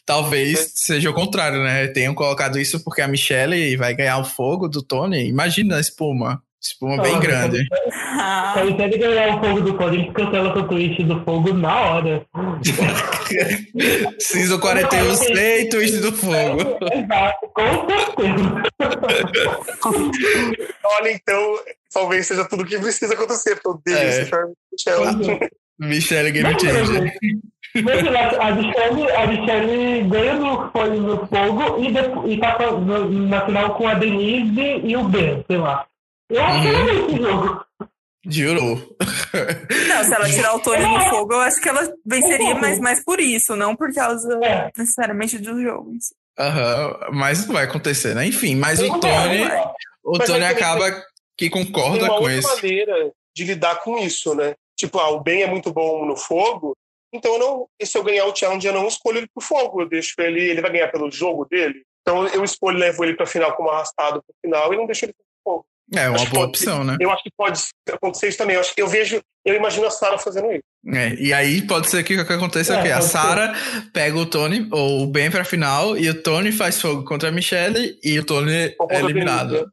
talvez 0.06 0.74
seja 0.76 1.10
o 1.10 1.14
contrário, 1.14 1.64
né, 1.64 1.88
tenham 1.88 2.14
colocado 2.14 2.60
isso 2.60 2.84
porque 2.84 3.02
a 3.02 3.08
Michelle 3.08 3.76
vai 3.78 3.96
ganhar 3.96 4.18
o 4.20 4.26
fogo 4.26 4.68
do 4.68 4.84
Tony, 4.84 5.28
imagina 5.28 5.78
a 5.78 5.80
espuma, 5.80 6.42
espuma 6.62 7.02
bem 7.02 7.16
Ah, 7.16 7.20
grande. 7.20 7.66
Ah, 7.96 8.52
Quando 8.54 8.80
ele 8.80 8.98
ganhar 8.98 9.38
o 9.38 9.44
fogo 9.44 9.62
do 9.62 9.74
Código, 9.76 10.04
ele 10.04 10.12
cancela 10.14 10.58
o 10.58 10.68
twist 10.68 11.04
do 11.04 11.22
fogo 11.26 11.52
na 11.54 11.82
hora. 11.82 12.26
Season 14.20 14.60
41 14.60 15.16
sei 15.16 15.68
twist 15.70 15.98
do 16.00 16.12
fogo. 16.14 16.78
Exato, 16.94 17.48
com 17.54 17.88
certeza. 17.90 18.64
Olha, 20.86 21.12
então, 21.12 21.60
talvez 21.94 22.28
seja 22.28 22.46
tudo 22.46 22.64
o 22.64 22.66
que 22.66 22.78
precisa 22.80 23.14
acontecer. 23.14 23.60
Porque 23.62 23.90
eu 23.90 23.96
odeio 23.96 23.98
É. 23.98 24.26
Channel. 24.80 25.40
Michelle 25.80 26.32
Game 26.32 26.60
Changer. 26.60 27.14
Mas 27.76 28.08
a 28.40 28.52
Michelle, 28.52 29.12
a 29.12 29.28
Michelle 29.28 30.04
ganha 30.04 30.34
no, 30.36 30.72
foi 30.72 30.90
no 31.00 31.28
fogo 31.28 31.84
e, 31.84 31.92
depois, 31.92 32.32
e 32.32 32.38
tá 32.40 32.58
na 33.10 33.46
final 33.46 33.76
com 33.76 33.88
a 33.88 33.94
Denise 33.96 34.82
e 34.84 34.96
o 34.96 35.04
Ben, 35.06 35.44
sei 35.48 35.58
lá. 35.58 35.86
Eu 36.30 36.44
acho 36.44 36.56
Uhum. 36.68 36.86
que 36.86 36.92
é 36.92 36.94
esse 36.96 37.18
jogo. 37.24 37.66
Jurou. 38.26 38.96
não, 39.90 40.04
se 40.04 40.14
ela 40.14 40.30
tirar 40.30 40.56
o 40.56 40.60
Tony 40.60 40.86
do 40.86 41.00
fogo, 41.10 41.34
eu 41.34 41.42
acho 41.42 41.60
que 41.60 41.68
ela 41.68 41.82
venceria, 42.06 42.56
mas 42.56 42.80
mais 42.80 43.04
por 43.04 43.20
isso, 43.20 43.56
não 43.56 43.76
por 43.76 43.94
causa 43.94 44.40
É. 44.44 44.72
necessariamente 44.78 45.38
do 45.40 45.62
jogo. 45.62 45.92
em 45.94 46.00
si. 46.00 46.14
Aham, 46.40 47.10
mas 47.12 47.46
não 47.46 47.54
vai 47.54 47.66
acontecer, 47.66 48.16
né? 48.16 48.26
Enfim, 48.26 48.56
mas 48.56 48.80
o 48.80 49.00
Tony, 49.00 49.44
vai. 49.46 49.64
o 50.06 50.18
Mas 50.18 50.28
Tony 50.28 50.46
acaba 50.46 50.90
que 51.38 51.50
Tem 51.50 51.50
concorda 51.50 52.06
uma 52.06 52.08
com 52.08 52.14
outra 52.24 52.34
isso. 52.34 52.56
maneira 52.56 53.12
de 53.36 53.44
lidar 53.44 53.76
com 53.82 53.98
isso, 54.00 54.34
né? 54.36 54.54
Tipo, 54.76 55.00
ah, 55.00 55.10
o 55.10 55.20
bem 55.20 55.44
é 55.44 55.48
muito 55.48 55.72
bom 55.72 56.06
no 56.06 56.16
fogo, 56.16 56.76
então 57.14 57.34
eu 57.34 57.40
não, 57.40 57.68
e 57.80 57.86
se 57.86 57.98
eu 57.98 58.04
ganhar 58.04 58.26
o 58.26 58.36
challenge, 58.36 58.66
eu 58.68 58.74
não 58.74 58.88
escolho 58.88 59.20
ele 59.20 59.28
pro 59.34 59.46
fogo. 59.46 59.82
Eu 59.82 59.90
deixo 59.90 60.14
ele, 60.20 60.42
ele 60.42 60.62
vai 60.62 60.72
ganhar 60.72 60.88
pelo 60.92 61.12
jogo 61.12 61.46
dele. 61.46 61.84
Então 62.02 62.28
eu 62.28 62.44
escolho, 62.44 62.78
levo 62.78 63.04
ele 63.04 63.16
pra 63.16 63.26
final 63.26 63.56
como 63.56 63.70
arrastado 63.70 64.22
pro 64.24 64.36
final 64.42 64.74
e 64.74 64.78
não 64.78 64.86
deixo 64.86 65.06
ele 65.06 65.14
pro 65.14 65.24
fogo. 65.54 65.66
É 65.94 66.08
uma 66.08 66.16
Acho 66.16 66.26
que 66.26 66.32
boa 66.32 66.48
pode- 66.48 66.58
opção, 66.58 66.84
né? 66.84 66.98
Eu 67.00 67.12
acho 67.12 67.24
que 67.24 67.30
pode 67.38 67.62
acontecer 67.92 68.30
isso 68.30 68.38
também. 68.38 68.56
Eu, 68.56 68.62
acho, 68.62 68.74
eu 68.78 68.88
vejo, 68.88 69.22
eu 69.46 69.54
imagino 69.56 69.86
a 69.86 69.92
Sarah 69.92 70.18
fazendo 70.18 70.52
isso. 70.52 70.64
É, 70.88 71.14
e 71.16 71.34
aí 71.34 71.62
pode 71.62 71.90
ser 71.90 72.04
que 72.04 72.18
o 72.18 72.26
que 72.26 72.34
aconteça 72.34 72.76
é, 72.76 72.80
É, 72.80 72.82
que 72.84 72.92
a. 72.92 73.02
Sarah 73.02 73.54
pega 73.94 74.18
o 74.18 74.26
Tony 74.26 74.68
ou 74.72 75.04
o 75.04 75.08
Ben 75.08 75.30
pra 75.30 75.44
final 75.44 75.98
e 75.98 76.10
o 76.10 76.24
Tony 76.24 76.52
faz 76.52 76.82
fogo 76.82 77.04
contra 77.06 77.30
a 77.30 77.32
Michelle 77.32 78.00
e 78.04 78.18
o 78.18 78.26
Tony 78.26 78.54
é 78.90 79.00
eliminado. 79.00 79.72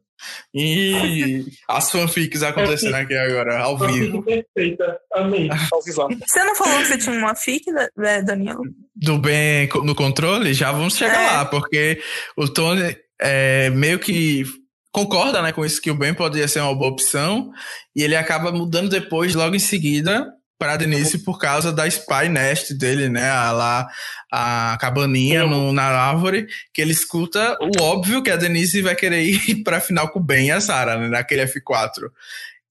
E 0.53 1.45
as 1.67 1.91
fanfics 1.91 2.43
acontecendo 2.43 2.95
aqui 2.95 3.15
agora, 3.15 3.59
ao 3.59 3.77
vivo. 3.77 4.23
Perfeita, 4.23 4.99
amei. 5.13 5.49
Você 5.83 6.43
não 6.43 6.55
falou 6.55 6.77
que 6.79 6.85
você 6.85 6.97
tinha 6.97 7.17
uma 7.17 7.35
fic, 7.35 7.63
né, 7.97 8.21
Danilo? 8.21 8.61
Do 8.95 9.17
Ben 9.17 9.67
co- 9.69 9.83
no 9.83 9.95
controle, 9.95 10.53
já 10.53 10.71
vamos 10.71 10.95
chegar 10.95 11.21
É. 11.21 11.27
lá, 11.37 11.45
porque 11.45 12.01
o 12.37 12.47
Tony 12.47 12.95
é, 13.19 13.69
meio 13.69 13.99
que 13.99 14.43
concorda 14.91 15.41
né, 15.41 15.51
com 15.51 15.65
isso 15.65 15.81
que 15.81 15.89
o 15.91 15.95
Ben 15.95 16.13
poderia 16.13 16.47
ser 16.47 16.59
uma 16.59 16.75
boa 16.75 16.91
opção 16.91 17.51
e 17.95 18.03
ele 18.03 18.15
acaba 18.15 18.51
mudando 18.51 18.89
depois, 18.89 19.33
logo 19.35 19.55
em 19.55 19.59
seguida, 19.59 20.27
para 20.61 20.77
Denise 20.77 21.17
por 21.17 21.39
causa 21.39 21.73
da 21.73 21.87
Spy 21.87 22.29
Nest 22.29 22.75
dele, 22.75 23.09
né? 23.09 23.27
A, 23.31 23.51
lá, 23.51 23.87
a 24.31 24.77
cabaninha 24.79 25.43
no- 25.47 25.73
na 25.73 25.85
árvore, 25.85 26.45
que 26.71 26.79
ele 26.83 26.91
escuta 26.91 27.57
o 27.59 27.81
óbvio 27.81 28.21
que 28.21 28.29
a 28.29 28.35
Denise 28.35 28.79
vai 28.79 28.95
querer 28.95 29.23
ir 29.49 29.63
pra 29.63 29.81
final 29.81 30.07
com 30.09 30.19
o 30.19 30.23
Ben 30.23 30.49
e 30.49 30.51
a 30.51 30.61
Sarah, 30.61 30.99
né? 30.99 31.07
Naquele 31.09 31.41
F4. 31.47 32.11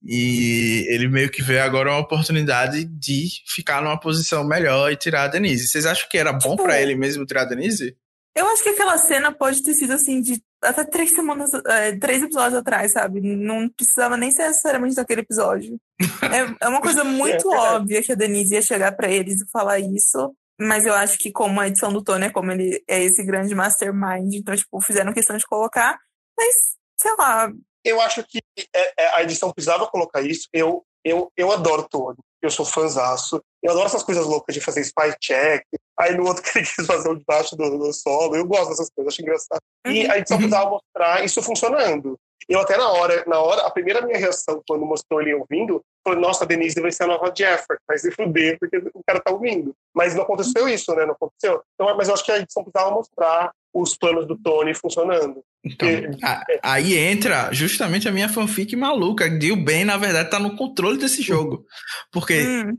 E 0.05 0.85
ele 0.89 1.09
meio 1.09 1.29
que 1.29 1.43
vê 1.43 1.59
agora 1.59 1.91
uma 1.91 1.99
oportunidade 1.99 2.85
de 2.85 3.27
ficar 3.45 3.81
numa 3.81 3.99
posição 3.99 4.47
melhor 4.47 4.89
e 4.89 4.95
tirar 4.95 5.23
a 5.23 5.27
Denise. 5.27 5.67
Vocês 5.67 5.85
acham 5.85 6.07
que 6.09 6.17
era 6.17 6.31
bom 6.31 6.55
para 6.55 6.75
tipo, 6.75 6.83
ele 6.83 6.95
mesmo 6.95 7.25
tirar 7.25 7.41
a 7.41 7.45
Denise? 7.45 7.93
Eu 8.35 8.47
acho 8.47 8.63
que 8.63 8.69
aquela 8.69 8.97
cena 8.97 9.31
pode 9.31 9.61
ter 9.61 9.73
sido 9.73 9.93
assim 9.93 10.21
de 10.21 10.41
até 10.63 10.83
três 10.85 11.11
semanas, 11.11 11.49
é, 11.67 11.97
três 11.97 12.21
episódios 12.21 12.55
atrás, 12.55 12.91
sabe? 12.91 13.19
Não 13.19 13.67
precisava 13.67 14.15
nem 14.15 14.31
ser 14.31 14.47
necessariamente 14.47 14.95
daquele 14.95 15.21
episódio. 15.21 15.77
é, 15.99 16.65
é 16.65 16.67
uma 16.67 16.81
coisa 16.81 17.03
muito 17.05 17.51
é 17.51 17.57
óbvia 17.57 18.01
que 18.01 18.11
a 18.11 18.15
Denise 18.15 18.53
ia 18.53 18.61
chegar 18.61 18.91
para 18.93 19.09
eles 19.09 19.41
e 19.41 19.49
falar 19.51 19.79
isso. 19.79 20.33
Mas 20.59 20.85
eu 20.85 20.93
acho 20.93 21.17
que 21.17 21.31
como 21.31 21.59
a 21.59 21.67
edição 21.67 21.91
do 21.91 22.03
Tony 22.03 22.25
é 22.25 22.29
como 22.29 22.51
ele 22.51 22.83
é 22.87 23.03
esse 23.03 23.25
grande 23.25 23.55
mastermind, 23.55 24.35
então, 24.35 24.55
tipo, 24.55 24.79
fizeram 24.79 25.13
questão 25.13 25.35
de 25.35 25.45
colocar. 25.47 25.97
Mas, 26.37 26.55
sei 26.99 27.15
lá. 27.17 27.51
Eu 27.83 27.99
acho 27.99 28.23
que 28.23 28.39
é, 28.73 29.03
é, 29.03 29.15
a 29.15 29.23
edição 29.23 29.51
precisava 29.51 29.87
colocar 29.87 30.21
isso. 30.21 30.47
Eu, 30.53 30.85
eu, 31.03 31.31
eu 31.35 31.51
adoro 31.51 31.87
Tony. 31.89 32.19
Eu 32.41 32.49
sou 32.49 32.65
fãzaço. 32.65 33.41
Eu 33.61 33.71
adoro 33.71 33.85
essas 33.85 34.03
coisas 34.03 34.25
loucas 34.25 34.53
de 34.55 34.61
fazer 34.61 34.81
spy 34.81 35.13
check. 35.19 35.63
Aí 35.99 36.15
no 36.15 36.25
outro 36.25 36.41
que 36.43 36.57
ele 36.57 36.67
quis 36.67 36.85
fazer 36.85 37.09
o 37.09 37.15
debaixo 37.15 37.55
do, 37.55 37.77
do 37.77 37.93
solo. 37.93 38.35
Eu 38.35 38.45
gosto 38.45 38.69
dessas 38.69 38.89
coisas, 38.89 39.13
acho 39.13 39.21
engraçado. 39.21 39.61
E 39.85 40.05
uhum. 40.05 40.11
a 40.11 40.17
edição 40.17 40.37
precisava 40.37 40.69
mostrar 40.69 41.23
isso 41.23 41.41
funcionando. 41.41 42.17
Eu 42.49 42.59
até 42.59 42.75
na 42.75 42.89
hora, 42.89 43.23
na 43.27 43.39
hora, 43.39 43.61
a 43.61 43.71
primeira 43.71 44.01
minha 44.01 44.17
reação 44.17 44.61
quando 44.67 44.85
mostrou 44.85 45.21
ele 45.21 45.33
ouvindo, 45.33 45.81
foi, 46.05 46.15
nossa, 46.15 46.43
a 46.43 46.47
Denise 46.47 46.81
vai 46.81 46.91
ser 46.91 47.03
a 47.03 47.07
nova 47.07 47.31
Jeffrey, 47.35 47.77
vai 47.87 47.97
se 47.97 48.11
fuder, 48.11 48.57
porque 48.59 48.77
o 48.93 49.03
cara 49.05 49.21
tá 49.21 49.31
ouvindo. 49.31 49.73
Mas 49.93 50.15
não 50.15 50.23
aconteceu 50.23 50.67
isso, 50.67 50.93
né? 50.95 51.05
Não 51.05 51.13
aconteceu. 51.13 51.61
Então, 51.75 51.95
mas 51.95 52.07
eu 52.07 52.13
acho 52.13 52.25
que 52.25 52.31
a 52.31 52.39
edição 52.39 52.63
precisava 52.63 52.93
mostrar 52.93 53.51
os 53.73 53.95
planos 53.95 54.27
do 54.27 54.37
Tony 54.37 54.73
funcionando. 54.73 55.43
Então, 55.63 55.87
porque, 55.87 56.25
a, 56.25 56.43
aí 56.63 56.97
entra 56.97 57.51
justamente 57.53 58.07
a 58.07 58.11
minha 58.11 58.29
fanfic 58.29 58.75
maluca. 58.75 59.29
De 59.29 59.51
o 59.51 59.55
Ben, 59.55 59.85
na 59.85 59.97
verdade, 59.97 60.29
tá 60.29 60.39
no 60.39 60.55
controle 60.55 60.97
desse 60.97 61.21
jogo. 61.21 61.65
Porque 62.11 62.41
hum. 62.41 62.77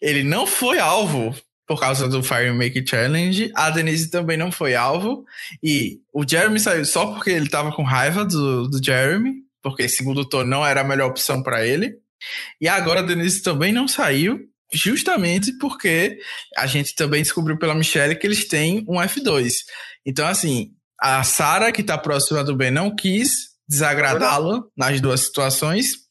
ele 0.00 0.22
não 0.22 0.46
foi 0.46 0.78
alvo 0.78 1.34
por 1.66 1.80
causa 1.80 2.08
do 2.08 2.22
Fire 2.22 2.52
Make 2.52 2.86
Challenge. 2.86 3.50
A 3.54 3.70
Denise 3.70 4.10
também 4.10 4.36
não 4.36 4.52
foi 4.52 4.74
alvo. 4.74 5.24
E 5.62 6.00
o 6.12 6.28
Jeremy 6.28 6.60
saiu 6.60 6.84
só 6.84 7.06
porque 7.06 7.30
ele 7.30 7.48
tava 7.48 7.72
com 7.72 7.82
raiva 7.82 8.24
do, 8.24 8.68
do 8.68 8.84
Jeremy, 8.84 9.42
porque 9.62 9.88
segundo 9.88 10.20
o 10.20 10.28
Tony 10.28 10.48
não 10.48 10.66
era 10.66 10.82
a 10.82 10.84
melhor 10.84 11.08
opção 11.08 11.42
para 11.42 11.66
ele. 11.66 11.96
E 12.60 12.68
agora 12.68 13.00
a 13.00 13.02
Denise 13.02 13.42
também 13.42 13.72
não 13.72 13.86
saiu, 13.86 14.40
justamente 14.72 15.52
porque 15.58 16.18
a 16.56 16.66
gente 16.66 16.94
também 16.94 17.22
descobriu 17.22 17.58
pela 17.58 17.74
Michelle 17.74 18.16
que 18.16 18.26
eles 18.26 18.46
têm 18.46 18.84
um 18.88 18.96
F2. 18.96 19.52
Então, 20.06 20.26
assim, 20.26 20.72
a 21.00 21.22
Sarah, 21.24 21.72
que 21.72 21.82
tá 21.82 21.98
próxima 21.98 22.44
do 22.44 22.56
Ben, 22.56 22.70
não 22.70 22.94
quis 22.94 23.54
desagradá-lo 23.68 24.70
nas 24.76 25.00
duas 25.00 25.20
situações, 25.20 26.04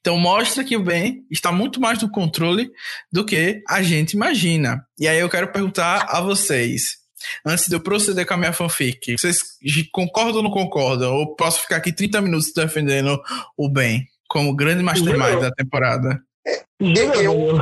então 0.00 0.18
mostra 0.18 0.64
que 0.64 0.76
o 0.76 0.82
bem 0.82 1.24
está 1.30 1.52
muito 1.52 1.80
mais 1.80 2.00
no 2.00 2.10
controle 2.10 2.70
do 3.12 3.24
que 3.24 3.62
a 3.68 3.82
gente 3.82 4.12
imagina. 4.12 4.84
E 4.98 5.06
aí 5.06 5.18
eu 5.18 5.28
quero 5.28 5.52
perguntar 5.52 6.06
a 6.08 6.20
vocês, 6.20 6.96
antes 7.44 7.66
de 7.68 7.74
eu 7.74 7.80
proceder 7.80 8.26
com 8.26 8.34
a 8.34 8.36
minha 8.36 8.52
fanfic, 8.52 9.16
vocês 9.18 9.42
concordam 9.92 10.36
ou 10.36 10.42
não 10.42 10.50
concordam? 10.50 11.14
Ou 11.14 11.34
posso 11.36 11.60
ficar 11.60 11.76
aqui 11.76 11.92
30 11.92 12.20
minutos 12.22 12.52
defendendo 12.54 13.20
o 13.56 13.68
bem 13.68 14.06
como 14.28 14.54
grande 14.54 14.82
mastermind 14.82 15.40
da 15.40 15.50
temporada? 15.50 16.20
É, 16.46 16.62
eu, 17.24 17.58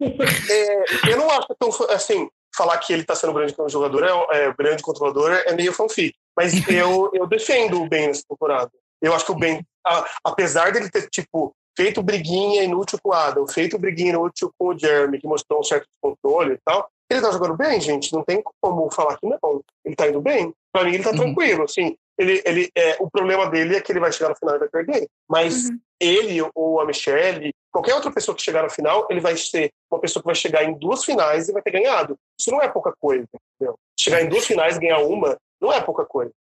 é, 0.00 1.10
eu 1.10 1.16
não 1.16 1.30
acho 1.30 1.48
tão 1.58 1.68
assim 1.90 2.28
falar 2.62 2.78
que 2.78 2.92
ele 2.92 3.02
está 3.02 3.14
sendo 3.14 3.32
grande 3.32 3.54
jogador, 3.68 4.04
é, 4.04 4.44
é 4.44 4.54
grande 4.54 4.82
controlador, 4.82 5.32
é 5.32 5.52
meio 5.54 5.72
fanfic. 5.72 6.14
Mas 6.36 6.52
eu, 6.68 7.10
eu 7.12 7.26
defendo 7.26 7.82
o 7.82 7.88
Ben 7.88 8.06
nessa 8.06 8.22
temporada. 8.28 8.70
Eu 9.00 9.12
acho 9.14 9.26
que 9.26 9.32
o 9.32 9.38
Ben, 9.38 9.66
a, 9.84 10.06
apesar 10.24 10.72
dele 10.72 10.88
ter, 10.88 11.08
tipo, 11.10 11.52
feito 11.76 12.02
briguinha 12.02 12.62
inútil 12.62 12.98
com 13.02 13.10
o 13.10 13.12
Adam, 13.12 13.46
feito 13.48 13.78
briguinha 13.78 14.10
inútil 14.10 14.52
com 14.56 14.68
o 14.68 14.78
Jeremy, 14.78 15.20
que 15.20 15.26
mostrou 15.26 15.60
um 15.60 15.64
certo 15.64 15.86
controle 16.00 16.54
e 16.54 16.58
tal, 16.64 16.88
ele 17.10 17.20
tá 17.20 17.30
jogando 17.32 17.56
bem, 17.56 17.80
gente. 17.80 18.12
Não 18.12 18.22
tem 18.22 18.42
como 18.60 18.90
falar 18.90 19.18
que 19.18 19.26
não. 19.26 19.62
Ele 19.84 19.96
tá 19.96 20.08
indo 20.08 20.20
bem. 20.20 20.54
Pra 20.72 20.84
mim, 20.84 20.94
ele 20.94 21.02
tá 21.02 21.10
uhum. 21.10 21.16
tranquilo, 21.16 21.64
assim. 21.64 21.96
Ele, 22.16 22.42
ele, 22.44 22.70
é, 22.76 22.96
o 23.00 23.10
problema 23.10 23.50
dele 23.50 23.76
é 23.76 23.80
que 23.80 23.90
ele 23.90 24.00
vai 24.00 24.12
chegar 24.12 24.30
no 24.30 24.36
final 24.36 24.54
e 24.54 24.58
vai 24.60 24.68
perder. 24.68 25.08
Mas 25.28 25.68
uhum. 25.68 25.78
Ele 26.02 26.40
ou 26.54 26.80
a 26.80 26.86
Michelle, 26.86 27.54
qualquer 27.70 27.94
outra 27.94 28.10
pessoa 28.10 28.34
que 28.34 28.42
chegar 28.42 28.62
no 28.62 28.70
final, 28.70 29.06
ele 29.08 29.20
vai 29.20 29.36
ser 29.36 29.70
uma 29.90 30.00
pessoa 30.00 30.22
que 30.22 30.26
vai 30.26 30.34
chegar 30.34 30.64
em 30.64 30.76
duas 30.78 31.04
finais 31.04 31.48
e 31.48 31.52
vai 31.52 31.62
ter 31.62 31.70
ganhado. 31.70 32.18
Isso 32.38 32.50
não 32.50 32.60
é 32.60 32.68
pouca 32.68 32.92
coisa, 32.98 33.24
entendeu? 33.56 33.76
Chegar 33.98 34.22
em 34.22 34.28
duas 34.28 34.46
finais 34.46 34.76
e 34.76 34.80
ganhar 34.80 34.98
uma 34.98 35.36
não 35.60 35.72
é 35.72 35.80
pouca 35.80 36.04
coisa. 36.04 36.32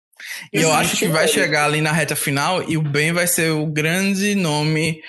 E 0.51 0.61
eu 0.61 0.71
acho 0.71 0.97
que 0.97 1.07
vai 1.07 1.27
chegar 1.27 1.65
ali 1.65 1.81
na 1.81 1.91
reta 1.91 2.15
final 2.15 2.63
e 2.69 2.77
o 2.77 2.81
Ben 2.81 3.11
vai 3.11 3.27
ser 3.27 3.51
o 3.51 3.65
grande 3.65 4.35
nome, 4.35 5.01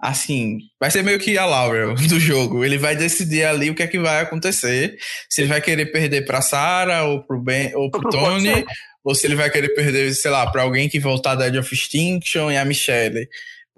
assim, 0.00 0.58
vai 0.80 0.90
ser 0.90 1.02
meio 1.02 1.18
que 1.18 1.36
a 1.38 1.46
Laurel 1.46 1.94
do 1.94 2.18
jogo. 2.18 2.64
Ele 2.64 2.78
vai 2.78 2.96
decidir 2.96 3.44
ali 3.44 3.70
o 3.70 3.74
que 3.74 3.82
é 3.82 3.86
que 3.86 3.98
vai 3.98 4.20
acontecer. 4.20 4.98
Se 5.28 5.42
ele 5.42 5.48
vai 5.48 5.60
querer 5.60 5.86
perder 5.86 6.24
para 6.24 6.42
Sarah 6.42 7.04
ou 7.04 7.22
pro 7.22 7.40
Ben 7.40 7.74
ou 7.74 7.90
pro 7.90 8.08
Tony, 8.10 8.64
ou 9.04 9.14
se 9.14 9.26
ele 9.26 9.36
vai 9.36 9.50
querer 9.50 9.70
perder, 9.70 10.12
sei 10.14 10.30
lá, 10.30 10.50
para 10.50 10.62
alguém 10.62 10.88
que 10.88 10.98
voltar 10.98 11.34
da 11.34 11.48
Edge 11.48 11.58
of 11.58 11.74
Extinction 11.74 12.50
e 12.50 12.56
a 12.56 12.64
Michelle. 12.64 13.28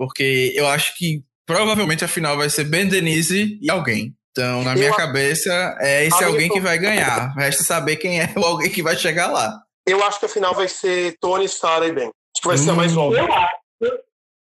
Porque 0.01 0.55
eu 0.55 0.67
acho 0.67 0.97
que 0.97 1.23
provavelmente 1.45 2.03
a 2.03 2.09
final 2.09 2.35
vai 2.35 2.49
ser 2.49 2.65
Ben 2.65 2.89
Denise 2.89 3.59
e 3.61 3.71
alguém. 3.71 4.17
Então, 4.31 4.65
na 4.65 4.75
minha 4.75 4.89
eu, 4.89 4.97
cabeça, 4.97 5.77
é 5.79 6.07
esse 6.07 6.25
alguém 6.25 6.49
que 6.49 6.59
vai 6.59 6.79
ganhar. 6.79 7.35
Resta 7.37 7.63
saber 7.63 7.97
quem 7.97 8.19
é 8.19 8.33
o 8.35 8.43
alguém 8.43 8.71
que 8.71 8.83
vai 8.83 8.97
chegar 8.97 9.27
lá. 9.27 9.61
Eu 9.87 10.03
acho 10.03 10.19
que 10.19 10.25
a 10.25 10.29
final 10.31 10.55
vai 10.55 10.69
ser 10.69 11.19
Tony, 11.21 11.47
Sarah 11.47 11.87
e 11.87 11.93
Ben. 11.93 12.07
Acho 12.07 12.41
que 12.41 12.49
vai 12.49 12.57
hum. 12.57 12.59
ser 12.59 12.71
a 12.71 12.75
mais 12.75 12.97
óbvia. 12.97 13.21
Eu 13.21 13.35
acho 13.35 13.99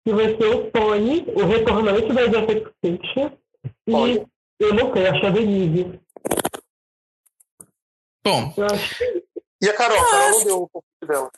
que 0.05 0.13
vai 0.13 0.37
ser 0.37 0.47
o 0.55 0.71
Tony, 0.71 1.25
o 1.35 1.45
retornante 1.45 2.13
da 2.13 2.29
Jessica 2.29 2.73
Fiction. 2.81 3.31
E 3.89 4.27
eu 4.61 4.75
não 4.75 4.93
sei, 4.93 5.07
acho 5.09 5.21
que 5.21 5.27
é 5.27 5.29
a 5.29 5.33
Denise. 5.33 6.01
Bom. 8.25 8.55
E 9.61 9.69
a 9.69 9.73
Carol? 9.75 9.99
A 9.99 10.11
Carol 10.11 10.31
não 10.31 10.45
deu 10.45 10.63
um 10.63 10.69
pouco 10.69 10.87
dela. 11.05 11.31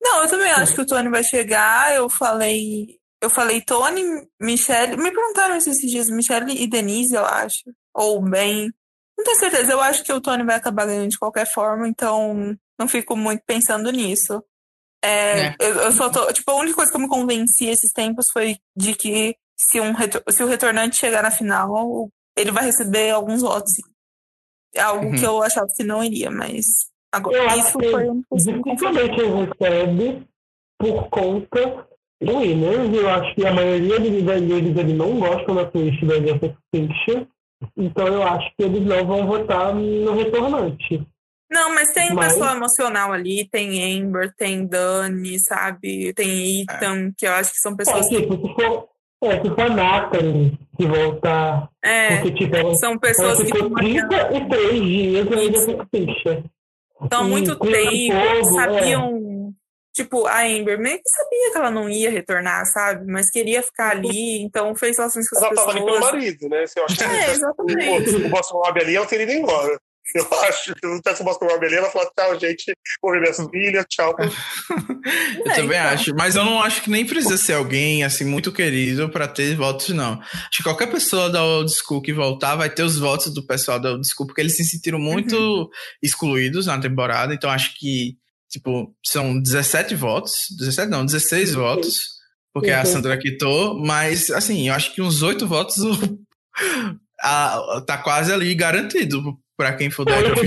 Não, 0.00 0.22
eu 0.22 0.30
também 0.30 0.50
acho 0.52 0.74
que 0.74 0.80
o 0.80 0.86
Tony 0.86 1.10
vai 1.10 1.22
chegar. 1.22 1.94
Eu 1.94 2.08
falei. 2.08 2.97
Eu 3.20 3.30
falei 3.30 3.60
Tony, 3.60 4.02
Michelle. 4.40 4.96
Me 4.96 5.10
perguntaram 5.10 5.56
esses 5.56 5.78
dias, 5.78 6.08
Michelle 6.08 6.52
e 6.52 6.66
Denise, 6.68 7.14
eu 7.14 7.24
acho. 7.24 7.64
Ou 7.94 8.22
Ben. 8.22 8.70
Não 9.16 9.24
tenho 9.24 9.38
certeza. 9.38 9.72
Eu 9.72 9.80
acho 9.80 10.04
que 10.04 10.12
o 10.12 10.20
Tony 10.20 10.44
vai 10.44 10.56
acabar 10.56 10.86
ganhando 10.86 11.10
de 11.10 11.18
qualquer 11.18 11.46
forma, 11.46 11.88
então 11.88 12.56
não 12.78 12.86
fico 12.86 13.16
muito 13.16 13.42
pensando 13.44 13.90
nisso. 13.90 14.42
É, 15.02 15.46
é. 15.46 15.56
Eu, 15.58 15.74
eu, 15.74 15.92
só 15.92 16.08
tô. 16.08 16.32
Tipo, 16.32 16.52
a 16.52 16.56
única 16.56 16.76
coisa 16.76 16.90
que 16.90 16.96
eu 16.96 17.00
me 17.00 17.08
convenci 17.08 17.66
esses 17.66 17.92
tempos 17.92 18.26
foi 18.32 18.56
de 18.76 18.94
que 18.94 19.36
se, 19.56 19.80
um, 19.80 19.92
se 20.30 20.42
o 20.42 20.46
retornante 20.46 20.96
chegar 20.96 21.22
na 21.22 21.30
final, 21.30 22.08
ele 22.36 22.52
vai 22.52 22.64
receber 22.64 23.10
alguns 23.10 23.42
votos. 23.42 23.72
É 24.74 24.80
algo 24.80 25.06
uhum. 25.06 25.16
que 25.16 25.24
eu 25.24 25.42
achava 25.42 25.66
que 25.74 25.82
não 25.82 26.04
iria, 26.04 26.30
mas 26.30 26.64
agora 27.12 27.36
eu 27.36 27.58
isso 27.58 27.72
foi 27.72 28.08
um 28.08 28.22
Dificilmente 28.32 29.20
ele 29.20 29.46
recebe 29.46 30.28
por 30.78 31.08
conta 31.08 31.87
do 32.20 32.38
Winners. 32.38 32.94
Eu 32.94 33.08
acho 33.10 33.34
que 33.34 33.46
a 33.46 33.52
maioria 33.52 34.00
deles, 34.00 34.76
ele 34.76 34.94
não 34.94 35.18
gostam 35.18 35.54
da 35.54 35.64
twist 35.64 36.04
da 36.04 36.16
Jessica 36.16 36.56
Fiction. 36.74 37.26
Então 37.76 38.06
eu 38.06 38.22
acho 38.22 38.50
que 38.56 38.62
eles 38.62 38.86
não 38.86 39.06
vão 39.06 39.26
votar 39.26 39.74
no 39.74 40.14
retornante. 40.14 41.06
Não, 41.50 41.74
mas 41.74 41.92
tem 41.94 42.12
mas... 42.12 42.34
pessoa 42.34 42.52
emocional 42.52 43.12
ali, 43.12 43.48
tem 43.50 44.00
Amber, 44.00 44.32
tem 44.36 44.66
Dani, 44.66 45.38
sabe? 45.40 46.12
Tem 46.12 46.62
Ethan, 46.62 47.08
é. 47.08 47.10
que 47.16 47.26
eu 47.26 47.32
acho 47.32 47.52
que 47.52 47.58
são 47.58 47.74
pessoas. 47.74 48.06
É, 48.06 48.20
tipo, 48.20 48.34
se 48.34 48.54
for, 48.54 48.88
é, 49.22 49.40
se 49.40 49.48
for 49.48 49.70
Nathalie 49.70 50.58
que 50.76 50.86
voltar. 50.86 51.68
É, 51.82 52.16
porque, 52.18 52.32
tipo, 52.32 52.74
são 52.76 52.98
pessoas 52.98 53.38
que. 53.38 53.46
Ficou 53.46 53.70
33 53.74 54.82
dias 54.82 55.32
ainda 55.32 55.66
com 55.66 55.86
ficha. 55.86 56.44
Estão 57.02 57.24
muito 57.24 57.56
tempo, 57.56 58.14
é. 58.14 58.44
sabiam. 58.44 59.37
Tipo, 59.98 60.28
a 60.28 60.42
Amber 60.42 60.78
meio 60.78 60.96
que 60.96 61.08
sabia 61.08 61.50
que 61.50 61.58
ela 61.58 61.72
não 61.72 61.90
ia 61.90 62.08
retornar, 62.08 62.64
sabe? 62.66 63.04
Mas 63.10 63.28
queria 63.32 63.60
ficar 63.64 63.90
ali, 63.90 64.40
então 64.42 64.72
fez 64.76 64.96
relações 64.96 65.28
com 65.28 65.36
as 65.36 65.42
ela 65.42 65.50
pessoas. 65.50 65.74
Ela 65.74 65.84
tava 65.84 65.90
ali 65.90 66.00
pelo 66.00 66.12
marido, 66.12 66.48
né? 66.48 66.66
Se 66.68 66.78
eu 66.78 66.84
acho 66.84 67.02
é, 67.02 67.30
exatamente. 67.32 68.14
O 68.14 68.28
Boston 68.28 68.58
Lab 68.58 68.80
ali, 68.80 68.94
ela 68.94 69.06
teria 69.06 69.24
ido 69.24 69.32
embora. 69.32 69.76
Eu 70.14 70.26
acho 70.44 70.72
que 70.72 70.86
não 70.86 71.00
tivesse 71.00 71.24
mostrado 71.24 71.52
uma 71.52 71.58
beleza, 71.58 71.82
ela 71.82 71.90
falou, 71.90 72.10
tchau, 72.16 72.38
gente, 72.38 72.72
vou 73.02 73.10
ver 73.10 73.20
minhas 73.20 73.36
filhas, 73.50 73.84
tchau. 73.88 74.14
eu 75.44 75.52
é, 75.52 75.56
também 75.56 75.78
então. 75.78 75.90
acho, 75.90 76.14
mas 76.14 76.36
eu 76.36 76.44
não 76.44 76.62
acho 76.62 76.80
que 76.80 76.90
nem 76.90 77.04
precisa 77.04 77.36
ser 77.36 77.54
alguém, 77.54 78.04
assim, 78.04 78.24
muito 78.24 78.52
querido 78.52 79.10
para 79.10 79.26
ter 79.26 79.56
votos, 79.56 79.88
não. 79.88 80.20
Acho 80.22 80.58
que 80.58 80.62
qualquer 80.62 80.90
pessoa 80.90 81.28
da 81.28 81.44
Old 81.44 81.70
School 81.70 82.00
que 82.00 82.12
voltar 82.12 82.54
vai 82.54 82.70
ter 82.70 82.84
os 82.84 82.98
votos 82.98 83.34
do 83.34 83.44
pessoal 83.44 83.80
da 83.80 83.90
Old 83.90 84.08
School, 84.08 84.28
porque 84.28 84.40
eles 84.40 84.56
se 84.56 84.64
sentiram 84.64 85.00
muito 85.00 85.36
uhum. 85.36 85.68
excluídos 86.00 86.66
na 86.66 86.80
temporada, 86.80 87.34
então 87.34 87.50
acho 87.50 87.76
que, 87.76 88.16
tipo, 88.58 88.94
são 89.04 89.40
17 89.40 89.94
votos, 89.94 90.32
17 90.58 90.90
não, 90.90 91.06
16 91.06 91.54
uhum. 91.54 91.62
votos, 91.62 92.00
porque 92.52 92.70
uhum. 92.70 92.80
a 92.80 92.84
Sandra 92.84 93.16
quitou, 93.16 93.78
mas, 93.78 94.30
assim, 94.30 94.68
eu 94.68 94.74
acho 94.74 94.94
que 94.94 95.00
uns 95.00 95.22
8 95.22 95.46
votos 95.46 95.76
a, 97.22 97.82
tá 97.86 97.98
quase 97.98 98.32
ali 98.32 98.54
garantido 98.54 99.38
para 99.56 99.74
quem 99.74 99.90
for 99.90 100.04
da 100.04 100.16
of 100.18 100.40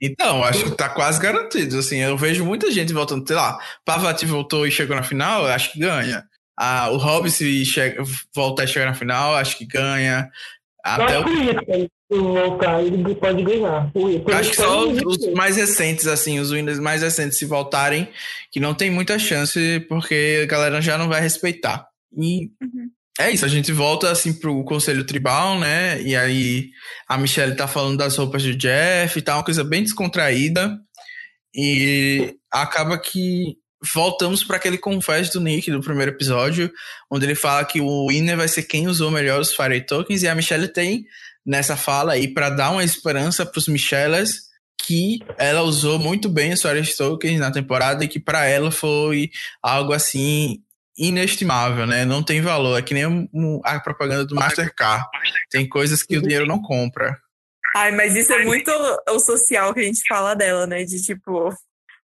Então, 0.00 0.42
acho 0.44 0.64
que 0.64 0.70
tá 0.72 0.88
quase 0.88 1.20
garantido. 1.20 1.78
Assim, 1.78 1.98
eu 1.98 2.16
vejo 2.16 2.44
muita 2.44 2.70
gente 2.70 2.92
voltando, 2.92 3.26
sei 3.26 3.36
lá, 3.36 3.58
Pavati 3.84 4.26
voltou 4.26 4.66
e 4.66 4.70
chegou 4.70 4.96
na 4.96 5.02
final, 5.02 5.44
eu 5.44 5.52
acho 5.52 5.72
que 5.72 5.78
ganha. 5.78 6.24
Ah, 6.56 6.90
o 6.90 6.96
Hobbs, 6.96 7.34
se 7.34 7.64
chega, 7.64 8.02
voltar 8.34 8.64
a 8.64 8.66
chegar 8.66 8.86
na 8.86 8.94
final, 8.94 9.34
acho 9.34 9.58
que 9.58 9.66
ganha. 9.66 10.30
Até 10.84 11.18
o... 11.18 11.24
voltar, 12.22 12.82
ele 12.82 13.14
pode 13.14 13.42
ganhar. 13.42 13.90
acho 14.38 14.50
que 14.50 14.56
só 14.56 14.88
os, 14.88 15.02
os, 15.04 15.32
mais 15.32 15.56
recentes, 15.56 16.06
assim, 16.06 16.38
os 16.38 16.50
winners 16.50 16.78
mais 16.78 17.02
recentes, 17.02 17.38
se 17.38 17.44
voltarem, 17.44 18.08
que 18.50 18.60
não 18.60 18.74
tem 18.74 18.90
muita 18.90 19.18
chance, 19.18 19.80
porque 19.88 20.40
a 20.42 20.46
galera 20.46 20.80
já 20.80 20.96
não 20.96 21.08
vai 21.08 21.20
respeitar. 21.20 21.86
E 22.16 22.50
uhum. 22.62 22.88
é 23.18 23.30
isso, 23.30 23.44
a 23.44 23.48
gente 23.48 23.72
volta, 23.72 24.10
assim, 24.10 24.32
pro 24.32 24.64
Conselho 24.64 25.04
Tribal, 25.04 25.58
né? 25.58 26.00
E 26.02 26.14
aí 26.14 26.70
a 27.08 27.18
Michelle 27.18 27.56
tá 27.56 27.66
falando 27.66 27.98
das 27.98 28.16
roupas 28.16 28.42
do 28.42 28.54
Jeff 28.54 29.18
e 29.18 29.22
tal, 29.22 29.38
uma 29.38 29.44
coisa 29.44 29.64
bem 29.64 29.82
descontraída. 29.82 30.78
E 31.54 32.34
acaba 32.50 32.98
que 32.98 33.56
voltamos 33.92 34.42
para 34.42 34.56
aquele 34.56 34.78
confesso 34.78 35.34
do 35.34 35.40
Nick 35.40 35.70
do 35.70 35.80
primeiro 35.80 36.12
episódio, 36.12 36.72
onde 37.10 37.26
ele 37.26 37.34
fala 37.34 37.64
que 37.64 37.80
o 37.80 38.08
winner 38.08 38.36
vai 38.36 38.48
ser 38.48 38.62
quem 38.62 38.88
usou 38.88 39.10
melhor 39.10 39.40
os 39.40 39.54
Fire 39.54 39.84
Tokens, 39.84 40.22
e 40.22 40.28
a 40.28 40.34
Michelle 40.34 40.68
tem 40.68 41.04
nessa 41.44 41.76
fala 41.76 42.12
aí 42.12 42.28
para 42.28 42.50
dar 42.50 42.70
uma 42.70 42.84
esperança 42.84 43.44
para 43.44 43.58
os 43.58 43.68
Michelles 43.68 44.44
que 44.86 45.20
ela 45.38 45.62
usou 45.62 45.98
muito 45.98 46.28
bem 46.28 46.52
os 46.52 46.62
Fire 46.62 46.96
Tokens 46.96 47.40
na 47.40 47.50
temporada 47.50 48.04
e 48.04 48.08
que 48.08 48.20
para 48.20 48.44
ela 48.46 48.70
foi 48.70 49.30
algo 49.62 49.92
assim 49.92 50.62
inestimável, 50.96 51.86
né? 51.86 52.04
Não 52.04 52.22
tem 52.22 52.40
valor, 52.40 52.78
é 52.78 52.82
que 52.82 52.94
nem 52.94 53.28
a 53.64 53.80
propaganda 53.80 54.24
do 54.24 54.34
Mastercard. 54.34 55.06
Tem 55.50 55.68
coisas 55.68 56.02
que 56.02 56.16
o 56.16 56.22
dinheiro 56.22 56.46
não 56.46 56.60
compra. 56.60 57.18
Ai, 57.74 57.90
mas 57.90 58.14
isso 58.14 58.32
é 58.32 58.44
muito 58.44 58.70
o 59.10 59.18
social 59.18 59.74
que 59.74 59.80
a 59.80 59.84
gente 59.84 60.02
fala 60.06 60.34
dela, 60.34 60.66
né? 60.66 60.84
De 60.84 61.02
tipo, 61.02 61.52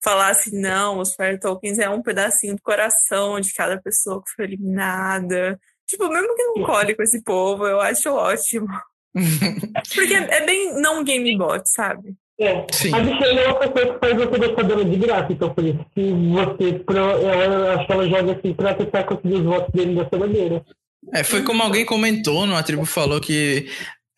falar 0.03 0.29
assim, 0.29 0.61
não, 0.61 0.99
os 0.99 1.15
Fire 1.15 1.41
Tokens 1.41 1.79
é 1.79 1.89
um 1.89 2.03
pedacinho 2.03 2.57
do 2.57 2.63
coração 2.63 3.41
de 3.41 3.55
cada 3.55 3.81
pessoa 3.81 4.23
que 4.23 4.31
foi 4.37 4.45
eliminada. 4.45 5.59
Tipo, 5.87 6.09
mesmo 6.09 6.35
que 6.35 6.45
não 6.45 6.67
colhe 6.67 6.95
com 6.95 7.03
esse 7.03 7.23
povo, 7.23 7.67
eu 7.67 7.81
acho 7.81 8.11
ótimo. 8.11 8.69
Porque 9.95 10.15
é 10.15 10.45
bem 10.45 10.81
não 10.81 11.05
game 11.05 11.37
bot, 11.37 11.63
sabe? 11.67 12.15
É, 12.39 12.67
Sim. 12.73 12.93
a 12.93 13.01
Michelle 13.01 13.39
é 13.39 13.49
uma 13.49 13.61
pessoa 13.61 13.95
que 13.95 14.01
faz 14.01 14.17
você 14.17 14.39
gostar 14.39 14.63
dela 14.65 14.85
de 14.85 14.97
graça, 14.97 15.33
então 15.33 15.55
por 15.55 15.65
isso 15.65 15.87
que 15.95 16.11
você, 16.11 16.73
pro, 16.81 16.99
ela, 16.99 17.75
acho 17.75 17.87
que 17.87 17.93
ela 17.93 18.09
joga 18.09 18.33
assim 18.33 18.53
pra 18.53 18.75
tentar 18.75 19.05
conseguir 19.05 19.35
os 19.35 19.45
votos 19.45 19.73
dele 19.73 19.95
dessa 19.95 20.19
maneira. 20.19 20.65
É, 21.13 21.23
foi 21.23 21.43
como 21.43 21.63
alguém 21.63 21.85
comentou 21.85 22.45
no 22.45 22.57
A 22.57 22.63
Tribo 22.63 22.85
falou 22.85 23.21
que 23.21 23.69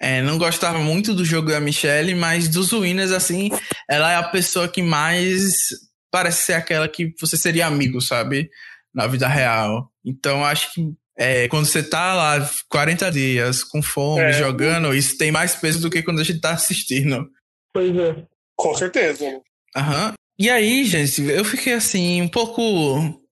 é, 0.00 0.22
não 0.22 0.38
gostava 0.38 0.78
muito 0.78 1.14
do 1.14 1.24
jogo 1.24 1.50
da 1.50 1.60
Michelle, 1.60 2.14
mas 2.14 2.48
dos 2.48 2.72
winners, 2.72 3.12
assim, 3.12 3.50
ela 3.88 4.12
é 4.12 4.16
a 4.16 4.22
pessoa 4.22 4.68
que 4.68 4.82
mais 4.82 5.68
parece 6.10 6.44
ser 6.44 6.52
aquela 6.54 6.88
que 6.88 7.12
você 7.20 7.36
seria 7.36 7.66
amigo, 7.66 8.00
sabe? 8.00 8.48
Na 8.94 9.06
vida 9.06 9.28
real. 9.28 9.90
Então, 10.04 10.44
acho 10.44 10.72
que 10.72 10.90
é, 11.16 11.48
quando 11.48 11.66
você 11.66 11.82
tá 11.82 12.14
lá 12.14 12.50
40 12.68 13.10
dias 13.10 13.64
com 13.64 13.82
fome, 13.82 14.22
é. 14.22 14.32
jogando, 14.34 14.94
isso 14.94 15.16
tem 15.16 15.32
mais 15.32 15.56
peso 15.56 15.80
do 15.80 15.90
que 15.90 16.02
quando 16.02 16.20
a 16.20 16.24
gente 16.24 16.40
tá 16.40 16.50
assistindo. 16.50 17.26
Pois 17.72 17.96
é. 17.96 18.24
Com 18.54 18.74
certeza. 18.74 19.40
Aham. 19.74 20.14
E 20.38 20.50
aí, 20.50 20.84
gente, 20.84 21.22
eu 21.22 21.44
fiquei 21.44 21.72
assim, 21.72 22.20
um 22.20 22.28
pouco 22.28 23.22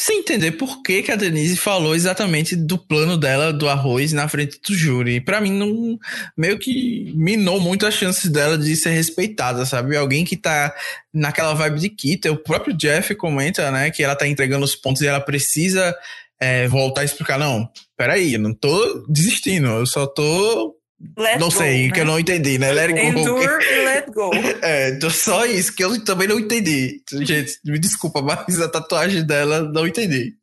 sem 0.00 0.20
entender 0.20 0.52
por 0.52 0.82
que, 0.82 1.02
que 1.02 1.12
a 1.12 1.16
Denise 1.16 1.56
falou 1.56 1.94
exatamente 1.94 2.56
do 2.56 2.78
plano 2.78 3.18
dela 3.18 3.52
do 3.52 3.68
arroz 3.68 4.12
na 4.12 4.26
frente 4.28 4.58
do 4.66 4.74
júri. 4.74 5.20
Para 5.20 5.40
mim, 5.40 5.52
não 5.52 5.98
meio 6.36 6.58
que 6.58 7.12
minou 7.14 7.60
muito 7.60 7.86
as 7.86 7.94
chances 7.94 8.30
dela 8.30 8.56
de 8.56 8.74
ser 8.76 8.90
respeitada, 8.90 9.66
sabe? 9.66 9.96
Alguém 9.96 10.24
que 10.24 10.36
tá 10.36 10.74
naquela 11.12 11.52
vibe 11.52 11.80
de 11.80 11.90
Kita. 11.90 12.32
O 12.32 12.36
próprio 12.36 12.74
Jeff 12.74 13.14
comenta, 13.14 13.70
né, 13.70 13.90
que 13.90 14.02
ela 14.02 14.16
tá 14.16 14.26
entregando 14.26 14.64
os 14.64 14.74
pontos 14.74 15.02
e 15.02 15.06
ela 15.06 15.20
precisa 15.20 15.94
é, 16.40 16.66
voltar 16.66 17.02
a 17.02 17.04
explicar. 17.04 17.38
Não, 17.38 17.68
peraí, 17.96 18.34
eu 18.34 18.40
não 18.40 18.54
tô 18.54 19.06
desistindo, 19.08 19.68
eu 19.68 19.86
só 19.86 20.06
tô 20.06 20.76
Let 21.16 21.38
não 21.38 21.48
go, 21.48 21.54
sei, 21.54 21.86
né? 21.86 21.94
que 21.94 22.00
eu 22.00 22.04
não 22.04 22.18
entendi, 22.18 22.58
né? 22.58 22.72
Let 22.72 22.90
Endure 22.90 23.24
go. 23.24 23.62
e 23.72 23.84
let 23.84 24.06
go. 24.10 24.30
É, 24.62 24.90
então 24.90 25.08
só 25.08 25.46
isso 25.46 25.74
que 25.74 25.82
eu 25.82 26.04
também 26.04 26.28
não 26.28 26.38
entendi. 26.38 27.02
Gente, 27.22 27.58
me 27.64 27.78
desculpa, 27.78 28.20
mas 28.20 28.60
a 28.60 28.68
tatuagem 28.68 29.26
dela 29.26 29.60
não 29.62 29.86
entendi. 29.86 30.34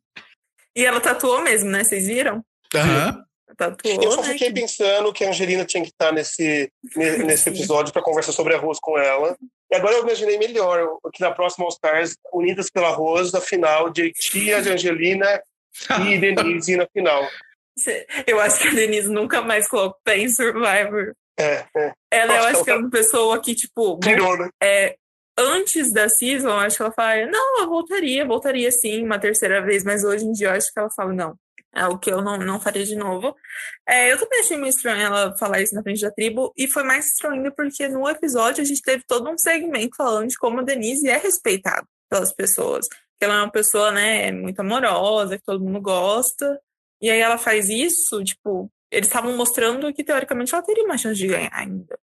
E 0.74 0.84
ela 0.84 1.00
tatuou 1.00 1.42
mesmo, 1.42 1.70
né? 1.70 1.84
Vocês 1.84 2.06
viram? 2.06 2.44
Aham. 2.74 3.06
Uhum. 3.06 3.28
Tatuou, 3.56 4.02
eu 4.02 4.12
só 4.12 4.22
né? 4.22 4.28
fiquei 4.28 4.52
pensando 4.52 5.12
que 5.12 5.24
a 5.24 5.30
Angelina 5.30 5.64
tinha 5.64 5.82
que 5.82 5.90
estar 5.90 6.12
nesse, 6.12 6.70
nesse 7.24 7.48
episódio 7.48 7.92
para 7.92 8.02
conversar 8.02 8.32
sobre 8.32 8.54
arroz 8.54 8.78
com 8.80 8.96
ela. 8.98 9.36
E 9.70 9.74
agora 9.74 9.94
eu 9.94 10.02
imaginei 10.02 10.38
melhor 10.38 10.86
que 11.12 11.20
na 11.20 11.30
próxima 11.30 11.64
All 11.64 11.70
Stars, 11.70 12.16
unidas 12.32 12.70
pelo 12.70 12.86
arroz, 12.86 13.34
a 13.34 13.40
final 13.40 13.90
de 13.90 14.12
Tia, 14.12 14.62
de 14.62 14.70
Angelina 14.70 15.40
e 16.06 16.18
Denise 16.18 16.76
na 16.76 16.86
final. 16.86 17.28
Eu 18.26 18.40
acho 18.40 18.60
que 18.60 18.68
a 18.68 18.72
Denise 18.72 19.08
nunca 19.08 19.40
mais 19.40 19.68
colocou 19.68 20.12
em 20.12 20.28
Survivor. 20.28 21.14
É, 21.38 21.64
é. 21.76 21.92
Ela, 22.10 22.36
eu 22.36 22.44
acho 22.44 22.64
que 22.64 22.70
é 22.70 22.74
uma 22.74 22.90
pessoa 22.90 23.40
que, 23.40 23.54
tipo. 23.54 23.98
Tirou, 24.00 24.36
né? 24.36 24.48
É, 24.60 24.96
antes 25.38 25.92
da 25.92 26.08
season, 26.08 26.50
acho 26.50 26.76
que 26.76 26.82
ela 26.82 26.92
fala, 26.92 27.26
não, 27.26 27.60
eu 27.60 27.68
voltaria, 27.68 28.26
voltaria 28.26 28.70
sim, 28.72 29.04
uma 29.04 29.18
terceira 29.18 29.62
vez, 29.62 29.84
mas 29.84 30.02
hoje 30.02 30.24
em 30.24 30.32
dia 30.32 30.48
eu 30.48 30.52
acho 30.52 30.72
que 30.72 30.80
ela 30.80 30.90
fala, 30.90 31.12
não, 31.12 31.36
é 31.74 31.86
o 31.86 31.96
que 31.96 32.10
eu 32.10 32.20
não, 32.20 32.36
não 32.38 32.60
faria 32.60 32.84
de 32.84 32.96
novo. 32.96 33.34
É, 33.88 34.12
eu 34.12 34.18
também 34.18 34.40
achei 34.40 34.56
meio 34.56 34.70
estranho 34.70 35.00
ela 35.00 35.36
falar 35.38 35.60
isso 35.60 35.74
na 35.74 35.82
frente 35.82 36.02
da 36.02 36.10
tribo, 36.10 36.52
e 36.56 36.66
foi 36.66 36.82
mais 36.82 37.06
estranho 37.06 37.54
porque 37.54 37.88
no 37.88 38.08
episódio 38.08 38.62
a 38.62 38.66
gente 38.66 38.82
teve 38.82 39.04
todo 39.06 39.30
um 39.30 39.38
segmento 39.38 39.96
falando 39.96 40.28
de 40.28 40.36
como 40.36 40.58
a 40.58 40.64
Denise 40.64 41.08
é 41.08 41.16
respeitada 41.16 41.86
pelas 42.10 42.32
pessoas. 42.34 42.88
Que 43.18 43.24
ela 43.24 43.34
é 43.34 43.42
uma 43.42 43.50
pessoa, 43.50 43.90
né, 43.90 44.30
muito 44.32 44.60
amorosa, 44.60 45.36
que 45.36 45.44
todo 45.44 45.64
mundo 45.64 45.80
gosta. 45.80 46.58
E 47.00 47.10
aí 47.10 47.20
ela 47.20 47.38
faz 47.38 47.68
isso, 47.68 48.22
tipo, 48.24 48.70
eles 48.90 49.08
estavam 49.08 49.36
mostrando 49.36 49.92
que 49.92 50.04
teoricamente 50.04 50.54
ela 50.54 50.62
teria 50.62 50.84
uma 50.84 50.98
chance 50.98 51.18
de 51.18 51.26
ganhar 51.26 51.50
ainda. 51.52 51.98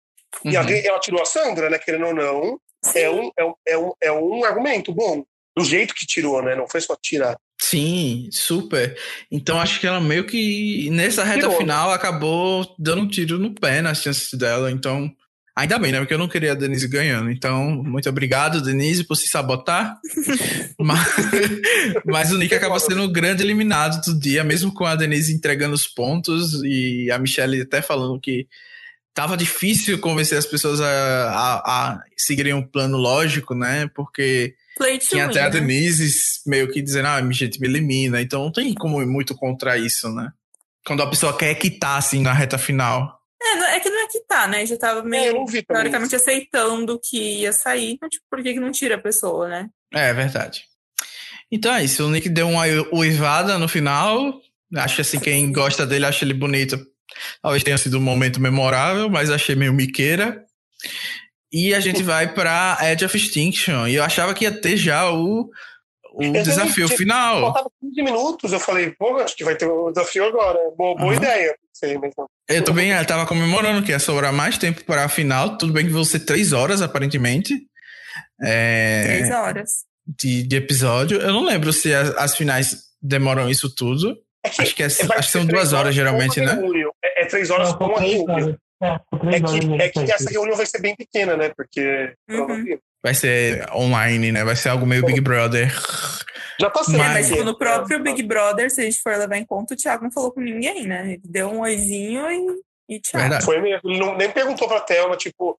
E 0.45 0.57
uhum. 0.57 0.69
ela 0.85 1.01
tirou 1.01 1.21
a 1.21 1.25
Sandra, 1.25 1.69
né? 1.69 1.79
Querendo 1.79 2.07
ou 2.07 2.15
não, 2.15 2.61
é 2.95 3.11
um, 3.11 3.31
é, 3.37 3.45
um, 3.45 3.55
é, 3.67 3.79
um, 3.79 3.93
é 4.01 4.13
um 4.13 4.45
argumento 4.45 4.93
bom. 4.93 5.25
Do 5.57 5.65
jeito 5.65 5.95
que 5.95 6.07
tirou, 6.07 6.41
né? 6.43 6.55
Não 6.55 6.69
foi 6.69 6.81
só 6.81 6.97
tirar. 6.97 7.37
Sim, 7.61 8.29
super. 8.33 8.97
Então 9.31 9.61
acho 9.61 9.81
que 9.81 9.87
ela 9.87 10.01
meio 10.01 10.27
que 10.27 10.89
nessa 10.91 11.25
reta 11.25 11.41
tirou. 11.41 11.59
final 11.59 11.91
acabou 11.91 12.75
dando 12.79 13.03
um 13.03 13.09
tiro 13.09 13.39
no 13.39 13.55
pé 13.55 13.83
nas 13.83 14.01
chances 14.01 14.33
dela. 14.39 14.71
Então 14.71 15.11
Ainda 15.57 15.79
bem, 15.79 15.93
né? 15.93 15.99
Porque 15.99 16.15
eu 16.15 16.19
não 16.19 16.29
queria 16.29 16.53
a 16.53 16.55
Denise 16.55 16.87
ganhando. 16.89 17.31
Então, 17.31 17.71
muito 17.83 18.09
obrigado, 18.09 18.63
Denise, 18.63 19.05
por 19.05 19.17
se 19.17 19.29
sabotar. 19.29 19.99
mas, 20.79 21.09
mas, 22.05 22.33
o 22.33 22.39
Nick 22.39 22.55
acabou 22.55 22.79
sendo 22.79 23.03
o 23.03 23.13
grande 23.13 23.43
eliminado 23.43 24.01
do 24.05 24.19
dia, 24.19 24.45
mesmo 24.45 24.73
com 24.73 24.87
a 24.87 24.95
Denise 24.95 25.35
entregando 25.35 25.75
os 25.75 25.87
pontos 25.87 26.63
e 26.65 27.11
a 27.11 27.19
Michelle 27.19 27.61
até 27.61 27.83
falando 27.83 28.21
que 28.21 28.47
tava 29.13 29.37
difícil 29.37 29.99
convencer 29.99 30.39
as 30.39 30.47
pessoas 30.47 30.81
a, 30.81 30.87
a, 30.87 31.55
a 31.57 32.03
seguirem 32.17 32.55
um 32.55 32.67
plano 32.67 32.97
lógico, 32.97 33.55
né? 33.55 33.91
Porque 33.95 34.55
tinha 35.01 35.27
até 35.27 35.41
a 35.41 35.45
né? 35.45 35.51
Denise 35.51 36.41
meio 36.47 36.71
que 36.71 36.81
dizendo, 36.81 37.09
ah, 37.09 37.21
minha 37.21 37.35
gente 37.35 37.61
me 37.61 37.69
elimina. 37.69 38.23
Então 38.23 38.45
não 38.45 38.53
tem 38.53 38.73
como 38.75 39.03
ir 39.03 39.07
muito 39.07 39.35
contra 39.35 39.77
isso, 39.77 40.09
né? 40.11 40.33
Quando 40.87 41.03
a 41.03 41.11
pessoa 41.11 41.37
quer 41.37 41.55
quitar, 41.57 41.99
assim, 41.99 42.23
na 42.23 42.33
reta 42.33 42.57
final. 42.57 43.21
É, 43.43 43.77
é 43.77 43.81
que 43.81 43.91
não 43.91 44.00
que 44.11 44.21
tá, 44.21 44.47
né? 44.47 44.67
Já 44.67 44.77
tava 44.77 45.03
meio, 45.03 45.45
é, 45.55 45.63
teoricamente, 45.63 46.17
aceitando 46.17 47.01
que 47.03 47.41
ia 47.41 47.53
sair. 47.53 47.93
Então, 47.93 48.09
tipo, 48.09 48.25
por 48.31 48.43
que, 48.43 48.55
que 48.55 48.61
não 48.61 48.73
tira 48.73 48.97
a 48.97 49.01
pessoa, 49.01 49.49
né? 49.49 49.69
É, 49.93 50.13
verdade. 50.13 50.65
Então 51.51 51.75
é 51.75 51.85
isso. 51.85 52.05
O 52.05 52.11
Nick 52.11 52.29
deu 52.29 52.49
uma 52.49 52.65
uivada 52.93 53.59
no 53.59 53.69
final. 53.69 54.41
Acho 54.77 55.01
assim, 55.01 55.19
quem 55.19 55.51
gosta 55.53 55.87
dele 55.87 56.07
acha 56.07 56.25
ele 56.25 56.35
bonito. 56.35 56.79
Talvez 57.43 57.65
tenha 57.65 57.79
sido 57.79 57.99
um 57.99 58.03
momento 58.03 58.41
memorável, 58.41 59.09
mas 59.11 59.31
achei 59.31 59.57
meio 59.57 59.73
miqueira. 59.73 60.45
E 61.53 61.75
a 61.75 61.81
gente 61.81 62.03
vai 62.05 62.33
pra 62.33 62.79
Edge 62.83 63.05
of 63.05 63.17
Extinction. 63.17 63.89
E 63.89 63.97
eu 63.97 64.05
achava 64.05 64.33
que 64.33 64.45
ia 64.45 64.53
ter 64.53 64.77
já 64.77 65.11
o, 65.11 65.51
o 66.15 66.23
eu 66.23 66.33
desafio 66.33 66.89
final. 66.89 67.41
Faltava 67.41 67.71
15 67.81 68.03
minutos, 68.03 68.53
eu 68.53 68.61
falei, 68.61 68.91
pô, 68.91 69.17
acho 69.17 69.37
que 69.37 69.45
vai 69.45 69.57
ter 69.57 69.67
um 69.67 69.93
desafio 69.93 70.25
agora. 70.25 70.59
Boa, 70.77 70.95
boa 70.95 71.07
uhum. 71.07 71.15
ideia. 71.15 71.57
Sei, 71.73 71.99
mas 71.99 72.13
não. 72.17 72.29
Eu 72.51 72.65
também 72.65 72.91
eu 72.91 73.07
tava 73.07 73.27
comemorando 73.27 73.83
que 73.83 73.93
ia 73.93 73.99
sobrar 73.99 74.33
mais 74.33 74.59
tempo 74.59 74.85
para 74.85 75.05
a 75.05 75.09
final. 75.09 75.57
Tudo 75.57 75.73
bem 75.73 75.87
que 75.87 75.93
vão 75.93 76.05
ser 76.05 76.21
três 76.21 76.53
horas, 76.53 76.83
aparentemente. 76.83 77.55
É, 78.43 79.05
três 79.05 79.31
horas. 79.31 79.71
De, 80.05 80.43
de 80.43 80.57
episódio. 80.57 81.21
Eu 81.21 81.33
não 81.33 81.45
lembro 81.45 81.73
se 81.73 81.95
as, 81.95 82.09
as 82.17 82.37
finais 82.37 82.77
demoram 83.01 83.49
isso 83.49 83.73
tudo. 83.73 84.17
É 84.45 84.49
que, 84.49 84.63
acho 84.63 84.75
que, 84.75 84.83
é, 84.83 84.87
acho 84.87 85.03
que 85.05 85.25
são 85.25 85.47
duas 85.47 85.73
horas, 85.73 85.95
geralmente, 85.95 86.41
né? 86.41 86.59
É, 87.05 87.23
é, 87.23 87.27
três 87.27 87.51
horas 87.51 87.73
com 87.75 87.95
a 87.97 88.01
reunião. 88.01 88.59
É, 88.83 88.97
é, 89.37 89.91
que, 89.91 90.01
é 90.01 90.05
que 90.07 90.13
essa 90.13 90.31
reunião 90.31 90.57
vai 90.57 90.67
ser 90.67 90.81
bem 90.81 90.97
pequena, 90.97 91.37
né? 91.37 91.53
Porque. 91.57 92.15
Uhum. 92.29 92.79
Vai 93.03 93.15
ser 93.15 93.71
online, 93.73 94.33
né? 94.33 94.45
Vai 94.45 94.57
ser 94.57 94.71
algo 94.71 94.87
meio 94.87 95.05
Big 95.05 95.21
Brother. 95.21 95.73
Já 96.61 96.71
tá 96.71 96.85
sendo. 96.85 96.99
Mas, 96.99 97.29
tipo, 97.29 97.43
no 97.43 97.57
próprio 97.57 98.03
Big 98.03 98.23
Brother, 98.23 98.71
se 98.71 98.83
a 98.83 98.85
gente 98.85 99.01
for 99.01 99.17
levar 99.17 99.37
em 99.37 99.45
conta, 99.45 99.75
o 99.75 99.77
Thiago 99.77 100.05
não 100.05 100.13
falou 100.13 100.31
com 100.31 100.41
ninguém, 100.41 100.87
né? 100.87 101.05
Ele 101.05 101.23
deu 101.25 101.49
um 101.49 101.61
oizinho 101.61 102.31
e, 102.31 102.97
e 102.97 103.01
tchau. 103.01 103.21
Verdade. 103.21 103.45
Foi 103.45 103.61
mesmo. 103.61 103.91
Ele 103.91 103.99
não, 103.99 104.17
nem 104.17 104.31
perguntou 104.31 104.69
pra 104.69 104.81
Thelma, 104.81 105.17
tipo, 105.17 105.59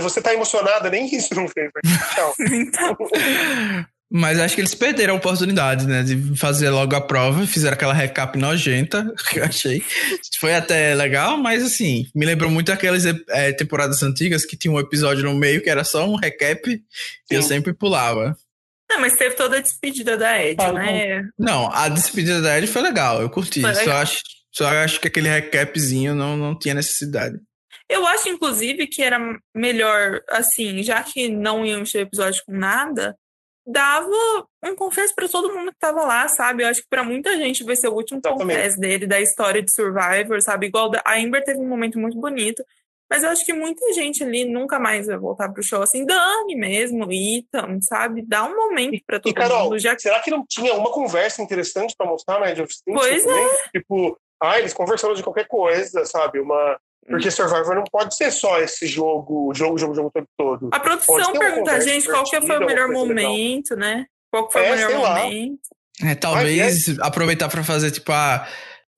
você 0.00 0.22
tá 0.22 0.32
emocionada? 0.32 0.88
Nem 0.90 1.06
isso 1.12 1.34
não 1.34 1.48
fez. 1.48 1.70
Tchau. 2.14 2.34
então. 2.52 2.96
Mas 4.08 4.38
acho 4.38 4.54
que 4.54 4.60
eles 4.60 4.74
perderam 4.74 5.14
a 5.14 5.16
oportunidade, 5.16 5.84
né? 5.84 6.04
De 6.04 6.36
fazer 6.38 6.70
logo 6.70 6.94
a 6.94 7.00
prova, 7.00 7.44
fizeram 7.44 7.74
aquela 7.74 7.92
recap 7.92 8.38
nojenta, 8.38 9.12
que 9.30 9.40
eu 9.40 9.44
achei. 9.44 9.82
Foi 10.38 10.54
até 10.54 10.94
legal, 10.94 11.36
mas 11.36 11.64
assim, 11.64 12.06
me 12.14 12.24
lembrou 12.24 12.48
muito 12.48 12.70
aquelas 12.70 13.04
é, 13.04 13.52
temporadas 13.52 14.04
antigas 14.04 14.44
que 14.44 14.56
tinha 14.56 14.72
um 14.72 14.78
episódio 14.78 15.24
no 15.24 15.34
meio 15.34 15.60
que 15.60 15.68
era 15.68 15.82
só 15.82 16.08
um 16.08 16.14
recap 16.14 16.70
Sim. 16.70 16.80
e 17.32 17.34
eu 17.34 17.42
sempre 17.42 17.72
pulava. 17.72 18.36
Não, 18.96 19.00
mas 19.02 19.16
teve 19.16 19.34
toda 19.34 19.58
a 19.58 19.60
despedida 19.60 20.16
da 20.16 20.42
Ed, 20.42 20.56
ah, 20.58 20.72
né? 20.72 21.28
Não, 21.38 21.70
a 21.70 21.88
despedida 21.88 22.40
da 22.40 22.56
Ed 22.56 22.66
foi 22.66 22.80
legal, 22.80 23.20
eu 23.20 23.28
curti. 23.28 23.60
Legal. 23.60 23.84
Só, 23.84 23.92
acho, 23.92 24.22
só 24.50 24.66
acho 24.68 25.00
que 25.00 25.08
aquele 25.08 25.28
recapzinho 25.28 26.14
não, 26.14 26.36
não 26.36 26.58
tinha 26.58 26.74
necessidade. 26.74 27.38
Eu 27.88 28.06
acho, 28.06 28.28
inclusive, 28.28 28.86
que 28.86 29.02
era 29.02 29.18
melhor, 29.54 30.22
assim, 30.30 30.82
já 30.82 31.02
que 31.02 31.28
não 31.28 31.64
iam 31.64 31.82
encher 31.82 31.98
o 31.98 32.08
episódio 32.08 32.42
com 32.46 32.52
nada, 32.52 33.14
dava 33.66 34.08
um 34.64 34.74
confesso 34.74 35.14
para 35.14 35.28
todo 35.28 35.52
mundo 35.52 35.70
que 35.70 35.78
tava 35.78 36.04
lá, 36.04 36.26
sabe? 36.28 36.62
Eu 36.62 36.68
acho 36.68 36.80
que 36.80 36.88
para 36.88 37.04
muita 37.04 37.36
gente 37.36 37.64
vai 37.64 37.76
ser 37.76 37.88
o 37.88 37.94
último 37.94 38.20
confesso 38.20 38.78
dele 38.78 39.06
da 39.06 39.20
história 39.20 39.62
de 39.62 39.72
Survivor, 39.72 40.40
sabe? 40.40 40.66
Igual 40.66 40.90
a 41.04 41.18
Amber 41.18 41.44
teve 41.44 41.60
um 41.60 41.68
momento 41.68 41.98
muito 41.98 42.18
bonito, 42.18 42.64
mas 43.10 43.22
eu 43.22 43.30
acho 43.30 43.44
que 43.44 43.52
muita 43.52 43.92
gente 43.92 44.22
ali 44.22 44.44
nunca 44.44 44.78
mais 44.78 45.06
vai 45.06 45.16
voltar 45.16 45.48
pro 45.48 45.62
show 45.62 45.82
assim, 45.82 46.04
Dani 46.04 46.56
mesmo, 46.56 47.08
Ethan, 47.10 47.80
sabe? 47.80 48.22
Dá 48.26 48.44
um 48.44 48.54
momento 48.54 49.02
para 49.06 49.20
todo 49.20 49.30
e, 49.30 49.34
Carol, 49.34 49.64
mundo. 49.64 49.78
Já... 49.78 49.96
Será 49.98 50.20
que 50.20 50.30
não 50.30 50.44
tinha 50.48 50.74
uma 50.74 50.90
conversa 50.90 51.42
interessante 51.42 51.94
para 51.96 52.06
mostrar 52.06 52.40
na 52.40 52.50
Edge 52.50 52.62
of 52.62 52.74
Pois 52.84 53.24
também? 53.24 53.46
é. 53.46 53.78
Tipo, 53.78 54.18
ah, 54.42 54.58
eles 54.58 54.74
conversaram 54.74 55.14
de 55.14 55.22
qualquer 55.22 55.46
coisa, 55.46 56.04
sabe? 56.04 56.40
Uma 56.40 56.78
porque 57.08 57.30
Survivor 57.30 57.74
não 57.74 57.84
pode 57.84 58.16
ser 58.16 58.32
só 58.32 58.60
esse 58.60 58.86
jogo, 58.86 59.52
jogo, 59.54 59.78
jogo, 59.78 59.94
jogo 59.94 60.10
todo 60.12 60.26
todo. 60.36 60.68
A 60.72 60.80
produção 60.80 61.32
pergunta 61.32 61.72
a 61.72 61.80
gente 61.80 62.06
qual 62.06 62.24
que 62.24 62.40
foi 62.40 62.56
o 62.58 62.66
melhor 62.66 62.88
momento, 62.88 63.74
legal. 63.74 63.94
né? 63.94 64.06
Qual 64.30 64.46
que 64.48 64.52
foi 64.52 64.66
é, 64.66 64.72
o 64.72 64.76
melhor 64.76 64.98
momento. 64.98 65.60
É, 66.04 66.14
talvez 66.14 66.88
é. 66.88 66.96
aproveitar 67.00 67.48
para 67.48 67.62
fazer, 67.62 67.90
tipo, 67.92 68.10
a, 68.12 68.46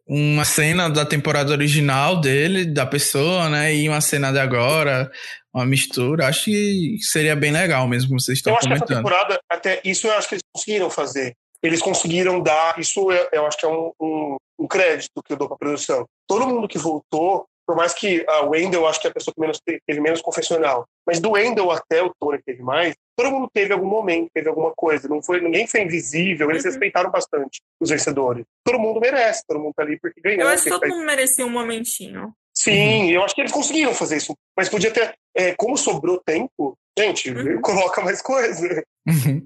uma 0.09 0.45
cena 0.45 0.89
da 0.89 1.05
temporada 1.05 1.53
original 1.53 2.21
dele, 2.21 2.65
da 2.65 2.87
pessoa, 2.87 3.49
né? 3.51 3.75
E 3.75 3.89
uma 3.89 4.01
cena 4.01 4.33
de 4.33 4.39
agora, 4.39 5.11
uma 5.53 5.67
mistura. 5.67 6.27
Acho 6.27 6.47
que 6.47 6.97
seria 7.01 7.37
bem 7.37 7.53
legal 7.53 7.87
mesmo, 7.87 8.19
vocês 8.19 8.39
estão 8.39 8.55
eu 8.55 8.59
comentando. 8.59 8.71
Eu 8.71 8.77
acho 8.77 8.87
que 8.87 8.93
essa 8.93 9.03
temporada, 9.03 9.41
até 9.51 9.81
isso 9.85 10.07
eu 10.07 10.13
acho 10.15 10.29
que 10.29 10.35
eles 10.37 10.45
conseguiram 10.53 10.91
fazer. 10.91 11.35
Eles 11.63 11.83
conseguiram 11.83 12.41
dar, 12.41 12.79
isso 12.79 13.13
eu, 13.13 13.29
eu 13.33 13.47
acho 13.47 13.59
que 13.59 13.67
é 13.67 13.69
um, 13.69 13.93
um, 14.01 14.37
um 14.61 14.67
crédito 14.67 15.23
que 15.23 15.33
eu 15.33 15.37
dou 15.37 15.49
pra 15.49 15.59
produção. 15.59 16.07
Todo 16.27 16.47
mundo 16.47 16.69
que 16.69 16.79
voltou 16.79 17.47
por 17.69 17.77
mais 17.77 17.93
que 17.93 18.25
a 18.27 18.47
Wendell, 18.47 18.87
acho 18.87 18.99
que 18.99 19.07
é 19.07 19.11
a 19.11 19.13
pessoa 19.13 19.35
que 19.35 19.41
menos 19.43 19.61
teve 19.61 20.01
menos 20.01 20.23
confessional, 20.23 20.87
mas 21.09 21.21
do 21.21 21.31
Wendell 21.31 21.71
até 21.71 22.03
o 22.03 22.13
Tony 22.21 22.39
teve 22.45 22.63
mais, 22.63 22.95
todo 23.17 23.31
mundo 23.31 23.49
teve 23.51 23.73
algum 23.73 23.87
momento, 23.87 24.29
teve 24.35 24.47
alguma 24.47 24.75
coisa, 24.77 25.09
não 25.09 25.23
foi, 25.23 25.41
ninguém 25.41 25.67
foi 25.67 25.81
invisível, 25.81 26.51
eles 26.51 26.63
uhum. 26.63 26.71
respeitaram 26.71 27.11
bastante 27.11 27.63
os 27.81 27.89
vencedores. 27.89 28.45
Todo 28.63 28.79
mundo 28.79 29.01
merece, 29.01 29.43
todo 29.49 29.59
mundo 29.59 29.73
tá 29.75 29.85
ali 29.85 29.99
porque 29.99 30.21
ganhou. 30.21 30.43
Eu 30.43 30.49
acho 30.49 30.65
que 30.65 30.71
todo 30.71 30.87
mundo 30.87 31.07
merecia 31.07 31.47
um 31.47 31.51
momentinho. 31.51 32.31
Sim, 32.55 33.05
uhum. 33.05 33.11
eu 33.11 33.25
acho 33.25 33.35
que 33.35 33.41
eles 33.41 33.53
conseguiram 33.53 33.95
fazer 33.95 34.19
isso, 34.19 34.37
mas 34.55 34.69
podia 34.69 34.91
ter, 34.91 35.15
é, 35.35 35.55
como 35.55 35.79
sobrou 35.79 36.21
tempo, 36.23 36.77
gente, 37.03 37.31
uhum. 37.31 37.61
coloca 37.61 38.01
mais 38.01 38.21
coisa. 38.21 38.83
Uhum. 39.09 39.43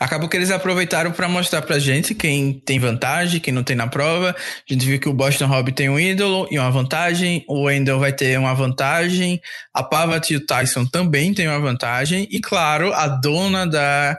Acabou 0.00 0.26
que 0.26 0.36
eles 0.36 0.50
aproveitaram 0.50 1.12
para 1.12 1.28
mostrar 1.28 1.60
pra 1.60 1.78
gente 1.78 2.14
quem 2.14 2.54
tem 2.60 2.78
vantagem, 2.78 3.40
quem 3.40 3.52
não 3.52 3.62
tem 3.62 3.76
na 3.76 3.86
prova. 3.86 4.34
A 4.34 4.72
gente 4.72 4.86
viu 4.86 4.98
que 4.98 5.08
o 5.08 5.12
Boston 5.12 5.46
Rob 5.46 5.70
tem 5.72 5.90
um 5.90 6.00
ídolo 6.00 6.48
e 6.50 6.58
uma 6.58 6.70
vantagem, 6.70 7.44
o 7.46 7.64
Wendell 7.64 7.98
vai 7.98 8.12
ter 8.12 8.38
uma 8.38 8.54
vantagem, 8.54 9.40
a 9.74 9.82
Pavat 9.82 10.30
e 10.30 10.36
o 10.36 10.46
Tyson 10.46 10.86
também 10.86 11.34
tem 11.34 11.46
uma 11.46 11.60
vantagem, 11.60 12.26
e 12.30 12.40
claro, 12.40 12.92
a 12.94 13.06
dona 13.06 13.66
da 13.66 14.18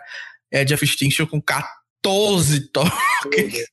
Edge 0.52 0.76
of 0.76 0.86
Extinction 0.86 1.26
com 1.26 1.42
14 1.42 2.70
tokens. 2.72 3.64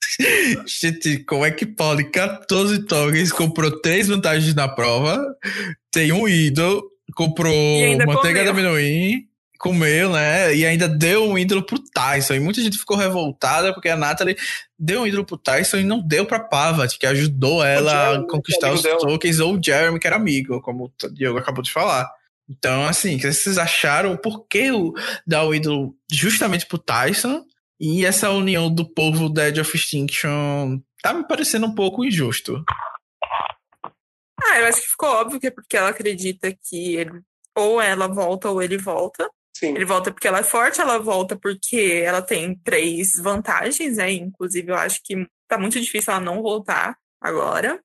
gente, 0.66 1.18
como 1.24 1.44
é 1.44 1.50
que 1.50 1.66
pode? 1.66 2.04
14 2.04 2.86
tokens, 2.86 3.30
comprou 3.30 3.78
três 3.82 4.08
vantagens 4.08 4.54
na 4.54 4.68
prova, 4.68 5.22
tem 5.92 6.12
um 6.12 6.26
ídolo, 6.26 6.89
comprou 7.14 7.54
manteiga 8.06 8.42
de 8.42 8.50
amendoim 8.50 9.30
comeu, 9.60 10.10
né? 10.10 10.56
E 10.56 10.64
ainda 10.64 10.88
deu 10.88 11.28
um 11.28 11.38
ídolo 11.38 11.62
pro 11.62 11.78
Tyson. 11.78 12.34
E 12.34 12.40
muita 12.40 12.62
gente 12.62 12.78
ficou 12.78 12.96
revoltada 12.96 13.74
porque 13.74 13.90
a 13.90 13.96
Natalie 13.96 14.36
deu 14.78 15.02
um 15.02 15.06
ídolo 15.06 15.24
pro 15.24 15.36
Tyson 15.36 15.76
e 15.76 15.84
não 15.84 16.00
deu 16.00 16.24
pra 16.24 16.40
Pavat, 16.40 16.98
que 16.98 17.06
ajudou 17.06 17.62
ela 17.62 18.06
Jeremy, 18.06 18.24
a 18.24 18.26
conquistar 18.26 18.72
os 18.72 18.82
dela. 18.82 18.98
tokens, 18.98 19.38
ou 19.38 19.56
o 19.56 19.62
Jeremy, 19.62 20.00
que 20.00 20.06
era 20.06 20.16
amigo, 20.16 20.62
como 20.62 20.86
o 20.86 21.08
Diego 21.12 21.36
acabou 21.36 21.62
de 21.62 21.70
falar. 21.70 22.10
Então, 22.48 22.84
assim, 22.84 23.16
o 23.16 23.18
que 23.20 23.30
vocês 23.30 23.58
acharam? 23.58 24.16
Por 24.16 24.46
que 24.48 24.72
o, 24.72 24.94
dar 25.26 25.44
o 25.44 25.54
ídolo 25.54 25.94
justamente 26.10 26.66
pro 26.66 26.78
Tyson? 26.78 27.44
E 27.78 28.04
essa 28.04 28.30
união 28.30 28.74
do 28.74 28.84
povo 28.84 29.28
Dead 29.28 29.58
of 29.58 29.76
Extinction 29.76 30.80
tá 31.02 31.12
me 31.12 31.26
parecendo 31.28 31.66
um 31.66 31.74
pouco 31.74 32.04
injusto. 32.04 32.64
Ah, 34.42 34.60
eu 34.60 34.66
acho 34.66 34.82
que 34.82 34.88
ficou 34.88 35.08
óbvio 35.08 35.40
que 35.40 35.46
é 35.48 35.50
porque 35.50 35.76
ela 35.76 35.90
acredita 35.90 36.52
que 36.52 36.96
ele, 36.96 37.20
ou 37.56 37.80
ela 37.80 38.08
volta 38.08 38.48
ou 38.50 38.62
ele 38.62 38.78
volta. 38.78 39.30
Sim. 39.56 39.74
Ele 39.74 39.84
volta 39.84 40.10
porque 40.10 40.26
ela 40.26 40.38
é 40.38 40.42
forte, 40.42 40.80
ela 40.80 40.98
volta 40.98 41.36
porque 41.36 42.02
ela 42.04 42.22
tem 42.22 42.54
três 42.64 43.08
vantagens, 43.20 43.96
né? 43.96 44.10
Inclusive, 44.12 44.70
eu 44.70 44.76
acho 44.76 45.00
que 45.04 45.26
tá 45.46 45.58
muito 45.58 45.78
difícil 45.80 46.12
ela 46.12 46.22
não 46.22 46.40
voltar 46.40 46.96
agora. 47.20 47.82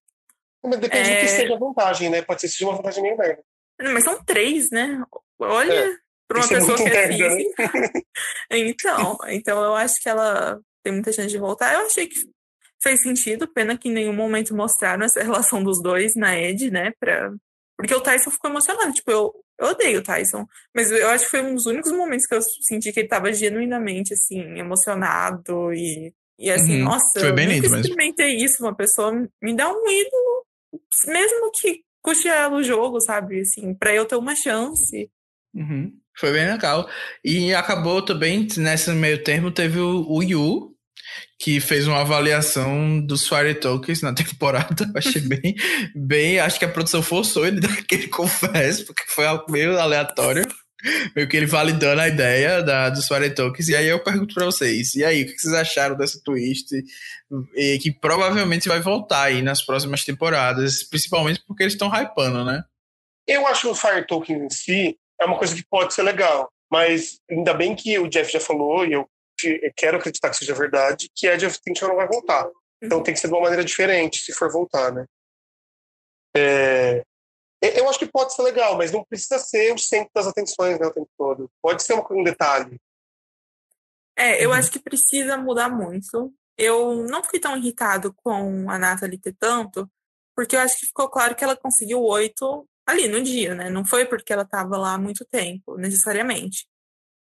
Mas 0.63 0.79
depende 0.79 1.09
é... 1.09 1.15
do 1.15 1.21
que 1.21 1.27
seja 1.27 1.55
a 1.55 1.59
vantagem, 1.59 2.09
né? 2.09 2.21
Pode 2.21 2.41
ser 2.41 2.47
seja 2.47 2.65
uma 2.65 2.77
vantagem 2.77 3.03
meio 3.03 3.17
merda. 3.17 3.43
Mas 3.81 4.03
são 4.03 4.23
três, 4.23 4.71
né? 4.71 5.03
Olha, 5.39 5.73
é. 5.73 5.95
para 6.27 6.37
uma 6.37 6.45
Isso 6.45 6.53
é 6.53 6.57
pessoa 6.57 6.79
é 6.79 6.89
que 6.89 6.97
é 6.97 7.07
física. 7.07 7.71
Né? 7.73 7.89
então, 8.51 9.17
então 9.27 9.63
eu 9.63 9.75
acho 9.75 10.01
que 10.01 10.07
ela 10.07 10.59
tem 10.81 10.93
muita 10.93 11.11
chance 11.11 11.29
de 11.29 11.37
voltar. 11.37 11.73
Eu 11.73 11.85
achei 11.85 12.07
que 12.07 12.15
fez 12.85 13.01
sentido, 13.01 13.47
pena 13.47 13.75
que 13.75 13.89
em 13.89 13.93
nenhum 13.93 14.13
momento 14.13 14.55
mostraram 14.55 15.03
essa 15.03 15.23
relação 15.23 15.63
dos 15.63 15.81
dois 15.81 16.15
na 16.15 16.37
Ed, 16.37 16.69
né? 16.69 16.93
Pra... 16.99 17.33
Porque 17.75 17.95
o 17.95 18.01
Tyson 18.01 18.29
ficou 18.29 18.51
emocionado. 18.51 18.93
Tipo, 18.93 19.11
eu, 19.11 19.33
eu 19.59 19.67
odeio 19.69 19.99
o 19.99 20.03
Tyson, 20.03 20.45
mas 20.73 20.91
eu 20.91 21.09
acho 21.09 21.25
que 21.25 21.31
foi 21.31 21.41
um 21.41 21.55
dos 21.55 21.65
únicos 21.65 21.91
momentos 21.91 22.27
que 22.27 22.35
eu 22.35 22.41
senti 22.61 22.93
que 22.93 22.99
ele 22.99 23.07
tava 23.07 23.33
genuinamente, 23.33 24.13
assim, 24.13 24.39
emocionado 24.59 25.73
e, 25.73 26.13
e 26.37 26.51
assim, 26.51 26.79
uhum. 26.79 26.85
nossa, 26.85 27.19
foi 27.19 27.31
bem 27.31 27.49
eu 27.49 27.63
nunca 27.63 27.79
experimentei 27.79 28.35
isso, 28.37 28.63
uma 28.63 28.75
pessoa 28.75 29.11
me 29.41 29.55
dá 29.55 29.67
um 29.67 29.89
ídolo, 29.89 30.45
mesmo 31.07 31.51
que 31.59 31.81
custe 32.01 32.27
ela 32.27 32.55
o 32.55 32.63
jogo, 32.63 33.01
sabe, 33.01 33.41
assim, 33.41 33.73
pra 33.73 33.93
eu 33.93 34.05
ter 34.05 34.15
uma 34.15 34.35
chance. 34.35 35.09
Uhum. 35.53 35.91
Foi 36.17 36.31
bem 36.31 36.47
legal. 36.47 36.87
E 37.23 37.53
acabou 37.53 38.01
também, 38.03 38.47
nesse 38.57 38.91
meio 38.91 39.21
termo, 39.23 39.51
teve 39.51 39.79
o, 39.79 40.05
o 40.07 40.21
Yu, 40.23 40.74
que 41.39 41.59
fez 41.59 41.87
uma 41.87 42.01
avaliação 42.01 42.99
dos 42.99 43.27
Fire 43.27 43.53
Tokens 43.55 44.01
na 44.01 44.13
temporada. 44.15 44.89
Achei 44.95 45.21
bem, 45.21 45.55
bem. 45.95 46.39
Acho 46.39 46.59
que 46.59 46.65
a 46.65 46.69
produção 46.69 47.01
forçou 47.01 47.45
ele 47.45 47.59
daquele 47.61 48.07
confesso, 48.07 48.85
porque 48.85 49.03
foi 49.07 49.25
meio 49.49 49.77
aleatório. 49.79 50.45
Meio 51.15 51.27
que 51.27 51.35
ele 51.35 51.47
validando 51.47 52.01
a 52.01 52.07
ideia 52.07 52.61
da, 52.61 52.89
dos 52.89 53.07
Fire 53.07 53.33
Tokens. 53.33 53.69
E 53.69 53.75
aí 53.75 53.87
eu 53.87 54.03
pergunto 54.03 54.35
pra 54.35 54.45
vocês: 54.45 54.93
e 54.93 55.03
aí, 55.03 55.23
o 55.23 55.25
que 55.25 55.39
vocês 55.39 55.53
acharam 55.53 55.97
dessa 55.97 56.21
twist? 56.23 56.67
E 57.55 57.79
que 57.79 57.91
provavelmente 57.91 58.67
vai 58.67 58.79
voltar 58.79 59.23
aí 59.23 59.41
nas 59.41 59.65
próximas 59.65 60.03
temporadas, 60.03 60.83
principalmente 60.83 61.41
porque 61.47 61.63
eles 61.63 61.73
estão 61.73 61.89
hypando, 61.89 62.45
né? 62.45 62.63
Eu 63.27 63.47
acho 63.47 63.71
o 63.71 63.75
Fire 63.75 64.05
Tokens 64.05 64.41
em 64.43 64.49
si 64.49 64.97
é 65.19 65.25
uma 65.25 65.37
coisa 65.37 65.55
que 65.55 65.65
pode 65.67 65.93
ser 65.93 66.03
legal. 66.03 66.49
Mas 66.71 67.19
ainda 67.29 67.53
bem 67.53 67.75
que 67.75 67.97
o 67.99 68.07
Jeff 68.07 68.31
já 68.31 68.39
falou, 68.39 68.85
e 68.85 68.93
eu 68.93 69.07
quero 69.75 69.97
acreditar 69.97 70.29
que 70.29 70.37
seja 70.37 70.53
verdade, 70.53 71.09
que 71.13 71.27
Edge 71.27 71.45
of 71.45 71.55
Extinction 71.55 71.87
não 71.87 71.95
vai 71.95 72.07
voltar. 72.07 72.49
Então 72.81 73.01
tem 73.01 73.13
que 73.13 73.19
ser 73.19 73.27
de 73.27 73.33
uma 73.33 73.41
maneira 73.41 73.63
diferente 73.63 74.19
se 74.19 74.33
for 74.33 74.51
voltar, 74.51 74.91
né? 74.91 75.05
É, 76.35 77.03
eu 77.61 77.89
acho 77.89 77.97
que 77.97 78.05
pode 78.05 78.33
ser 78.33 78.43
legal, 78.43 78.77
mas 78.77 78.91
não 78.91 79.03
precisa 79.03 79.39
ser 79.39 79.73
o 79.73 79.77
centro 79.77 80.11
das 80.13 80.27
atenções 80.27 80.77
né, 80.79 80.85
o 80.85 80.93
tempo 80.93 81.09
todo. 81.17 81.49
Pode 81.61 81.81
ser 81.81 81.93
um, 81.93 82.23
detalhe. 82.23 82.79
É, 84.17 84.43
eu 84.43 84.49
uhum. 84.49 84.55
acho 84.55 84.71
que 84.71 84.79
precisa 84.79 85.37
mudar 85.37 85.69
muito. 85.69 86.33
Eu 86.57 87.05
não 87.07 87.23
fiquei 87.23 87.39
tão 87.39 87.57
irritado 87.57 88.13
com 88.23 88.69
a 88.69 88.77
Nathalie 88.77 89.17
ter 89.17 89.35
tanto, 89.37 89.89
porque 90.35 90.55
eu 90.55 90.59
acho 90.59 90.79
que 90.79 90.87
ficou 90.87 91.09
claro 91.09 91.35
que 91.35 91.43
ela 91.43 91.55
conseguiu 91.55 92.01
oito 92.03 92.67
ali 92.85 93.07
no 93.07 93.21
dia, 93.21 93.55
né? 93.55 93.69
Não 93.69 93.83
foi 93.83 94.05
porque 94.05 94.31
ela 94.31 94.43
estava 94.43 94.77
lá 94.77 94.93
há 94.93 94.97
muito 94.97 95.25
tempo, 95.25 95.75
necessariamente. 95.77 96.67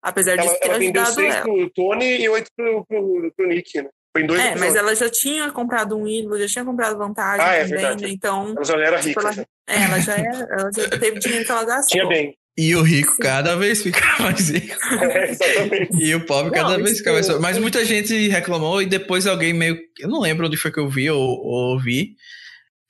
Apesar 0.02 0.36
de 0.36 0.48
ter 0.58 0.68
ela 0.68 0.76
ajudado 0.78 1.14
seis 1.14 1.34
ela. 1.34 1.42
pro 1.42 1.70
Tony 1.70 2.22
e 2.22 2.28
oito 2.28 2.50
pro, 2.56 2.84
pro, 2.86 3.32
pro 3.36 3.46
Nick, 3.46 3.80
né? 3.80 3.88
Foi 4.14 4.24
em 4.24 4.26
dois 4.26 4.40
É, 4.40 4.50
episódios. 4.50 4.74
mas 4.74 4.76
ela 4.76 4.94
já 4.96 5.08
tinha 5.08 5.50
comprado 5.50 5.96
um 5.96 6.06
ídolo, 6.06 6.38
já 6.38 6.46
tinha 6.46 6.64
comprado 6.64 6.98
vantagem 6.98 7.46
ah, 7.46 7.54
é, 7.54 7.62
também, 7.62 7.76
verdade. 7.78 8.02
né? 8.02 8.10
Então. 8.10 8.52
Ela 8.56 8.64
já 8.64 8.74
era 8.74 9.00
tipo, 9.00 9.20
rica. 9.20 9.46
Ela, 9.66 9.80
é, 9.80 9.84
ela 9.84 10.00
já 10.00 10.14
era, 10.14 10.48
ela 10.50 10.70
já 10.76 10.88
teve 10.98 11.18
dinheiro 11.18 11.44
que 11.44 11.50
ela 11.50 11.64
gastou. 11.64 11.98
Tinha 11.98 12.08
bem. 12.08 12.36
E 12.58 12.76
o 12.76 12.82
rico 12.82 13.12
Sim. 13.12 13.22
cada 13.22 13.56
vez 13.56 13.82
fica 13.82 14.00
mais 14.20 14.50
rico. 14.50 14.76
É, 15.00 15.30
exatamente. 15.30 15.96
E 15.96 16.14
o 16.14 16.26
pobre 16.26 16.52
cada 16.52 16.76
não, 16.76 16.84
vez 16.84 16.98
fica 16.98 17.12
mais. 17.12 17.28
Mas 17.38 17.56
muita 17.56 17.82
gente 17.84 18.28
reclamou 18.28 18.82
e 18.82 18.86
depois 18.86 19.26
alguém 19.26 19.54
meio. 19.54 19.78
Eu 19.98 20.08
não 20.08 20.20
lembro 20.20 20.46
onde 20.46 20.58
foi 20.58 20.70
que 20.70 20.78
eu 20.78 20.88
vi 20.88 21.08
ou, 21.10 21.18
ou 21.18 21.72
ouvi 21.74 22.14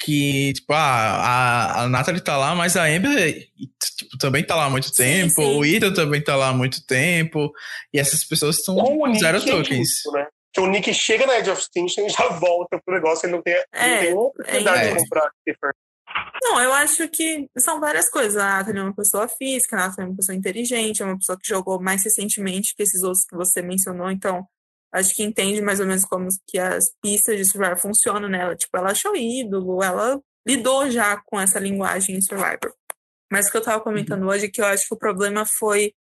que, 0.04 0.52
tipo, 0.54 0.72
ah, 0.72 0.78
a, 0.78 1.82
a 1.82 1.88
Natalie 1.88 2.20
tá 2.20 2.36
lá, 2.36 2.54
mas 2.54 2.76
a 2.76 2.84
Amber, 2.84 3.48
tipo, 3.98 4.18
também 4.18 4.44
tá 4.44 4.54
lá 4.54 4.66
há 4.66 4.70
muito 4.70 4.88
sim, 4.88 4.94
tempo, 4.94 5.42
sim. 5.42 5.56
o 5.56 5.64
Ita 5.64 5.94
também 5.94 6.22
tá 6.22 6.34
lá 6.36 6.48
há 6.48 6.52
muito 6.52 6.84
tempo, 6.86 7.52
e 7.92 7.98
essas 7.98 8.24
pessoas 8.24 8.58
estão 8.58 8.74
com 8.74 9.14
zero 9.14 9.38
é 9.38 9.40
tokens. 9.40 9.88
É 10.06 10.18
né? 10.18 10.26
Que 10.52 10.60
o 10.60 10.66
Nick 10.66 10.92
chega 10.92 11.26
na 11.26 11.38
Edge 11.38 11.50
of 11.50 11.60
Extinction 11.60 12.06
e 12.06 12.10
já 12.10 12.28
volta 12.28 12.78
pro 12.84 12.94
negócio, 12.94 13.26
ele 13.26 13.36
não 13.36 13.42
tem, 13.42 13.54
é, 13.54 13.88
não 13.94 14.00
tem 14.00 14.14
oportunidade 14.14 14.80
é, 14.80 14.92
de 14.92 14.98
comprar 14.98 15.30
não, 16.42 16.60
eu 16.60 16.72
acho 16.72 17.08
que 17.08 17.48
são 17.58 17.80
várias 17.80 18.10
coisas. 18.10 18.36
A 18.36 18.58
Nathalie 18.58 18.80
é 18.80 18.82
uma 18.82 18.94
pessoa 18.94 19.28
física, 19.28 19.76
a 19.76 19.86
Nathalie 19.86 20.08
é 20.08 20.10
uma 20.10 20.16
pessoa 20.16 20.36
inteligente, 20.36 21.02
é 21.02 21.06
uma 21.06 21.16
pessoa 21.16 21.38
que 21.38 21.48
jogou 21.48 21.80
mais 21.80 22.04
recentemente 22.04 22.74
que 22.74 22.82
esses 22.82 23.02
outros 23.02 23.24
que 23.24 23.36
você 23.36 23.62
mencionou, 23.62 24.10
então 24.10 24.46
acho 24.92 25.14
que 25.14 25.22
entende 25.22 25.60
mais 25.62 25.80
ou 25.80 25.86
menos 25.86 26.04
como 26.04 26.28
que 26.46 26.58
as 26.58 26.92
pistas 27.00 27.36
de 27.36 27.44
Survivor 27.44 27.78
funcionam, 27.78 28.28
né? 28.28 28.42
Ela, 28.42 28.56
tipo, 28.56 28.76
ela 28.76 28.90
achou 28.90 29.16
ídolo, 29.16 29.82
ela 29.82 30.20
lidou 30.46 30.90
já 30.90 31.16
com 31.24 31.40
essa 31.40 31.58
linguagem 31.58 32.16
em 32.16 32.20
Survivor. 32.20 32.72
Mas 33.30 33.48
o 33.48 33.50
que 33.50 33.56
eu 33.56 33.62
tava 33.62 33.82
comentando 33.82 34.22
uhum. 34.22 34.28
hoje 34.28 34.46
é 34.46 34.50
que 34.50 34.60
eu 34.60 34.66
acho 34.66 34.86
que 34.86 34.94
o 34.94 34.98
problema 34.98 35.46
foi 35.46 35.94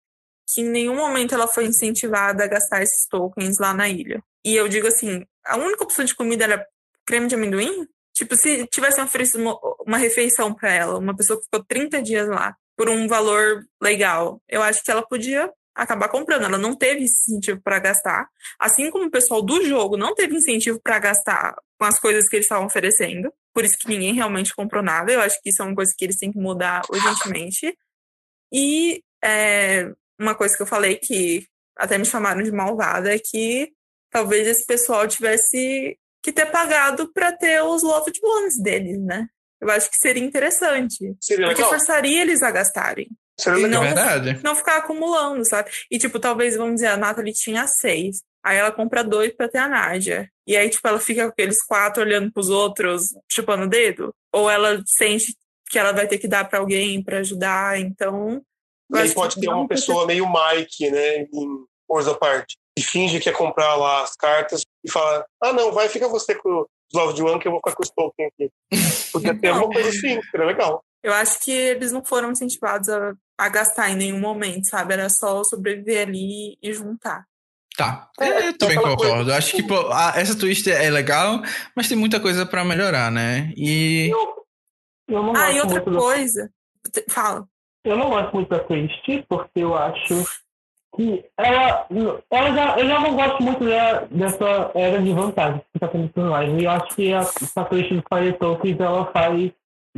que 0.46 0.60
em 0.60 0.68
nenhum 0.68 0.96
momento 0.96 1.34
ela 1.34 1.48
foi 1.48 1.64
incentivada 1.64 2.44
a 2.44 2.48
gastar 2.48 2.82
esses 2.82 3.06
tokens 3.06 3.58
lá 3.58 3.72
na 3.72 3.88
ilha. 3.88 4.22
E 4.44 4.54
eu 4.54 4.68
digo 4.68 4.86
assim, 4.86 5.24
a 5.46 5.56
única 5.56 5.84
opção 5.84 6.04
de 6.04 6.14
comida 6.14 6.44
era 6.44 6.66
creme 7.06 7.28
de 7.28 7.34
amendoim? 7.34 7.86
Tipo, 8.14 8.36
se 8.36 8.66
tivesse 8.66 9.00
oferecido 9.00 9.40
uma, 9.40 9.58
uma 9.86 9.96
refeição 9.96 10.52
para 10.52 10.70
ela, 10.70 10.98
uma 10.98 11.16
pessoa 11.16 11.38
que 11.38 11.44
ficou 11.44 11.64
30 11.64 12.02
dias 12.02 12.28
lá, 12.28 12.54
por 12.76 12.90
um 12.90 13.08
valor 13.08 13.64
legal, 13.80 14.42
eu 14.48 14.62
acho 14.62 14.82
que 14.82 14.90
ela 14.90 15.06
podia 15.06 15.50
acabar 15.74 16.08
comprando. 16.08 16.44
Ela 16.44 16.58
não 16.58 16.76
teve 16.76 17.02
incentivo 17.02 17.60
para 17.62 17.78
gastar, 17.78 18.28
assim 18.58 18.90
como 18.90 19.06
o 19.06 19.10
pessoal 19.10 19.42
do 19.42 19.64
jogo 19.64 19.96
não 19.96 20.14
teve 20.14 20.36
incentivo 20.36 20.80
para 20.82 20.98
gastar 20.98 21.54
com 21.78 21.84
as 21.84 21.98
coisas 21.98 22.28
que 22.28 22.36
eles 22.36 22.46
estavam 22.46 22.66
oferecendo. 22.66 23.32
Por 23.52 23.64
isso 23.64 23.78
que 23.78 23.88
ninguém 23.88 24.14
realmente 24.14 24.54
comprou 24.54 24.82
nada. 24.82 25.12
Eu 25.12 25.20
acho 25.20 25.40
que 25.42 25.50
isso 25.50 25.62
é 25.62 25.64
uma 25.64 25.74
coisa 25.74 25.92
que 25.96 26.04
eles 26.04 26.16
têm 26.16 26.32
que 26.32 26.38
mudar 26.38 26.82
urgentemente. 26.90 27.76
E 28.52 29.02
é, 29.22 29.90
uma 30.18 30.34
coisa 30.34 30.56
que 30.56 30.62
eu 30.62 30.66
falei 30.66 30.96
que 30.96 31.46
até 31.76 31.98
me 31.98 32.04
chamaram 32.04 32.42
de 32.42 32.52
malvada 32.52 33.14
é 33.14 33.18
que 33.18 33.72
talvez 34.10 34.46
esse 34.46 34.66
pessoal 34.66 35.06
tivesse 35.08 35.98
que 36.22 36.32
ter 36.32 36.46
pagado 36.46 37.12
para 37.12 37.32
ter 37.32 37.62
os 37.62 37.82
loved 37.82 38.18
ones 38.22 38.62
deles, 38.62 38.98
né? 39.00 39.26
Eu 39.60 39.70
acho 39.70 39.90
que 39.90 39.96
seria 39.96 40.22
interessante. 40.22 41.16
Seria 41.20 41.46
porque 41.46 41.62
legal. 41.62 41.78
forçaria 41.78 42.20
eles 42.20 42.42
a 42.42 42.50
gastarem. 42.50 43.08
Seria 43.42 43.66
legal. 43.66 43.82
Não, 43.82 43.90
é 43.90 43.94
verdade. 43.94 44.40
Não 44.42 44.56
ficar 44.56 44.78
acumulando, 44.78 45.44
sabe? 45.44 45.70
E, 45.90 45.98
tipo, 45.98 46.18
talvez, 46.20 46.56
vamos 46.56 46.74
dizer, 46.74 46.88
a 46.88 46.96
Nathalie 46.96 47.32
tinha 47.32 47.66
seis. 47.66 48.22
Aí 48.44 48.56
ela 48.56 48.72
compra 48.72 49.04
dois 49.04 49.34
pra 49.34 49.48
ter 49.48 49.58
a 49.58 49.68
Nádia. 49.68 50.28
E 50.46 50.56
aí, 50.56 50.68
tipo, 50.68 50.86
ela 50.86 50.98
fica 50.98 51.24
com 51.24 51.30
aqueles 51.30 51.64
quatro 51.64 52.02
olhando 52.02 52.32
pros 52.32 52.48
outros, 52.48 53.14
chupando 53.30 53.64
o 53.64 53.68
dedo. 53.68 54.14
Ou 54.32 54.50
ela 54.50 54.82
sente 54.86 55.34
que 55.68 55.78
ela 55.78 55.92
vai 55.92 56.06
ter 56.06 56.18
que 56.18 56.28
dar 56.28 56.48
para 56.48 56.58
alguém 56.58 57.02
para 57.02 57.18
ajudar. 57.18 57.78
Então. 57.80 58.40
E 58.92 58.98
aí 58.98 59.14
pode 59.14 59.40
ter 59.40 59.48
uma 59.48 59.66
pessoa 59.66 60.06
meio 60.06 60.26
Mike, 60.26 60.90
né? 60.90 61.22
Em 61.32 61.64
Forza 61.86 62.14
Parte. 62.14 62.56
E 62.78 62.82
finge 62.82 63.20
que 63.20 63.28
é 63.28 63.32
comprar 63.32 63.74
lá 63.76 64.02
as 64.02 64.14
cartas 64.16 64.62
e 64.84 64.90
fala: 64.90 65.24
ah, 65.42 65.52
não, 65.52 65.72
vai, 65.72 65.88
fica 65.88 66.08
você 66.08 66.34
com 66.34 66.60
os 66.60 66.66
Love 66.94 67.22
One 67.22 67.40
que 67.40 67.48
eu 67.48 67.52
vou 67.52 67.60
ficar 67.60 67.74
com 67.74 67.82
os 67.82 67.90
Tolkien 67.90 68.28
aqui. 68.28 68.50
Podia 69.12 69.38
ter 69.38 69.48
alguma 69.48 69.72
coisa 69.72 69.88
assim, 69.88 70.20
seria 70.30 70.46
legal. 70.46 70.82
Eu 71.02 71.12
acho 71.12 71.40
que 71.40 71.50
eles 71.50 71.90
não 71.90 72.04
foram 72.04 72.30
incentivados 72.30 72.88
a, 72.88 73.14
a 73.38 73.48
gastar 73.48 73.90
em 73.90 73.96
nenhum 73.96 74.20
momento, 74.20 74.68
sabe? 74.68 74.94
Era 74.94 75.08
só 75.08 75.42
sobreviver 75.42 76.06
ali 76.06 76.56
e 76.62 76.72
juntar. 76.72 77.26
Tá, 77.76 78.10
é, 78.20 78.48
eu 78.48 78.58
também 78.58 78.76
concordo. 78.76 79.24
Coisa. 79.24 79.36
Acho 79.36 79.56
que 79.56 79.62
pô, 79.62 79.90
a, 79.90 80.12
essa 80.16 80.38
twist 80.38 80.70
é 80.70 80.90
legal, 80.90 81.40
mas 81.74 81.88
tem 81.88 81.96
muita 81.96 82.20
coisa 82.20 82.44
para 82.44 82.64
melhorar, 82.64 83.10
né? 83.10 83.52
E. 83.56 84.10
Eu, 84.10 84.46
eu 85.08 85.22
não 85.22 85.34
ah, 85.34 85.50
e 85.50 85.60
outra 85.60 85.80
coisa. 85.80 86.50
Do... 86.84 87.12
Fala. 87.12 87.46
Eu 87.84 87.96
não 87.96 88.10
gosto 88.10 88.34
muito 88.34 88.48
da 88.48 88.60
twist, 88.60 89.24
porque 89.28 89.60
eu 89.60 89.74
acho 89.74 90.24
que 90.94 91.24
ela, 91.38 91.86
ela 92.30 92.54
já, 92.54 92.78
eu 92.78 92.86
já 92.86 93.00
não 93.00 93.16
gosto 93.16 93.42
muito 93.42 93.64
dela, 93.64 94.06
dessa 94.10 94.70
era 94.74 95.00
de 95.00 95.12
vantagem 95.12 95.60
que 95.60 95.76
está 95.76 95.88
tendo 95.88 96.08
por. 96.10 96.22
E 96.60 96.64
eu 96.64 96.70
acho 96.70 96.94
que 96.94 97.12
a, 97.12 97.20
essa 97.20 97.64
twist 97.64 97.94
do 97.94 98.04
Fire 98.08 98.38
Tokens 98.38 98.78
ela 98.78 99.10
faz 99.12 99.50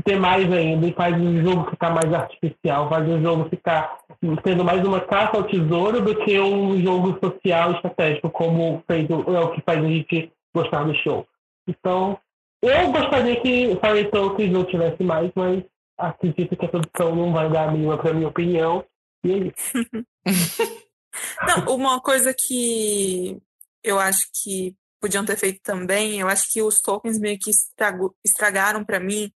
ter 0.03 0.19
mais 0.19 0.51
ainda 0.53 0.87
e 0.87 0.93
faz 0.93 1.16
o 1.21 1.43
jogo 1.43 1.71
ficar 1.71 1.91
mais 1.91 2.12
artificial, 2.12 2.89
faz 2.89 3.09
o 3.09 3.21
jogo 3.21 3.49
ficar 3.49 3.99
sendo 4.45 4.65
mais 4.65 4.85
uma 4.85 5.01
caça 5.01 5.37
ao 5.37 5.45
tesouro 5.45 6.01
do 6.01 6.16
que 6.25 6.39
um 6.41 6.81
jogo 6.83 7.19
social 7.23 7.73
estratégico, 7.73 8.31
como 8.31 8.83
fez 8.87 9.09
o, 9.09 9.37
é 9.37 9.41
o 9.41 9.53
que 9.53 9.62
faz 9.62 9.79
a 9.85 9.89
gente 9.89 10.33
gostar 10.55 10.85
do 10.85 10.95
show. 10.97 11.27
Então, 11.69 12.19
eu 12.61 12.91
gostaria 12.91 13.41
que 13.41 13.77
Fire 13.77 14.11
Tokens 14.11 14.51
não 14.51 14.65
tivesse 14.65 15.03
mais, 15.03 15.31
mas 15.35 15.62
acredito 15.97 16.57
que 16.57 16.65
a 16.65 16.69
produção 16.69 17.15
não 17.15 17.33
vai 17.33 17.49
dar 17.49 17.69
a 17.69 17.73
mínima 17.73 17.97
para 17.97 18.12
minha 18.12 18.29
opinião. 18.29 18.85
E 19.23 19.33
é 19.33 19.37
isso. 19.37 20.15
Não, 21.47 21.77
uma 21.77 22.01
coisa 22.01 22.35
que 22.37 23.41
eu 23.83 24.01
acho 24.01 24.29
que 24.43 24.75
podiam 25.01 25.25
ter 25.25 25.37
feito 25.37 25.61
também, 25.62 26.19
eu 26.19 26.29
acho 26.29 26.51
que 26.51 26.62
os 26.62 26.81
tokens 26.81 27.21
meio 27.21 27.39
que 27.39 27.51
estragaram 28.25 28.85
para 28.85 28.99
mim 28.99 29.31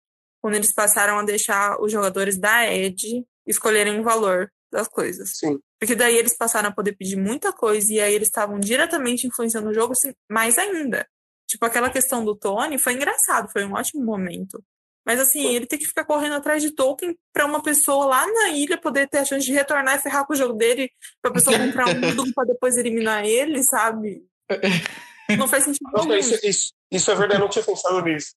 quando 0.47 0.55
eles 0.55 0.73
passaram 0.73 1.19
a 1.19 1.25
deixar 1.25 1.77
os 1.83 1.91
jogadores 1.91 2.39
da 2.39 2.73
Edge 2.73 3.27
escolherem 3.45 3.99
o 3.99 4.05
valor 4.05 4.49
das 4.71 4.87
coisas. 4.87 5.39
Sim. 5.39 5.59
Porque 5.77 5.97
daí 5.97 6.17
eles 6.17 6.37
passaram 6.37 6.69
a 6.69 6.73
poder 6.73 6.93
pedir 6.93 7.17
muita 7.17 7.53
coisa 7.53 7.93
e 7.93 8.01
aí 8.01 8.15
eles 8.15 8.29
estavam 8.29 8.61
diretamente 8.61 9.27
influenciando 9.27 9.69
o 9.69 9.75
jogo 9.75 9.93
mais 10.31 10.57
ainda. 10.57 11.05
Tipo, 11.49 11.67
aquela 11.67 11.91
questão 11.91 12.25
do 12.25 12.37
Tony 12.37 12.79
foi 12.79 12.93
engraçado, 12.93 13.51
foi 13.51 13.65
um 13.65 13.73
ótimo 13.73 14.05
momento. 14.05 14.63
Mas 15.05 15.19
assim, 15.19 15.53
ele 15.53 15.67
tem 15.67 15.81
que 15.81 15.87
ficar 15.87 16.05
correndo 16.05 16.37
atrás 16.37 16.63
de 16.63 16.71
token 16.71 17.19
para 17.33 17.45
uma 17.45 17.61
pessoa 17.61 18.07
lá 18.07 18.25
na 18.25 18.51
ilha 18.51 18.81
poder 18.81 19.09
ter 19.09 19.19
a 19.19 19.25
chance 19.25 19.45
de 19.45 19.53
retornar 19.53 19.97
e 19.97 20.01
ferrar 20.01 20.25
com 20.29 20.33
o 20.33 20.37
jogo 20.37 20.53
dele, 20.53 20.89
pra 21.21 21.33
pessoa 21.33 21.59
comprar 21.59 21.89
um 21.89 22.01
mundo 22.01 22.33
pra 22.33 22.45
depois 22.45 22.77
eliminar 22.77 23.25
ele, 23.27 23.65
sabe? 23.65 24.23
Não 25.37 25.49
faz 25.49 25.65
sentido. 25.65 25.91
Não, 25.93 26.17
isso, 26.17 26.39
isso, 26.47 26.73
isso, 26.89 27.11
é 27.11 27.15
verdade, 27.17 27.41
eu 27.41 27.45
não 27.47 27.49
tinha 27.49 27.65
pensado 27.65 28.01
nisso. 28.01 28.33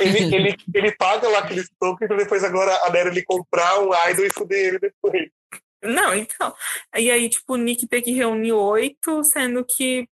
Ele, 0.00 0.34
ele, 0.36 0.56
ele 0.72 0.92
paga 0.92 1.28
lá 1.28 1.40
aqueles 1.40 1.68
tokens 1.80 2.06
pra 2.06 2.16
depois 2.16 2.44
agora 2.44 2.78
a 2.84 2.90
Nera 2.90 3.10
ele 3.10 3.24
comprar 3.24 3.80
um 3.80 3.90
idol 4.10 4.24
e 4.24 4.32
fuder 4.32 4.66
ele 4.66 4.78
depois. 4.78 5.28
Não, 5.82 6.14
então. 6.14 6.54
E 6.96 7.10
aí, 7.10 7.28
tipo, 7.28 7.54
o 7.54 7.56
Nick 7.56 7.86
tem 7.86 8.00
que 8.00 8.12
reunir 8.12 8.52
oito, 8.52 9.22
sendo 9.24 9.64
que 9.68 10.08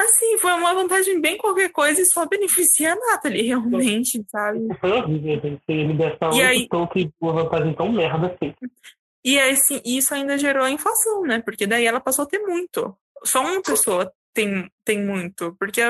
Assim, 0.00 0.38
foi 0.38 0.52
uma 0.52 0.72
vantagem 0.72 1.20
bem 1.20 1.36
qualquer 1.36 1.72
coisa 1.72 2.00
e 2.00 2.06
só 2.06 2.24
beneficia 2.24 2.92
a 2.92 2.96
Nathalie, 2.96 3.42
realmente, 3.42 4.24
sabe? 4.30 4.60
Foi 4.80 4.92
horrível, 4.92 5.40
gente. 5.40 5.62
Ele 5.66 5.94
dessa 5.94 6.30
e 6.34 6.40
aí... 6.40 6.68
que 6.68 7.10
uma 7.20 7.32
vantagem 7.32 7.74
tão 7.74 7.92
merda 7.92 8.28
assim. 8.28 8.54
E 9.24 9.40
aí, 9.40 9.50
assim, 9.50 9.82
isso 9.84 10.14
ainda 10.14 10.38
gerou 10.38 10.68
inflação, 10.68 11.22
né? 11.22 11.42
Porque 11.44 11.66
daí 11.66 11.84
ela 11.84 11.98
passou 11.98 12.22
a 12.22 12.28
ter 12.28 12.38
muito. 12.38 12.96
Só 13.24 13.40
uma 13.40 13.60
pessoa 13.60 14.12
tem, 14.32 14.70
tem 14.84 15.04
muito. 15.04 15.56
Porque 15.58 15.80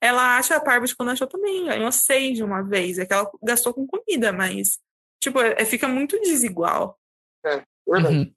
ela 0.00 0.36
acha 0.36 0.56
a 0.56 0.60
Parvati 0.60 0.94
quando 0.94 1.10
achou 1.10 1.26
também. 1.26 1.66
Ganhou 1.66 1.90
seis 1.92 2.36
de 2.36 2.42
uma 2.42 2.62
vez. 2.62 2.98
É 2.98 3.06
que 3.06 3.12
ela 3.12 3.30
gastou 3.42 3.72
com 3.72 3.86
comida, 3.86 4.32
mas, 4.32 4.78
tipo, 5.20 5.40
é, 5.40 5.64
fica 5.64 5.88
muito 5.88 6.20
desigual. 6.20 6.98
É, 7.44 7.62
verdade. 7.88 8.16
Uhum. 8.16 8.32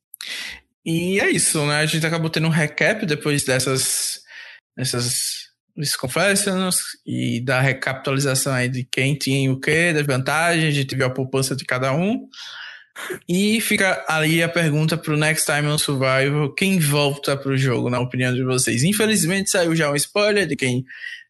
E 0.85 1.19
é 1.19 1.29
isso, 1.29 1.65
né? 1.65 1.77
A 1.77 1.85
gente 1.85 2.05
acabou 2.05 2.29
tendo 2.29 2.47
um 2.47 2.51
recap 2.51 3.05
depois 3.05 3.43
dessas 3.43 4.23
essas 4.77 5.49
confessions 5.97 6.77
e 7.05 7.41
da 7.41 7.61
recapitalização 7.61 8.53
aí 8.53 8.69
de 8.69 8.83
quem 8.83 9.15
tinha 9.15 9.51
o 9.51 9.59
que, 9.59 9.93
das 9.93 10.05
vantagens, 10.05 10.65
a 10.65 10.71
gente 10.71 10.95
viu 10.95 11.05
a 11.05 11.09
poupança 11.09 11.55
de 11.55 11.65
cada 11.65 11.93
um. 11.93 12.27
E 13.27 13.61
fica 13.61 14.03
ali 14.07 14.43
a 14.43 14.49
pergunta 14.49 14.97
pro 14.97 15.15
Next 15.15 15.45
Time 15.45 15.67
on 15.67 15.77
Survival: 15.77 16.53
quem 16.53 16.79
volta 16.79 17.37
pro 17.37 17.57
jogo, 17.57 17.89
na 17.89 17.99
opinião 17.99 18.33
de 18.33 18.43
vocês? 18.43 18.83
Infelizmente 18.83 19.49
saiu 19.49 19.75
já 19.75 19.89
um 19.89 19.95
spoiler 19.95 20.45
de 20.45 20.55
quem 20.55 20.85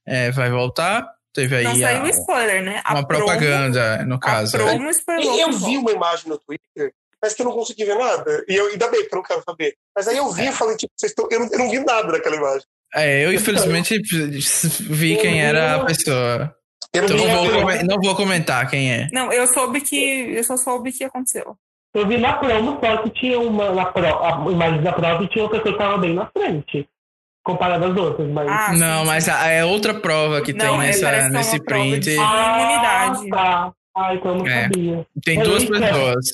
é, 0.10 0.32
vai 0.32 0.50
voltar. 0.50 1.08
Teve 1.34 1.58
aí. 1.58 1.64
Não 1.64 1.76
saiu 1.76 2.04
um 2.04 2.08
spoiler, 2.08 2.64
né? 2.64 2.82
A 2.84 2.96
uma 2.96 3.08
promo, 3.08 3.26
propaganda, 3.26 4.04
no 4.06 4.20
caso. 4.20 4.58
A 4.58 4.60
promo 4.60 4.90
é. 4.90 5.44
Eu 5.44 5.52
vi 5.52 5.78
uma 5.78 5.92
imagem 5.92 6.30
no 6.30 6.38
Twitter 6.40 6.94
mas 7.22 7.34
que 7.34 7.42
eu 7.42 7.46
não 7.46 7.54
consegui 7.54 7.86
ver 7.86 7.98
nada. 7.98 8.46
E 8.48 8.56
eu 8.56 8.68
ainda 8.68 8.88
bem 8.90 9.06
que 9.06 9.14
eu 9.14 9.18
não 9.18 9.24
quero 9.24 9.44
saber. 9.44 9.76
Mas 9.96 10.08
aí 10.08 10.18
eu 10.18 10.32
vi 10.32 10.48
e 10.48 10.52
falei, 10.52 10.78
tipo, 10.78 10.94
vocês 10.96 11.12
estão. 11.12 11.28
Eu, 11.30 11.42
não, 11.42 11.48
eu 11.52 11.60
não 11.60 11.70
vi 11.70 11.80
nada 11.80 12.12
daquela 12.12 12.36
imagem. 12.36 12.64
É, 12.96 13.26
eu 13.26 13.34
infelizmente 13.34 14.00
vi 14.90 15.18
quem 15.18 15.42
era 15.42 15.76
a 15.76 15.86
pessoa. 15.86 16.56
Eu 16.94 17.04
então 17.04 17.18
não 17.18 17.28
vou, 17.28 17.84
não 17.84 18.02
vou 18.02 18.16
comentar 18.16 18.68
quem 18.70 18.92
é. 18.92 19.08
Não, 19.12 19.32
eu 19.32 19.46
soube 19.48 19.82
que. 19.82 19.98
Eu 19.98 20.44
só 20.44 20.58
soube 20.58 20.92
que 20.92 21.04
aconteceu. 21.04 21.56
Eu 21.94 22.08
vi 22.08 22.18
na 22.18 22.34
promo 22.34 22.80
só 22.84 22.98
que 23.04 23.10
tinha 23.12 23.40
uma 23.40 23.72
na 23.74 23.86
pro, 23.86 24.06
a 24.06 24.52
imagem 24.52 24.82
da 24.82 24.94
prova 24.94 25.24
e 25.24 25.28
tinha 25.28 25.44
outra 25.44 25.60
que 25.60 25.70
estava 25.70 25.98
bem 25.98 26.14
na 26.14 26.28
frente. 26.28 26.88
Comparada 27.50 27.88
às 27.88 27.98
outras, 27.98 28.30
mas. 28.30 28.48
Ah, 28.48 28.74
não, 28.74 29.02
sim, 29.02 29.08
mas 29.08 29.24
sim. 29.24 29.32
é 29.32 29.66
outra 29.66 29.94
prova 29.94 30.40
que 30.42 30.54
não, 30.54 30.78
tem 30.78 30.78
nessa, 30.78 31.30
nesse 31.30 31.64
print. 31.64 32.16
Ah, 32.20 33.14
tá. 33.32 33.74
Ah, 33.98 34.14
então 34.14 34.32
eu 34.32 34.38
não 34.38 34.48
é. 34.48 34.62
sabia. 34.64 35.08
Tem 35.26 35.40
duas 35.40 35.66
pessoas. 35.66 36.26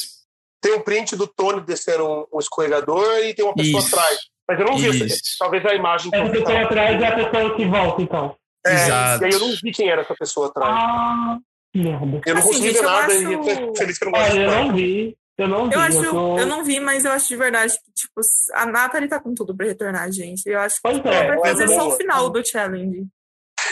Tem 0.62 0.74
um 0.74 0.82
print 0.82 1.16
do 1.16 1.26
Tony 1.26 1.62
descendo 1.62 2.06
um, 2.06 2.26
um 2.34 2.40
escorregador 2.40 3.20
e 3.20 3.34
tem 3.34 3.46
uma 3.46 3.54
pessoa 3.54 3.80
Isso. 3.80 3.96
atrás. 3.96 4.18
Mas 4.48 4.60
eu 4.60 4.66
não 4.66 4.78
vi, 4.78 5.04
essa, 5.04 5.16
talvez 5.40 5.66
a 5.66 5.74
imagem. 5.74 6.12
Essa 6.14 6.30
pessoa 6.30 6.62
atrás 6.62 7.02
é 7.02 7.08
a 7.08 7.16
pessoa 7.16 7.56
que 7.56 7.66
volta, 7.66 8.02
então. 8.02 8.36
É, 8.66 8.74
Exato. 8.74 9.24
E 9.24 9.26
aí 9.28 9.32
eu 9.32 9.40
não 9.40 9.52
vi 9.64 9.72
quem 9.72 9.90
era 9.90 10.02
essa 10.02 10.16
pessoa 10.16 10.48
atrás. 10.48 10.74
Ah, 10.76 11.38
merda. 11.74 12.22
Eu 12.26 12.34
não 12.34 12.42
assim, 12.42 12.50
consegui 12.50 12.72
ver 12.72 12.82
nada 12.82 13.14
acho... 13.14 13.22
e 13.22 13.78
feliz 13.78 13.98
que 13.98 14.06
eu 14.06 14.12
não 14.12 14.20
Olha, 14.20 14.40
eu 14.40 14.52
não 14.52 14.76
vi. 14.76 15.18
Eu 15.38 15.48
não 15.48 15.68
vi. 15.70 15.76
Eu, 15.76 15.80
acho, 15.82 16.04
eu, 16.04 16.12
tô... 16.12 16.40
eu 16.40 16.48
não 16.48 16.64
vi, 16.64 16.80
mas 16.80 17.04
eu 17.04 17.12
acho 17.12 17.28
de 17.28 17.36
verdade 17.36 17.74
que, 17.74 17.92
tipo, 17.94 18.22
a 18.54 18.66
Nathalie 18.66 19.10
tá 19.10 19.20
com 19.20 19.34
tudo 19.34 19.56
pra 19.56 19.66
retornar, 19.66 20.12
gente. 20.12 20.48
Eu 20.48 20.60
acho 20.60 20.76
que 20.76 20.82
Pois 20.82 20.98
é, 20.98 21.00
ela 21.00 21.10
vai 21.10 21.26
ela 21.26 21.36
é 21.36 21.52
fazer 21.52 21.68
só 21.76 21.88
o 21.88 21.92
final 21.92 22.30
do 22.30 22.46
challenge. 22.46 23.06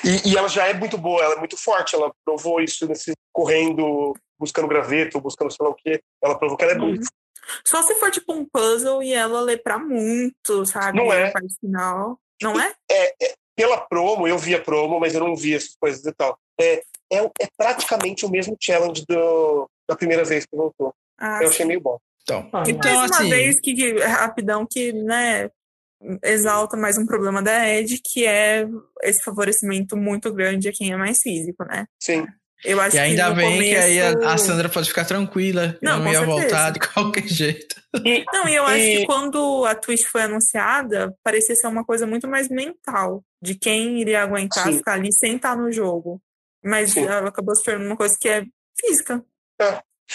E, 0.03 0.31
e 0.31 0.37
ela 0.37 0.49
já 0.49 0.67
é 0.67 0.73
muito 0.73 0.97
boa, 0.97 1.23
ela 1.23 1.35
é 1.35 1.39
muito 1.39 1.55
forte, 1.57 1.95
ela 1.95 2.11
provou 2.25 2.59
isso 2.59 2.85
nesse 2.87 3.13
correndo, 3.31 4.13
buscando 4.37 4.67
graveto, 4.67 5.21
buscando 5.21 5.51
sei 5.51 5.65
lá 5.65 5.71
o 5.71 5.75
quê. 5.75 6.01
Ela 6.21 6.37
provou 6.37 6.57
que 6.57 6.63
ela 6.65 6.73
é 6.73 6.77
Uhum. 6.77 6.87
muito. 6.89 7.07
Só 7.65 7.81
se 7.81 7.95
for, 7.95 8.11
tipo, 8.11 8.33
um 8.33 8.45
puzzle 8.45 9.01
e 9.03 9.13
ela 9.13 9.41
ler 9.41 9.61
pra 9.61 9.77
muito, 9.77 10.65
sabe? 10.65 10.97
Não 10.97 11.11
é. 11.11 11.31
Final. 11.59 12.19
Não 12.41 12.59
é? 12.59 12.73
Pela 13.55 13.77
promo, 13.77 14.27
eu 14.27 14.37
vi 14.37 14.55
a 14.55 14.61
promo, 14.61 14.99
mas 14.99 15.13
eu 15.13 15.19
não 15.19 15.35
vi 15.35 15.55
essas 15.55 15.75
coisas 15.79 16.03
e 16.05 16.11
tal. 16.13 16.37
É, 16.59 16.83
é, 17.11 17.25
é 17.41 17.47
praticamente 17.55 18.25
o 18.25 18.29
mesmo 18.29 18.57
challenge 18.59 19.05
do, 19.07 19.69
da 19.87 19.95
primeira 19.95 20.23
vez 20.23 20.45
que 20.45 20.55
voltou. 20.55 20.93
Ah, 21.17 21.39
Eu 21.41 21.49
achei 21.49 21.65
meio 21.65 21.81
bom. 21.81 21.97
Então, 22.23 22.49
Ah, 22.53 22.63
então 22.67 22.91
mais 22.95 23.11
uma 23.11 23.19
assim, 23.19 23.29
vez 23.29 23.59
que, 23.59 23.73
que 23.73 23.99
rapidão 23.99 24.65
que, 24.69 24.93
né, 24.93 25.49
exalta 26.23 26.77
mais 26.77 26.97
um 26.97 27.05
problema 27.05 27.41
da 27.41 27.67
Ed, 27.69 27.99
que 28.03 28.25
é 28.25 28.65
esse 29.03 29.21
favorecimento 29.23 29.95
muito 29.97 30.33
grande 30.33 30.69
a 30.69 30.71
quem 30.73 30.91
é 30.91 30.97
mais 30.97 31.19
físico, 31.21 31.63
né? 31.65 31.85
Sim. 31.99 32.25
Eu 32.63 32.79
acho 32.79 32.95
e 32.95 32.99
ainda 32.99 33.27
que 33.29 33.35
bem 33.35 33.51
começo... 33.51 33.69
que 33.69 33.75
aí 33.75 34.01
a, 34.01 34.33
a 34.33 34.37
Sandra 34.37 34.69
pode 34.69 34.87
ficar 34.87 35.03
tranquila. 35.03 35.77
Não, 35.81 35.99
Não, 35.99 36.07
ia 36.07 36.19
certeza. 36.19 36.25
voltar 36.25 36.69
de 36.71 36.79
qualquer 36.87 37.27
jeito. 37.27 37.75
E, 38.05 38.23
Não, 38.33 38.47
e 38.47 38.55
eu 38.55 38.65
acho 38.65 38.85
E- 38.85 38.99
que 38.99 39.05
quando 39.05 39.65
a 39.65 39.75
Twitch 39.75 40.05
foi 40.05 40.21
anunciada, 40.21 41.13
parecia 41.21 41.55
ser 41.55 41.67
uma 41.67 41.83
coisa 41.83 42.07
muito 42.07 42.25
mais 42.27 42.47
mental, 42.47 43.21
de 43.41 43.55
quem 43.55 43.99
iria 43.99 44.23
aguentar 44.23 44.63
Sim. 44.65 44.77
ficar 44.77 44.93
ali 44.93 45.11
sem 45.11 45.35
estar 45.35 45.57
no 45.57 45.69
jogo. 45.73 46.21
Mas 46.63 46.95
ela 46.95 47.27
acabou 47.27 47.53
se 47.53 47.63
tornando 47.65 47.85
uma 47.87 47.97
coisa 47.97 48.15
que 48.17 48.29
é 48.29 48.45
física. 48.79 49.21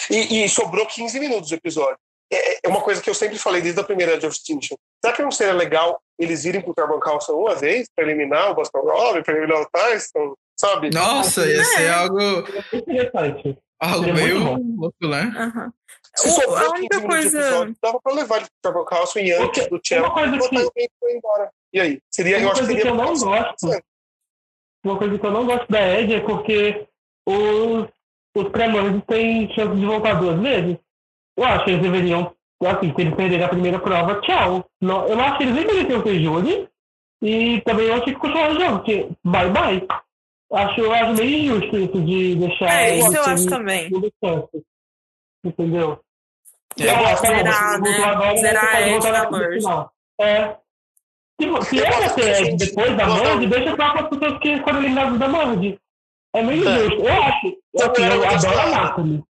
E, 0.09 0.43
e 0.43 0.49
sobrou 0.49 0.85
15 0.85 1.19
minutos 1.19 1.49
do 1.49 1.55
episódio. 1.55 1.97
É, 2.31 2.67
é 2.67 2.69
uma 2.69 2.81
coisa 2.81 3.01
que 3.01 3.09
eu 3.09 3.13
sempre 3.15 3.37
falei 3.39 3.61
desde 3.61 3.79
a 3.79 3.83
primeira 3.83 4.17
de 4.17 4.25
Extinction. 4.27 4.75
Será 5.03 5.15
que 5.15 5.23
não 5.23 5.31
seria 5.31 5.53
legal 5.53 5.99
eles 6.19 6.45
irem 6.45 6.61
pro 6.61 6.75
Carbon 6.75 6.99
Council 6.99 7.39
uma 7.39 7.55
vez 7.55 7.87
para 7.95 8.05
eliminar 8.05 8.51
o 8.51 8.55
Boston 8.55 8.79
Robin, 8.81 9.23
para 9.23 9.35
eliminar 9.35 9.61
o 9.61 9.69
Tyson, 9.71 10.35
sabe? 10.59 10.89
Nossa, 10.93 11.45
ia 11.47 11.63
ser 11.63 11.83
É. 11.83 11.89
algo, 11.89 12.19
É 12.21 12.77
interessante. 12.77 13.57
algo 13.79 14.13
meio 14.13 14.37
louco, 14.77 15.07
né? 15.07 15.33
Aham. 15.35 15.73
Se 16.15 16.27
O- 16.27 16.31
sobrou 16.31 16.55
a 16.57 16.59
15 16.61 16.79
única 16.79 16.97
minutos 16.97 17.15
de 17.17 17.31
coisa. 17.31 17.39
episódio, 17.47 17.75
dava 17.81 17.99
para 18.01 18.13
levar 18.13 18.37
ele 18.37 18.45
pro 18.61 18.71
Carbon 18.73 18.85
Council 18.85 19.21
e 19.23 19.31
antes 19.31 19.67
do 19.67 19.81
uma 19.99 20.13
coisa 20.13 20.31
botar 20.37 20.49
que- 20.49 20.57
alguém 20.57 20.85
e 20.85 20.89
foi 20.99 21.13
embora. 21.13 21.51
E 21.73 21.79
aí? 21.79 22.01
Seria, 22.11 22.37
eu 22.37 22.41
Uma 22.41 22.51
acho 22.51 22.61
que 22.61 22.67
coisa 22.67 22.67
seria 22.67 22.81
que 22.83 22.87
eu 22.89 22.95
não 22.95 23.13
gosto. 23.17 23.83
Uma 24.83 24.97
coisa 24.97 25.17
que 25.19 25.25
eu 25.25 25.31
não 25.31 25.45
gosto 25.45 25.67
da 25.71 25.99
Ed 25.99 26.13
é 26.13 26.19
porque 26.21 26.87
os, 27.27 27.87
os 28.41 28.49
pré 28.49 28.67
têm 29.07 29.51
chance 29.53 29.75
de 29.75 29.85
voltar 29.85 30.13
duas 30.19 30.39
vezes. 30.39 30.77
Eu 31.37 31.45
acho 31.45 31.65
que 31.65 31.71
eles 31.71 31.81
deveriam, 31.83 32.33
assim, 32.65 32.93
se 32.93 33.01
eles 33.01 33.15
perderem 33.15 33.45
a 33.45 33.49
primeira 33.49 33.79
prova, 33.79 34.19
tchau. 34.21 34.65
Não, 34.81 35.07
eu 35.07 35.15
não 35.15 35.23
acho 35.23 35.37
que 35.37 35.43
eles 35.43 35.55
nem 35.55 35.65
deveriam 35.67 36.01
ter 36.01 36.21
júri. 36.21 36.67
E 37.21 37.61
também 37.61 37.87
eu 37.87 37.95
acho 37.95 38.03
que 38.05 38.13
continuar 38.13 38.51
o 38.51 38.59
jogo, 38.59 38.75
porque 38.77 39.09
bye 39.23 39.49
bye. 39.49 39.85
Acho, 40.51 40.79
eu 40.81 40.91
acho 40.93 41.13
meio 41.13 41.37
injusto 41.57 41.77
isso 41.77 42.01
de 42.01 42.35
deixar. 42.35 42.65
É, 42.81 42.95
isso 42.97 43.15
eu 43.15 43.23
acho 43.25 43.45
também. 43.47 43.89
Entendeu? 45.43 45.99
É, 46.79 46.89
Ah, 46.89 46.95
tá 46.95 47.09
bom, 47.09 47.15
zerar, 47.17 47.71
você 47.71 47.79
né? 47.79 47.97
voltou 47.97 48.05
agora, 48.05 48.37
Zerar 48.37 48.61
você 48.61 48.67
a 48.67 48.71
pode 48.71 48.83
Ed 48.83 48.91
voltar 48.91 49.11
na 49.11 49.31
no 49.31 49.37
merge. 49.37 49.67
É. 50.21 50.55
Se, 51.41 51.47
vo- 51.49 51.61
se 51.61 51.77
Eu 51.77 51.85
é 51.85 51.89
gosto 51.89 52.15
pra 52.15 52.55
depois 52.57 52.97
da 52.97 53.07
merge, 53.07 53.47
deixa 53.47 53.69
as 53.83 54.09
pessoas 54.09 54.39
que 54.39 54.59
foram 54.61 54.79
eliminadas 54.79 55.19
da 55.19 55.27
merge. 55.27 55.79
É 56.35 56.41
meio 56.43 56.67
É. 56.67 56.85
injusto. 56.85 57.01
Eu 57.05 57.23
acho. 57.23 57.47
Eu 57.47 57.85
eu 57.85 57.91
quero 57.93 58.13
adoro 58.25 58.59
a. 58.59 58.65
Nathalie. 58.69 59.23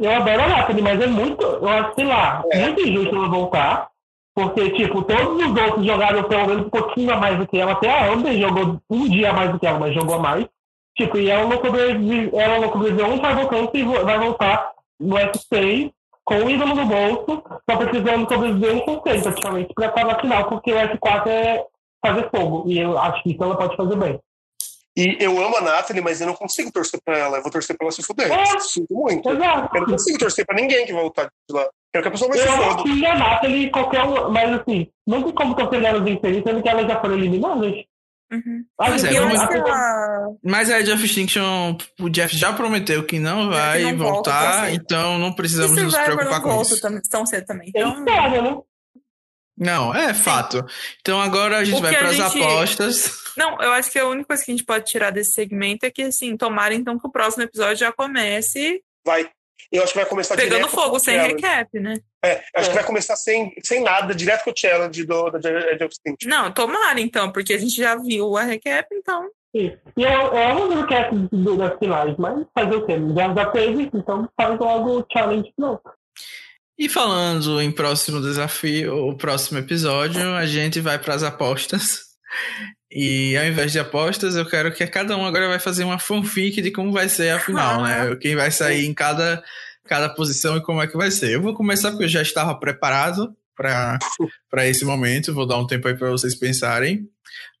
Eu 0.00 0.12
adoro 0.12 0.42
a 0.42 0.48
Nathalie, 0.48 0.82
mas 0.82 1.00
é 1.00 1.06
muito, 1.06 1.44
eu 1.44 1.68
acho, 1.68 1.94
sei 1.94 2.04
lá, 2.06 2.44
É. 2.52 2.58
muito 2.60 2.80
injusto 2.80 3.14
ela 3.16 3.28
voltar. 3.28 3.88
Porque, 4.34 4.70
tipo, 4.70 5.02
todos 5.02 5.44
os 5.44 5.60
outros 5.62 5.84
jogaram 5.84 6.22
pelo 6.22 6.46
menos 6.46 6.66
um 6.66 6.70
pouquinho 6.70 7.12
a 7.12 7.16
mais 7.16 7.36
do 7.38 7.46
que 7.48 7.58
ela. 7.58 7.72
Até 7.72 7.90
a 7.90 8.12
Amber 8.12 8.38
jogou 8.38 8.80
um 8.88 9.08
dia 9.08 9.30
a 9.30 9.32
mais 9.32 9.50
do 9.50 9.58
que 9.58 9.66
ela, 9.66 9.80
mas 9.80 9.92
jogou 9.92 10.20
mais. 10.20 10.46
Tipo, 10.96 11.18
e 11.18 11.28
ela 11.28 11.44
não 11.48 11.60
sobreviveu, 11.60 12.38
ela 12.40 12.60
não 12.60 12.70
sobreviveu 12.72 13.06
um 13.06 13.18
Tribal 13.18 13.48
Council 13.48 13.70
e 13.74 14.04
vai 14.04 14.18
voltar 14.18 14.70
no 15.00 15.16
F6 15.16 15.90
com 16.24 16.34
o 16.44 16.50
ídolo 16.50 16.74
no 16.74 16.86
bolso, 16.86 17.42
só 17.68 17.76
precisando 17.78 18.28
sobreviver 18.32 18.76
um 18.76 18.80
conselho, 18.80 19.22
praticamente, 19.22 19.74
pra 19.74 19.86
estar 19.86 20.04
na 20.04 20.20
final, 20.20 20.44
porque 20.48 20.72
o 20.72 20.76
F4 20.76 21.26
é 21.28 21.64
fazer 22.04 22.28
fogo. 22.30 22.64
E 22.68 22.78
eu 22.78 22.96
acho 22.96 23.20
que 23.24 23.30
isso 23.32 23.42
ela 23.42 23.56
pode 23.56 23.76
fazer 23.76 23.96
bem. 23.96 24.20
E 24.98 25.16
eu 25.20 25.40
amo 25.42 25.56
a 25.56 25.60
Nathalie, 25.60 26.02
mas 26.02 26.20
eu 26.20 26.26
não 26.26 26.34
consigo 26.34 26.72
torcer 26.72 27.00
pra 27.04 27.16
ela. 27.16 27.36
Eu 27.38 27.42
vou 27.42 27.52
torcer 27.52 27.76
pra 27.76 27.84
ela 27.86 27.92
se 27.92 28.02
fuder. 28.02 28.30
É. 28.32 28.58
Sinto 28.60 28.92
muito. 28.94 29.30
Exato. 29.30 29.76
Eu 29.76 29.80
não 29.82 29.88
consigo 29.90 30.18
torcer 30.18 30.44
pra 30.44 30.56
ninguém 30.56 30.84
que 30.86 30.92
voltar 30.92 31.24
de 31.48 31.54
lá. 31.56 31.66
Quero 31.92 32.02
que 32.02 32.08
a 32.08 32.10
pessoa 32.10 32.28
vai 32.30 32.38
se 32.38 32.44
Eu 32.46 32.52
foda. 32.52 32.66
acho 32.74 32.82
que 32.84 33.06
a 33.06 33.14
Nathalie, 33.18 33.70
qualquer 33.70 34.02
um, 34.02 34.30
mas 34.30 34.52
assim, 34.60 34.88
não 35.06 35.22
tem 35.22 35.32
como 35.32 35.54
torcer 35.54 35.84
elas 35.84 36.02
vencerem, 36.02 36.42
sendo 36.44 36.62
que 36.62 36.68
elas 36.68 36.86
já 36.86 37.00
foram 37.00 37.14
eliminadas. 37.16 37.72
Uhum. 38.30 38.62
É, 38.82 38.90
E 39.12 39.16
eu 39.16 39.22
vamos- 39.22 39.38
acho 39.40 39.48
que 39.48 39.54
ela... 39.56 40.28
Mas 40.44 40.70
a 40.70 40.82
Jeff 40.82 41.02
Extinction, 41.02 41.78
o 41.98 42.10
Jeff 42.10 42.36
já 42.36 42.52
prometeu 42.52 43.02
que 43.06 43.18
não 43.18 43.48
vai 43.48 43.80
não 43.84 43.96
volta 43.96 44.30
tão 44.30 44.38
voltar, 44.40 44.64
cedo. 44.66 44.74
então 44.82 45.18
não 45.18 45.32
precisamos 45.32 45.82
nos 45.82 45.96
preocupar 45.96 46.32
não 46.32 46.40
com 46.42 46.50
volta 46.50 46.72
isso. 46.74 46.80
tão, 46.82 47.00
tão 47.10 47.24
cedo 47.24 47.46
também. 47.46 47.70
Eu 47.74 47.88
Então, 47.88 47.98
espero, 48.04 48.42
né? 48.42 48.56
Não, 49.58 49.94
é 49.94 50.14
fato. 50.14 50.64
Então 51.00 51.20
agora 51.20 51.58
a 51.58 51.64
gente 51.64 51.78
O 51.78 51.82
vai 51.82 51.94
para 51.96 52.08
as 52.08 52.16
gente- 52.16 52.42
apostas. 52.42 53.12
não, 53.36 53.60
eu 53.60 53.72
acho 53.72 53.90
que 53.90 53.98
a 53.98 54.06
única 54.06 54.28
coisa 54.28 54.44
que 54.44 54.50
a 54.50 54.54
gente 54.54 54.64
pode 54.64 54.84
tirar 54.86 55.10
desse 55.10 55.32
segmento 55.32 55.84
é 55.84 55.90
que, 55.90 56.02
assim, 56.02 56.36
tomara 56.36 56.74
então 56.74 56.98
que 56.98 57.06
o 57.06 57.10
próximo 57.10 57.42
episódio 57.42 57.76
já 57.76 57.92
comece 57.92 58.82
Vai. 59.04 59.28
Eu 59.72 59.82
acho 59.82 59.92
que 59.92 59.98
vai 59.98 60.06
começar 60.08 60.34
pegando 60.36 60.60
direto 60.60 60.70
fogo, 60.70 60.98
sem 60.98 61.14
challenge. 61.16 61.34
recap, 61.42 61.78
né? 61.80 61.94
É, 62.24 62.42
acho 62.56 62.66
É. 62.66 62.68
que 62.68 62.74
vai 62.74 62.84
começar 62.84 63.16
sem, 63.16 63.52
sem 63.62 63.82
nada, 63.82 64.14
direto 64.14 64.44
com 64.44 64.50
o 64.50 64.54
challenge 64.56 65.04
do, 65.04 65.30
da 65.30 65.50
Ed 65.72 65.84
Extinction. 65.84 66.28
Não, 66.28 66.50
tomara 66.52 66.98
então, 67.00 67.30
porque 67.30 67.52
a 67.52 67.58
gente 67.58 67.74
já 67.76 67.94
viu 67.96 68.36
a 68.36 68.44
recap, 68.44 68.86
então. 68.92 69.28
Sim. 69.54 69.76
E 69.96 70.02
eu, 70.02 70.10
eu 70.10 70.36
amo 70.36 70.80
o 70.80 71.28
do- 71.36 71.56
das 71.56 71.78
finais, 71.78 72.14
mas 72.18 72.46
fazer 72.54 72.76
o 72.76 72.86
quê? 72.86 72.94
Já, 73.16 73.34
já 73.34 73.46
teve, 73.50 73.90
então 73.92 74.28
faz 74.40 74.58
logo 74.58 75.00
o 75.00 75.06
challenge 75.12 75.52
não. 75.58 75.78
E 76.78 76.88
falando 76.88 77.60
em 77.60 77.72
próximo 77.72 78.20
desafio, 78.20 79.08
o 79.08 79.16
próximo 79.16 79.58
episódio, 79.58 80.22
a 80.36 80.46
gente 80.46 80.80
vai 80.80 80.96
para 80.96 81.14
as 81.14 81.24
apostas. 81.24 82.02
E 82.90 83.36
ao 83.36 83.44
invés 83.44 83.72
de 83.72 83.80
apostas, 83.80 84.36
eu 84.36 84.46
quero 84.46 84.72
que 84.72 84.86
cada 84.86 85.16
um 85.16 85.26
agora 85.26 85.48
vai 85.48 85.58
fazer 85.58 85.82
uma 85.82 85.98
fanfic 85.98 86.62
de 86.62 86.70
como 86.70 86.92
vai 86.92 87.08
ser 87.08 87.30
a 87.30 87.40
final, 87.40 87.82
né? 87.82 88.14
Quem 88.16 88.36
vai 88.36 88.50
sair 88.52 88.86
em 88.86 88.94
cada, 88.94 89.42
cada 89.86 90.08
posição 90.08 90.56
e 90.56 90.62
como 90.62 90.80
é 90.80 90.86
que 90.86 90.96
vai 90.96 91.10
ser. 91.10 91.32
Eu 91.32 91.42
vou 91.42 91.52
começar 91.52 91.90
porque 91.90 92.04
eu 92.04 92.08
já 92.08 92.22
estava 92.22 92.54
preparado 92.54 93.34
para 93.56 93.98
esse 94.66 94.84
momento, 94.84 95.34
vou 95.34 95.46
dar 95.46 95.58
um 95.58 95.66
tempo 95.66 95.88
aí 95.88 95.96
para 95.96 96.10
vocês 96.10 96.36
pensarem. 96.36 97.08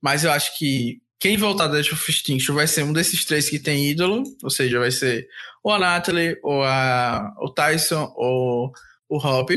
Mas 0.00 0.22
eu 0.22 0.30
acho 0.30 0.56
que 0.56 1.00
quem 1.18 1.36
voltar 1.36 1.66
da 1.66 1.78
Age 1.78 1.92
of 1.92 2.08
Extinction 2.08 2.54
vai 2.54 2.68
ser 2.68 2.84
um 2.84 2.92
desses 2.92 3.24
três 3.24 3.50
que 3.50 3.58
tem 3.58 3.90
ídolo, 3.90 4.22
ou 4.44 4.50
seja, 4.50 4.78
vai 4.78 4.92
ser 4.92 5.26
ou 5.62 5.72
a 5.72 5.78
Natalie, 5.78 6.38
ou 6.42 6.62
a, 6.62 7.34
o 7.40 7.50
Tyson, 7.52 8.12
ou 8.16 8.72
o 9.08 9.16
Hop. 9.16 9.50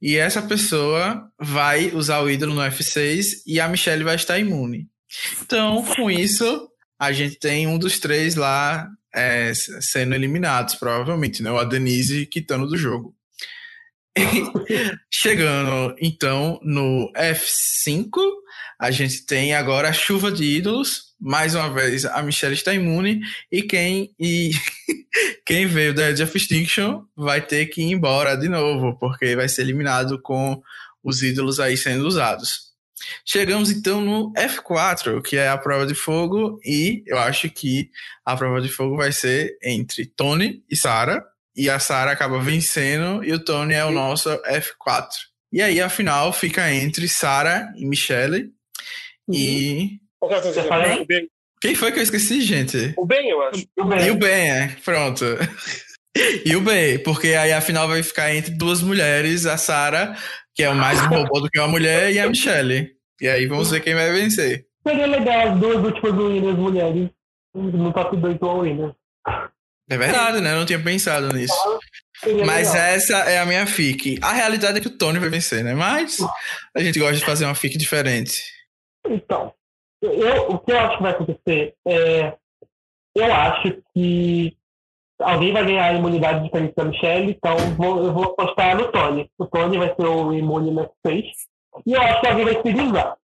E 0.00 0.16
essa 0.16 0.42
pessoa 0.42 1.30
vai 1.40 1.90
usar 1.92 2.20
o 2.20 2.30
ídolo 2.30 2.54
no 2.54 2.60
F6 2.60 3.42
e 3.46 3.60
a 3.60 3.68
Michelle 3.68 4.04
vai 4.04 4.16
estar 4.16 4.38
imune. 4.38 4.88
Então, 5.40 5.84
com 5.84 6.10
isso, 6.10 6.68
a 6.98 7.12
gente 7.12 7.38
tem 7.38 7.66
um 7.66 7.78
dos 7.78 7.98
três 7.98 8.34
lá 8.34 8.88
é, 9.14 9.52
sendo 9.54 10.14
eliminados, 10.14 10.74
provavelmente, 10.74 11.42
né? 11.42 11.50
O 11.50 11.58
a 11.58 11.64
Denise 11.64 12.26
quitando 12.26 12.66
do 12.66 12.76
jogo. 12.76 13.14
Chegando, 15.10 15.94
então, 16.00 16.60
no 16.62 17.10
F5, 17.16 18.10
a 18.78 18.90
gente 18.90 19.24
tem 19.24 19.54
agora 19.54 19.88
a 19.88 19.92
chuva 19.92 20.30
de 20.30 20.44
ídolos. 20.44 21.14
Mais 21.20 21.54
uma 21.54 21.72
vez, 21.72 22.04
a 22.04 22.22
Michelle 22.22 22.54
está 22.54 22.74
imune. 22.74 23.20
E 23.50 23.62
quem, 23.62 24.14
e 24.18 24.50
quem 25.46 25.66
veio 25.66 25.94
da 25.94 26.10
Edge 26.10 26.22
of 26.22 26.36
Extinction 26.36 27.04
vai 27.16 27.40
ter 27.40 27.66
que 27.66 27.82
ir 27.82 27.92
embora 27.92 28.36
de 28.36 28.48
novo, 28.48 28.98
porque 28.98 29.36
vai 29.36 29.48
ser 29.48 29.62
eliminado 29.62 30.20
com 30.20 30.62
os 31.02 31.22
ídolos 31.22 31.60
aí 31.60 31.76
sendo 31.76 32.06
usados. 32.06 32.74
Chegamos 33.24 33.70
então 33.70 34.00
no 34.00 34.32
F4, 34.32 35.20
que 35.22 35.36
é 35.36 35.48
a 35.48 35.58
prova 35.58 35.86
de 35.86 35.94
fogo, 35.94 36.58
e 36.64 37.02
eu 37.06 37.18
acho 37.18 37.50
que 37.50 37.90
a 38.24 38.36
prova 38.36 38.60
de 38.60 38.68
fogo 38.68 38.96
vai 38.96 39.12
ser 39.12 39.56
entre 39.62 40.06
Tony 40.06 40.62
e 40.70 40.76
Sarah, 40.76 41.22
e 41.56 41.68
a 41.68 41.78
Sarah 41.78 42.12
acaba 42.12 42.40
vencendo, 42.40 43.22
e 43.22 43.32
o 43.32 43.38
Tony 43.38 43.74
é 43.74 43.84
o 43.84 43.90
nosso 43.90 44.30
F4. 44.44 45.08
E 45.52 45.62
aí 45.62 45.80
a 45.80 45.88
final 45.88 46.32
fica 46.32 46.72
entre 46.72 47.06
Sarah 47.06 47.72
e 47.76 47.86
Michelle, 47.86 48.52
e 49.30 49.98
Qual 50.18 50.30
que 50.30 50.48
é? 50.58 51.00
O 51.00 51.06
Ben, 51.06 51.28
quem 51.60 51.74
foi 51.74 51.92
que 51.92 51.98
eu 51.98 52.02
esqueci, 52.02 52.40
gente? 52.42 52.94
o 52.96 53.06
Ben, 53.06 53.28
eu 53.28 53.42
acho. 53.42 53.66
Tudo 53.76 53.88
bem. 53.88 54.06
E 54.06 54.10
o 54.10 54.16
Ben, 54.16 54.50
é, 54.50 54.76
pronto. 54.84 55.24
E 56.44 56.54
o 56.54 56.60
Ben, 56.60 57.02
porque 57.02 57.34
aí 57.34 57.52
a 57.52 57.60
final 57.60 57.88
vai 57.88 58.00
ficar 58.00 58.32
entre 58.32 58.52
duas 58.52 58.80
mulheres, 58.80 59.46
a 59.46 59.56
Sarah, 59.56 60.16
que 60.54 60.62
é 60.62 60.72
mais 60.72 61.02
um 61.02 61.08
robô 61.08 61.40
do 61.40 61.50
que 61.50 61.58
uma 61.58 61.66
mulher, 61.66 62.12
e 62.12 62.20
a 62.20 62.28
Michelle. 62.28 62.92
E 63.20 63.26
aí 63.26 63.46
vamos 63.46 63.72
ver 63.72 63.80
quem 63.80 63.94
vai 63.94 64.12
vencer. 64.12 64.64
Seria 64.86 65.06
legal 65.06 65.48
as 65.48 65.58
duas 65.58 65.84
últimas 65.84 66.12
winners 66.12 66.56
mulheres 66.56 67.10
no 67.52 67.92
top 67.92 68.16
2 68.16 68.38
do 68.38 68.60
Winner. 68.60 68.92
É 69.90 69.98
verdade, 69.98 70.40
né? 70.40 70.52
Eu 70.52 70.58
não 70.58 70.66
tinha 70.66 70.78
pensado 70.78 71.32
nisso. 71.32 71.54
Mas 72.46 72.72
legal. 72.72 72.86
essa 72.86 73.16
é 73.30 73.38
a 73.38 73.46
minha 73.46 73.66
fic. 73.66 74.18
A 74.22 74.32
realidade 74.32 74.78
é 74.78 74.80
que 74.80 74.86
o 74.86 74.96
Tony 74.96 75.18
vai 75.18 75.28
vencer, 75.28 75.64
né? 75.64 75.74
Mas 75.74 76.18
a 76.74 76.80
gente 76.80 76.98
gosta 76.98 77.16
de 77.16 77.24
fazer 77.24 77.44
uma 77.44 77.54
fic 77.54 77.76
diferente. 77.76 78.53
Então, 79.08 79.52
eu, 80.02 80.50
o 80.50 80.58
que 80.58 80.72
eu 80.72 80.78
acho 80.78 80.96
que 80.96 81.02
vai 81.02 81.12
acontecer 81.12 81.74
é. 81.86 82.34
Eu 83.16 83.32
acho 83.32 83.80
que 83.94 84.56
alguém 85.20 85.52
vai 85.52 85.64
ganhar 85.64 85.84
a 85.84 85.92
imunidade 85.92 86.42
diferente 86.42 86.74
da 86.74 86.84
Michelle, 86.84 87.30
então 87.30 87.56
vou, 87.76 88.02
eu 88.02 88.12
vou 88.12 88.24
apostar 88.24 88.76
no 88.76 88.90
Tony. 88.90 89.30
O 89.38 89.46
Tony 89.46 89.78
vai 89.78 89.94
ser 89.94 90.06
o 90.06 90.32
imune 90.32 90.72
nesse 90.72 90.90
6. 91.06 91.24
E 91.86 91.92
eu 91.92 92.02
acho 92.02 92.20
que 92.20 92.26
alguém 92.26 92.44
vai 92.44 92.60
se 92.60 92.72
vingar. 92.72 93.16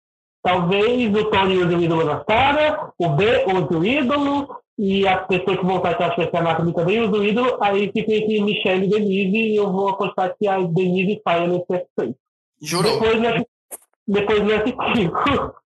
Talvez 0.43 1.15
o 1.15 1.25
Tony 1.31 1.57
use 1.57 1.75
o 1.75 1.81
ídolo 1.81 2.05
na 2.05 2.23
cara, 2.23 2.91
o 2.97 3.09
B 3.09 3.25
use 3.45 3.75
o 3.75 3.83
ídolo, 3.83 4.55
e 4.77 5.05
as 5.07 5.27
pessoas 5.27 5.59
que 5.59 5.65
vão 5.65 5.77
estar 5.77 6.01
acho 6.01 6.15
que 6.29 6.37
a 6.37 6.41
Nathalie 6.41 6.73
também 6.73 7.01
use 7.01 7.11
o 7.11 7.23
ídolo, 7.23 7.57
aí 7.61 7.91
fica 7.91 8.13
entre 8.13 8.41
Michelle 8.41 8.85
e 8.85 8.89
Denise, 8.89 9.37
e 9.37 9.55
eu 9.55 9.71
vou 9.71 9.89
apostar 9.89 10.35
que 10.37 10.47
a 10.47 10.59
Denise 10.59 11.21
saia 11.27 11.47
nesse 11.47 11.65
F6. 11.65 12.15
Jurou? 12.61 12.99
Depois 14.07 14.43
nesse 14.43 14.69
5. 14.95 15.58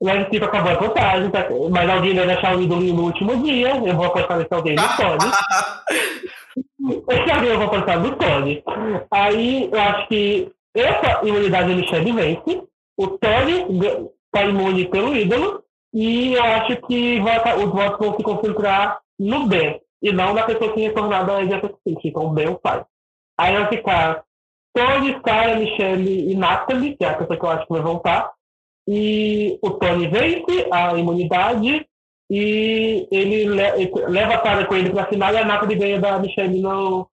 E 0.00 0.10
aí, 0.10 0.24
tipo, 0.30 0.44
acabou 0.46 0.72
a 0.72 0.76
contagem, 0.76 1.30
tá? 1.30 1.46
mas 1.70 1.88
alguém 1.88 2.14
deve 2.14 2.32
achar 2.32 2.56
o 2.56 2.60
ídolo 2.60 2.82
no 2.82 3.04
último 3.04 3.36
dia. 3.42 3.76
Eu 3.76 3.94
vou 3.94 4.06
apostar 4.06 4.38
nesse 4.38 4.52
alguém 4.52 4.74
no 4.74 4.82
Tony 4.96 5.32
Esse 7.08 7.30
alguém 7.30 7.50
eu 7.50 7.58
vou 7.58 7.66
apostar 7.66 8.00
no 8.00 8.16
Tony 8.16 8.64
Aí, 9.10 9.70
eu 9.72 9.80
acho 9.80 10.08
que 10.08 10.52
essa 10.74 11.24
imunidade 11.24 11.74
do 11.74 11.88
Chad 11.88 12.04
vence. 12.04 12.64
O 12.96 13.06
Tony 13.06 14.10
tá 14.32 14.42
imune 14.44 14.88
pelo 14.88 15.14
ídolo. 15.14 15.62
E 15.94 16.34
eu 16.34 16.42
acho 16.42 16.76
que 16.82 17.20
os 17.20 17.70
votos 17.70 17.98
vão 17.98 18.16
se 18.16 18.22
concentrar 18.22 19.00
no 19.18 19.46
Ben. 19.46 19.80
E 20.02 20.12
não 20.12 20.34
na 20.34 20.42
pessoa 20.42 20.72
que 20.72 20.80
retornada 20.80 21.36
a 21.36 21.44
Jessica 21.44 21.74
City. 21.86 22.08
Então, 22.08 22.26
o 22.26 22.30
Ben 22.30 22.58
faz. 22.62 22.80
É 22.80 22.84
aí 23.38 23.54
vai 23.54 23.68
ficar 23.68 24.24
Tony, 24.74 25.20
Sarah, 25.24 25.54
Michelle 25.56 26.30
e 26.32 26.36
Natalie, 26.36 26.96
que 26.96 27.04
é 27.04 27.08
a 27.08 27.14
pessoa 27.14 27.38
que 27.38 27.44
eu 27.44 27.50
acho 27.50 27.66
que 27.66 27.72
vai 27.72 27.82
voltar. 27.82 28.32
E 28.90 29.58
o 29.60 29.70
Tony 29.72 30.08
vence 30.08 30.66
a 30.72 30.96
imunidade 30.96 31.86
e 32.30 33.06
ele 33.10 33.44
leva 33.44 34.34
a 34.36 34.42
Sarah 34.42 34.66
com 34.66 34.74
ele 34.74 34.88
para 34.88 35.02
a 35.02 35.08
final 35.08 35.34
e 35.34 35.36
a 35.36 35.44
Natalie 35.44 35.76
ganha 35.76 36.00
da 36.00 36.18
Michelle 36.18 36.58
no, 36.58 37.06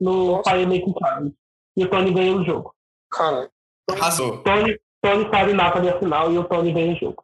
no 0.00 0.42
Fire 0.42 0.64
Making 0.64 0.94
Challenge. 0.98 1.34
E 1.76 1.84
o 1.84 1.90
Tony 1.90 2.14
ganha 2.14 2.34
o 2.34 2.42
jogo. 2.44 2.74
Cara, 3.10 3.50
arrasou. 3.90 4.38
Tony, 4.38 4.80
Tony, 5.02 5.28
Sarah 5.30 5.50
e 5.50 5.54
Natalie 5.54 5.90
a 5.90 5.98
final 5.98 6.32
e 6.32 6.38
o 6.38 6.44
Tony 6.44 6.72
ganha 6.72 6.94
o 6.94 6.98
jogo. 6.98 7.22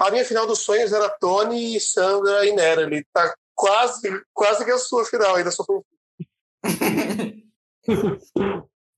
A 0.00 0.10
minha 0.10 0.24
final 0.24 0.46
dos 0.46 0.60
sonhos 0.60 0.90
era 0.90 1.10
Tony, 1.20 1.78
Sandra 1.78 2.46
e 2.46 2.52
Nera. 2.52 2.82
Ele 2.82 3.04
tá 3.12 3.34
quase, 3.54 4.22
quase 4.32 4.64
que 4.64 4.70
a 4.70 4.78
sua 4.78 5.04
final 5.04 5.34
aí 5.34 5.44
da 5.44 5.50
sua 5.50 5.66
fanfic. 6.64 7.44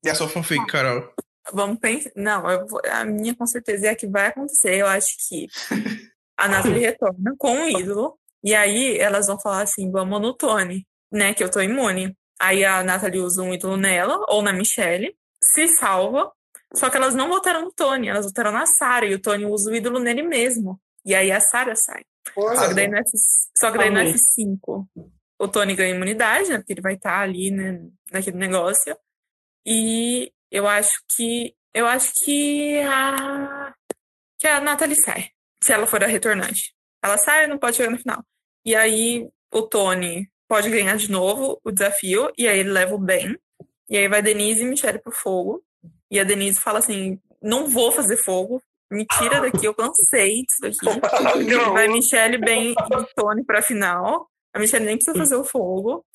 e 0.05 0.11
a 0.11 0.15
sua 0.15 0.29
fanfic, 0.29 0.65
Carol? 0.67 1.13
Vamos 1.53 1.79
pensar. 1.79 2.11
Não, 2.17 2.43
vou... 2.67 2.81
a 2.91 3.05
minha 3.05 3.35
com 3.35 3.47
certeza 3.47 3.87
é 3.87 3.91
a 3.91 3.97
que 3.97 4.07
vai 4.07 4.27
acontecer. 4.27 4.77
Eu 4.77 4.87
acho 4.87 5.17
que 5.29 5.47
a 6.37 6.49
Nathalie 6.49 6.81
retorna 6.81 7.35
com 7.39 7.53
um 7.53 7.69
ídolo. 7.69 8.19
E 8.43 8.55
aí 8.55 8.99
elas 8.99 9.27
vão 9.27 9.41
falar 9.41 9.63
assim: 9.63 9.91
vamos 9.91 10.21
no 10.21 10.35
Tony, 10.35 10.87
né? 11.13 11.35
Que 11.35 11.45
eu 11.45 11.51
tô 11.51 11.61
imune. 11.61 12.17
Aí 12.41 12.65
a 12.65 12.83
Nathalie 12.83 13.21
usa 13.21 13.43
um 13.43 13.55
ídolo 13.55 13.77
nela 13.77 14.19
ou 14.29 14.43
na 14.43 14.53
Michelle, 14.53 15.17
se 15.41 15.69
salva 15.69 16.33
só 16.75 16.91
que 16.91 16.97
elas 16.97 17.15
não 17.15 17.29
votaram 17.29 17.63
no 17.63 17.73
Tony, 17.73 18.09
elas 18.09 18.27
votaram 18.27 18.51
na 18.51 18.67
Sarah, 18.67 19.07
e 19.07 19.15
o 19.15 19.21
Tony 19.21 19.47
usa 19.47 19.71
o 19.71 19.75
ídolo 19.75 20.01
nele 20.01 20.23
mesmo. 20.23 20.81
E 21.05 21.15
aí 21.15 21.31
a 21.31 21.41
Sarah 21.41 21.77
sai. 21.77 22.03
Só 22.35 22.69
que 22.69 22.75
daí 22.75 22.89
no, 22.89 22.97
F, 22.97 23.11
só 23.57 23.71
que 23.71 23.79
daí 23.79 23.91
no 23.91 24.01
F5 24.01 24.87
o 25.39 25.49
Tony 25.49 25.75
ganha 25.75 25.95
imunidade, 25.95 26.49
né? 26.49 26.59
Porque 26.59 26.73
ele 26.73 26.81
vai 26.81 26.95
estar 26.95 27.11
tá 27.11 27.21
ali, 27.21 27.51
né, 27.51 27.81
naquele 28.11 28.39
negócio. 28.39 28.97
E 29.65 30.33
eu 30.55 30.69
acho 30.69 31.03
que. 31.17 31.53
Eu 31.75 31.87
acho 31.87 32.13
que 32.25 32.79
a. 32.83 33.75
Que 34.39 34.47
a 34.47 34.61
Natalie 34.61 34.95
sai. 34.95 35.31
Se 35.61 35.73
ela 35.73 35.87
for 35.87 36.03
a 36.05 36.07
retornante. 36.07 36.73
Ela 37.03 37.19
sai 37.19 37.49
não 37.49 37.59
pode 37.59 37.77
chegar 37.77 37.91
no 37.91 37.99
final. 37.99 38.25
E 38.65 38.75
aí 38.77 39.29
o 39.53 39.63
Tony 39.63 40.31
pode 40.49 40.71
ganhar 40.71 40.97
de 40.97 41.11
novo 41.11 41.61
o 41.65 41.73
desafio. 41.73 42.31
E 42.39 42.47
aí 42.47 42.61
ele 42.61 42.71
leva 42.71 42.95
o 42.95 42.99
Ben. 42.99 43.37
E 43.91 43.97
aí 43.97 44.09
vai 44.09 44.23
Denise 44.23 44.63
e 44.63 44.65
Michelle 44.65 45.01
pro 45.01 45.11
fogo. 45.11 45.61
E 46.09 46.21
a 46.21 46.25
Denise 46.25 46.61
fala 46.61 46.79
assim: 46.79 47.21
não 47.43 47.69
vou 47.69 47.91
fazer 47.91 48.17
fogo, 48.19 48.63
me 48.89 49.05
tira 49.19 49.41
daqui, 49.41 49.67
eu 49.67 49.75
cansei 49.75 50.45
disso 50.45 50.87
aqui. 50.87 51.01
Vai 51.73 51.89
Michelle 51.89 52.39
bem 52.39 52.73
e 52.73 53.15
Tony 53.17 53.45
pra 53.45 53.61
final. 53.61 54.31
A 54.53 54.61
Michelle 54.61 54.85
nem 54.85 54.97
precisa 54.97 55.19
fazer 55.19 55.35
o 55.35 55.45
fogo. 55.45 56.07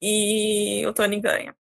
E 0.00 0.86
o 0.86 0.92
Tony 0.94 1.20
ganha. 1.20 1.54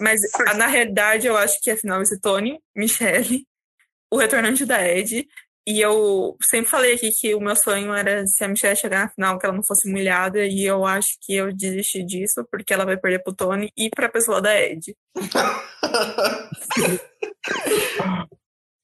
Mas 0.00 0.20
na 0.56 0.66
realidade 0.66 1.26
eu 1.26 1.36
acho 1.36 1.60
que 1.60 1.70
a 1.70 1.76
final 1.76 1.98
vai 1.98 2.06
ser 2.06 2.20
Tony, 2.20 2.58
Michelle, 2.74 3.44
o 4.12 4.18
retornante 4.18 4.64
da 4.64 4.86
Ed. 4.86 5.26
E 5.68 5.80
eu 5.80 6.36
sempre 6.40 6.70
falei 6.70 6.94
aqui 6.94 7.10
que 7.10 7.34
o 7.34 7.40
meu 7.40 7.56
sonho 7.56 7.92
era 7.92 8.24
se 8.24 8.44
a 8.44 8.48
Michelle 8.48 8.76
chegar 8.76 9.00
na 9.00 9.08
final, 9.08 9.36
que 9.36 9.46
ela 9.46 9.56
não 9.56 9.64
fosse 9.64 9.88
humilhada. 9.88 10.46
E 10.46 10.64
eu 10.64 10.86
acho 10.86 11.08
que 11.20 11.34
eu 11.34 11.52
desisti 11.52 12.04
disso, 12.04 12.46
porque 12.48 12.72
ela 12.72 12.84
vai 12.84 12.96
perder 12.96 13.24
pro 13.24 13.34
Tony 13.34 13.68
e 13.76 13.90
pra 13.90 14.08
pessoa 14.08 14.40
da 14.40 14.56
Ed. 14.56 14.94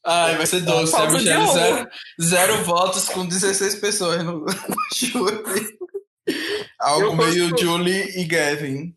Ai, 0.04 0.36
vai 0.36 0.46
ser 0.46 0.62
doce, 0.62 0.96
a 0.96 1.08
Michelle. 1.08 1.46
Zero, 1.52 1.88
zero 2.20 2.64
votos 2.64 3.08
com 3.08 3.24
16 3.24 3.76
pessoas 3.76 4.24
no 4.24 4.44
júri. 4.92 5.78
Algo 6.80 7.16
meio 7.16 7.56
Julie 7.56 8.20
e 8.20 8.24
Gavin. 8.24 8.92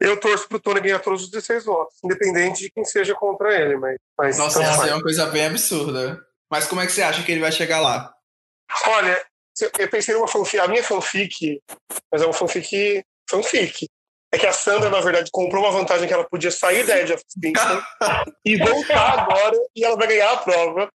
Eu 0.00 0.18
torço 0.18 0.48
pro 0.48 0.60
Tony 0.60 0.80
ganhar 0.80 0.98
todos 0.98 1.24
os 1.24 1.30
16 1.30 1.64
votos, 1.64 1.96
independente 2.04 2.62
de 2.62 2.70
quem 2.70 2.84
seja 2.84 3.14
contra 3.14 3.54
ele. 3.54 3.76
Mas, 3.76 3.96
mas 4.18 4.38
Nossa, 4.38 4.62
isso 4.62 4.86
é 4.86 4.92
uma 4.92 5.02
coisa 5.02 5.26
bem 5.26 5.46
absurda. 5.46 6.20
Mas 6.50 6.66
como 6.66 6.80
é 6.80 6.86
que 6.86 6.92
você 6.92 7.02
acha 7.02 7.22
que 7.22 7.32
ele 7.32 7.40
vai 7.40 7.52
chegar 7.52 7.80
lá? 7.80 8.12
Olha, 8.86 9.20
eu 9.78 9.88
pensei 9.88 10.14
numa 10.14 10.28
fanfic, 10.28 10.58
a 10.58 10.68
minha 10.68 10.82
fanfic, 10.82 11.62
mas 12.12 12.22
é 12.22 12.24
uma 12.24 12.34
fanfic 12.34 13.04
fanfic. 13.28 13.88
É 14.32 14.38
que 14.38 14.46
a 14.46 14.52
Sandra, 14.52 14.90
na 14.90 15.00
verdade, 15.00 15.30
comprou 15.30 15.62
uma 15.62 15.72
vantagem 15.72 16.06
que 16.06 16.12
ela 16.12 16.28
podia 16.28 16.50
sair 16.50 16.84
da 16.84 16.98
Edge 16.98 17.14
of 17.14 17.24
Extinction 17.26 17.80
e 18.44 18.56
voltar 18.56 19.20
agora 19.20 19.56
e 19.74 19.84
ela 19.84 19.96
vai 19.96 20.08
ganhar 20.08 20.32
a 20.32 20.36
prova. 20.36 20.88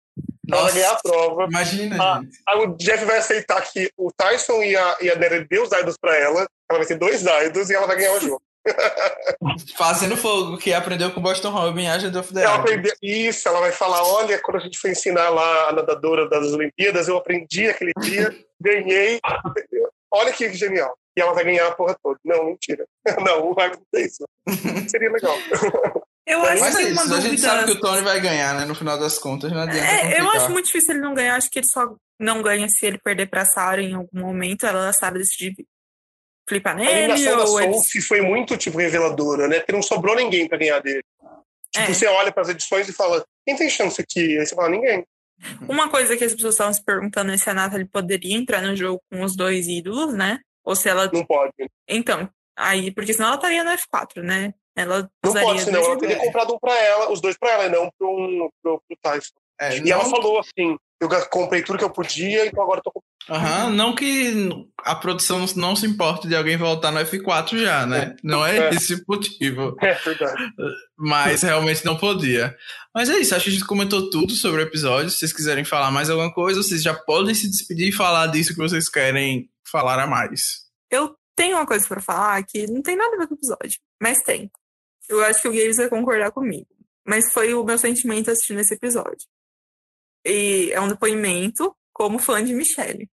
Nossa, 0.48 0.64
ela 0.64 0.64
vai 0.64 0.74
ganhar 0.74 0.92
a 0.92 1.02
prova. 1.02 1.44
Imagina. 1.46 2.04
A, 2.04 2.22
a, 2.48 2.60
o 2.60 2.78
Jeff 2.78 3.06
vai 3.06 3.18
aceitar 3.18 3.62
que 3.62 3.90
o 3.98 4.12
Tyson 4.12 4.62
e 4.62 4.76
a, 4.76 4.98
e 5.02 5.10
a 5.10 5.16
Nere 5.16 5.46
deu 5.46 5.64
os 5.64 5.70
daidos 5.70 5.96
pra 5.98 6.16
ela. 6.16 6.46
Ela 6.70 6.80
vai 6.80 6.86
ter 6.86 6.98
dois 6.98 7.24
daidos 7.24 7.70
e 7.70 7.74
ela 7.74 7.88
vai 7.88 7.96
ganhar 7.96 8.14
o 8.14 8.20
jogo. 8.20 8.42
Fazendo 9.76 10.16
fogo, 10.16 10.58
que 10.58 10.74
aprendeu 10.74 11.12
com 11.12 11.22
Boston 11.22 11.50
Robin, 11.50 11.88
Agent 11.88 12.16
of 12.16 12.34
the 12.34 12.44
ela 12.44 12.56
aprendeu, 12.56 12.94
Isso, 13.02 13.48
ela 13.48 13.60
vai 13.60 13.72
falar: 13.72 14.04
olha, 14.04 14.40
quando 14.40 14.58
a 14.58 14.60
gente 14.60 14.78
foi 14.78 14.92
ensinar 14.92 15.30
lá 15.30 15.70
a 15.70 15.74
nadadora 15.74 16.30
das 16.30 16.48
Olimpíadas, 16.54 17.08
eu 17.08 17.18
aprendi 17.18 17.68
aquele 17.68 17.92
dia, 18.00 18.34
ganhei. 18.62 19.20
Olha 20.12 20.32
que 20.32 20.54
genial. 20.54 20.96
E 21.18 21.22
ela 21.22 21.34
vai 21.34 21.44
ganhar 21.44 21.68
a 21.68 21.72
porra 21.72 21.96
toda. 22.02 22.20
Não, 22.24 22.46
mentira. 22.46 22.86
Não, 23.20 23.48
não 23.48 23.54
vai 23.54 23.68
acontecer 23.68 24.06
isso. 24.06 24.24
Seria 24.88 25.12
legal. 25.12 25.36
Eu 26.26 26.42
acho 26.44 26.62
Mas 26.62 26.76
que 26.76 26.84
é 26.84 26.90
isso, 26.90 27.14
a 27.14 27.20
gente 27.20 27.42
sabe 27.42 27.66
que 27.66 27.72
o 27.72 27.80
Tony 27.82 28.02
vai 28.02 28.20
ganhar, 28.22 28.54
né? 28.56 28.66
No 28.66 28.76
final 28.76 28.98
das 28.98 29.18
contas, 29.18 29.52
não 29.52 29.62
adianta. 29.62 29.86
É, 29.86 30.22
eu 30.22 30.30
acho 30.30 30.50
muito 30.50 30.68
difícil 30.68 30.94
ele 30.94 31.02
não 31.02 31.14
ganhar. 31.14 31.36
Acho 31.36 31.50
que 31.50 31.60
ele 31.60 31.68
só 31.68 31.96
não 32.20 32.42
ganha 32.42 32.70
se 32.70 32.86
ele 32.86 33.00
perder 33.04 33.28
pra 33.28 33.44
Sarah 33.44 33.82
em 33.82 33.96
algum 33.96 34.20
momento. 34.20 34.66
Ela, 34.66 34.88
a 34.88 34.94
Sarah 34.94 35.18
decidir 35.18 35.54
flipar 36.52 36.76
nele. 36.76 36.90
A 36.90 37.00
eliminação 37.00 37.38
da 37.38 37.48
Sophie 37.48 38.02
foi 38.02 38.22
muito, 38.22 38.58
tipo, 38.58 38.78
reveladora, 38.78 39.48
né? 39.48 39.60
Porque 39.60 39.72
não 39.72 39.82
sobrou 39.82 40.16
ninguém 40.16 40.48
pra 40.48 40.58
ganhar 40.58 40.80
dele. 40.80 41.04
Tipo, 41.72 41.90
é. 41.90 41.94
você 41.94 42.06
olha 42.08 42.32
para 42.32 42.44
as 42.44 42.50
edições 42.50 42.90
e 42.90 42.94
fala, 42.94 43.24
quem 43.46 43.56
tem 43.56 43.70
chance 43.70 44.02
aqui? 44.02 44.38
Aí 44.38 44.46
você 44.46 44.54
fala, 44.54 44.70
ninguém. 44.70 45.06
Uma 45.68 45.90
coisa 45.90 46.18
que 46.18 46.24
as 46.24 46.34
pessoas 46.34 46.56
estavam 46.56 46.74
se 46.74 46.84
perguntando 46.84 47.32
é 47.32 47.38
se 47.38 47.50
a 47.50 47.54
Nathalie 47.54 47.88
poderia 47.88 48.36
entrar 48.36 48.62
no 48.62 48.76
jogo 48.76 49.02
com 49.10 49.24
os 49.24 49.36
dois 49.36 49.68
ídolos, 49.68 50.14
né? 50.14 50.40
Ou 50.64 50.76
se 50.76 50.90
ela. 50.90 51.10
Não 51.12 51.26
pode. 51.26 51.54
Então, 51.88 52.30
aí, 52.56 52.92
porque 52.92 53.14
senão 53.14 53.30
ela 53.30 53.36
estaria 53.38 53.64
no 53.64 53.72
F4, 53.72 54.22
né? 54.22 54.54
Ela 54.76 55.10
não 55.24 55.34
pode, 55.34 55.62
senão 55.62 55.84
ela 55.84 55.98
teria 55.98 56.18
comprado 56.18 56.54
um 56.54 56.60
pra 56.60 56.78
ela, 56.78 57.12
os 57.12 57.20
dois 57.20 57.38
pra 57.38 57.52
ela, 57.52 57.66
e 57.66 57.70
não 57.70 57.92
pro, 57.98 58.52
pro, 58.62 58.82
pro 58.88 58.98
Tyson. 59.02 59.34
É, 59.60 59.78
e 59.78 59.82
não... 59.82 59.92
ela 59.92 60.06
falou 60.06 60.40
assim: 60.40 60.78
eu 61.00 61.10
comprei 61.30 61.64
tudo 61.64 61.80
que 61.80 61.84
eu 61.84 61.90
podia, 61.90 62.46
então 62.46 62.64
agora 62.64 62.80
eu 62.80 62.84
tô 62.84 63.04
Aham, 63.30 63.66
uhum, 63.66 63.76
não 63.76 63.96
que 63.96 64.50
a 64.80 64.96
produção 64.96 65.46
não 65.56 65.76
se 65.76 65.86
importe 65.86 66.28
de 66.28 66.36
alguém 66.36 66.58
voltar 66.58 66.92
no 66.92 67.00
F4 67.00 67.58
já, 67.58 67.86
né? 67.86 68.16
Não 68.24 68.46
é, 68.46 68.58
é. 68.58 68.70
esse 68.74 68.96
o 68.96 69.04
motivo. 69.08 69.76
É 69.80 69.94
verdade. 69.94 70.54
Mas 70.98 71.42
realmente 71.42 71.86
não 71.86 71.98
podia. 71.98 72.56
Mas 72.94 73.10
é 73.10 73.18
isso, 73.18 73.36
acho 73.36 73.46
que 73.46 73.50
a 73.50 73.54
gente 73.54 73.66
comentou 73.66 74.10
tudo 74.10 74.34
sobre 74.34 74.62
o 74.62 74.66
episódio. 74.66 75.10
Se 75.10 75.20
vocês 75.20 75.34
quiserem 75.34 75.64
falar 75.64 75.92
mais 75.92 76.10
alguma 76.10 76.34
coisa, 76.34 76.62
vocês 76.62 76.82
já 76.82 76.94
podem 76.94 77.34
se 77.34 77.50
despedir 77.50 77.90
e 77.90 77.94
falar 77.94 78.28
disso 78.28 78.54
que 78.54 78.60
vocês 78.60 78.90
querem 78.90 79.50
falar 79.66 80.00
a 80.00 80.08
mais. 80.08 80.62
Eu 80.90 81.16
tenho 81.36 81.58
uma 81.58 81.66
coisa 81.66 81.88
para 81.88 82.02
falar 82.02 82.44
que 82.44 82.68
não 82.68 82.82
tem 82.82 82.96
nada 82.96 83.16
a 83.16 83.20
ver 83.20 83.28
com 83.28 83.36
o 83.36 83.38
episódio, 83.38 83.80
mas 84.02 84.22
tem. 84.24 84.52
Eu 85.08 85.24
acho 85.24 85.42
que 85.42 85.48
o 85.48 85.52
Games 85.52 85.78
vai 85.78 85.90
concordar 85.90 86.32
comigo. 86.32 86.68
Mas 87.06 87.32
foi 87.32 87.54
o 87.54 87.64
meu 87.64 87.78
sentimento 87.78 88.30
assistindo 88.30 88.60
esse 88.60 88.74
episódio. 88.74 89.28
E 90.26 90.70
é 90.72 90.80
um 90.80 90.88
depoimento 90.88 91.76
como 91.94 92.20
fã 92.20 92.44
de 92.44 92.54
Michelle. 92.54 93.10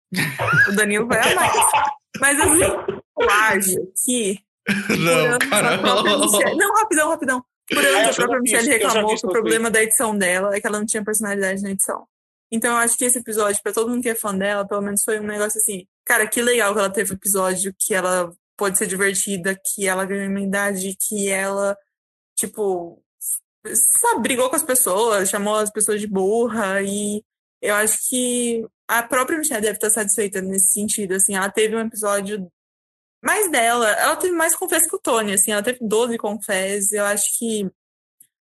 O 0.69 0.71
Danilo 0.73 1.07
vai 1.07 1.31
amar 1.31 1.49
isso. 1.49 1.95
Mas 2.19 2.39
assim, 2.39 2.61
eu 3.19 3.29
acho 3.29 3.75
que 4.03 4.45
Não, 4.89 5.49
cara. 5.49 5.77
Não, 6.55 6.73
rapidão, 6.73 7.09
rapidão. 7.09 7.43
Por 7.67 7.83
anos, 7.83 8.07
ah, 8.07 8.09
a 8.09 8.13
própria 8.13 8.39
Michelle 8.41 8.69
reclamou 8.69 9.15
que 9.15 9.25
o 9.25 9.29
problema 9.29 9.71
da 9.71 9.81
edição 9.81 10.17
dela 10.17 10.55
é 10.55 10.61
que 10.61 10.67
ela 10.67 10.79
não 10.79 10.85
tinha 10.85 11.03
personalidade 11.03 11.61
na 11.61 11.71
edição. 11.71 12.07
Então 12.51 12.71
eu 12.71 12.77
acho 12.77 12.97
que 12.97 13.05
esse 13.05 13.19
episódio, 13.19 13.61
pra 13.63 13.73
todo 13.73 13.89
mundo 13.89 14.03
que 14.03 14.09
é 14.09 14.15
fã 14.15 14.35
dela, 14.35 14.67
pelo 14.67 14.81
menos 14.81 15.03
foi 15.03 15.19
um 15.19 15.23
negócio 15.23 15.59
assim, 15.59 15.87
cara, 16.05 16.27
que 16.27 16.41
legal 16.41 16.73
que 16.73 16.79
ela 16.79 16.91
teve 16.91 17.11
um 17.11 17.15
episódio, 17.15 17.75
que 17.77 17.93
ela 17.93 18.31
pode 18.55 18.77
ser 18.77 18.87
divertida, 18.87 19.59
que 19.73 19.87
ela 19.87 20.05
ganhou 20.05 20.29
uma 20.29 20.41
idade, 20.41 20.95
que 21.07 21.27
ela, 21.27 21.75
tipo, 22.37 23.03
sabe, 23.65 24.21
brigou 24.21 24.49
com 24.49 24.55
as 24.55 24.63
pessoas, 24.63 25.29
chamou 25.29 25.55
as 25.55 25.71
pessoas 25.71 25.99
de 25.99 26.07
burra, 26.07 26.81
e 26.83 27.23
eu 27.61 27.75
acho 27.75 28.09
que 28.09 28.65
a 28.87 29.03
própria 29.03 29.37
Michelle 29.37 29.61
deve 29.61 29.77
estar 29.77 29.89
satisfeita 29.89 30.41
nesse 30.41 30.73
sentido, 30.73 31.13
assim, 31.15 31.35
ela 31.35 31.49
teve 31.49 31.75
um 31.75 31.79
episódio 31.79 32.51
mais 33.23 33.49
dela, 33.51 33.89
ela 33.91 34.15
teve 34.15 34.33
mais 34.35 34.55
confesso 34.55 34.87
que 34.87 34.95
o 34.95 34.99
Tony, 34.99 35.33
assim, 35.33 35.51
ela 35.51 35.63
teve 35.63 35.79
12 35.81 36.17
confessos, 36.17 36.91
eu 36.91 37.05
acho 37.05 37.37
que 37.39 37.69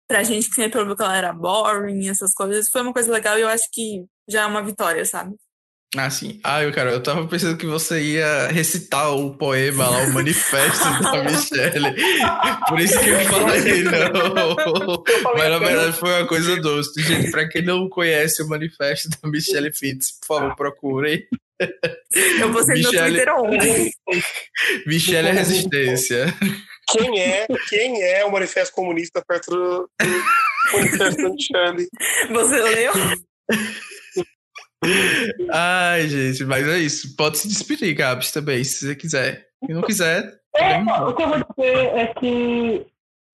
pra 0.07 0.23
gente 0.23 0.49
que 0.49 0.55
sempre 0.55 0.79
ouviu 0.79 0.95
que 0.95 1.03
ela 1.03 1.17
era 1.17 1.33
boring, 1.33 2.09
essas 2.09 2.33
coisas, 2.33 2.69
foi 2.69 2.81
uma 2.81 2.93
coisa 2.93 3.11
legal 3.11 3.37
e 3.37 3.41
eu 3.41 3.47
acho 3.49 3.69
que 3.71 4.05
já 4.27 4.43
é 4.43 4.45
uma 4.45 4.63
vitória, 4.63 5.05
sabe? 5.05 5.35
Ah, 5.97 6.09
sim. 6.09 6.39
Ah, 6.43 6.63
eu, 6.63 6.71
cara, 6.71 6.91
eu 6.91 7.01
tava 7.01 7.27
pensando 7.27 7.57
que 7.57 7.65
você 7.65 7.99
ia 7.99 8.47
recitar 8.47 9.11
o 9.15 9.35
poema 9.35 9.89
lá, 9.89 10.03
o 10.03 10.13
manifesto 10.13 10.83
da 11.01 11.23
Michelle. 11.25 11.95
Por 12.67 12.79
isso 12.79 12.99
que 12.99 13.09
eu 13.09 13.19
falei, 13.21 13.83
não. 13.83 15.03
Mas 15.35 15.49
na 15.49 15.57
verdade 15.57 15.97
foi 15.97 16.09
uma 16.11 16.27
coisa 16.27 16.57
doce. 16.57 17.01
Gente, 17.01 17.31
pra 17.31 17.49
quem 17.49 17.63
não 17.63 17.89
conhece 17.89 18.43
o 18.43 18.47
manifesto 18.47 19.09
da 19.09 19.29
Michelle 19.29 19.73
Fitz, 19.73 20.11
por 20.19 20.27
favor, 20.27 20.55
procurem. 20.55 21.25
Eu 22.39 22.53
vou 22.53 22.63
ser 22.63 22.73
Michelle... 22.75 22.99
no 22.99 23.15
Twitter 23.15 23.35
ontem. 23.35 23.91
Michelle 24.85 25.27
é 25.27 25.31
Resistência 25.31 26.33
quem 26.91 27.19
é, 27.19 27.47
quem 27.69 28.01
é 28.01 28.25
o 28.25 28.31
Manifesto 28.31 28.73
Comunista 28.73 29.23
perto 29.25 29.51
do, 29.51 29.89
Manifesto 30.73 31.21
da 31.21 31.29
Michelle? 31.29 31.89
Você 32.29 32.61
leu? 32.61 32.93
Ai, 35.51 36.07
gente, 36.07 36.45
mas 36.45 36.67
é 36.67 36.79
isso. 36.79 37.15
Pode 37.15 37.37
se 37.37 37.47
despedir, 37.47 37.93
Gabs, 37.93 38.31
também, 38.31 38.63
se 38.63 38.85
você 38.85 38.95
quiser. 38.95 39.47
Se 39.65 39.73
não 39.73 39.81
quiser. 39.81 40.39
É, 40.55 40.77
o 40.77 41.13
que 41.13 41.23
eu 41.23 41.29
vou 41.29 41.37
dizer 41.37 41.97
é 41.97 42.07
que 42.07 42.85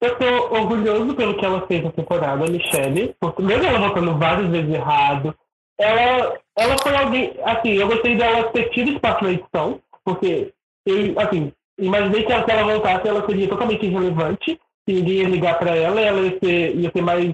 eu 0.01 0.15
tô 0.17 0.25
orgulhoso 0.55 1.15
pelo 1.15 1.37
que 1.37 1.45
ela 1.45 1.65
fez 1.67 1.83
na 1.83 1.91
temporada, 1.91 2.45
a 2.45 2.49
Michelle, 2.49 3.15
porque 3.19 3.41
mesmo 3.41 3.65
ela 3.65 3.87
votando 3.87 4.17
várias 4.17 4.49
vezes 4.49 4.73
errado, 4.73 5.35
ela, 5.77 6.37
ela 6.57 6.77
foi 6.81 6.95
alguém. 6.95 7.33
Assim, 7.43 7.73
eu 7.73 7.87
gostei 7.87 8.15
dela 8.15 8.51
ter 8.51 8.69
tido 8.69 8.91
espaço 8.91 9.23
na 9.23 9.31
edição, 9.31 9.81
porque, 10.03 10.53
eu, 10.85 11.19
assim, 11.19 11.51
imaginei 11.79 12.23
que 12.23 12.33
se 12.33 12.51
ela 12.51 12.63
voltasse, 12.63 13.07
ela 13.07 13.25
seria 13.25 13.47
totalmente 13.47 13.85
irrelevante, 13.85 14.59
que 14.85 14.93
ninguém 14.93 15.15
ia 15.17 15.29
ligar 15.29 15.57
para 15.57 15.75
ela, 15.75 16.01
ela 16.01 16.21
ia 16.21 16.39
ser, 16.39 16.75
ia 16.75 16.91
ser 16.91 17.01
mais 17.01 17.33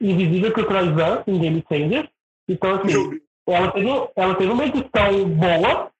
invisível 0.00 0.52
que 0.52 0.60
o 0.60 0.66
Troyzan 0.66 1.22
em 1.26 1.38
Game 1.38 1.64
Changer. 1.68 2.08
Então, 2.48 2.74
assim, 2.74 3.20
ela 3.46 3.72
teve, 3.72 4.08
ela 4.16 4.34
teve 4.34 4.52
uma 4.52 4.64
edição 4.64 5.28
boa 5.28 5.90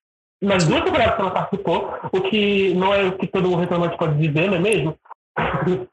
nas 0.41 0.67
duas 0.67 0.83
temporadas 0.83 1.15
que 1.15 1.21
ela 1.21 1.31
participou, 1.31 1.95
o 2.13 2.21
que 2.23 2.75
não 2.75 2.93
é 2.93 3.05
o 3.05 3.17
que 3.17 3.29
todo 3.29 3.55
reclamante 3.55 3.97
pode 3.97 4.19
dizer, 4.19 4.49
não 4.49 4.57
é 4.57 4.61
mesmo? 4.61 4.99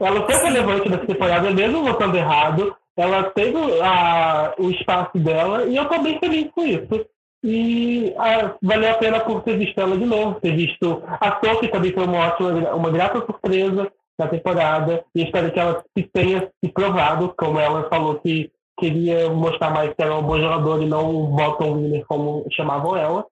ela 0.00 0.26
foi 0.26 0.34
relevante 0.34 0.88
nessa 0.88 1.06
temporada, 1.06 1.50
mesmo 1.50 1.84
votando 1.84 2.16
errado, 2.16 2.74
ela 2.96 3.24
teve 3.30 3.58
a, 3.82 4.54
o 4.58 4.70
espaço 4.70 5.18
dela 5.18 5.64
e 5.64 5.76
eu 5.76 5.82
estou 5.84 6.02
bem 6.02 6.18
feliz 6.18 6.50
com 6.52 6.64
isso. 6.64 7.06
E 7.44 8.14
ah, 8.18 8.54
valeu 8.62 8.90
a 8.90 8.94
pena 8.94 9.20
por 9.20 9.42
ter 9.42 9.58
visto 9.58 9.78
ela 9.78 9.96
de 9.96 10.06
novo, 10.06 10.40
ter 10.40 10.54
visto 10.54 11.02
a 11.06 11.40
Sophie 11.44 11.68
também 11.68 11.92
foi 11.92 12.04
uma 12.04 12.28
ótima, 12.28 12.74
uma 12.74 12.90
grata 12.90 13.18
surpresa 13.20 13.90
na 14.18 14.28
temporada. 14.28 15.04
E 15.14 15.24
espero 15.24 15.50
que 15.50 15.58
ela 15.58 15.84
se 15.96 16.04
tenha 16.12 16.48
se 16.64 16.70
provado, 16.72 17.34
como 17.36 17.58
ela 17.58 17.88
falou 17.88 18.20
que 18.20 18.50
queria 18.78 19.30
mostrar 19.30 19.70
mais 19.70 19.94
que 19.94 20.02
era 20.02 20.12
uma 20.12 20.22
boa 20.22 20.40
jogadora 20.40 20.82
e 20.82 20.88
não 20.88 21.14
o 21.14 21.26
Bottom 21.28 21.76
Winner 21.76 22.04
como 22.06 22.46
chamavam 22.50 22.96
ela. 22.96 23.26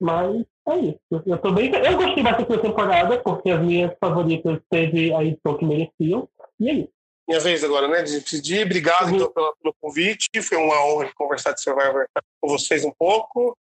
Mas 0.00 0.44
é 0.68 0.78
isso. 0.78 1.00
Eu, 1.26 1.38
tô 1.38 1.52
bem, 1.52 1.72
eu 1.74 1.96
gostei 1.96 2.22
bastante 2.22 2.48
da 2.48 2.58
temporada, 2.58 3.20
porque 3.20 3.50
as 3.50 3.60
minhas 3.60 3.92
favoritas 4.00 4.58
teve 4.70 5.14
a 5.14 5.24
edição 5.24 5.56
que 5.56 5.64
mereciam. 5.64 6.28
E 6.58 6.70
é 6.70 6.74
isso. 6.74 6.92
Minha 7.28 7.40
vez 7.40 7.62
agora, 7.62 7.88
né? 7.88 8.02
De 8.02 8.20
pedir. 8.20 8.66
Obrigado, 8.66 9.08
uhum. 9.08 9.14
então, 9.14 9.32
pelo, 9.32 9.56
pelo, 9.62 9.74
convite. 9.80 10.28
Foi 10.42 10.58
uma 10.58 10.84
honra 10.86 11.10
conversar 11.14 11.52
de 11.52 11.62
Survivor 11.62 12.06
com 12.40 12.48
vocês 12.48 12.84
um 12.84 12.92
pouco 12.98 13.56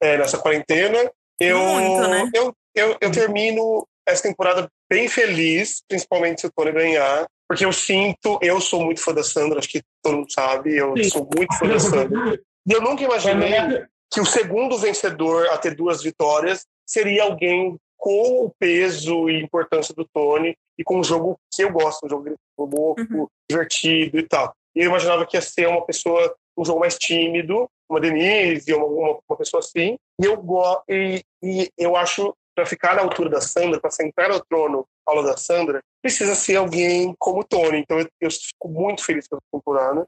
é, 0.00 0.18
nessa 0.18 0.38
quarentena. 0.38 1.10
Eu, 1.40 1.58
Muito, 1.58 2.08
né? 2.08 2.30
eu, 2.34 2.54
eu, 2.74 2.96
eu 3.00 3.10
termino 3.10 3.86
essa 4.06 4.22
temporada 4.22 4.68
bem 4.90 5.08
feliz, 5.08 5.82
principalmente 5.86 6.40
se 6.40 6.46
o 6.46 6.52
Tony 6.52 6.72
ganhar, 6.72 7.26
porque 7.48 7.64
eu 7.64 7.72
sinto, 7.72 8.38
eu 8.42 8.60
sou 8.60 8.84
muito 8.84 9.00
fã 9.00 9.12
da 9.12 9.22
Sandra, 9.22 9.58
acho 9.58 9.68
que 9.68 9.82
sabe, 10.28 10.76
eu 10.76 10.96
Sim. 10.96 11.10
sou 11.10 11.28
muito 11.34 11.56
fã 11.58 11.68
da 11.68 11.78
Sandra. 11.78 12.40
E 12.66 12.72
eu 12.72 12.80
nunca 12.82 13.02
imaginei 13.02 13.86
que 14.10 14.20
o 14.20 14.26
segundo 14.26 14.78
vencedor 14.78 15.46
a 15.48 15.58
ter 15.58 15.74
duas 15.74 16.02
vitórias 16.02 16.66
seria 16.86 17.24
alguém 17.24 17.76
com 17.96 18.44
o 18.44 18.52
peso 18.58 19.28
e 19.28 19.42
importância 19.42 19.94
do 19.94 20.06
Tony 20.14 20.56
e 20.78 20.84
com 20.84 21.00
um 21.00 21.04
jogo 21.04 21.38
que 21.52 21.62
eu 21.62 21.72
gosto, 21.72 22.06
um 22.06 22.08
jogo 22.08 22.34
louco, 22.58 23.00
uhum. 23.00 23.26
divertido 23.50 24.18
e 24.18 24.22
tal. 24.22 24.54
E 24.74 24.80
eu 24.80 24.86
imaginava 24.86 25.26
que 25.26 25.36
ia 25.36 25.42
ser 25.42 25.66
uma 25.66 25.84
pessoa, 25.84 26.34
um 26.56 26.64
jogo 26.64 26.80
mais 26.80 26.96
tímido, 26.96 27.68
uma 27.90 28.00
Denise, 28.00 28.72
uma, 28.72 28.86
uma, 28.86 29.18
uma 29.28 29.36
pessoa 29.36 29.60
assim. 29.60 29.98
E 30.20 30.24
eu, 30.24 30.40
e, 30.88 31.22
e 31.42 31.70
eu 31.76 31.96
acho, 31.96 32.34
para 32.54 32.64
ficar 32.64 32.94
na 32.94 33.02
altura 33.02 33.28
da 33.28 33.40
Sandra, 33.40 33.80
para 33.80 33.90
sentar 33.90 34.28
no 34.28 34.40
trono 34.44 34.86
ao 35.08 35.16
lado 35.16 35.28
da 35.28 35.36
Sandra, 35.36 35.80
precisa 36.02 36.34
ser 36.34 36.56
alguém 36.56 37.14
como 37.18 37.40
o 37.40 37.44
Tony. 37.44 37.78
Então 37.78 37.98
eu, 37.98 38.08
eu 38.20 38.30
fico 38.30 38.68
muito 38.68 39.04
feliz 39.04 39.26
pela 39.28 39.40
temporada. 39.52 40.06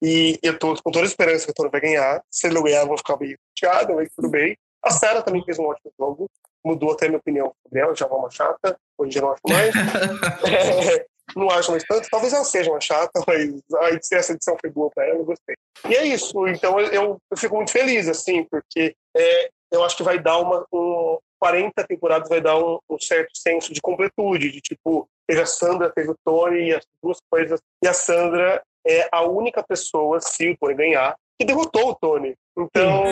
E 0.00 0.38
eu 0.42 0.56
tô 0.58 0.74
com 0.80 0.92
toda 0.92 1.04
a 1.04 1.08
esperança 1.08 1.44
que 1.44 1.50
o 1.50 1.54
Tony 1.54 1.70
vai 1.70 1.80
ganhar. 1.80 2.22
Se 2.30 2.46
ele 2.46 2.54
não 2.54 2.62
ganhar, 2.62 2.82
eu 2.82 2.86
vou 2.86 2.98
ficar 2.98 3.16
meio 3.16 3.36
chateado, 3.58 3.94
mas 3.94 4.08
tudo 4.14 4.28
bem. 4.28 4.56
A 4.84 4.90
Sarah 4.90 5.22
também 5.22 5.44
fez 5.44 5.58
um 5.58 5.64
ótimo 5.64 5.92
jogo 5.98 6.28
mudou 6.64 6.92
até 6.92 7.08
minha 7.08 7.18
opinião 7.18 7.52
sobre 7.62 7.80
ela, 7.80 7.94
já 7.94 8.06
é 8.06 8.08
uma 8.08 8.30
chata, 8.30 8.76
hoje 8.96 9.18
eu 9.18 9.22
não 9.22 9.32
acho 9.32 9.42
mais. 9.48 9.74
é, 10.96 11.06
não 11.36 11.50
acho 11.50 11.70
mais 11.70 11.84
tanto, 11.84 12.08
talvez 12.10 12.32
ela 12.32 12.44
seja 12.44 12.70
uma 12.70 12.80
chata, 12.80 13.22
mas 13.26 13.50
a 13.74 14.16
essa 14.16 14.32
edição 14.32 14.56
foi 14.60 14.70
boa 14.70 14.90
para 14.94 15.06
ela, 15.06 15.18
eu 15.18 15.24
gostei. 15.24 15.56
E 15.88 15.94
é 15.94 16.04
isso, 16.06 16.46
então 16.48 16.78
eu, 16.80 17.18
eu 17.30 17.36
fico 17.36 17.56
muito 17.56 17.72
feliz, 17.72 18.08
assim, 18.08 18.44
porque 18.44 18.94
é, 19.16 19.50
eu 19.70 19.82
acho 19.84 19.96
que 19.96 20.02
vai 20.02 20.18
dar 20.18 20.38
uma. 20.38 20.64
Um, 20.72 21.18
40 21.42 21.84
temporadas 21.88 22.28
vai 22.28 22.40
dar 22.40 22.56
um, 22.56 22.78
um, 22.88 23.00
certo 23.00 23.36
senso 23.36 23.72
de 23.72 23.80
completude, 23.80 24.52
de 24.52 24.60
tipo, 24.60 25.08
teve 25.26 25.42
a 25.42 25.46
Sandra, 25.46 25.90
teve 25.90 26.12
o 26.12 26.16
Tony, 26.24 26.68
e 26.68 26.72
as 26.72 26.84
duas 27.02 27.18
coisas, 27.28 27.58
e 27.82 27.88
a 27.88 27.92
Sandra 27.92 28.62
é 28.86 29.08
a 29.10 29.26
única 29.26 29.60
pessoa, 29.60 30.20
se 30.20 30.50
o 30.50 30.56
Tony 30.56 30.74
ganhar, 30.74 31.16
que 31.36 31.44
derrotou 31.44 31.88
o 31.88 31.94
Tony. 31.96 32.36
Então, 32.56 33.02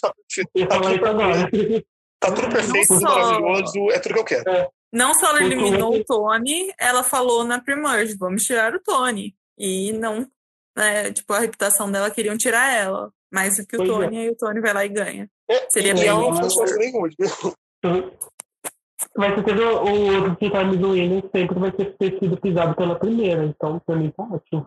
tá, 0.00 0.14
tá 0.68 0.80
tudo 0.80 1.00
perfeito. 1.00 1.86
Tá 2.20 2.32
tudo 2.32 2.48
perfeito, 2.48 2.86
tudo 2.86 3.00
maravilhoso, 3.00 3.90
é 3.90 3.98
tudo 3.98 4.14
que 4.14 4.20
eu 4.20 4.24
quero. 4.24 4.50
É. 4.50 4.68
Não 4.92 5.12
só 5.14 5.30
ela 5.30 5.42
eliminou 5.42 5.92
o 5.96 6.04
Tony, 6.04 6.72
ela 6.78 7.02
falou 7.02 7.42
na 7.42 7.60
Primerge, 7.60 8.16
vamos 8.16 8.44
tirar 8.44 8.72
o 8.72 8.80
Tony. 8.80 9.34
E 9.58 9.92
não, 9.94 10.28
né, 10.76 11.12
tipo, 11.12 11.32
a 11.32 11.40
reputação 11.40 11.90
dela 11.90 12.10
queriam 12.10 12.38
tirar 12.38 12.72
ela. 12.72 13.10
Mais 13.32 13.56
do 13.56 13.66
que 13.66 13.76
o 13.76 13.78
pois 13.78 13.90
Tony, 13.90 14.16
é. 14.16 14.20
aí 14.22 14.28
o 14.30 14.36
Tony 14.36 14.60
vai 14.60 14.74
lá 14.74 14.84
e 14.84 14.88
ganha. 14.88 15.30
É, 15.48 15.66
Seria 15.70 15.94
bem 15.94 16.06
ela 16.06 16.20
não 16.20 16.50
foi 16.50 16.78
nenhuma. 16.78 17.08
Mas 19.16 19.34
você 19.34 19.42
teve 19.42 19.60
o 19.62 20.14
outro 20.14 20.36
que 20.36 20.50
tá 20.50 20.62
do 20.62 20.90
Williams 20.90 21.30
sempre 21.34 21.58
vai 21.58 21.72
ter, 21.72 21.96
ter 21.96 22.18
sido 22.18 22.36
pisado 22.40 22.74
pela 22.76 22.98
primeira, 22.98 23.44
então 23.44 23.80
pra 23.80 23.96
mim 23.96 24.10
tá 24.10 24.22
ótimo. 24.22 24.66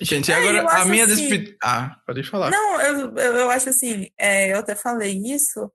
Gente, 0.00 0.32
é, 0.32 0.34
agora 0.34 0.82
a 0.82 0.84
minha 0.84 1.04
assim, 1.04 1.14
despedida. 1.14 1.56
Ah, 1.62 1.96
pode 2.06 2.22
falar. 2.24 2.50
Não, 2.50 2.80
eu, 2.80 3.16
eu, 3.16 3.36
eu 3.36 3.50
acho 3.50 3.68
assim, 3.68 4.08
é, 4.18 4.52
eu 4.52 4.58
até 4.58 4.74
falei 4.74 5.12
isso, 5.16 5.70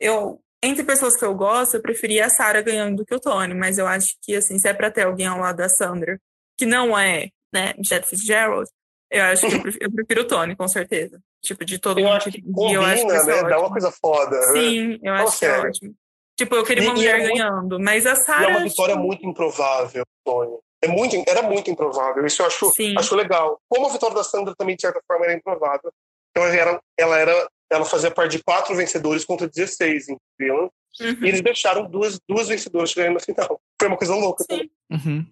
eu 0.00 0.40
entre 0.62 0.84
pessoas 0.84 1.16
que 1.16 1.24
eu 1.24 1.34
gosto, 1.34 1.74
eu 1.74 1.82
preferia 1.82 2.26
a 2.26 2.30
Sarah 2.30 2.62
ganhando 2.62 2.98
do 2.98 3.04
que 3.04 3.14
o 3.14 3.20
Tony, 3.20 3.52
mas 3.52 3.78
eu 3.78 3.86
acho 3.86 4.14
que 4.22 4.36
assim, 4.36 4.58
se 4.58 4.68
é 4.68 4.72
para 4.74 4.90
ter 4.90 5.02
alguém 5.02 5.26
ao 5.26 5.40
lado 5.40 5.56
da 5.56 5.68
Sandra, 5.68 6.20
que 6.56 6.64
não 6.64 6.96
é, 6.96 7.30
né, 7.52 7.74
Jet 7.80 8.06
Fitzgerald, 8.06 8.70
eu 9.10 9.24
acho 9.24 9.48
que 9.48 9.54
eu 9.56 9.60
prefiro, 9.62 9.84
eu 9.84 9.92
prefiro, 9.92 10.20
o 10.22 10.26
Tony, 10.26 10.54
com 10.54 10.68
certeza. 10.68 11.20
Tipo, 11.42 11.64
de 11.64 11.78
todo 11.78 11.98
eu 11.98 12.04
mundo 12.04 12.16
acho 12.16 12.30
que 12.30 12.40
combina, 12.40 12.72
eu 12.72 12.82
acho 12.82 13.06
que 13.06 13.12
né? 13.12 13.42
Dá 13.42 13.58
uma 13.58 13.70
coisa 13.70 13.90
foda. 13.90 14.38
Né? 14.38 14.52
Sim, 14.52 15.00
eu 15.02 15.14
acho 15.14 15.38
que 15.38 15.44
é 15.44 15.58
ótimo. 15.58 15.94
Tipo, 16.36 16.54
eu 16.54 16.64
queria 16.64 16.84
uma 16.84 16.92
e, 16.92 16.96
mulher 16.96 17.18
e 17.18 17.22
é 17.22 17.28
ganhando, 17.28 17.78
muito, 17.78 17.84
mas 17.84 18.06
a 18.06 18.16
Sarah. 18.16 18.44
é 18.44 18.48
uma 18.48 18.60
vitória 18.62 18.94
tipo... 18.94 19.06
muito 19.06 19.26
improvável, 19.26 20.04
Tony. 20.24 20.56
É 20.80 20.88
muito, 20.88 21.16
era 21.28 21.42
muito 21.42 21.70
improvável. 21.70 22.24
Isso 22.26 22.42
eu 22.42 22.46
acho, 22.46 22.72
acho 22.96 23.14
legal. 23.14 23.60
Como 23.68 23.86
a 23.86 23.92
vitória 23.92 24.16
da 24.16 24.24
Sandra 24.24 24.54
também, 24.56 24.74
de 24.74 24.82
certa 24.82 25.00
forma, 25.06 25.24
era 25.24 25.34
improvável. 25.34 25.92
Então 26.30 26.44
ela 26.44 26.54
era, 26.54 26.80
ela 26.98 27.18
era 27.18 27.48
ela 27.72 27.84
fazia 27.86 28.10
parte 28.10 28.36
de 28.36 28.42
quatro 28.42 28.74
vencedores 28.74 29.24
contra 29.24 29.48
16, 29.48 30.08
entendeu? 30.08 30.70
Uhum. 31.00 31.24
E 31.24 31.28
eles 31.28 31.40
deixaram 31.40 31.88
duas, 31.88 32.20
duas 32.28 32.48
vencedoras 32.48 32.92
ganhando 32.92 33.14
na 33.14 33.20
final. 33.20 33.60
Foi 33.80 33.88
uma 33.88 33.96
coisa 33.96 34.14
louca 34.14 34.44
também. 34.46 34.70
Uhum. 34.90 35.26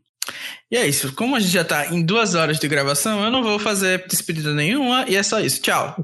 E 0.71 0.77
é 0.77 0.87
isso. 0.87 1.15
Como 1.15 1.37
a 1.37 1.41
gente 1.41 1.53
já 1.53 1.65
tá 1.65 1.87
em 1.89 2.05
duas 2.05 2.35
horas 2.35 2.59
de 2.59 2.69
gravação, 2.69 3.25
eu 3.25 3.31
não 3.31 3.43
vou 3.43 3.59
fazer 3.59 4.07
despedida 4.07 4.55
nenhuma 4.55 5.05
e 5.09 5.17
é 5.17 5.23
só 5.23 5.41
isso. 5.41 5.61
Tchau. 5.61 5.97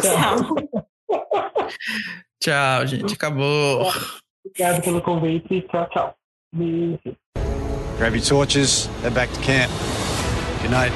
Tchau. 0.00 0.54
tchau, 2.42 2.86
gente. 2.86 3.14
Acabou. 3.14 3.92
Obrigado 4.44 4.82
pelo 4.82 5.02
convite. 5.02 5.62
Tchau, 5.70 5.88
tchau. 5.90 6.14
E, 6.58 6.98
Grab 7.98 8.14
your 8.14 8.22
torches, 8.22 8.88
head 9.02 9.14
back 9.14 9.32
to 9.32 9.40
camp. 9.40 9.70
Good 10.60 10.70
night. 10.70 10.92